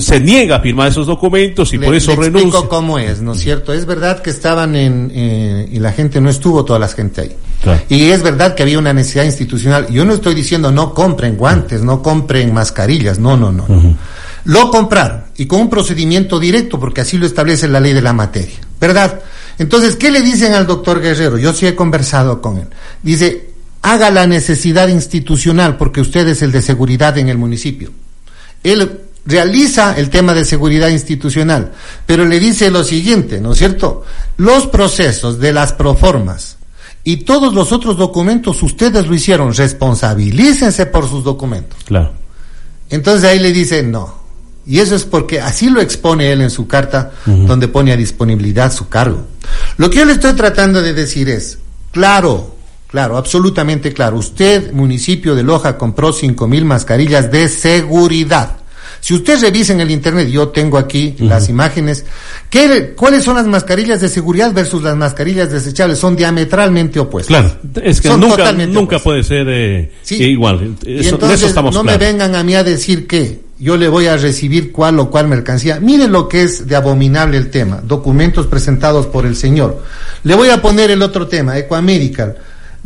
se 0.00 0.20
niega 0.20 0.56
a 0.56 0.60
firmar 0.60 0.88
esos 0.88 1.06
documentos 1.06 1.72
y 1.74 1.78
por 1.78 1.94
eso 1.94 2.12
le 2.12 2.16
renuncia. 2.16 2.48
Explico 2.48 2.68
cómo 2.68 2.98
es, 2.98 3.20
¿no 3.20 3.32
es 3.32 3.40
cierto? 3.40 3.72
Es 3.72 3.84
verdad 3.84 4.22
que 4.22 4.30
estaban 4.30 4.74
en 4.74 5.66
y 5.70 5.78
la 5.78 5.92
gente 5.92 6.20
no 6.20 6.30
estuvo 6.30 6.64
toda 6.64 6.78
la 6.78 6.88
gente 6.88 7.20
ahí. 7.20 7.36
Y 7.88 8.10
es 8.10 8.22
verdad 8.22 8.54
que 8.54 8.62
había 8.62 8.78
una 8.78 8.92
necesidad 8.92 9.24
institucional. 9.24 9.88
Yo 9.88 10.04
no 10.04 10.14
estoy 10.14 10.34
diciendo 10.34 10.70
no 10.70 10.94
compren 10.94 11.36
guantes, 11.36 11.82
no 11.82 12.02
compren 12.02 12.54
mascarillas, 12.54 13.18
no, 13.18 13.36
no, 13.36 13.52
no. 13.52 13.66
Lo 14.44 14.70
compraron 14.70 15.24
y 15.36 15.46
con 15.46 15.60
un 15.60 15.70
procedimiento 15.70 16.38
directo, 16.38 16.78
porque 16.78 17.00
así 17.00 17.18
lo 17.18 17.26
establece 17.26 17.66
la 17.66 17.80
ley 17.80 17.92
de 17.92 18.02
la 18.02 18.12
materia, 18.12 18.56
¿verdad? 18.80 19.20
Entonces, 19.58 19.96
¿qué 19.96 20.10
le 20.10 20.20
dicen 20.20 20.52
al 20.52 20.66
doctor 20.66 21.00
Guerrero? 21.00 21.38
Yo 21.38 21.52
sí 21.52 21.66
he 21.66 21.74
conversado 21.74 22.40
con 22.40 22.58
él. 22.58 22.66
Dice, 23.02 23.45
haga 23.86 24.10
la 24.10 24.26
necesidad 24.26 24.88
institucional, 24.88 25.76
porque 25.76 26.00
usted 26.00 26.26
es 26.26 26.42
el 26.42 26.50
de 26.50 26.60
seguridad 26.60 27.16
en 27.18 27.28
el 27.28 27.38
municipio. 27.38 27.92
Él 28.64 29.00
realiza 29.24 29.96
el 29.96 30.10
tema 30.10 30.34
de 30.34 30.44
seguridad 30.44 30.88
institucional, 30.88 31.70
pero 32.04 32.24
le 32.24 32.40
dice 32.40 32.68
lo 32.72 32.82
siguiente, 32.82 33.40
¿no 33.40 33.52
es 33.52 33.58
cierto? 33.58 34.04
Los 34.38 34.66
procesos 34.66 35.38
de 35.38 35.52
las 35.52 35.72
proformas 35.72 36.56
y 37.04 37.18
todos 37.18 37.54
los 37.54 37.70
otros 37.70 37.96
documentos 37.96 38.60
ustedes 38.64 39.06
lo 39.06 39.14
hicieron, 39.14 39.54
responsabilícense 39.54 40.86
por 40.86 41.08
sus 41.08 41.22
documentos. 41.22 41.78
Claro. 41.84 42.10
Entonces 42.90 43.30
ahí 43.30 43.38
le 43.38 43.52
dice 43.52 43.84
no. 43.84 44.26
Y 44.66 44.80
eso 44.80 44.96
es 44.96 45.04
porque 45.04 45.40
así 45.40 45.70
lo 45.70 45.80
expone 45.80 46.32
él 46.32 46.40
en 46.40 46.50
su 46.50 46.66
carta, 46.66 47.12
donde 47.24 47.68
pone 47.68 47.92
a 47.92 47.96
disponibilidad 47.96 48.72
su 48.72 48.88
cargo. 48.88 49.28
Lo 49.76 49.88
que 49.88 49.98
yo 49.98 50.04
le 50.04 50.14
estoy 50.14 50.32
tratando 50.32 50.82
de 50.82 50.92
decir 50.92 51.28
es, 51.28 51.58
claro, 51.92 52.55
claro, 52.96 53.18
absolutamente 53.18 53.92
claro, 53.92 54.16
usted, 54.16 54.72
municipio 54.72 55.34
de 55.34 55.42
Loja, 55.42 55.76
compró 55.76 56.14
cinco 56.14 56.48
mil 56.48 56.64
mascarillas 56.64 57.30
de 57.30 57.46
seguridad. 57.46 58.52
Si 59.00 59.12
usted 59.12 59.38
revisa 59.38 59.74
en 59.74 59.82
el 59.82 59.90
internet, 59.90 60.28
yo 60.30 60.48
tengo 60.48 60.78
aquí 60.78 61.14
las 61.18 61.50
imágenes, 61.50 62.06
¿qué, 62.48 62.94
¿cuáles 62.96 63.22
son 63.22 63.36
las 63.36 63.46
mascarillas 63.46 64.00
de 64.00 64.08
seguridad 64.08 64.54
versus 64.54 64.82
las 64.82 64.96
mascarillas 64.96 65.52
desechables? 65.52 65.98
Son 65.98 66.16
diametralmente 66.16 66.98
opuestas. 66.98 67.28
Claro, 67.28 67.84
es 67.84 68.00
que 68.00 68.08
Son 68.08 68.18
nunca, 68.18 68.50
nunca 68.52 68.98
puede 68.98 69.22
ser 69.22 69.46
eh, 69.50 69.92
Sí. 70.00 70.14
igual. 70.24 70.76
Eso, 70.86 71.10
entonces 71.10 71.40
eso 71.40 71.48
estamos 71.48 71.74
no 71.74 71.84
me 71.84 71.98
vengan 71.98 72.34
a 72.34 72.42
mí 72.42 72.54
a 72.54 72.64
decir 72.64 73.06
que 73.06 73.42
yo 73.58 73.76
le 73.76 73.88
voy 73.88 74.06
a 74.06 74.16
recibir 74.16 74.72
cuál 74.72 74.98
o 74.98 75.10
cuál 75.10 75.28
mercancía. 75.28 75.80
Mire 75.80 76.08
lo 76.08 76.28
que 76.28 76.44
es 76.44 76.66
de 76.66 76.76
abominable 76.76 77.36
el 77.36 77.50
tema. 77.50 77.82
Documentos 77.84 78.46
presentados 78.46 79.06
por 79.06 79.26
el 79.26 79.36
señor. 79.36 79.82
Le 80.24 80.34
voy 80.34 80.48
a 80.48 80.60
poner 80.62 80.90
el 80.90 81.02
otro 81.02 81.28
tema, 81.28 81.58
Ecoamedical. 81.58 82.36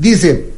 Dice, 0.01 0.51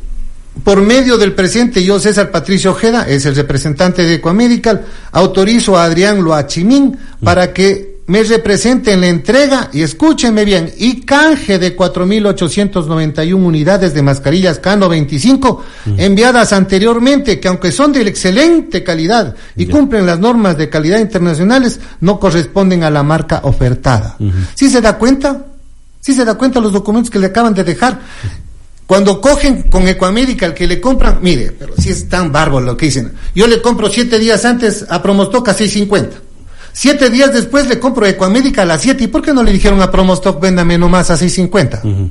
por 0.62 0.80
medio 0.80 1.18
del 1.18 1.34
presente, 1.34 1.82
yo, 1.82 1.98
César 1.98 2.30
Patricio 2.30 2.70
Ojeda, 2.70 3.08
es 3.08 3.26
el 3.26 3.34
representante 3.34 4.02
de 4.02 4.14
Ecoamedical, 4.14 4.84
autorizo 5.10 5.76
a 5.76 5.84
Adrián 5.84 6.22
Loachimín 6.22 6.96
para 7.24 7.52
que 7.52 7.92
me 8.06 8.22
represente 8.22 8.92
en 8.92 9.00
la 9.00 9.08
entrega, 9.08 9.68
y 9.72 9.82
escúchenme 9.82 10.44
bien, 10.44 10.72
y 10.78 11.00
canje 11.00 11.58
de 11.58 11.76
4.891 11.76 13.34
unidades 13.34 13.94
de 13.94 14.02
mascarillas 14.02 14.62
K95 14.62 15.60
enviadas 15.96 16.52
anteriormente, 16.52 17.40
que 17.40 17.48
aunque 17.48 17.72
son 17.72 17.92
de 17.92 18.02
excelente 18.02 18.84
calidad 18.84 19.34
y 19.56 19.66
cumplen 19.66 20.06
las 20.06 20.20
normas 20.20 20.56
de 20.56 20.68
calidad 20.68 21.00
internacionales, 21.00 21.80
no 22.00 22.20
corresponden 22.20 22.84
a 22.84 22.90
la 22.90 23.02
marca 23.02 23.40
ofertada. 23.42 24.16
¿Sí 24.54 24.70
se 24.70 24.80
da 24.80 24.98
cuenta? 24.98 25.46
¿Sí 25.98 26.12
se 26.14 26.24
da 26.24 26.34
cuenta 26.34 26.60
los 26.60 26.72
documentos 26.72 27.10
que 27.10 27.18
le 27.18 27.26
acaban 27.26 27.54
de 27.54 27.64
dejar? 27.64 28.00
Cuando 28.92 29.22
cogen 29.22 29.62
con 29.70 29.88
Ecoamérica 29.88 30.44
el 30.44 30.52
que 30.52 30.66
le 30.66 30.78
compran, 30.78 31.20
mire, 31.22 31.50
pero 31.58 31.72
si 31.78 31.88
es 31.88 32.10
tan 32.10 32.30
bárbaro 32.30 32.66
lo 32.66 32.76
que 32.76 32.84
dicen. 32.84 33.12
Yo 33.34 33.46
le 33.46 33.62
compro 33.62 33.88
siete 33.88 34.18
días 34.18 34.44
antes 34.44 34.84
a 34.86 35.00
Promostock 35.00 35.48
a 35.48 35.56
6.50. 35.56 36.10
Siete 36.74 37.08
días 37.08 37.32
después 37.32 37.66
le 37.68 37.78
compro 37.78 38.04
Ecoamérica 38.04 38.60
a 38.60 38.64
las 38.66 38.82
7. 38.82 39.04
¿Y 39.04 39.06
por 39.06 39.22
qué 39.22 39.32
no 39.32 39.42
le 39.42 39.50
dijeron 39.50 39.80
a 39.80 39.90
Promostock 39.90 40.38
véndame 40.38 40.76
nomás 40.76 41.10
a 41.10 41.14
6.50? 41.14 42.10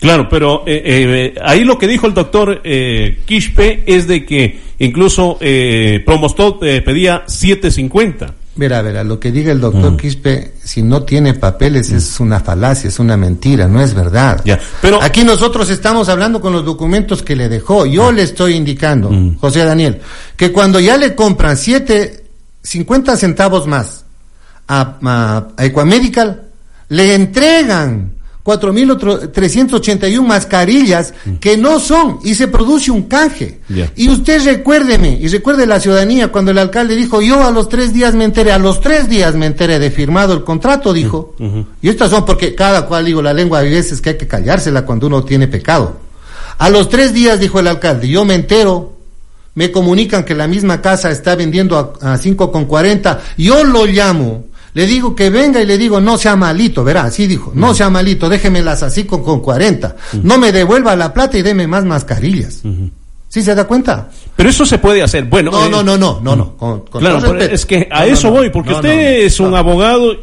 Claro, 0.00 0.28
pero 0.28 0.64
eh, 0.66 0.82
eh, 0.84 1.34
ahí 1.42 1.64
lo 1.64 1.78
que 1.78 1.86
dijo 1.86 2.06
el 2.06 2.12
doctor 2.12 2.60
eh, 2.62 3.20
Quispe 3.24 3.84
es 3.86 4.06
de 4.06 4.26
que 4.26 4.60
incluso 4.80 5.38
eh, 5.40 6.02
Promostot 6.04 6.62
eh, 6.62 6.82
pedía 6.82 7.22
750. 7.26 8.34
Verá, 8.60 8.82
verá, 8.82 9.02
lo 9.04 9.18
que 9.18 9.32
diga 9.32 9.52
el 9.52 9.58
doctor 9.58 9.96
Quispe, 9.96 10.52
si 10.62 10.82
no 10.82 11.02
tiene 11.04 11.32
papeles, 11.32 11.88
es 11.88 12.20
una 12.20 12.40
falacia, 12.40 12.88
es 12.88 12.98
una 12.98 13.16
mentira, 13.16 13.66
no 13.66 13.80
es 13.80 13.94
verdad. 13.94 14.44
pero 14.82 15.00
aquí 15.02 15.24
nosotros 15.24 15.70
estamos 15.70 16.10
hablando 16.10 16.42
con 16.42 16.52
los 16.52 16.62
documentos 16.62 17.22
que 17.22 17.34
le 17.34 17.48
dejó. 17.48 17.86
Yo 17.86 18.12
le 18.12 18.20
estoy 18.22 18.56
indicando, 18.56 19.10
José 19.40 19.64
Daniel, 19.64 20.02
que 20.36 20.52
cuando 20.52 20.78
ya 20.78 20.98
le 20.98 21.14
compran 21.14 21.56
siete, 21.56 22.26
50 22.62 23.16
centavos 23.16 23.66
más 23.66 24.04
a, 24.68 24.98
a, 25.04 25.48
a 25.56 25.64
Equamedical, 25.64 26.42
le 26.90 27.14
entregan 27.14 28.12
4.381 28.44 30.26
mascarillas 30.26 31.12
que 31.40 31.56
no 31.56 31.78
son 31.78 32.18
y 32.24 32.34
se 32.34 32.48
produce 32.48 32.90
un 32.90 33.02
canje. 33.02 33.60
Y 33.96 34.08
usted 34.08 34.42
recuérdeme, 34.44 35.18
y 35.20 35.28
recuerde 35.28 35.66
la 35.66 35.80
ciudadanía, 35.80 36.28
cuando 36.28 36.50
el 36.50 36.58
alcalde 36.58 36.96
dijo, 36.96 37.20
yo 37.20 37.44
a 37.44 37.50
los 37.50 37.68
tres 37.68 37.92
días 37.92 38.14
me 38.14 38.24
enteré, 38.24 38.52
a 38.52 38.58
los 38.58 38.80
tres 38.80 39.08
días 39.08 39.34
me 39.34 39.46
enteré 39.46 39.78
de 39.78 39.90
firmado 39.90 40.32
el 40.32 40.44
contrato, 40.44 40.92
dijo. 40.92 41.34
Y 41.82 41.88
estas 41.88 42.10
son 42.10 42.24
porque 42.24 42.54
cada 42.54 42.86
cual, 42.86 43.04
digo, 43.04 43.20
la 43.22 43.34
lengua 43.34 43.60
hay 43.60 43.70
veces 43.70 44.00
que 44.00 44.10
hay 44.10 44.16
que 44.16 44.26
callársela 44.26 44.86
cuando 44.86 45.06
uno 45.06 45.22
tiene 45.24 45.46
pecado. 45.46 45.98
A 46.58 46.70
los 46.70 46.88
tres 46.88 47.12
días, 47.12 47.40
dijo 47.40 47.60
el 47.60 47.66
alcalde, 47.66 48.08
yo 48.08 48.24
me 48.24 48.34
entero, 48.34 48.96
me 49.54 49.70
comunican 49.70 50.24
que 50.24 50.34
la 50.34 50.46
misma 50.46 50.80
casa 50.80 51.10
está 51.10 51.34
vendiendo 51.34 51.76
a, 51.76 52.14
a 52.14 52.18
5,40, 52.18 53.18
yo 53.36 53.64
lo 53.64 53.86
llamo, 53.86 54.44
le 54.74 54.86
digo 54.86 55.14
que 55.14 55.30
venga 55.30 55.60
y 55.60 55.66
le 55.66 55.78
digo, 55.78 56.00
no 56.00 56.16
sea 56.18 56.36
malito, 56.36 56.84
verá, 56.84 57.04
así 57.04 57.26
dijo, 57.26 57.52
no 57.54 57.74
sea 57.74 57.90
malito, 57.90 58.28
déjemelas 58.28 58.82
así 58.82 59.04
con, 59.04 59.22
con 59.22 59.40
40, 59.40 59.96
no 60.22 60.38
me 60.38 60.52
devuelva 60.52 60.94
la 60.96 61.12
plata 61.12 61.38
y 61.38 61.42
deme 61.42 61.66
más 61.66 61.84
mascarillas. 61.84 62.62
¿Sí 63.32 63.42
se 63.42 63.54
da 63.54 63.62
cuenta? 63.64 64.10
Pero 64.34 64.50
eso 64.50 64.66
se 64.66 64.78
puede 64.78 65.04
hacer. 65.04 65.22
Bueno, 65.26 65.52
No, 65.52 65.66
eh, 65.66 65.70
no, 65.70 65.84
no, 65.84 65.96
no, 65.96 66.18
no, 66.20 66.34
no. 66.34 66.56
Con, 66.56 66.80
con 66.80 67.00
Claro, 67.00 67.20
todo 67.22 67.36
es 67.38 67.64
que 67.64 67.86
a 67.88 68.00
No, 68.00 68.12
eso 68.12 68.26
no. 68.28 68.34
voy, 68.34 68.50
porque 68.50 68.70
No, 68.70 68.76
usted 68.76 69.20
es 69.24 69.38
un 69.38 69.54
abogado 69.54 70.14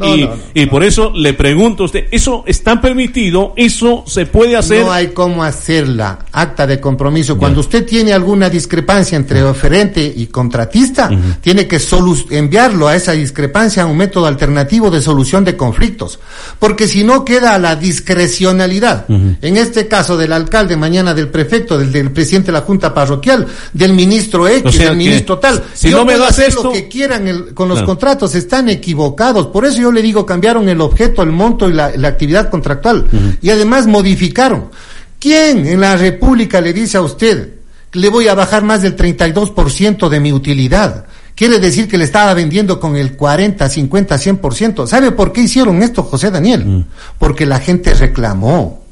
y, 0.54 0.66
por 0.66 0.84
eso 0.84 1.14
le 1.16 1.34
pregunto 1.34 1.84
a 1.84 1.86
usted, 1.86 2.08
¿eso 2.12 2.44
está 2.46 2.82
permitido? 2.82 3.54
¿Eso 3.56 4.04
se 4.08 4.26
puede 4.26 4.58
hacer? 4.58 4.84
No 4.84 4.92
hay 4.92 5.08
cómo 5.10 5.42
hacerla. 5.42 6.20
Acta 6.34 6.68
de 6.68 6.82
compromiso. 6.82 7.38
Cuando 7.38 7.62
usted 7.62 7.86
tiene 7.86 8.12
alguna 8.12 8.50
discrepancia 8.50 9.16
entre 9.16 9.42
oferente 9.42 10.02
y 10.14 10.26
contratista, 10.28 11.10
tiene 11.40 11.66
que 11.66 11.78
solu- 11.78 12.26
enviarlo 12.32 12.90
a 12.90 12.96
esa 12.98 13.14
discrepancia 13.14 13.84
a 13.84 13.86
un 13.86 13.96
método 13.96 14.26
alternativo 14.26 14.92
de 14.92 15.02
solución 15.02 15.46
de 15.46 15.56
conflictos. 15.56 16.20
Porque 16.60 16.90
si 16.90 17.06
no 17.06 17.24
queda 17.24 17.56
a 17.56 17.58
la 17.60 17.78
discrecionalidad. 17.78 19.06
En 19.10 19.56
este 19.56 19.88
caso 19.88 20.18
del 20.18 20.34
alcalde, 20.34 20.76
mañana 20.76 21.14
del 21.14 21.30
prefecto, 21.30 21.78
del, 21.78 21.92
del 21.94 22.12
presidente 22.12 22.48
de 22.48 22.54
la 22.54 22.62
Junta 22.62 22.94
Parroquial, 22.98 23.46
del 23.74 23.94
ministro 23.94 24.48
X, 24.48 24.64
O 24.66 24.72
sea 24.72 24.88
del 24.88 24.98
ministro 24.98 25.38
tal. 25.38 25.64
si 25.74 25.90
Yo 25.92 25.98
no 25.98 26.06
me 26.06 26.14
puedo 26.14 26.24
das 26.24 26.32
hacer 26.32 26.50
esto- 26.50 26.64
lo 26.64 26.72
que 26.72 26.88
quieran 26.88 27.28
el- 27.28 27.54
con 27.54 27.68
los 27.68 27.78
Claro. 27.78 27.86
contratos, 27.88 28.34
están 28.34 28.70
equivocados. 28.70 29.48
Por 29.48 29.66
eso 29.66 29.80
yo 29.82 29.92
le 29.92 30.02
digo, 30.02 30.26
cambiaron 30.26 30.68
el 30.68 30.82
objeto, 30.82 31.22
el 31.22 31.32
monto 31.32 31.70
y 31.70 31.74
la, 31.74 31.92
la 31.96 32.08
actividad 32.08 32.50
contractual. 32.50 33.06
Y 33.42 33.52
además 33.52 33.86
modificaron. 33.86 34.70
¿Quién 35.20 35.68
en 35.68 35.80
la 35.80 35.96
República 35.96 36.60
le 36.60 36.74
dice 36.74 36.98
a 36.98 37.02
usted 37.02 37.54
que 37.92 38.00
le 38.00 38.10
voy 38.10 38.28
a 38.28 38.34
bajar 38.36 38.64
más 38.64 38.82
del 38.82 38.96
32% 38.96 40.10
de 40.10 40.20
mi 40.20 40.34
utilidad? 40.34 41.06
Quiere 41.36 41.60
decir 41.60 41.88
que 41.88 42.00
le 42.00 42.04
estaba 42.06 42.34
vendiendo 42.34 42.80
con 42.80 42.96
el 42.96 43.16
40, 43.16 43.70
50, 43.70 44.18
100%. 44.18 44.88
¿Sabe 44.88 45.12
por 45.12 45.32
qué 45.32 45.42
hicieron 45.42 45.84
esto, 45.84 46.02
José 46.02 46.32
Daniel? 46.32 46.86
Porque 47.20 47.46
la 47.46 47.60
gente 47.60 47.94
reclamó. 47.94 48.87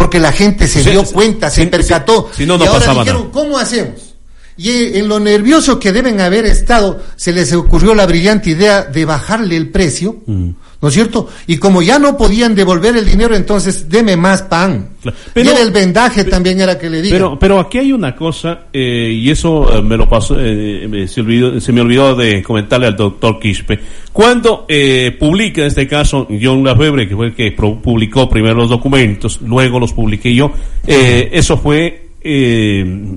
Porque 0.00 0.18
la 0.18 0.32
gente 0.32 0.66
se 0.66 0.82
dio 0.82 1.04
cuenta, 1.04 1.50
se 1.50 1.66
percató. 1.66 2.30
si 2.34 2.46
no, 2.46 2.56
no 2.56 2.64
y 2.64 2.66
ahora 2.66 2.78
pasaba 2.80 3.00
dijeron, 3.02 3.22
nada. 3.22 3.32
¿cómo 3.32 3.58
hacemos? 3.58 4.14
Y 4.56 4.98
en 4.98 5.08
lo 5.08 5.20
nervioso 5.20 5.78
que 5.78 5.92
deben 5.92 6.20
haber 6.20 6.46
estado, 6.46 7.02
se 7.16 7.32
les 7.32 7.52
ocurrió 7.52 7.94
la 7.94 8.06
brillante 8.06 8.50
idea 8.50 8.82
de 8.82 9.04
bajarle 9.04 9.56
el 9.56 9.68
precio, 9.70 10.16
Mm. 10.26 10.50
¿No 10.82 10.88
es 10.88 10.94
cierto? 10.94 11.28
Y 11.46 11.58
como 11.58 11.82
ya 11.82 11.98
no 11.98 12.16
podían 12.16 12.54
devolver 12.54 12.96
el 12.96 13.04
dinero, 13.04 13.34
entonces 13.36 13.88
deme 13.88 14.16
más 14.16 14.42
pan. 14.42 14.88
Pero- 15.34 15.46
y 15.50 15.52
era 15.52 15.60
el 15.62 15.70
vendaje 15.72 16.24
también 16.24 16.60
era 16.60 16.78
que 16.78 16.88
le 16.88 17.02
diga. 17.02 17.14
Pero, 17.16 17.38
pero 17.38 17.60
aquí 17.60 17.78
hay 17.78 17.92
una 17.92 18.14
cosa, 18.16 18.60
eh, 18.72 19.12
y 19.14 19.28
eso 19.30 19.76
eh, 19.78 19.82
me 19.82 19.96
lo 19.96 20.08
pasó, 20.08 20.36
eh, 20.38 20.86
me- 20.88 21.06
se, 21.06 21.20
olvidó- 21.20 21.60
se 21.60 21.72
me 21.72 21.80
olvidó 21.82 22.14
de 22.14 22.42
comentarle 22.42 22.86
al 22.86 22.96
doctor 22.96 23.38
Quispe. 23.38 23.78
Cuando 24.12 24.64
eh, 24.68 25.14
publica, 25.18 25.60
en 25.60 25.66
este 25.68 25.86
caso, 25.86 26.26
John 26.42 26.64
Lafebre, 26.64 27.06
que 27.08 27.14
fue 27.14 27.26
el 27.26 27.34
que 27.34 27.52
publicó 27.52 28.28
primero 28.28 28.54
los 28.54 28.70
documentos, 28.70 29.40
luego 29.46 29.78
los 29.80 29.92
publiqué 29.92 30.34
yo, 30.34 30.50
eh, 30.86 31.28
eso 31.32 31.56
fue, 31.58 32.08
eh, 32.22 33.16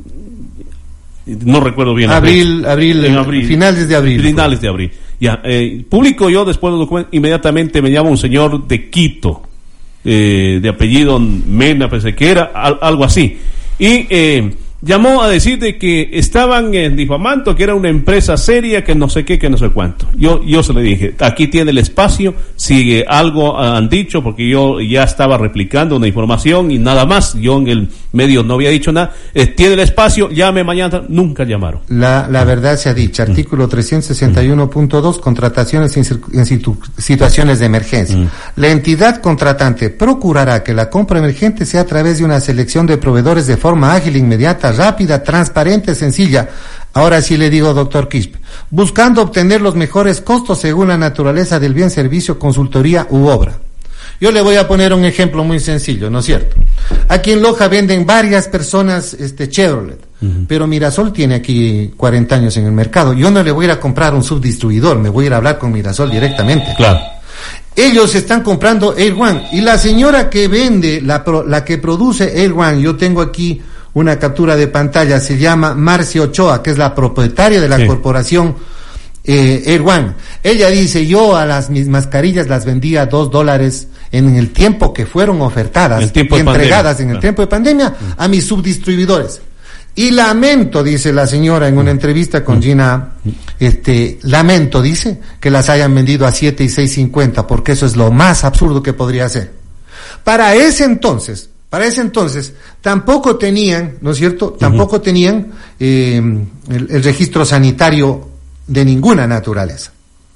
no 1.26 1.60
recuerdo 1.62 1.94
bien. 1.96 2.10
Abril, 2.12 2.66
abril, 2.66 3.06
En 3.06 3.16
abril. 3.18 3.46
finales 3.48 3.88
de 3.88 3.96
abril. 3.96 4.22
Finales 4.22 4.60
de 4.60 4.68
abril. 4.68 4.92
Ya, 5.20 5.42
eh, 5.44 5.84
publico 5.90 6.30
yo 6.30 6.44
después 6.46 6.74
documentos, 6.74 7.14
inmediatamente 7.14 7.82
me 7.82 7.92
llama 7.92 8.10
un 8.10 8.18
señor 8.18 8.68
de 8.68 8.90
Quito, 8.90 9.44
eh, 10.04 10.60
de 10.62 10.70
apellido 10.70 11.18
Mena, 11.20 11.90
pensé 11.90 12.14
que 12.14 12.30
era, 12.30 12.52
al- 12.54 12.80
algo 12.82 13.04
así. 13.06 13.38
Y 13.80 14.06
eh, 14.10 14.54
llamó 14.84 15.22
a 15.22 15.30
decir 15.30 15.60
de 15.60 15.78
que 15.78 16.10
estaban 16.14 16.72
difamando, 16.96 17.56
que 17.56 17.64
era 17.64 17.76
una 17.76 17.90
empresa 17.90 18.38
seria, 18.38 18.84
que 18.84 18.96
no 18.96 19.10
sé 19.10 19.24
qué, 19.24 19.40
que 19.40 19.50
no 19.50 19.58
sé 19.58 19.70
cuánto. 19.70 20.08
Yo, 20.16 20.44
yo 20.44 20.62
se 20.62 20.74
le 20.74 20.82
dije, 20.82 21.16
aquí 21.20 21.48
tiene 21.48 21.72
el 21.72 21.78
espacio, 21.78 22.34
si 22.56 23.04
algo 23.08 23.58
han 23.60 23.90
dicho, 23.90 24.22
porque 24.22 24.48
yo 24.48 24.82
ya 24.82 25.04
estaba 25.04 25.38
replicando 25.38 25.96
una 25.96 26.08
información 26.08 26.72
y 26.72 26.80
nada 26.80 27.06
más, 27.06 27.34
yo 27.36 27.58
en 27.58 27.68
el 27.68 27.90
medio 28.12 28.44
no 28.44 28.56
había 28.56 28.70
dicho 28.70 28.92
nada, 28.92 29.14
eh, 29.34 29.48
tiene 29.48 29.74
el 29.74 29.80
espacio, 29.80 30.30
llame 30.30 30.64
mañana, 30.64 31.04
nunca 31.08 31.46
llamaron. 31.46 31.82
La, 31.88 32.28
la 32.30 32.44
verdad 32.44 32.78
se 32.78 32.90
ha 32.90 32.94
dicho, 32.94 33.24
artículo 33.24 33.70
361.2, 33.70 35.20
contrataciones 35.20 35.96
en, 35.98 36.06
en 36.34 36.46
situaciones 36.98 37.60
de 37.60 37.66
emergencia. 37.66 38.18
La 38.58 38.70
entidad 38.70 39.22
contratante 39.22 39.90
procurará 39.90 40.64
que 40.64 40.74
la 40.74 40.90
compra 40.90 41.20
emergente 41.20 41.66
sea 41.66 41.82
a 41.82 41.86
través 41.86 42.20
de 42.20 42.26
una 42.26 42.40
selección 42.40 42.86
de 42.86 42.98
proveedores 42.98 43.48
de 43.48 43.58
forma 43.58 43.94
ágil, 43.94 44.18
inmediata, 44.18 44.73
rápida, 44.78 45.24
transparente, 45.24 45.96
sencilla. 45.96 46.50
Ahora 46.94 47.22
sí 47.22 47.38
le 47.38 47.50
digo, 47.50 47.74
doctor 47.74 48.08
Quispe, 48.08 48.40
buscando 48.70 49.22
obtener 49.22 49.62
los 49.62 49.76
mejores 49.76 50.22
costos 50.22 50.60
según 50.60 50.90
la 50.90 50.98
naturaleza 50.98 51.60
del 51.60 51.74
bien, 51.74 51.90
servicio, 51.90 52.38
consultoría 52.38 53.08
u 53.10 53.28
obra. 53.28 53.58
Yo 54.22 54.32
le 54.32 54.42
voy 54.42 54.56
a 54.56 54.68
poner 54.68 54.94
un 54.94 55.04
ejemplo 55.06 55.44
muy 55.44 55.60
sencillo, 55.60 56.10
¿no 56.10 56.20
es 56.20 56.26
cierto? 56.26 56.56
Aquí 57.10 57.32
en 57.32 57.42
Loja 57.42 57.68
venden 57.68 58.06
varias 58.06 58.48
personas 58.48 59.14
este 59.14 59.50
Chevrolet, 59.50 60.00
pero 60.48 60.68
Mirasol 60.68 61.12
tiene 61.12 61.36
aquí 61.36 61.92
40 61.98 62.36
años 62.36 62.56
en 62.58 62.66
el 62.66 62.72
mercado. 62.72 63.14
Yo 63.14 63.32
no 63.32 63.44
le 63.44 63.52
voy 63.52 63.66
a 63.66 63.68
ir 63.68 63.72
a 63.72 63.80
comprar 63.80 64.14
un 64.14 64.24
subdistribuidor, 64.24 65.00
me 65.00 65.10
voy 65.10 65.26
a 65.26 65.28
ir 65.28 65.34
a 65.34 65.38
hablar 65.38 65.58
con 65.58 65.72
Mirasol 65.72 66.12
directamente. 66.12 66.74
Claro. 66.78 67.00
Ellos 67.76 68.14
están 68.14 68.44
comprando 68.44 68.96
Air 68.96 69.14
One 69.14 69.48
y 69.52 69.62
la 69.62 69.78
señora 69.78 70.30
que 70.30 70.48
vende, 70.48 71.02
la, 71.02 71.24
la 71.48 71.66
que 71.66 71.80
produce 71.80 72.44
Air 72.44 72.54
One, 72.54 72.82
yo 72.82 72.96
tengo 72.96 73.22
aquí 73.22 73.62
una 73.94 74.18
captura 74.18 74.56
de 74.56 74.68
pantalla, 74.68 75.20
se 75.20 75.38
llama 75.38 75.76
Marcia 75.76 76.24
Ochoa, 76.24 76.64
que 76.64 76.72
es 76.72 76.78
la 76.78 76.96
propietaria 76.96 77.62
de 77.62 77.70
la 77.70 77.86
corporación 77.86 78.56
eh, 79.24 79.64
Air 79.66 79.82
One. 79.82 80.14
Ella 80.42 80.70
dice, 80.70 81.06
yo 81.06 81.38
a 81.38 81.46
las 81.46 81.70
mis 81.70 81.88
mascarillas 81.88 82.48
las 82.48 82.66
vendía 82.66 83.04
a 83.04 83.06
dos 83.06 83.30
dólares 83.30 83.88
en 84.12 84.36
el 84.36 84.52
tiempo 84.52 84.94
que 84.94 85.06
fueron 85.06 85.42
ofertadas 85.42 86.12
y 86.14 86.20
entregadas 86.20 87.00
en 87.00 87.12
el 87.12 87.20
tiempo 87.20 87.42
de 87.42 87.48
pandemia 87.48 87.96
a 88.18 88.28
mis 88.28 88.46
subdistribuidores. 88.46 89.42
Y 89.96 90.10
lamento, 90.10 90.84
dice 90.84 91.14
la 91.14 91.28
señora 91.28 91.68
en 91.68 91.78
una 91.78 91.92
entrevista 91.92 92.44
con 92.44 92.62
Gina, 92.62 93.14
este, 93.60 94.18
lamento, 94.24 94.82
dice, 94.82 95.20
que 95.40 95.52
las 95.52 95.70
hayan 95.70 95.94
vendido 95.94 96.26
a 96.26 96.32
siete 96.32 96.64
y 96.64 96.70
seis 96.70 96.94
cincuenta, 96.94 97.46
porque 97.46 97.74
eso 97.74 97.86
es 97.86 97.96
lo 97.96 98.12
más 98.12 98.44
absurdo 98.44 98.82
que 98.82 98.94
podría 98.94 99.30
ser. 99.30 99.52
Para 100.24 100.56
ese 100.56 100.86
entonces, 100.86 101.52
para 101.74 101.88
ese 101.88 102.02
entonces 102.02 102.54
tampoco 102.82 103.36
tenían, 103.36 103.98
¿no 104.02 104.12
es 104.12 104.18
cierto? 104.18 104.52
Tampoco 104.52 105.02
tenían 105.02 105.54
eh, 105.80 106.22
el, 106.70 107.04
registro 107.04 107.44
sanitario 107.44 108.30
de 108.68 108.86
ninguna 108.86 109.26
naturaleza. 109.26 109.92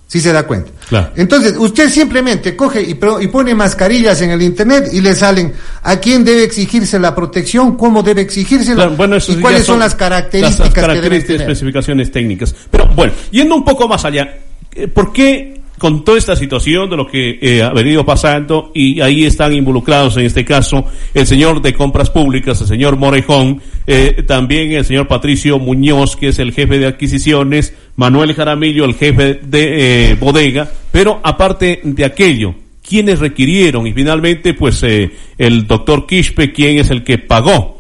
Si 0.08 0.20
se 0.20 0.34
da 0.34 0.48
cuenta. 0.48 0.72
Entonces, 1.16 1.54
usted 1.60 1.92
simplemente 1.92 2.56
coge 2.56 2.82
y, 2.82 2.98
y, 3.22 3.28
pone 3.28 3.54
mascarillas 3.54 4.20
en 4.24 4.32
el 4.32 4.42
Internet 4.42 4.90
y 4.92 5.00
le 5.00 5.16
salen 5.16 5.54
a 5.84 5.98
quién 5.98 6.26
debe 6.26 6.44
exigirse 6.44 6.98
la 6.98 7.14
protección, 7.14 7.78
cómo 7.78 8.02
debe 8.02 8.22
exigirse 8.22 8.72
y 8.74 9.36
cuáles 9.40 9.64
son, 9.64 9.78
las 9.78 9.94
características, 9.94 10.74
características 10.74 11.42
especificaciones 11.42 12.12
técnicas. 12.12 12.56
Pero 12.72 12.88
bueno, 12.96 13.14
yendo 13.30 13.54
un 13.54 13.64
poco 13.64 13.88
más 13.88 14.04
allá, 14.06 14.40
eh, 14.74 14.88
¿por 14.88 15.14
qué 15.14 15.62
con 15.78 16.04
toda 16.04 16.18
esta 16.18 16.36
situación 16.36 16.90
de 16.90 16.98
lo 16.98 17.06
que 17.06 17.38
eh, 17.42 17.62
ha 17.62 17.70
venido 17.70 18.04
pasando 18.04 18.72
y 18.74 19.00
ahí 19.02 19.26
están 19.26 19.54
involucrados 19.54 20.18
en 20.18 20.26
este 20.26 20.44
caso 20.44 20.86
el 21.14 21.28
señor 21.28 21.62
de 21.62 21.74
compras 21.74 22.10
públicas, 22.10 22.60
el 22.62 22.68
señor 22.68 22.98
Morejón, 22.98 23.62
eh, 23.86 24.24
también 24.26 24.72
el 24.72 24.86
señor 24.86 25.08
Patricio 25.08 25.60
Muñoz, 25.60 26.16
que 26.16 26.30
es 26.30 26.40
el 26.40 26.52
jefe 26.52 26.80
de 26.80 26.88
adquisiciones, 26.88 27.74
Manuel 27.96 28.34
Jaramillo, 28.34 28.86
el 28.86 28.96
jefe 28.96 29.40
de 29.44 30.12
eh, 30.12 30.16
bodega, 30.16 30.70
pero 30.92 31.20
aparte 31.24 31.82
de 31.84 32.06
aquello, 32.06 32.56
quienes 32.82 33.20
requirieron 33.20 33.86
y 33.86 33.94
finalmente 33.94 34.54
pues 34.54 34.84
el 34.84 35.68
doctor 35.68 36.08
Quispe, 36.08 36.54
quien 36.54 36.80
es 36.80 36.90
el 36.90 37.04
que 37.04 37.18
pagó 37.18 37.78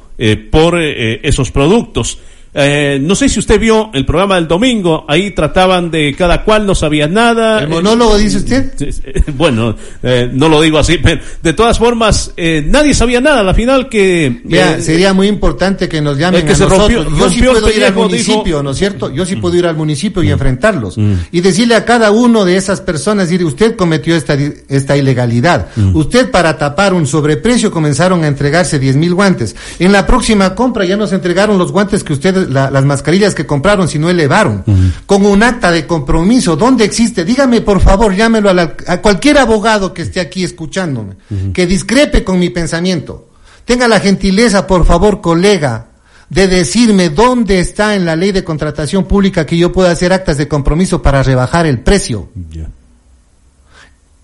por 0.51 0.81
esos 0.81 1.51
productos. 1.51 2.19
Eh, 2.53 2.99
no 3.01 3.15
sé 3.15 3.29
si 3.29 3.39
usted 3.39 3.59
vio 3.59 3.91
el 3.93 4.05
programa 4.05 4.35
del 4.35 4.47
domingo, 4.47 5.05
ahí 5.07 5.31
trataban 5.31 5.91
de 5.91 6.15
cada 6.17 6.43
cual, 6.43 6.65
no 6.65 6.75
sabía 6.75 7.07
nada. 7.07 7.61
¿El 7.61 7.69
monólogo 7.69 8.17
dice 8.17 8.37
usted? 8.37 8.71
Bueno, 9.37 9.75
eh, 10.01 10.29
no 10.31 10.49
lo 10.49 10.61
digo 10.61 10.79
así, 10.79 10.97
pero 10.97 11.21
de 11.41 11.53
todas 11.53 11.77
formas, 11.77 12.33
eh, 12.37 12.63
nadie 12.65 12.93
sabía 12.93 13.21
nada. 13.21 13.41
A 13.41 13.43
la 13.43 13.53
final 13.53 13.89
que... 13.89 14.41
Sería 14.79 15.13
muy 15.13 15.27
importante 15.27 15.87
que 15.87 16.01
nos 16.01 16.17
llamen 16.17 16.45
que 16.45 16.55
se 16.55 16.65
Rompió, 16.65 17.07
yo 17.09 17.29
sí 17.29 17.41
puedo 17.41 17.69
ir 17.69 17.83
al 17.83 17.93
municipio, 17.93 18.63
¿no 18.63 18.71
es 18.71 18.77
cierto? 18.77 19.11
Yo 19.11 19.25
sí 19.25 19.35
puedo 19.35 19.55
ir 19.55 19.65
al 19.65 19.75
municipio 19.75 20.23
y 20.23 20.27
mm. 20.27 20.31
enfrentarlos. 20.31 20.97
Mm. 20.97 21.13
Y 21.31 21.41
decirle 21.41 21.75
a 21.75 21.85
cada 21.85 22.11
uno 22.11 22.45
de 22.45 22.57
esas 22.57 22.81
personas, 22.81 23.29
decir, 23.29 23.45
usted 23.45 23.75
cometió 23.75 24.15
esta, 24.15 24.35
esta 24.67 24.97
ilegalidad. 24.97 25.67
Mm. 25.75 25.95
Usted 25.95 26.31
para 26.31 26.57
tapar 26.57 26.93
un 26.93 27.07
sobreprecio 27.07 27.71
comenzaron 27.71 28.23
a 28.23 28.27
entregarse 28.27 28.79
diez 28.79 28.95
mil 28.95 29.13
guantes. 29.13 29.55
En 29.79 29.91
la 29.91 30.05
próxima 30.05 30.55
compra 30.55 30.85
ya 30.85 30.97
nos 30.97 31.13
entregaron 31.13 31.57
los 31.57 31.71
guantes 31.71 32.03
que 32.03 32.13
las 32.37 32.85
mascarillas 32.85 33.35
que 33.35 33.45
compraron, 33.45 33.87
si 33.87 33.99
no 33.99 34.09
elevaron, 34.09 34.63
con 35.05 35.25
un 35.25 35.43
acta 35.43 35.71
de 35.71 35.85
compromiso. 35.85 36.55
¿Dónde 36.55 36.85
existe? 36.85 37.25
Dígame, 37.25 37.61
por 37.61 37.81
favor, 37.81 38.15
llámelo 38.15 38.49
a, 38.49 38.97
cualquier 38.97 39.37
abogado 39.37 39.93
que 39.93 40.03
esté 40.03 40.19
aquí 40.19 40.43
escuchándome, 40.43 41.15
que 41.53 41.65
discrepe 41.65 42.23
con 42.23 42.39
mi 42.39 42.49
pensamiento. 42.49 43.29
Tenga 43.65 43.87
la 43.87 43.99
gentileza, 43.99 44.65
por 44.65 44.85
favor, 44.85 45.19
colega, 45.19 45.87
de 46.29 46.47
decirme 46.47 47.09
dónde 47.09 47.59
está 47.59 47.95
en 47.95 48.05
la 48.05 48.15
ley 48.15 48.31
de 48.31 48.43
contratación 48.43 49.05
pública 49.05 49.45
que 49.45 49.57
yo 49.57 49.71
pueda 49.71 49.91
hacer 49.91 50.11
actas 50.13 50.37
de 50.37 50.47
compromiso 50.47 51.01
para 51.01 51.23
rebajar 51.23 51.65
el 51.65 51.79
precio 51.79 52.29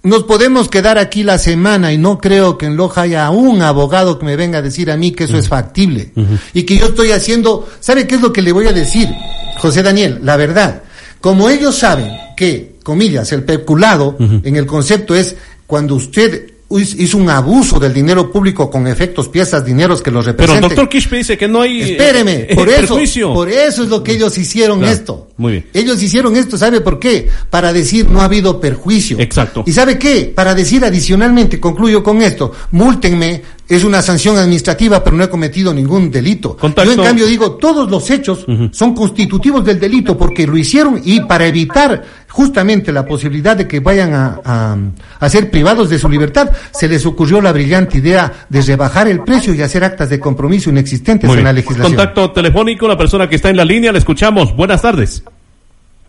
nos 0.04 0.24
podemos 0.24 0.68
quedar 0.68 0.98
aquí 0.98 1.24
la 1.24 1.38
semana 1.38 1.94
y 1.94 1.98
no 1.98 2.20
creo 2.20 2.58
que 2.58 2.66
en 2.66 2.76
Loja 2.76 3.04
haya 3.04 3.30
un 3.30 3.62
abogado 3.62 4.20
que 4.20 4.26
me 4.26 4.36
venga 4.36 4.60
a 4.60 4.62
decir 4.62 4.92
a 4.92 4.98
mí 4.98 5.12
que 5.12 5.24
eso 5.24 5.38
es 5.38 5.48
factible 5.48 6.12
y 6.54 6.64
que 6.64 6.78
yo 6.78 6.88
estoy 6.88 7.12
haciendo, 7.12 7.68
¿sabe 7.80 8.06
qué 8.06 8.16
es 8.16 8.22
lo 8.22 8.34
que 8.34 8.42
le 8.42 8.52
voy 8.52 8.68
a 8.68 8.74
decir, 8.74 9.10
José 9.58 9.82
Daniel? 9.82 10.20
La 10.22 10.36
verdad, 10.36 10.84
como 11.22 11.50
ellos 11.50 11.78
saben 11.78 12.12
que, 12.36 12.76
comillas, 12.84 13.32
el 13.32 13.44
peculado 13.44 14.18
en 14.20 14.56
el 14.58 14.66
concepto 14.66 15.16
es 15.16 15.38
cuando 15.66 15.96
usted 15.96 16.53
hizo 16.80 17.18
un 17.18 17.30
abuso 17.30 17.80
del 17.80 17.94
dinero 17.94 18.32
público 18.32 18.70
con 18.70 18.88
efectos, 18.88 19.30
piezas, 19.30 19.66
dineros 19.66 20.02
que 20.02 20.12
los 20.12 20.26
representen. 20.26 20.62
Pero 20.62 20.70
doctor 20.70 20.90
Kishpe 20.90 21.18
dice 21.18 21.38
que 21.38 21.48
no 21.48 21.62
hay. 21.62 21.82
Espéreme, 21.82 22.48
por 22.56 22.70
eso, 22.70 22.98
por 23.34 23.50
eso 23.50 23.84
es 23.84 23.90
lo 23.90 24.04
que 24.04 24.14
ellos 24.14 24.38
hicieron 24.38 24.84
esto. 24.84 25.30
Muy 25.38 25.54
bien. 25.54 25.66
Ellos 25.74 26.02
hicieron 26.02 26.36
esto, 26.36 26.58
¿sabe 26.58 26.82
por 26.82 27.00
qué? 27.00 27.28
Para 27.50 27.74
decir 27.74 28.10
no 28.10 28.22
ha 28.22 28.26
habido 28.26 28.60
perjuicio. 28.60 29.20
Exacto. 29.20 29.64
¿Y 29.66 29.72
sabe 29.72 29.98
qué? 29.98 30.32
Para 30.34 30.54
decir 30.54 30.86
adicionalmente, 30.86 31.60
concluyo 31.60 32.04
con 32.04 32.22
esto, 32.22 32.52
múltenme, 32.72 33.42
es 33.68 33.84
una 33.84 34.02
sanción 34.02 34.38
administrativa, 34.38 35.04
pero 35.04 35.16
no 35.16 35.24
he 35.24 35.30
cometido 35.30 35.74
ningún 35.74 36.12
delito. 36.12 36.58
Yo 36.62 36.92
en 36.92 37.02
cambio 37.02 37.26
digo, 37.26 37.54
todos 37.54 37.90
los 37.90 38.10
hechos 38.10 38.46
son 38.72 38.94
constitutivos 38.94 39.64
del 39.66 39.80
delito 39.80 40.18
porque 40.18 40.46
lo 40.46 40.58
hicieron 40.58 41.02
y 41.04 41.22
para 41.22 41.48
evitar 41.48 42.04
justamente 42.34 42.92
la 42.92 43.06
posibilidad 43.06 43.56
de 43.56 43.68
que 43.68 43.80
vayan 43.80 44.12
a, 44.12 44.76
a, 45.20 45.30
ser 45.30 45.52
privados 45.52 45.88
de 45.92 46.00
su 46.00 46.10
libertad, 46.10 46.50
se 46.72 46.88
les 46.88 47.06
ocurrió 47.06 47.40
la 47.40 47.52
brillante 47.52 48.00
idea 48.00 48.48
de 48.50 48.60
rebajar 48.64 49.08
el 49.08 49.24
precio 49.24 49.54
y 49.54 49.62
hacer 49.62 49.84
actas 49.84 50.10
de 50.10 50.20
compromiso 50.20 50.72
inexistentes 50.72 51.30
en 51.30 51.44
la 51.44 51.54
legislación. 51.54 51.96
Contacto 51.96 52.32
telefónico, 52.32 52.88
la 52.88 52.98
persona 52.98 53.30
que 53.30 53.36
está 53.36 53.52
en 53.52 53.58
la 53.58 53.64
línea, 53.64 53.92
le 53.92 54.00
escuchamos. 54.00 54.56
Buenas 54.56 54.82
tardes. 54.82 55.24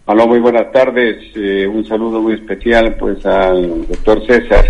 Hola, 0.06 0.24
muy 0.24 0.40
buenas 0.40 0.72
tardes. 0.72 1.18
Eh, 1.34 1.66
un 1.66 1.84
saludo 1.86 2.22
muy 2.22 2.32
especial 2.32 2.96
pues 2.98 3.24
al 3.26 3.86
doctor 3.86 4.26
César 4.26 4.64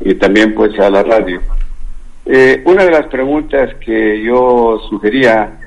y 0.00 0.14
también 0.14 0.52
pues 0.52 0.76
a 0.80 0.90
la 0.90 1.04
radio. 1.04 1.40
Eh, 2.26 2.60
una 2.64 2.84
de 2.84 2.90
las 2.90 3.06
preguntas 3.06 3.70
que 3.76 4.20
yo 4.24 4.80
sugería 4.90 5.60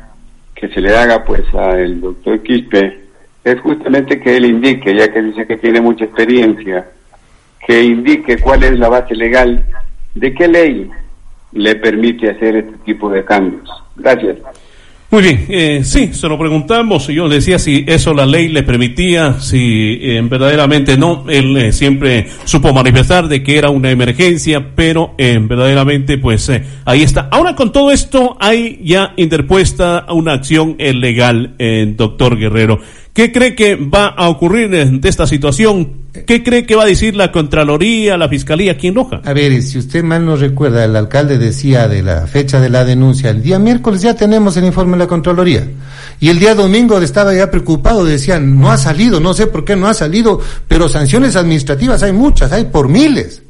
que 0.54 0.68
se 0.68 0.82
le 0.82 0.94
haga 0.94 1.24
pues 1.24 1.44
al 1.54 2.02
doctor 2.02 2.44
Quispe 2.44 3.05
es 3.46 3.62
justamente 3.62 4.20
que 4.20 4.38
él 4.38 4.46
indique, 4.46 4.94
ya 4.96 5.14
que 5.14 5.22
dice 5.22 5.46
que 5.46 5.58
tiene 5.58 5.80
mucha 5.80 6.06
experiencia, 6.06 6.88
que 7.66 7.84
indique 7.84 8.40
cuál 8.40 8.64
es 8.64 8.78
la 8.78 8.90
base 8.90 9.16
legal, 9.16 9.64
de 10.16 10.34
qué 10.34 10.48
ley 10.48 10.90
le 11.54 11.76
permite 11.76 12.32
hacer 12.32 12.56
este 12.58 12.78
tipo 12.84 13.10
de 13.10 13.24
cambios. 13.24 13.70
Gracias. 13.96 14.38
Muy 15.12 15.22
bien, 15.22 15.46
eh, 15.48 15.82
sí, 15.84 16.14
se 16.14 16.28
lo 16.28 16.38
preguntamos. 16.38 17.08
Yo 17.08 17.30
decía 17.30 17.60
si 17.60 17.86
eso 17.88 18.14
la 18.16 18.26
ley 18.26 18.48
le 18.48 18.64
permitía, 18.64 19.40
si 19.40 20.00
eh, 20.02 20.20
verdaderamente 20.24 20.98
no. 20.98 21.26
Él 21.30 21.56
eh, 21.56 21.72
siempre 21.72 22.26
supo 22.44 22.74
manifestar 22.74 23.28
de 23.28 23.44
que 23.44 23.58
era 23.58 23.70
una 23.70 23.92
emergencia, 23.92 24.72
pero 24.76 25.14
eh, 25.20 25.38
verdaderamente, 25.40 26.18
pues 26.18 26.52
ahí 26.84 27.04
está. 27.04 27.30
Ahora 27.32 27.56
con 27.56 27.72
todo 27.72 27.92
esto 27.92 28.36
hay 28.40 28.82
ya 28.84 29.14
interpuesta 29.16 30.08
una 30.10 30.34
acción 30.34 30.76
legal, 30.80 31.56
doctor 31.96 32.38
Guerrero. 32.38 32.80
¿Qué 33.16 33.32
cree 33.32 33.56
que 33.56 33.78
va 33.78 34.08
a 34.08 34.28
ocurrir 34.28 34.70
de 34.70 35.08
esta 35.08 35.26
situación? 35.26 36.02
¿Qué 36.28 36.44
cree 36.44 36.66
que 36.66 36.76
va 36.76 36.84
a 36.84 36.86
decir 36.86 37.16
la 37.16 37.32
Contraloría, 37.32 38.18
la 38.18 38.28
Fiscalía 38.28 38.74
aquí 38.74 38.88
en 38.88 38.96
Loja? 38.96 39.22
A 39.24 39.32
ver, 39.32 39.64
si 39.64 39.78
usted 39.78 40.04
mal 40.04 40.26
no 40.26 40.36
recuerda, 40.36 40.84
el 40.84 40.98
alcalde 40.98 41.38
decía 41.38 41.88
de 41.88 42.04
la 42.04 42.28
fecha 42.28 42.60
de 42.60 42.68
la 42.68 42.84
denuncia, 42.84 43.30
el 43.30 43.42
día 43.42 43.58
miércoles 43.58 44.02
ya 44.02 44.16
tenemos 44.16 44.58
el 44.58 44.66
informe 44.66 44.98
de 44.98 45.06
la 45.06 45.08
Contraloría. 45.08 45.66
Y 46.20 46.28
el 46.28 46.40
día 46.40 46.56
domingo 46.56 46.98
estaba 47.00 47.34
ya 47.34 47.50
preocupado, 47.50 48.04
decía, 48.04 48.38
no 48.38 48.70
ha 48.70 48.78
salido, 48.78 49.22
no 49.22 49.34
sé 49.34 49.48
por 49.48 49.64
qué 49.64 49.78
no 49.78 49.88
ha 49.88 49.94
salido, 49.94 50.42
pero 50.68 50.90
sanciones 50.90 51.38
administrativas 51.38 52.04
hay 52.04 52.12
muchas, 52.12 52.52
hay 52.52 52.66
por 52.66 52.90
miles. 52.90 53.44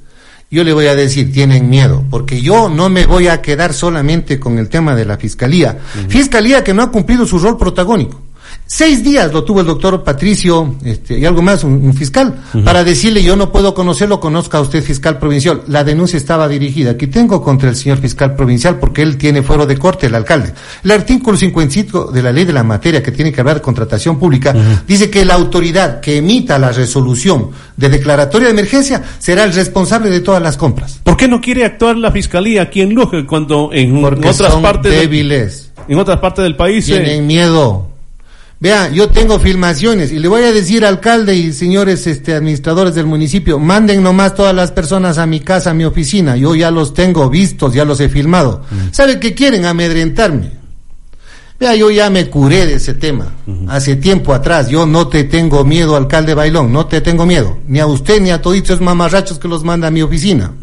Yo 0.51 0.63
le 0.63 0.73
voy 0.73 0.85
a 0.85 0.95
decir, 0.95 1.33
tienen 1.33 1.71
miedo, 1.71 2.03
porque 2.11 2.39
yo 2.39 2.69
no 2.69 2.87
me 2.89 3.07
voy 3.07 3.29
a 3.29 3.41
quedar 3.41 3.73
solamente 3.73 4.39
con 4.39 4.59
el 4.59 4.69
tema 4.69 4.95
de 4.95 5.05
la 5.05 5.17
Fiscalía. 5.17 5.79
Fiscalía 6.07 6.63
que 6.63 6.75
no 6.75 6.83
ha 6.83 6.91
cumplido 6.91 7.25
su 7.25 7.39
rol 7.39 7.57
protagónico. 7.57 8.24
Seis 8.67 9.03
días 9.03 9.31
lo 9.31 9.43
tuvo 9.43 9.61
el 9.61 9.67
doctor 9.67 10.03
Patricio 10.03 10.75
este, 10.83 11.19
y 11.19 11.25
algo 11.25 11.43
más, 11.43 11.63
un, 11.63 11.93
fiscal, 11.93 12.41
para 12.63 12.83
decirle 12.83 13.21
yo 13.21 13.35
no 13.35 13.51
puedo 13.51 13.75
conocerlo, 13.75 14.19
conozca 14.19 14.57
a 14.57 14.61
usted 14.61 14.83
fiscal 14.83 15.19
provincial. 15.19 15.61
La 15.67 15.83
denuncia 15.83 16.17
estaba 16.17 16.47
dirigida, 16.47 16.91
aquí 16.91 17.05
tengo 17.05 17.43
contra 17.43 17.69
el 17.69 17.75
señor 17.75 17.99
fiscal 17.99 18.35
provincial 18.35 18.79
porque 18.79 19.03
él 19.03 19.17
tiene 19.17 19.43
fuero 19.43 19.67
de 19.67 19.77
corte, 19.77 20.07
el 20.07 20.15
alcalde. 20.15 20.51
El 20.83 20.91
artículo 20.91 21.37
55 21.37 22.11
de 22.11 22.23
la 22.23 22.31
ley 22.31 22.43
de 22.43 22.53
la 22.53 22.63
materia 22.63 23.03
que 23.03 23.11
tiene 23.11 23.31
que 23.31 23.39
hablar 23.39 23.57
de 23.57 23.61
contratación 23.61 24.17
pública 24.17 24.55
dice 24.87 25.11
que 25.11 25.23
la 25.25 25.35
autoridad 25.35 25.99
que 25.99 26.17
emita 26.17 26.57
la 26.57 26.71
resolución 26.71 27.51
de 27.77 27.89
declaratoria 27.89 28.47
de 28.47 28.53
emergencia 28.53 29.03
será 29.19 29.43
el 29.43 29.53
responsable 29.53 30.09
de 30.09 30.21
todas 30.21 30.41
las 30.41 30.57
compras. 30.57 30.99
¿Por 31.03 31.15
qué 31.15 31.27
no 31.27 31.39
quiere 31.39 31.65
actuar 31.65 31.97
la 31.97 32.11
fiscalía 32.11 32.63
aquí 32.63 32.81
en 32.81 32.95
Loja 32.95 33.27
cuando 33.27 33.69
en 33.71 34.03
otras 34.03 34.55
partes 34.55 34.91
débiles. 34.91 35.71
en 35.87 35.99
otras 35.99 36.19
partes 36.19 36.41
del 36.41 36.55
país 36.55 36.89
eh, 36.89 36.93
tienen 36.93 37.27
miedo? 37.27 37.94
Vea, 38.65 38.89
yo 38.89 39.09
tengo 39.09 39.37
filmaciones 39.37 40.11
y 40.11 40.17
le 40.17 40.27
voy 40.27 40.41
a 40.41 40.51
decir 40.51 40.85
alcalde 40.85 41.35
y 41.35 41.53
señores 41.53 42.07
este 42.07 42.33
administradores 42.33 42.95
del 42.95 43.05
municipio, 43.05 43.59
manden 43.59 44.01
nomás 44.01 44.33
todas 44.33 44.55
las 44.55 44.71
personas 44.71 45.19
a 45.19 45.27
mi 45.27 45.39
casa, 45.39 45.69
a 45.69 45.73
mi 45.75 45.85
oficina. 45.85 46.35
Yo 46.35 46.55
ya 46.55 46.71
los 46.71 46.95
tengo 46.95 47.29
vistos, 47.29 47.75
ya 47.75 47.85
los 47.85 47.99
he 47.99 48.09
filmado. 48.09 48.63
¿Sabe 48.89 49.19
qué 49.19 49.35
quieren? 49.35 49.65
Amedrentarme. 49.65 50.49
Vea, 51.59 51.75
yo 51.75 51.91
ya 51.91 52.09
me 52.09 52.27
curé 52.27 52.65
de 52.65 52.73
ese 52.77 52.95
tema. 52.95 53.35
Hace 53.67 53.97
tiempo 53.97 54.33
atrás, 54.33 54.67
yo 54.67 54.87
no 54.87 55.09
te 55.09 55.25
tengo 55.25 55.63
miedo, 55.63 55.95
alcalde 55.95 56.33
Bailón, 56.33 56.73
no 56.73 56.87
te 56.87 57.01
tengo 57.01 57.27
miedo. 57.27 57.59
Ni 57.67 57.79
a 57.79 57.85
usted 57.85 58.19
ni 58.19 58.31
a 58.31 58.41
todos 58.41 58.57
esos 58.57 58.81
mamarrachos 58.81 59.37
que 59.37 59.47
los 59.47 59.63
manda 59.63 59.89
a 59.89 59.91
mi 59.91 60.01
oficina. 60.01 60.53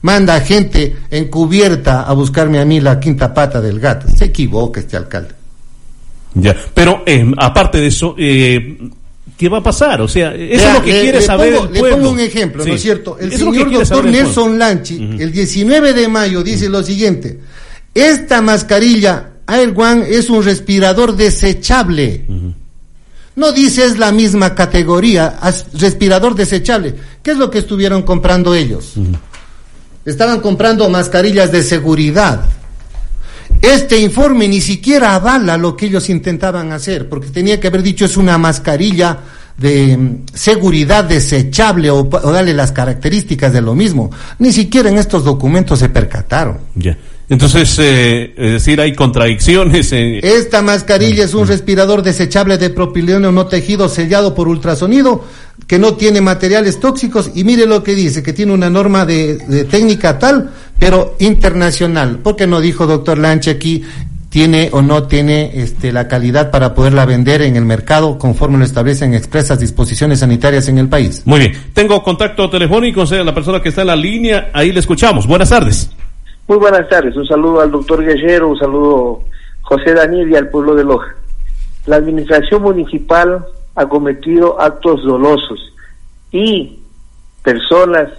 Manda 0.00 0.38
gente 0.38 0.96
encubierta 1.10 2.02
a 2.02 2.12
buscarme 2.12 2.60
a 2.60 2.64
mí 2.64 2.78
la 2.78 3.00
quinta 3.00 3.34
pata 3.34 3.60
del 3.60 3.80
gato. 3.80 4.06
Se 4.16 4.26
equivoca 4.26 4.78
este 4.78 4.96
alcalde. 4.96 5.35
Ya, 6.38 6.54
pero 6.74 7.02
eh, 7.06 7.24
aparte 7.38 7.80
de 7.80 7.86
eso, 7.86 8.14
eh, 8.18 8.78
¿qué 9.36 9.48
va 9.48 9.58
a 9.58 9.62
pasar? 9.62 10.02
O 10.02 10.08
sea, 10.08 10.34
eso 10.34 10.68
es 10.68 10.74
lo 10.74 10.82
que 10.82 11.00
quiere 11.00 11.22
saber 11.22 11.54
el 11.54 11.58
pueblo. 11.60 11.88
Le 11.88 11.94
pongo 11.96 12.10
un 12.10 12.20
ejemplo, 12.20 12.64
¿no 12.64 12.74
es 12.74 12.82
cierto? 12.82 13.18
El 13.18 13.32
señor 13.32 13.70
doctor 13.70 14.04
Nelson 14.04 14.58
Lanchi, 14.58 15.16
el 15.18 15.32
19 15.32 15.94
de 15.94 16.08
mayo, 16.08 16.42
dice 16.42 16.68
lo 16.68 16.82
siguiente, 16.82 17.40
esta 17.94 18.42
mascarilla 18.42 19.30
Air 19.48 19.72
One 19.74 20.04
es 20.08 20.28
un 20.28 20.44
respirador 20.44 21.16
desechable. 21.16 22.24
No 23.34 23.52
dice 23.52 23.84
es 23.84 23.98
la 23.98 24.12
misma 24.12 24.54
categoría, 24.54 25.38
respirador 25.74 26.34
desechable. 26.34 26.94
¿Qué 27.22 27.32
es 27.32 27.36
lo 27.36 27.50
que 27.50 27.58
estuvieron 27.58 28.02
comprando 28.02 28.54
ellos? 28.54 28.94
Estaban 30.04 30.40
comprando 30.40 30.88
mascarillas 30.88 31.50
de 31.52 31.62
seguridad. 31.62 32.44
Este 33.60 33.98
informe 33.98 34.48
ni 34.48 34.60
siquiera 34.60 35.14
avala 35.14 35.56
lo 35.56 35.76
que 35.76 35.86
ellos 35.86 36.08
intentaban 36.08 36.72
hacer, 36.72 37.08
porque 37.08 37.28
tenía 37.28 37.58
que 37.58 37.68
haber 37.68 37.82
dicho 37.82 38.04
es 38.04 38.16
una 38.16 38.38
mascarilla 38.38 39.18
de 39.56 39.96
mm, 39.96 40.24
seguridad 40.34 41.04
desechable 41.04 41.90
o, 41.90 42.04
darle 42.04 42.54
las 42.54 42.72
características 42.72 43.52
de 43.52 43.62
lo 43.62 43.74
mismo. 43.74 44.10
Ni 44.38 44.52
siquiera 44.52 44.88
en 44.88 44.98
estos 44.98 45.24
documentos 45.24 45.78
se 45.78 45.88
percataron. 45.88 46.58
Ya. 46.74 46.96
Entonces, 47.28 47.76
eh, 47.80 48.34
es 48.36 48.52
decir, 48.52 48.80
hay 48.80 48.94
contradicciones. 48.94 49.92
Esta 49.92 50.62
mascarilla 50.62 51.24
es 51.24 51.34
un 51.34 51.48
respirador 51.48 52.02
desechable 52.02 52.56
de 52.56 52.70
propileno 52.70 53.32
no 53.32 53.46
tejido 53.46 53.88
sellado 53.88 54.34
por 54.34 54.46
ultrasonido 54.46 55.24
que 55.66 55.78
no 55.78 55.94
tiene 55.94 56.20
materiales 56.20 56.78
tóxicos 56.78 57.32
y 57.34 57.42
mire 57.42 57.66
lo 57.66 57.82
que 57.82 57.94
dice, 57.94 58.22
que 58.22 58.32
tiene 58.32 58.52
una 58.52 58.70
norma 58.70 59.04
de, 59.04 59.66
técnica 59.68 60.18
tal, 60.18 60.50
pero 60.78 61.16
internacional. 61.18 62.18
¿Por 62.18 62.36
qué 62.36 62.46
no 62.46 62.60
dijo 62.60 62.86
doctor 62.86 63.18
Lanche 63.18 63.50
aquí 63.50 63.82
tiene 64.28 64.68
o 64.72 64.82
no 64.82 65.04
tiene 65.04 65.50
este, 65.54 65.92
la 65.92 66.08
calidad 66.08 66.50
para 66.50 66.74
poderla 66.74 67.06
vender 67.06 67.42
en 67.42 67.56
el 67.56 67.64
mercado 67.64 68.18
conforme 68.18 68.58
lo 68.58 68.64
establecen 68.64 69.14
expresas 69.14 69.58
disposiciones 69.58 70.18
sanitarias 70.18 70.68
en 70.68 70.78
el 70.78 70.88
país. 70.88 71.22
Muy 71.24 71.38
bien, 71.38 71.52
tengo 71.72 72.02
contacto 72.02 72.50
telefónico, 72.50 73.02
o 73.02 73.06
sea, 73.06 73.24
la 73.24 73.34
persona 73.34 73.62
que 73.62 73.70
está 73.70 73.80
en 73.80 73.86
la 73.86 73.96
línea, 73.96 74.50
ahí 74.52 74.72
le 74.72 74.80
escuchamos. 74.80 75.26
Buenas 75.26 75.48
tardes. 75.48 75.88
Muy 76.48 76.58
buenas 76.58 76.88
tardes, 76.88 77.16
un 77.16 77.26
saludo 77.26 77.60
al 77.60 77.72
doctor 77.72 78.04
Guerrero, 78.04 78.50
un 78.50 78.56
saludo 78.56 79.24
José 79.62 79.94
Daniel 79.94 80.30
y 80.30 80.36
al 80.36 80.48
pueblo 80.48 80.76
de 80.76 80.84
Loja. 80.84 81.12
La 81.86 81.96
administración 81.96 82.62
municipal 82.62 83.44
ha 83.74 83.86
cometido 83.88 84.60
actos 84.60 85.02
dolosos 85.02 85.74
y 86.30 86.84
personas 87.42 88.10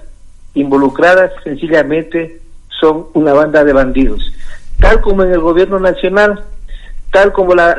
involucradas 0.56 1.32
sencillamente 1.42 2.42
son 2.82 3.06
una 3.14 3.32
banda 3.32 3.64
de 3.64 3.72
bandidos. 3.72 4.34
Tal 4.78 5.00
como 5.00 5.24
en 5.24 5.32
el 5.32 5.40
gobierno 5.40 5.80
nacional, 5.80 6.44
tal 7.14 7.32
como 7.32 7.56
las, 7.56 7.78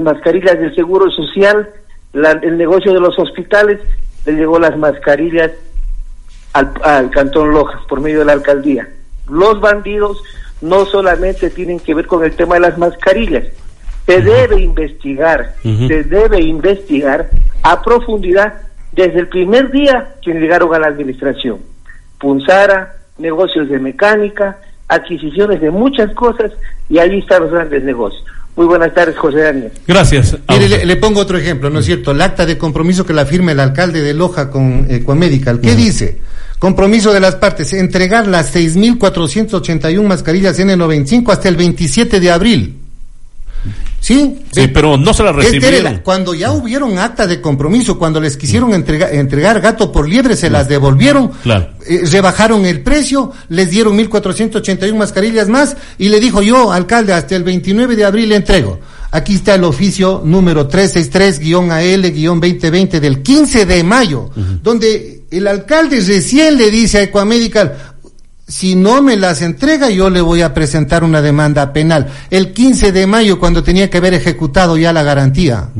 mascarillas 0.00 0.60
del 0.60 0.72
Seguro 0.76 1.10
Social, 1.10 1.68
el 2.12 2.56
negocio 2.56 2.94
de 2.94 3.00
los 3.00 3.18
hospitales, 3.18 3.80
le 4.26 4.34
llegó 4.34 4.60
las 4.60 4.78
mascarillas 4.78 5.50
al, 6.52 6.72
al 6.84 7.10
Cantón 7.10 7.50
Loja 7.50 7.80
por 7.88 8.00
medio 8.00 8.20
de 8.20 8.26
la 8.26 8.34
alcaldía 8.34 8.88
los 9.32 9.60
bandidos 9.60 10.22
no 10.60 10.86
solamente 10.86 11.50
tienen 11.50 11.80
que 11.80 11.94
ver 11.94 12.06
con 12.06 12.24
el 12.24 12.32
tema 12.32 12.54
de 12.54 12.60
las 12.60 12.78
mascarillas, 12.78 13.44
se 14.06 14.20
debe 14.20 14.60
investigar, 14.60 15.54
se 15.62 16.04
debe 16.04 16.40
investigar 16.40 17.30
a 17.62 17.82
profundidad 17.82 18.54
desde 18.92 19.20
el 19.20 19.28
primer 19.28 19.70
día 19.70 20.16
que 20.22 20.32
llegaron 20.34 20.74
a 20.74 20.78
la 20.78 20.88
administración. 20.88 21.58
Punzara, 22.18 22.96
negocios 23.18 23.68
de 23.68 23.78
mecánica, 23.78 24.58
adquisiciones 24.88 25.60
de 25.60 25.70
muchas 25.70 26.12
cosas 26.14 26.52
y 26.88 26.98
ahí 26.98 27.18
están 27.18 27.42
los 27.42 27.52
grandes 27.52 27.82
negocios. 27.84 28.24
Muy 28.54 28.66
buenas 28.66 28.92
tardes, 28.92 29.16
José 29.16 29.38
Daniel. 29.38 29.72
Gracias. 29.86 30.36
le, 30.84 30.96
pongo 30.96 31.20
otro 31.20 31.38
ejemplo, 31.38 31.70
¿no 31.70 31.78
es 31.78 31.86
cierto? 31.86 32.10
El 32.10 32.20
acta 32.20 32.44
de 32.44 32.58
compromiso 32.58 33.06
que 33.06 33.14
la 33.14 33.24
firma 33.24 33.52
el 33.52 33.60
alcalde 33.60 34.02
de 34.02 34.12
Loja 34.12 34.50
con 34.50 34.86
Equamedical. 34.90 35.60
¿Qué 35.60 35.74
dice? 35.74 36.20
Compromiso 36.62 37.12
de 37.12 37.18
las 37.18 37.34
partes, 37.34 37.72
entregar 37.72 38.28
las 38.28 38.54
6.481 38.54 40.00
mascarillas 40.06 40.60
N95 40.60 41.32
hasta 41.32 41.48
el 41.48 41.56
27 41.56 42.20
de 42.20 42.30
abril. 42.30 42.76
¿Sí? 43.98 44.38
Sí, 44.52 44.68
pero 44.68 44.96
no 44.96 45.12
se 45.12 45.24
las 45.24 45.36
este 45.38 45.58
recibieron. 45.58 46.02
cuando 46.04 46.34
ya 46.34 46.52
hubieron 46.52 47.00
acta 47.00 47.26
de 47.26 47.40
compromiso, 47.40 47.98
cuando 47.98 48.20
les 48.20 48.36
quisieron 48.36 48.72
entregar 48.72 49.60
gato 49.60 49.90
por 49.90 50.08
liebre, 50.08 50.36
se 50.36 50.50
las 50.50 50.68
devolvieron, 50.68 51.32
claro. 51.42 51.70
Eh, 51.84 52.02
rebajaron 52.08 52.64
el 52.64 52.82
precio, 52.82 53.32
les 53.48 53.68
dieron 53.68 53.98
1.481 53.98 54.94
mascarillas 54.94 55.48
más 55.48 55.76
y 55.98 56.10
le 56.10 56.20
dijo 56.20 56.42
yo, 56.42 56.70
alcalde, 56.70 57.12
hasta 57.12 57.34
el 57.34 57.42
29 57.42 57.96
de 57.96 58.04
abril 58.04 58.28
le 58.28 58.36
entrego. 58.36 58.78
Aquí 59.10 59.34
está 59.34 59.56
el 59.56 59.64
oficio 59.64 60.22
número 60.24 60.68
363-AL-2020 60.68 63.00
del 63.00 63.20
15 63.20 63.66
de 63.66 63.82
mayo, 63.82 64.30
donde 64.62 65.21
el 65.32 65.46
alcalde 65.46 66.00
recién 66.00 66.56
le 66.56 66.70
dice 66.70 66.98
a 66.98 67.02
Equamedical, 67.02 67.94
si 68.46 68.74
no 68.74 69.00
me 69.00 69.16
las 69.16 69.40
entrega, 69.40 69.88
yo 69.88 70.10
le 70.10 70.20
voy 70.20 70.42
a 70.42 70.52
presentar 70.52 71.04
una 71.04 71.22
demanda 71.22 71.72
penal. 71.72 72.12
El 72.28 72.52
15 72.52 72.92
de 72.92 73.06
mayo, 73.06 73.38
cuando 73.38 73.62
tenía 73.62 73.88
que 73.88 73.98
haber 73.98 74.12
ejecutado 74.14 74.76
ya 74.76 74.92
la 74.92 75.02
garantía. 75.02 75.70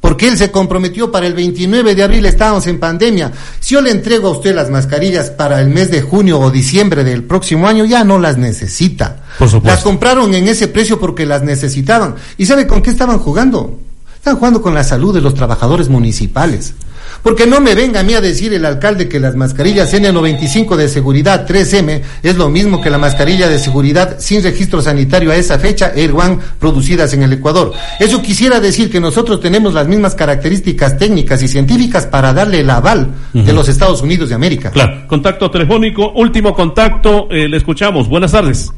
Porque 0.00 0.28
él 0.28 0.36
se 0.36 0.50
comprometió 0.50 1.10
para 1.10 1.26
el 1.26 1.34
29 1.34 1.94
de 1.94 2.02
abril, 2.02 2.26
estábamos 2.26 2.66
en 2.66 2.78
pandemia. 2.78 3.32
Si 3.58 3.74
yo 3.74 3.80
le 3.80 3.90
entrego 3.90 4.28
a 4.28 4.32
usted 4.32 4.54
las 4.54 4.70
mascarillas 4.70 5.30
para 5.30 5.60
el 5.60 5.70
mes 5.70 5.90
de 5.90 6.02
junio 6.02 6.38
o 6.38 6.50
diciembre 6.50 7.02
del 7.04 7.24
próximo 7.24 7.66
año, 7.66 7.84
ya 7.84 8.04
no 8.04 8.18
las 8.18 8.36
necesita. 8.36 9.24
las 9.64 9.82
compraron 9.82 10.34
en 10.34 10.46
ese 10.46 10.68
precio 10.68 11.00
porque 11.00 11.26
las 11.26 11.42
necesitaban. 11.42 12.14
¿Y 12.36 12.46
sabe 12.46 12.66
con 12.66 12.82
qué 12.82 12.90
estaban 12.90 13.18
jugando? 13.18 13.80
Están 14.14 14.36
jugando 14.36 14.62
con 14.62 14.74
la 14.74 14.84
salud 14.84 15.14
de 15.14 15.20
los 15.20 15.34
trabajadores 15.34 15.88
municipales. 15.88 16.74
Porque 17.24 17.46
no 17.46 17.58
me 17.58 17.74
venga 17.74 18.00
a 18.00 18.02
mí 18.02 18.12
a 18.12 18.20
decir 18.20 18.52
el 18.52 18.66
alcalde 18.66 19.08
que 19.08 19.18
las 19.18 19.34
mascarillas 19.34 19.94
N95 19.94 20.76
de 20.76 20.88
seguridad 20.88 21.46
3M 21.48 22.02
es 22.22 22.36
lo 22.36 22.50
mismo 22.50 22.82
que 22.82 22.90
la 22.90 22.98
mascarilla 22.98 23.48
de 23.48 23.58
seguridad 23.58 24.16
sin 24.18 24.42
registro 24.42 24.82
sanitario 24.82 25.30
a 25.30 25.36
esa 25.36 25.58
fecha, 25.58 25.90
Air 25.96 26.12
One, 26.12 26.38
producidas 26.60 27.14
en 27.14 27.22
el 27.22 27.32
Ecuador. 27.32 27.72
Eso 27.98 28.20
quisiera 28.20 28.60
decir 28.60 28.90
que 28.90 29.00
nosotros 29.00 29.40
tenemos 29.40 29.72
las 29.72 29.88
mismas 29.88 30.14
características 30.14 30.98
técnicas 30.98 31.42
y 31.42 31.48
científicas 31.48 32.06
para 32.06 32.34
darle 32.34 32.60
el 32.60 32.68
aval 32.68 33.08
de 33.32 33.52
los 33.54 33.70
Estados 33.70 34.02
Unidos 34.02 34.28
de 34.28 34.34
América. 34.34 34.70
Claro, 34.70 35.06
contacto 35.06 35.50
telefónico, 35.50 36.12
último 36.16 36.52
contacto, 36.54 37.28
eh, 37.30 37.48
le 37.48 37.56
escuchamos. 37.56 38.06
Buenas 38.06 38.32
tardes. 38.32 38.70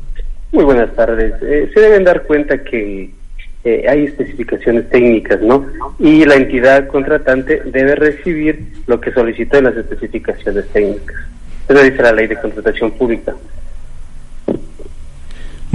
Muy 0.52 0.62
buenas 0.62 0.94
tardes. 0.94 1.34
Eh, 1.42 1.68
se 1.74 1.80
deben 1.80 2.04
dar 2.04 2.22
cuenta 2.22 2.62
que 2.62 3.10
eh, 3.66 3.84
hay 3.88 4.04
especificaciones 4.04 4.88
técnicas, 4.90 5.40
¿no? 5.42 5.66
Y 5.98 6.24
la 6.24 6.36
entidad 6.36 6.86
contratante 6.86 7.62
debe 7.64 7.96
recibir 7.96 8.64
lo 8.86 9.00
que 9.00 9.10
solicitó 9.10 9.58
en 9.58 9.64
las 9.64 9.76
especificaciones 9.76 10.68
técnicas. 10.68 11.16
Eso 11.68 11.82
dice 11.82 12.00
la 12.00 12.12
ley 12.12 12.28
de 12.28 12.36
contratación 12.36 12.92
pública. 12.92 13.34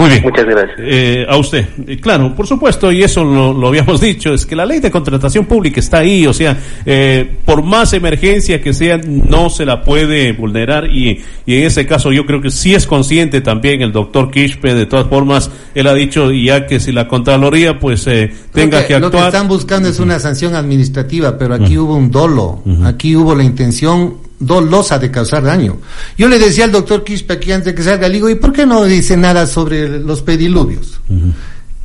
Muy 0.02 0.10
bien. 0.10 0.24
Muchas 0.24 0.46
gracias. 0.46 0.80
Eh, 0.80 1.26
a 1.30 1.38
usted. 1.38 1.64
Eh, 1.88 2.00
claro, 2.00 2.34
por 2.36 2.48
supuesto, 2.48 2.92
y 2.92 3.04
eso 3.04 3.24
lo, 3.24 3.54
lo, 3.54 3.68
habíamos 3.68 4.02
dicho, 4.10 4.34
es 4.34 4.48
que 4.48 4.56
la 4.56 4.66
ley 4.66 4.80
de 4.80 4.90
contratación 4.90 5.46
pública 5.46 5.80
está 5.80 6.00
ahí, 6.00 6.26
o 6.26 6.34
sea, 6.34 6.58
eh, 6.88 7.38
por 7.46 7.62
más 7.62 7.94
emergencia 7.94 8.60
que 8.62 8.74
sea, 8.74 8.98
no 8.98 9.52
se 9.52 9.64
la 9.64 9.84
puede 9.84 10.32
vulnerar 10.34 10.88
y, 10.88 11.22
y 11.46 11.58
en 11.58 11.66
ese 11.66 11.86
caso 11.86 12.12
yo 12.12 12.26
creo 12.26 12.42
que 12.42 12.50
sí 12.50 12.74
es 12.74 12.88
consciente 12.88 13.42
también 13.42 13.84
el 13.84 13.92
doctor 13.92 14.32
Kishpe, 14.32 14.74
de 14.74 14.88
todas 14.88 15.08
formas, 15.08 15.52
él 15.76 15.86
ha 15.86 15.94
dicho 15.94 16.32
ya 16.32 16.66
que 16.66 16.80
si 16.80 16.92
la 16.92 17.08
Contraloría 17.08 17.78
pues 17.78 18.08
eh, 18.08 18.32
tenga 18.52 18.82
que, 18.82 18.88
que, 18.88 18.96
actuar. 18.96 19.14
Lo 19.14 19.20
que 19.20 19.26
están 19.28 19.48
buscando 19.48 19.88
es 19.88 20.00
una 20.00 20.20
sanción 20.20 20.56
administrativa, 20.56 21.38
pero 21.38 21.54
aquí 21.54 21.78
uh 21.78 21.82
-huh. 21.82 21.86
hubo 21.86 21.96
un 21.96 22.10
dolo, 22.10 22.62
uh 22.66 22.70
-huh. 22.72 22.88
aquí 22.88 23.16
hubo 23.16 23.36
la 23.36 23.44
intención 23.44 24.16
dolosa 24.42 25.00
de 25.00 25.10
causar 25.10 25.44
daño. 25.44 25.78
Yo 26.18 26.28
le 26.28 26.38
decía 26.38 26.66
al 26.66 26.72
doctor 26.72 27.04
Quispe 27.04 27.34
aquí 27.34 27.52
antes 27.52 27.68
de 27.68 27.76
que 27.76 27.84
salga, 27.84 28.08
le 28.08 28.16
digo, 28.16 28.30
¿y 28.30 28.36
por 28.36 28.52
qué 28.52 28.66
no 28.66 28.84
dice 28.84 29.16
nada 29.16 29.48
sobre 29.48 29.88
los 30.00 30.22
pediluvios? 30.22 31.00
Uh 31.08 31.14
-huh. 31.14 31.34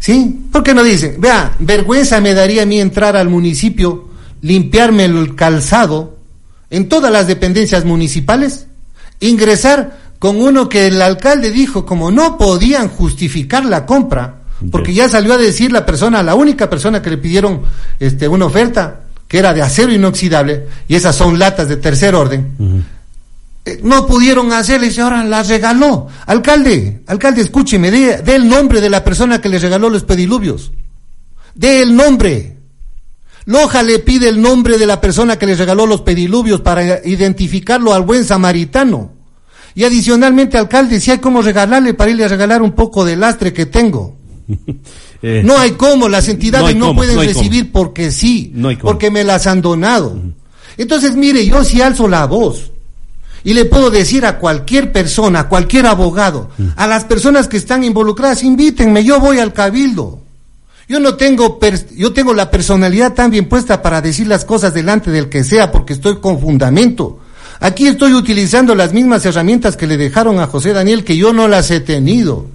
¿Sí? 0.01 0.41
¿Por 0.51 0.62
qué 0.62 0.74
no 0.74 0.83
dicen? 0.83 1.16
Vea, 1.19 1.53
vergüenza 1.59 2.20
me 2.20 2.35
daría 2.35 2.62
a 2.62 2.66
mí 2.66 2.81
entrar 2.81 3.16
al 3.16 3.28
municipio, 3.28 4.09
limpiarme 4.43 5.05
el 5.05 5.35
calzado 5.35 6.19
en 6.70 6.89
todas 6.89 7.12
las 7.12 7.27
dependencias 7.27 7.85
municipales, 7.85 8.66
ingresar 9.20 9.99
con 10.19 10.41
uno 10.41 10.69
que 10.69 10.87
el 10.87 11.01
alcalde 11.03 11.51
dijo 11.51 11.85
como 11.85 12.11
no 12.11 12.39
podían 12.39 12.89
justificar 12.89 13.65
la 13.65 13.85
compra, 13.85 14.43
porque 14.70 14.95
ya 14.95 15.09
salió 15.09 15.35
a 15.35 15.39
decir 15.39 15.73
la 15.73 15.85
persona, 15.85 16.23
la 16.23 16.35
única 16.35 16.70
persona 16.70 17.03
que 17.03 17.11
le 17.11 17.19
pidieron 17.19 17.62
este, 18.01 18.27
una 18.27 18.47
oferta, 18.47 19.06
que 19.28 19.39
era 19.39 19.53
de 19.53 19.62
acero 19.62 19.93
inoxidable, 19.93 20.66
y 20.89 20.94
esas 20.94 21.16
son 21.16 21.39
latas 21.39 21.69
de 21.69 21.77
tercer 21.77 22.15
orden, 22.15 22.55
uh 22.59 22.65
-huh. 22.65 22.82
eh, 23.65 23.81
no 23.82 24.07
pudieron 24.07 24.53
hacerle 24.53 24.93
y 24.94 25.01
ahora 25.01 25.24
las 25.24 25.48
regaló. 25.48 26.09
Alcalde, 26.27 27.03
alcalde, 27.07 27.43
escúcheme, 27.43 27.90
dé, 27.90 28.23
dé 28.23 28.36
el 28.36 28.48
nombre 28.48 28.81
de 28.81 28.90
la 28.90 29.03
persona 29.03 29.40
que 29.40 29.48
le 29.48 29.59
regaló 29.59 29.90
los 29.90 30.05
pediluvios. 30.05 30.73
Dé 31.55 31.82
el 31.82 31.97
nombre. 31.97 32.57
Loja 33.47 33.82
le 33.82 34.01
pide 34.01 34.28
el 34.28 34.40
nombre 34.40 34.77
de 34.77 34.86
la 34.86 35.01
persona 35.01 35.39
que 35.39 35.47
le 35.47 35.55
regaló 35.55 35.86
los 35.86 36.03
pediluvios 36.03 36.61
para 36.61 37.07
identificarlo 37.07 37.94
al 37.94 38.03
buen 38.03 38.24
samaritano. 38.24 39.12
Y 39.74 39.85
adicionalmente, 39.85 40.59
alcalde, 40.59 41.01
si 41.01 41.11
hay 41.11 41.19
como 41.19 41.43
regalarle 41.43 41.94
para 41.94 42.11
irle 42.11 42.24
a 42.24 42.28
regalar 42.28 42.62
un 42.62 42.73
poco 42.73 43.05
de 43.05 43.15
lastre 43.15 43.53
que 43.53 43.66
tengo. 43.66 44.16
Eh, 45.22 45.43
no 45.44 45.56
hay 45.59 45.72
cómo, 45.72 46.09
las 46.09 46.28
entidades 46.28 46.74
no, 46.74 46.80
no 46.80 46.86
cómo, 46.88 47.01
pueden 47.01 47.16
no 47.16 47.22
recibir 47.22 47.70
cómo. 47.70 47.84
porque 47.84 48.10
sí, 48.10 48.52
porque 48.80 49.10
me 49.10 49.24
las 49.24 49.47
han 49.47 49.62
donado. 49.62 50.10
Uh 50.10 50.16
-huh. 50.16 50.32
Entonces, 50.78 51.16
mire, 51.16 51.47
yo 51.47 51.64
si 51.64 51.80
alzo 51.80 52.06
la 52.09 52.26
voz 52.26 52.70
y 53.43 53.55
le 53.55 53.64
puedo 53.64 53.90
decir 53.90 54.26
a 54.26 54.38
cualquier 54.38 54.93
persona, 54.93 55.40
a 55.40 55.48
cualquier 55.48 55.86
abogado, 55.86 56.51
uh 56.59 56.62
-huh. 56.62 56.72
a 56.76 56.86
las 56.86 57.05
personas 57.05 57.48
que 57.48 57.56
están 57.56 57.84
involucradas, 57.84 58.43
invítenme, 58.43 59.05
yo 59.05 59.20
voy 59.20 59.38
al 59.38 59.52
cabildo. 59.52 60.20
Yo 60.88 61.01
no 61.01 61.16
tengo, 61.16 61.59
yo 61.97 62.12
tengo 62.12 62.32
la 62.32 62.51
personalidad 62.51 63.12
tan 63.14 63.30
bien 63.30 63.48
puesta 63.48 63.82
para 63.82 64.01
decir 64.01 64.28
las 64.28 64.44
cosas 64.44 64.72
delante 64.72 65.10
del 65.10 65.28
que 65.28 65.43
sea 65.43 65.72
porque 65.72 65.94
estoy 65.94 66.20
con 66.20 66.38
fundamento. 66.38 67.18
Aquí 67.59 67.88
estoy 67.88 68.12
utilizando 68.12 68.74
las 68.74 68.93
mismas 68.93 69.24
herramientas 69.24 69.76
que 69.76 69.86
le 69.86 69.97
dejaron 69.97 70.38
a 70.38 70.47
José 70.47 70.72
Daniel 70.72 71.05
que 71.05 71.16
yo 71.16 71.32
no 71.32 71.48
las 71.48 71.70
he 71.70 71.80
tenido. 71.80 72.47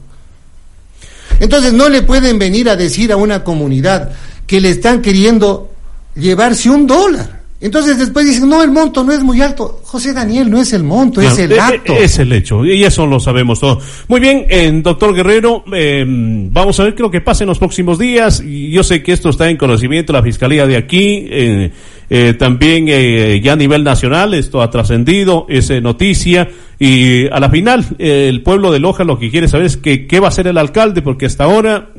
Entonces 1.41 1.73
no 1.73 1.89
le 1.89 2.03
pueden 2.03 2.38
venir 2.38 2.69
a 2.69 2.76
decir 2.76 3.11
a 3.11 3.18
una 3.18 3.43
comunidad 3.43 4.11
que 4.45 4.61
le 4.61 4.69
están 4.69 5.01
queriendo 5.01 5.72
llevarse 6.15 6.69
un 6.69 6.85
dólar. 6.85 7.40
Entonces 7.61 7.99
después 7.99 8.25
dicen, 8.25 8.49
no, 8.49 8.63
el 8.63 8.71
monto 8.71 9.03
no 9.03 9.11
es 9.11 9.23
muy 9.23 9.39
alto. 9.39 9.81
José 9.83 10.13
Daniel, 10.13 10.49
no 10.49 10.59
es 10.59 10.73
el 10.73 10.83
monto, 10.83 11.21
es 11.21 11.38
el 11.38 11.59
acto. 11.59 11.93
Es 11.93 12.17
el 12.17 12.33
hecho, 12.33 12.65
y 12.65 12.83
eso 12.83 13.05
lo 13.05 13.19
sabemos 13.19 13.59
todos. 13.59 13.83
Muy 14.07 14.19
bien, 14.19 14.45
eh, 14.49 14.71
doctor 14.83 15.13
Guerrero, 15.13 15.63
eh, 15.71 16.03
vamos 16.07 16.79
a 16.79 16.83
ver 16.83 16.93
qué 16.93 16.97
es 16.97 17.03
lo 17.03 17.11
que 17.11 17.21
pasa 17.21 17.43
en 17.43 17.49
los 17.49 17.59
próximos 17.59 17.99
días. 17.99 18.43
Yo 18.43 18.83
sé 18.83 19.03
que 19.03 19.11
esto 19.11 19.29
está 19.29 19.47
en 19.47 19.57
conocimiento 19.57 20.11
de 20.11 20.19
la 20.19 20.23
Fiscalía 20.23 20.65
de 20.65 20.75
aquí, 20.75 21.27
eh, 21.29 21.71
eh, 22.09 22.33
también 22.33 22.88
eh, 22.89 23.39
ya 23.41 23.53
a 23.53 23.55
nivel 23.55 23.83
nacional, 23.83 24.33
esto 24.33 24.61
ha 24.61 24.69
trascendido, 24.69 25.45
es 25.47 25.69
eh, 25.69 25.79
noticia, 25.79 26.49
y 26.77 27.27
a 27.27 27.39
la 27.39 27.49
final 27.49 27.85
el 27.99 28.41
pueblo 28.41 28.71
de 28.71 28.79
Loja 28.79 29.03
lo 29.03 29.19
que 29.19 29.29
quiere 29.29 29.47
saber 29.47 29.67
es 29.67 29.77
que 29.77 30.07
qué 30.07 30.19
va 30.19 30.27
a 30.27 30.29
hacer 30.29 30.47
el 30.47 30.57
alcalde, 30.57 31.01
porque 31.01 31.27
hasta 31.27 31.43
ahora 31.43 31.91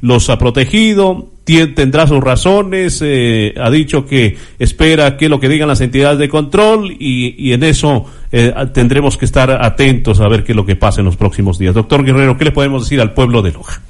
los 0.00 0.30
ha 0.30 0.38
protegido, 0.38 1.32
tendrá 1.74 2.06
sus 2.06 2.22
razones, 2.22 3.00
eh, 3.04 3.54
ha 3.56 3.70
dicho 3.70 4.04
que 4.04 4.36
espera 4.58 5.16
que 5.16 5.28
lo 5.28 5.38
que 5.38 5.48
digan 5.48 5.68
las 5.68 5.80
entidades 5.80 6.18
de 6.18 6.28
control 6.28 6.90
y, 6.98 7.34
y 7.38 7.52
en 7.52 7.62
eso 7.62 8.04
eh, 8.32 8.52
tendremos 8.72 9.16
que 9.16 9.24
estar 9.24 9.50
atentos 9.50 10.20
a 10.20 10.28
ver 10.28 10.42
qué 10.42 10.52
es 10.52 10.56
lo 10.56 10.66
que 10.66 10.76
pasa 10.76 11.00
en 11.00 11.06
los 11.06 11.16
próximos 11.16 11.58
días. 11.58 11.74
Doctor 11.74 12.04
Guerrero, 12.04 12.36
¿qué 12.36 12.44
le 12.44 12.52
podemos 12.52 12.82
decir 12.82 13.00
al 13.00 13.14
pueblo 13.14 13.42
de 13.42 13.52
Loja? 13.52 13.80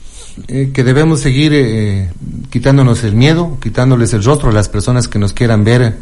Eh, 0.48 0.70
que 0.74 0.84
debemos 0.84 1.20
seguir 1.20 1.52
eh, 1.54 2.10
quitándonos 2.50 3.04
el 3.04 3.14
miedo, 3.14 3.58
quitándoles 3.60 4.12
el 4.12 4.22
rostro 4.22 4.50
a 4.50 4.52
las 4.52 4.68
personas 4.68 5.08
que 5.08 5.18
nos 5.18 5.32
quieran 5.32 5.64
ver, 5.64 5.96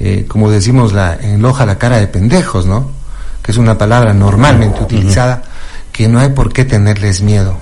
eh, 0.00 0.24
como 0.26 0.50
decimos 0.50 0.94
la, 0.94 1.14
en 1.14 1.42
Loja, 1.42 1.66
la 1.66 1.76
cara 1.76 1.98
de 1.98 2.06
pendejos, 2.06 2.64
¿no? 2.64 2.90
Que 3.42 3.52
es 3.52 3.58
una 3.58 3.76
palabra 3.76 4.14
normalmente 4.14 4.82
utilizada, 4.82 5.42
que 5.92 6.08
no 6.08 6.18
hay 6.18 6.30
por 6.30 6.50
qué 6.50 6.64
tenerles 6.64 7.20
miedo 7.20 7.58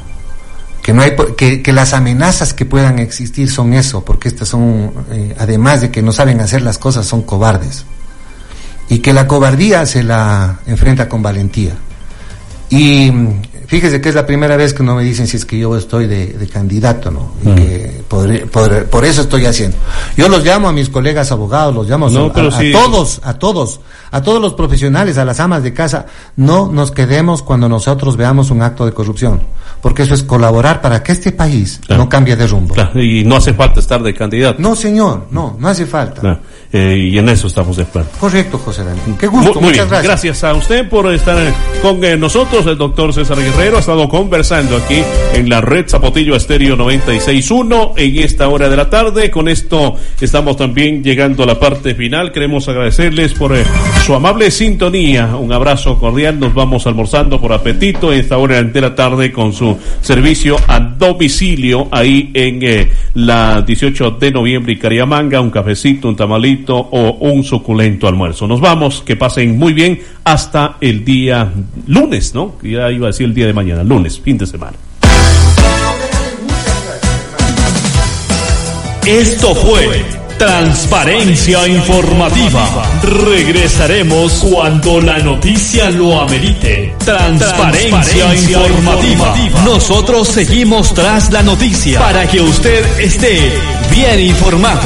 que 0.83 0.93
no 0.93 1.03
hay 1.03 1.13
que, 1.37 1.63
que, 1.63 1.73
las 1.73 1.95
amenazas 1.95 2.55
que 2.55 2.65
puedan 2.65 2.99
existir 2.99 3.51
son 3.51 3.73
eso, 3.73 4.05
porque 4.05 4.29
estas 4.29 4.49
son, 4.49 4.93
eh, 5.13 5.35
además 5.39 5.81
de 5.81 5.91
que 5.91 6.03
no 6.03 6.13
saben 6.13 6.41
hacer 6.41 6.63
las 6.63 6.79
cosas, 6.79 7.07
son 7.07 7.23
cobardes. 7.23 7.85
Y 8.89 8.99
que 8.99 9.13
la 9.13 9.27
cobardía 9.29 9.87
se 9.87 10.03
la 10.03 10.59
enfrenta 10.67 11.09
con 11.09 11.23
valentía. 11.23 11.77
Y 12.69 13.13
fíjese 13.67 14.01
que 14.01 14.09
es 14.09 14.15
la 14.15 14.27
primera 14.27 14.57
vez 14.57 14.75
que 14.75 14.83
no 14.83 14.97
me 14.97 15.05
dicen 15.05 15.27
si 15.27 15.37
es 15.37 15.45
que 15.45 15.59
yo 15.59 15.77
estoy 15.77 16.07
de, 16.07 16.27
de 16.27 16.49
candidato, 16.49 17.11
¿no? 17.11 17.33
Y 17.45 17.49
mm. 17.49 17.55
que 17.55 18.05
por, 18.91 19.05
eso 19.05 19.23
estoy 19.23 19.47
haciendo. 19.47 19.77
Yo 20.17 20.29
los 20.29 20.45
llamo 20.45 20.69
a 20.69 20.73
mis 20.73 20.89
colegas 20.89 21.33
abogados, 21.33 21.75
los 21.75 21.89
llamo 21.89 22.11
no, 22.11 22.33
a, 22.35 22.59
sí. 22.59 22.71
a 22.71 22.73
todos, 22.73 23.21
a 23.23 23.35
todos, 23.35 23.81
a 24.13 24.23
todos 24.23 24.41
los 24.41 24.55
profesionales, 24.55 25.19
a 25.19 25.25
las 25.25 25.41
amas 25.41 25.65
de 25.65 25.75
casa, 25.75 26.07
no 26.37 26.71
nos 26.71 26.93
quedemos 26.93 27.43
cuando 27.43 27.69
nosotros 27.69 28.17
veamos 28.17 28.51
un 28.51 28.63
acto 28.63 28.87
de 28.87 28.93
corrupción 28.93 29.41
porque 29.83 30.05
eso 30.05 30.15
es 30.15 30.23
colaborar 30.23 30.81
para 30.81 31.03
que 31.03 31.11
este 31.11 31.33
país 31.33 31.81
claro. 31.85 32.05
no 32.05 32.09
cambie 32.09 32.37
de 32.37 32.47
rumbo. 32.47 32.73
Claro. 32.73 33.03
Y 33.03 33.25
no 33.25 33.37
hace 33.37 33.53
falta 33.53 33.81
estar 33.81 34.01
de 34.01 34.15
candidato. 34.15 34.63
No, 34.63 34.77
señor, 34.77 35.27
no, 35.33 35.57
no 35.59 35.69
hace 35.69 35.87
falta. 35.87 36.21
Claro. 36.21 36.39
Eh, 36.73 37.11
y 37.11 37.19
en 37.19 37.29
eso 37.29 37.49
estamos 37.49 37.77
de 37.77 37.83
acuerdo. 37.83 38.09
Correcto, 38.19 38.59
José 38.59 38.85
Daniel. 38.85 39.17
Qué 39.19 39.27
gusto, 39.27 39.55
muy, 39.55 39.63
muy 39.63 39.71
muchas 39.71 39.91
bien. 39.91 40.03
gracias. 40.03 40.23
Gracias 40.23 40.45
a 40.45 40.55
usted 40.55 40.89
por 40.89 41.13
estar 41.13 41.37
con 41.83 42.03
eh, 42.05 42.17
nosotros. 42.17 42.65
El 42.67 42.79
doctor 42.79 43.13
César 43.13 43.37
Guerrero 43.39 43.77
ha 43.77 43.81
estado 43.81 44.09
conversando 44.09 44.77
aquí 44.77 45.03
en 45.35 45.49
la 45.49 45.61
red 45.61 45.89
Zapotillo 45.89 46.37
Estéreo 46.37 46.77
96.1 46.77 47.95
en 47.97 48.19
esta 48.25 48.49
hora 48.49 48.69
de 48.69 48.77
la 48.77 48.89
tarde. 48.89 49.33
Con 49.33 49.49
esto 49.49 49.97
estamos 50.21 50.57
también 50.57 51.03
llegando 51.03 51.43
a 51.43 51.47
la 51.47 51.59
parte 51.59 51.97
final. 51.97 52.31
Queremos 52.31 52.69
agradecerles 52.69 53.35
por 53.35 53.55
eh, 53.57 53.65
su 54.05 54.15
amable 54.15 54.51
sintonía. 54.51 55.37
Un 55.37 55.53
abrazo 55.53 55.97
cordial. 55.99 56.39
Nos 56.41 56.53
vamos 56.53 56.87
almorzando 56.87 57.41
por 57.41 57.53
apetito 57.53 58.13
en 58.13 58.21
esta 58.21 58.37
hora 58.37 58.61
la 58.63 58.95
tarde 58.95 59.31
con 59.31 59.53
su 59.53 59.79
servicio 60.01 60.57
a 60.67 60.81
domicilio 60.81 61.87
ahí 61.93 62.31
en 62.35 62.59
eh, 62.63 62.91
la 63.15 63.63
18 63.63 64.13
de 64.13 64.33
noviembre 64.33 64.73
y 64.73 64.79
Cariamanga, 64.79 65.41
un 65.41 65.51
cafecito, 65.51 66.09
un 66.09 66.17
tamalito 66.17 66.77
o 66.77 67.13
un 67.29 67.45
suculento 67.45 68.09
almuerzo. 68.09 68.49
Nos 68.49 68.61
vamos, 68.61 69.03
que 69.03 69.15
pasen 69.15 69.57
muy 69.57 69.73
bien 69.73 70.01
hasta 70.25 70.79
el 70.81 71.05
día 71.05 71.53
lunes, 71.87 72.35
¿no? 72.35 72.57
Ya 72.63 72.91
iba 72.91 73.07
a 73.07 73.11
decir 73.11 73.27
el 73.27 73.35
día 73.35 73.47
de 73.47 73.53
mañana, 73.53 73.85
lunes, 73.85 74.19
fin 74.19 74.37
de 74.37 74.47
semana. 74.47 74.77
Esto 79.07 79.55
fue 79.55 80.03
Transparencia 80.45 81.69
Informativa. 81.69 82.83
Regresaremos 83.01 84.45
cuando 84.51 85.01
la 85.01 85.19
noticia 85.21 85.89
lo 85.91 86.21
amerite. 86.21 86.93
Transparencia, 86.99 87.91
Transparencia 87.91 88.57
informativa. 88.57 89.29
informativa. 89.29 89.63
Nosotros 89.63 90.27
seguimos 90.27 90.93
tras 90.95 91.31
la 91.31 91.45
noticia 91.45 92.01
para 92.01 92.27
que 92.27 92.41
usted 92.41 92.85
esté 92.99 93.53
bien 93.93 94.19
informado. 94.19 94.83